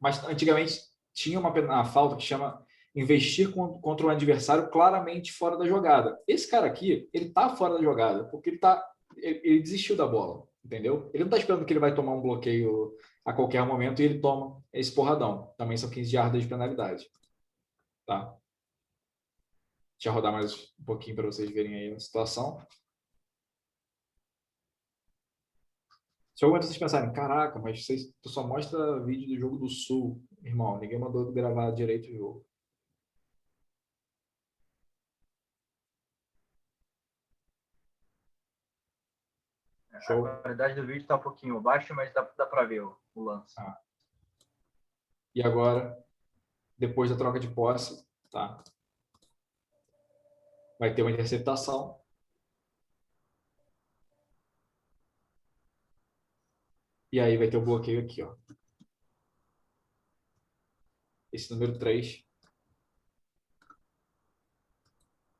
mas 0.00 0.24
antigamente 0.24 0.80
tinha 1.12 1.38
uma, 1.38 1.50
uma 1.50 1.84
falta 1.84 2.16
que 2.16 2.22
chama 2.22 2.64
investir 2.94 3.52
contra 3.52 4.06
um 4.06 4.10
adversário 4.10 4.70
claramente 4.70 5.32
fora 5.32 5.56
da 5.56 5.66
jogada. 5.66 6.18
Esse 6.26 6.50
cara 6.50 6.66
aqui, 6.66 7.08
ele 7.12 7.30
tá 7.30 7.54
fora 7.54 7.74
da 7.74 7.82
jogada, 7.82 8.24
porque 8.24 8.50
ele 8.50 8.58
tá 8.58 8.84
ele, 9.16 9.60
desistiu 9.60 9.96
da 9.96 10.06
bola, 10.06 10.46
entendeu? 10.64 11.10
Ele 11.12 11.24
não 11.24 11.30
tá 11.30 11.38
esperando 11.38 11.64
que 11.64 11.72
ele 11.72 11.80
vai 11.80 11.94
tomar 11.94 12.14
um 12.14 12.22
bloqueio 12.22 12.96
a 13.24 13.32
qualquer 13.32 13.64
momento 13.64 14.00
e 14.00 14.04
ele 14.04 14.20
toma 14.20 14.62
esse 14.72 14.92
porradão. 14.92 15.52
Também 15.56 15.76
são 15.76 15.90
15 15.90 16.10
jardas 16.10 16.42
de 16.42 16.48
penalidade. 16.48 17.06
Tá? 18.06 18.34
Deixa 19.94 20.08
eu 20.08 20.12
rodar 20.12 20.32
mais 20.32 20.72
um 20.78 20.84
pouquinho 20.84 21.16
para 21.16 21.26
vocês 21.26 21.50
verem 21.50 21.74
aí 21.74 21.92
a 21.92 21.98
situação. 21.98 22.60
Se 26.34 26.44
algum 26.44 26.54
momento 26.54 26.68
vocês 26.68 26.78
pensarem, 26.78 27.12
caraca, 27.12 27.58
mas 27.58 27.84
vocês, 27.84 28.14
tu 28.22 28.28
só 28.28 28.46
mostra 28.46 29.04
vídeo 29.04 29.26
do 29.26 29.40
jogo 29.40 29.58
do 29.58 29.68
Sul, 29.68 30.22
irmão, 30.40 30.78
ninguém 30.78 30.96
mandou 30.96 31.32
gravar 31.32 31.72
direito 31.72 32.08
o 32.08 32.16
jogo. 32.16 32.47
Show. 40.02 40.26
A 40.26 40.36
qualidade 40.36 40.74
do 40.74 40.86
vídeo 40.86 41.02
está 41.02 41.16
um 41.16 41.20
pouquinho 41.20 41.60
baixa, 41.60 41.94
mas 41.94 42.12
dá, 42.12 42.22
dá 42.36 42.46
para 42.46 42.64
ver 42.64 42.82
o, 42.82 42.96
o 43.14 43.24
lance. 43.24 43.54
Ah. 43.58 43.80
E 45.34 45.42
agora, 45.42 45.96
depois 46.76 47.10
da 47.10 47.16
troca 47.16 47.38
de 47.38 47.48
posse, 47.48 48.06
tá? 48.30 48.62
Vai 50.78 50.94
ter 50.94 51.02
uma 51.02 51.10
interceptação. 51.10 52.00
E 57.12 57.18
aí 57.20 57.36
vai 57.36 57.48
ter 57.48 57.56
o 57.56 57.64
bloqueio 57.64 58.00
aqui, 58.04 58.22
ó. 58.22 58.36
Esse 61.32 61.50
número 61.52 61.78
3. 61.78 62.24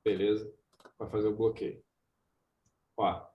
Beleza. 0.04 0.52
Vai 0.98 1.08
fazer 1.10 1.28
o 1.28 1.36
bloqueio. 1.36 1.84
Ó. 2.96 3.28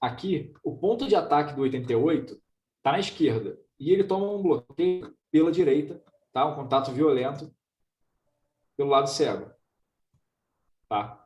Aqui, 0.00 0.54
o 0.64 0.76
ponto 0.76 1.06
de 1.06 1.14
ataque 1.14 1.54
do 1.54 1.62
88 1.62 2.40
está 2.78 2.92
na 2.92 2.98
esquerda. 3.00 3.58
E 3.78 3.90
ele 3.92 4.04
toma 4.04 4.30
um 4.30 4.42
bloqueio 4.42 5.14
pela 5.30 5.52
direita, 5.52 6.02
tá? 6.32 6.46
Um 6.46 6.54
contato 6.54 6.92
violento 6.92 7.54
pelo 8.76 8.90
lado 8.90 9.08
cego. 9.08 9.52
Tá? 10.88 11.24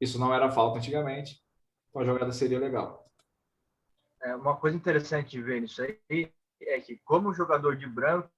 Isso 0.00 0.18
não 0.18 0.32
era 0.32 0.50
falta 0.50 0.78
antigamente, 0.78 1.42
então 1.88 2.02
a 2.02 2.04
jogada 2.04 2.32
seria 2.32 2.58
legal. 2.58 3.10
É, 4.22 4.34
uma 4.36 4.56
coisa 4.56 4.76
interessante 4.76 5.30
de 5.30 5.42
ver 5.42 5.60
nisso 5.60 5.82
aí 5.82 6.32
é 6.62 6.80
que, 6.80 6.96
como 6.98 7.34
jogador 7.34 7.76
de 7.76 7.86
branco, 7.86 8.30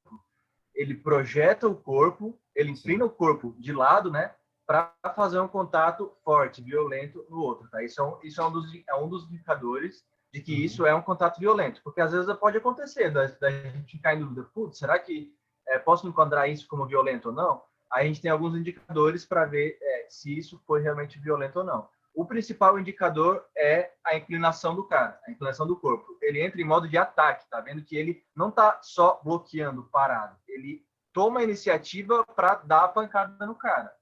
ele 0.74 0.94
projeta 0.94 1.68
o 1.68 1.76
corpo, 1.76 2.38
ele 2.54 2.70
inclina 2.70 3.04
o 3.04 3.10
corpo 3.10 3.54
de 3.58 3.72
lado, 3.72 4.10
né? 4.10 4.34
Para 4.66 4.92
fazer 5.14 5.38
um 5.38 5.48
contato 5.48 6.12
forte, 6.24 6.62
violento 6.62 7.24
no 7.30 7.38
outro, 7.38 7.68
tá? 7.70 7.82
Isso 7.82 8.00
é 8.00 8.04
um, 8.04 8.18
isso 8.22 8.40
é 8.40 8.44
um, 8.44 8.50
dos, 8.50 8.66
é 8.88 8.94
um 8.96 9.08
dos 9.08 9.24
indicadores 9.24 10.04
de 10.32 10.40
que 10.40 10.54
uhum. 10.54 10.60
isso 10.60 10.86
é 10.86 10.94
um 10.94 11.02
contato 11.02 11.38
violento, 11.38 11.80
porque 11.84 12.00
às 12.00 12.12
vezes 12.12 12.30
pode 12.36 12.58
acontecer, 12.58 13.10
da, 13.10 13.26
da 13.26 13.50
gente 13.50 13.92
ficar 13.92 14.14
em 14.14 14.20
dúvida, 14.20 14.42
putz, 14.52 14.78
será 14.78 14.98
que 14.98 15.32
é, 15.68 15.78
posso 15.78 16.06
enquadrar 16.08 16.50
isso 16.50 16.66
como 16.66 16.86
violento 16.86 17.28
ou 17.28 17.34
não? 17.34 17.62
Aí 17.90 18.04
a 18.04 18.08
gente 18.08 18.20
tem 18.20 18.30
alguns 18.30 18.56
indicadores 18.56 19.24
para 19.24 19.44
ver 19.44 19.78
é, 19.80 20.06
se 20.08 20.36
isso 20.36 20.60
foi 20.66 20.82
realmente 20.82 21.18
violento 21.18 21.60
ou 21.60 21.64
não. 21.64 21.88
O 22.12 22.24
principal 22.24 22.78
indicador 22.78 23.44
é 23.56 23.92
a 24.04 24.16
inclinação 24.16 24.74
do 24.74 24.84
cara, 24.84 25.20
a 25.26 25.30
inclinação 25.30 25.66
do 25.66 25.76
corpo. 25.76 26.16
Ele 26.22 26.40
entra 26.40 26.60
em 26.60 26.64
modo 26.64 26.88
de 26.88 26.96
ataque, 26.96 27.48
tá 27.48 27.60
vendo 27.60 27.84
que 27.84 27.94
ele 27.94 28.24
não 28.34 28.50
tá 28.50 28.80
só 28.82 29.20
bloqueando, 29.22 29.84
parado. 29.92 30.36
Ele 30.48 30.82
toma 31.12 31.40
a 31.40 31.44
iniciativa 31.44 32.24
para 32.24 32.56
dar 32.56 32.84
a 32.84 32.88
pancada 32.88 33.46
no 33.46 33.54
cara. 33.54 33.94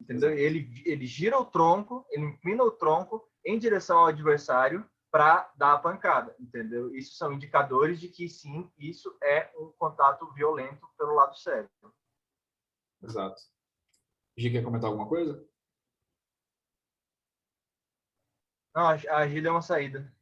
Entendeu? 0.00 0.32
Ele, 0.32 0.82
ele 0.84 1.06
gira 1.06 1.38
o 1.38 1.44
tronco, 1.44 2.06
ele 2.10 2.24
inclina 2.24 2.64
o 2.64 2.70
tronco 2.70 3.28
em 3.44 3.58
direção 3.58 3.98
ao 3.98 4.06
adversário 4.06 4.88
para 5.10 5.52
dar 5.56 5.74
a 5.74 5.78
pancada, 5.78 6.34
entendeu? 6.38 6.94
Isso 6.94 7.16
são 7.16 7.32
indicadores 7.32 8.00
de 8.00 8.08
que 8.08 8.28
sim, 8.28 8.70
isso 8.78 9.16
é 9.22 9.52
um 9.58 9.72
contato 9.72 10.32
violento 10.32 10.88
pelo 10.96 11.14
lado 11.14 11.36
cérebro. 11.36 11.94
Exato. 13.02 13.42
Gi, 14.36 14.50
quer 14.50 14.62
comentar 14.62 14.88
alguma 14.88 15.08
coisa? 15.08 15.46
Não, 18.74 18.86
a 18.86 19.26
Gi 19.26 19.40
deu 19.40 19.52
uma 19.52 19.62
saída. 19.62 20.14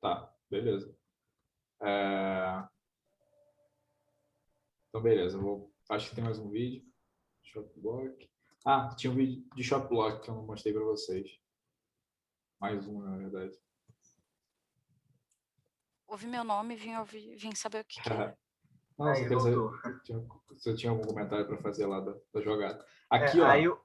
Tá, 0.00 0.30
beleza. 0.50 0.94
É... 1.82 2.68
Então, 4.88 5.02
beleza. 5.02 5.38
Vou... 5.38 5.72
Acho 5.88 6.10
que 6.10 6.14
tem 6.14 6.24
mais 6.24 6.38
um 6.38 6.50
vídeo. 6.50 6.84
Shopblock. 7.42 8.30
Ah, 8.64 8.94
tinha 8.96 9.12
um 9.12 9.16
vídeo 9.16 9.44
de 9.54 9.62
Shopblock 9.62 10.22
que 10.22 10.30
eu 10.30 10.34
não 10.34 10.46
mostrei 10.46 10.72
para 10.72 10.84
vocês. 10.84 11.38
Mais 12.58 12.86
um, 12.86 13.02
na 13.02 13.16
verdade. 13.16 13.52
Ouvi 16.06 16.26
meu 16.26 16.44
nome 16.44 16.74
e 16.74 16.76
vim, 16.76 16.94
ouvir, 16.96 17.36
vim 17.36 17.54
saber 17.54 17.80
o 17.80 17.84
que, 17.84 18.00
que 18.00 18.08
é. 18.10 18.34
Não, 18.96 19.08
aí, 19.08 19.26
se 20.56 20.70
eu 20.70 20.76
tinha 20.76 20.92
algum 20.92 21.02
comentário 21.02 21.48
para 21.48 21.58
fazer 21.58 21.84
lá 21.84 21.98
da, 21.98 22.14
da 22.32 22.40
jogada. 22.40 22.86
Aqui, 23.10 23.40
é, 23.40 23.42
ó. 23.42 23.46
Aí 23.46 23.64
eu... 23.64 23.80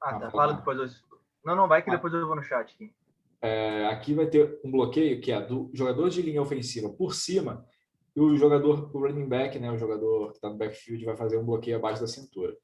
Ah, 0.00 0.16
tá. 0.20 0.30
Fala 0.30 0.54
depois. 0.54 0.78
Eu... 0.78 1.18
Não, 1.44 1.56
não, 1.56 1.66
vai 1.66 1.82
que 1.82 1.90
ah. 1.90 1.96
depois 1.96 2.14
eu 2.14 2.24
vou 2.24 2.36
no 2.36 2.42
chat 2.42 2.72
aqui. 2.72 2.94
É, 3.42 3.86
aqui 3.86 4.14
vai 4.14 4.26
ter 4.26 4.60
um 4.64 4.70
bloqueio 4.70 5.20
que 5.20 5.32
é 5.32 5.44
do 5.44 5.70
jogador 5.74 6.08
de 6.08 6.22
linha 6.22 6.40
ofensiva 6.40 6.88
por 6.88 7.14
cima 7.14 7.66
e 8.14 8.20
o 8.20 8.36
jogador, 8.36 8.94
o 8.94 9.00
running 9.00 9.28
back, 9.28 9.58
né, 9.58 9.70
o 9.72 9.76
jogador 9.76 10.30
que 10.30 10.36
está 10.36 10.48
no 10.48 10.56
backfield, 10.56 11.04
vai 11.04 11.16
fazer 11.16 11.36
um 11.36 11.44
bloqueio 11.44 11.76
abaixo 11.76 12.00
da 12.00 12.06
cintura. 12.06 12.56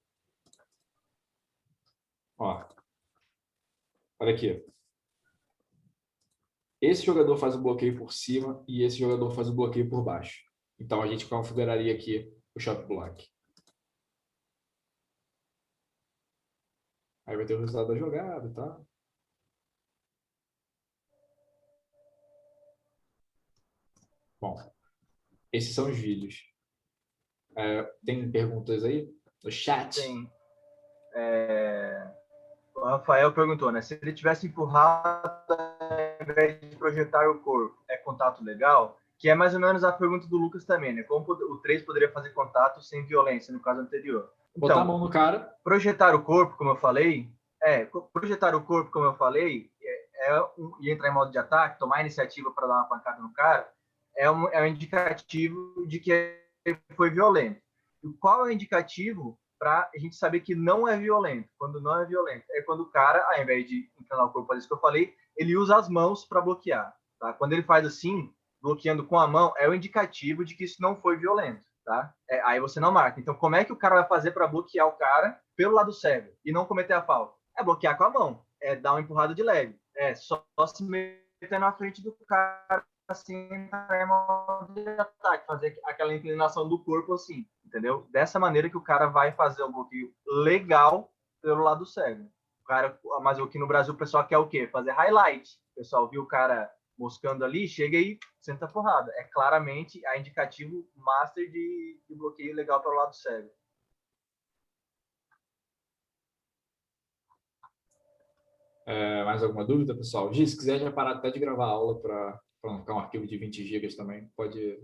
Ó. 2.41 2.67
Olha 4.19 4.35
aqui. 4.35 4.65
Esse 6.81 7.05
jogador 7.05 7.37
faz 7.37 7.55
o 7.55 7.63
bloqueio 7.63 7.99
por 7.99 8.13
cima 8.13 8.65
e 8.67 8.83
esse 8.83 8.97
jogador 8.97 9.31
faz 9.33 9.51
o 9.51 9.55
bloqueio 9.55 9.91
por 9.91 10.03
baixo. 10.03 10.43
Então 10.79 11.03
a 11.03 11.07
gente 11.07 11.29
configuraria 11.29 11.95
aqui 11.95 12.35
o 12.55 12.59
shot 12.59 12.83
block. 12.87 13.29
Aí 17.27 17.37
vai 17.37 17.45
ter 17.45 17.55
o 17.55 17.61
resultado 17.61 17.89
da 17.89 17.97
jogada, 17.97 18.51
tá? 18.55 18.81
Bom, 24.41 24.57
esses 25.53 25.75
são 25.75 25.91
os 25.91 25.99
vídeos. 25.99 26.43
É, 27.55 27.83
tem 28.07 28.33
perguntas 28.33 28.83
aí 28.83 29.15
no 29.45 29.51
chat? 29.51 30.01
Tem. 30.01 30.33
É... 31.15 32.20
O 32.81 32.85
Rafael 32.87 33.31
perguntou, 33.31 33.71
né? 33.71 33.83
Se 33.83 33.99
ele 34.01 34.13
tivesse 34.13 34.47
empurrado 34.47 35.53
ao 35.53 36.23
invés 36.23 36.59
de 36.61 36.75
projetar 36.77 37.29
o 37.29 37.39
corpo, 37.41 37.77
é 37.87 37.97
contato 37.99 38.43
legal? 38.43 38.97
Que 39.19 39.29
é 39.29 39.35
mais 39.35 39.53
ou 39.53 39.61
menos 39.61 39.85
a 39.85 39.93
pergunta 39.93 40.27
do 40.27 40.39
Lucas 40.39 40.65
também, 40.65 40.95
né? 40.95 41.03
Como 41.03 41.31
o 41.31 41.59
3 41.59 41.83
poderia 41.83 42.11
fazer 42.11 42.31
contato 42.31 42.81
sem 42.81 43.05
violência, 43.05 43.53
no 43.53 43.61
caso 43.61 43.83
anterior. 43.83 44.33
Então, 44.57 44.69
Botar 44.69 44.81
a 44.81 44.85
mão 44.85 44.99
no 44.99 45.11
cara. 45.11 45.55
Projetar 45.63 46.15
o 46.15 46.23
corpo, 46.23 46.57
como 46.57 46.71
eu 46.71 46.77
falei, 46.77 47.31
é, 47.63 47.87
projetar 48.15 48.55
o 48.55 48.63
corpo, 48.63 48.91
como 48.91 49.05
eu 49.05 49.15
falei, 49.15 49.71
é, 49.83 50.31
é 50.33 50.43
um, 50.59 50.73
e 50.81 50.91
entrar 50.91 51.11
em 51.11 51.15
modo 51.15 51.31
de 51.31 51.37
ataque, 51.37 51.79
tomar 51.79 51.97
a 51.97 52.01
iniciativa 52.01 52.51
para 52.51 52.67
dar 52.67 52.77
uma 52.77 52.89
pancada 52.89 53.21
no 53.21 53.33
cara, 53.35 53.71
é 54.17 54.31
um, 54.31 54.49
é 54.49 54.63
um 54.63 54.67
indicativo 54.67 55.87
de 55.87 56.01
que 56.01 56.35
foi 56.97 57.11
violento. 57.11 57.61
E 58.03 58.09
qual 58.15 58.47
é 58.47 58.49
o 58.49 58.51
indicativo 58.51 59.39
para 59.61 59.91
a 59.95 59.99
gente 59.99 60.17
saber 60.17 60.41
que 60.41 60.55
não 60.55 60.89
é 60.89 60.97
violento? 60.97 61.51
Quando 61.59 61.83
não 61.83 62.01
é 62.01 62.07
violento, 62.07 62.47
é 62.51 62.63
quando 62.63 62.81
o 62.81 62.91
cara, 62.91 63.23
ao 63.31 63.43
invés 63.43 63.69
de 63.69 63.91
inclinar 64.01 64.27
o 64.27 64.33
corpo, 64.33 64.49
fazer 64.49 64.61
isso 64.61 64.69
que 64.69 64.75
eu 64.75 64.81
falei, 64.81 65.15
ele 65.37 65.55
usa 65.55 65.77
as 65.77 65.87
mãos 65.87 66.25
para 66.25 66.41
bloquear. 66.41 66.93
Tá? 67.21 67.35
Quando 67.35 67.53
ele 67.53 67.63
faz 67.63 67.87
assim, 67.87 68.33
bloqueando 68.63 69.07
com 69.07 69.19
a 69.19 69.29
mão, 69.29 69.53
é 69.59 69.69
o 69.69 69.75
indicativo 69.75 70.47
de 70.47 70.57
que 70.57 70.65
isso 70.65 70.81
não 70.81 70.97
foi 70.97 71.19
violento. 71.19 71.67
Tá? 71.85 72.15
É, 72.29 72.41
aí 72.43 72.59
você 72.59 72.81
não 72.81 72.91
marca. 72.91 73.21
Então, 73.21 73.35
como 73.35 73.55
é 73.55 73.65
que 73.65 73.73
o 73.73 73.77
cara 73.77 73.97
vai 73.97 74.09
fazer 74.09 74.31
para 74.31 74.49
bloquear 74.49 74.89
o 74.89 74.93
cara 74.93 75.39
pelo 75.55 75.75
lado 75.75 75.93
cego 75.93 76.33
e 76.43 76.51
não 76.51 76.65
cometer 76.65 76.95
a 76.95 77.03
falta? 77.03 77.35
É 77.59 77.63
bloquear 77.63 77.99
com 77.99 78.05
a 78.05 78.11
mão, 78.11 78.43
é 78.63 78.75
dar 78.75 78.93
uma 78.93 79.01
empurrada 79.01 79.35
de 79.35 79.43
leve, 79.43 79.79
é 79.95 80.15
só 80.15 80.43
se 80.67 80.83
meter 80.83 81.59
na 81.59 81.73
frente 81.73 82.03
do 82.03 82.17
cara 82.27 82.83
assim 83.11 83.49
de 84.73 84.89
ataque, 84.99 85.47
fazer 85.47 85.79
aquela 85.85 86.15
inclinação 86.15 86.69
do 86.69 86.83
corpo 86.83 87.15
assim, 87.15 87.47
entendeu? 87.65 88.07
Dessa 88.11 88.39
maneira 88.39 88.71
que 88.71 88.77
o 88.77 88.83
cara 88.83 89.07
vai 89.07 89.33
fazer 89.33 89.63
o 89.63 89.73
bloqueio 89.73 90.15
legal 90.27 91.13
pelo 91.43 91.63
lado 91.63 91.85
cego. 91.85 92.31
O 92.63 92.65
cara, 92.65 92.99
mas 93.21 93.39
aqui 93.39 93.59
no 93.59 93.67
Brasil 93.67 93.95
o 93.95 93.97
pessoal 93.97 94.27
quer 94.27 94.39
o 94.39 94.49
quê? 94.49 94.69
Fazer 94.69 94.93
highlight. 94.93 95.59
O 95.73 95.75
pessoal 95.77 96.09
viu 96.09 96.23
o 96.23 96.27
cara 96.27 96.71
moscando 96.97 97.45
ali, 97.45 97.67
chega 97.67 97.97
e 97.97 98.19
senta 98.41 98.69
porrada. 98.69 99.11
É 99.17 99.25
claramente 99.25 100.05
a 100.07 100.19
indicativo 100.19 100.87
master 100.95 101.51
de, 101.51 102.01
de 102.09 102.15
bloqueio 102.15 102.55
legal 102.55 102.81
pelo 102.81 102.95
lado 102.95 103.15
cego. 103.17 103.51
É, 108.87 109.25
mais 109.25 109.43
alguma 109.43 109.65
dúvida, 109.65 109.95
pessoal? 109.95 110.33
Gi, 110.33 110.47
se 110.47 110.57
quiser 110.57 110.79
já 110.79 110.91
parar 110.91 111.13
até 111.13 111.31
de 111.31 111.39
gravar 111.39 111.67
a 111.67 111.71
aula 111.71 112.01
para 112.01 112.41
para 112.61 112.79
ficar 112.79 112.95
um 112.95 112.99
arquivo 112.99 113.27
de 113.27 113.37
20 113.37 113.67
GB 113.67 113.97
também, 113.97 114.29
pode, 114.37 114.79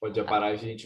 pode 0.00 0.20
aparar 0.20 0.48
a 0.48 0.56
gente 0.56 0.80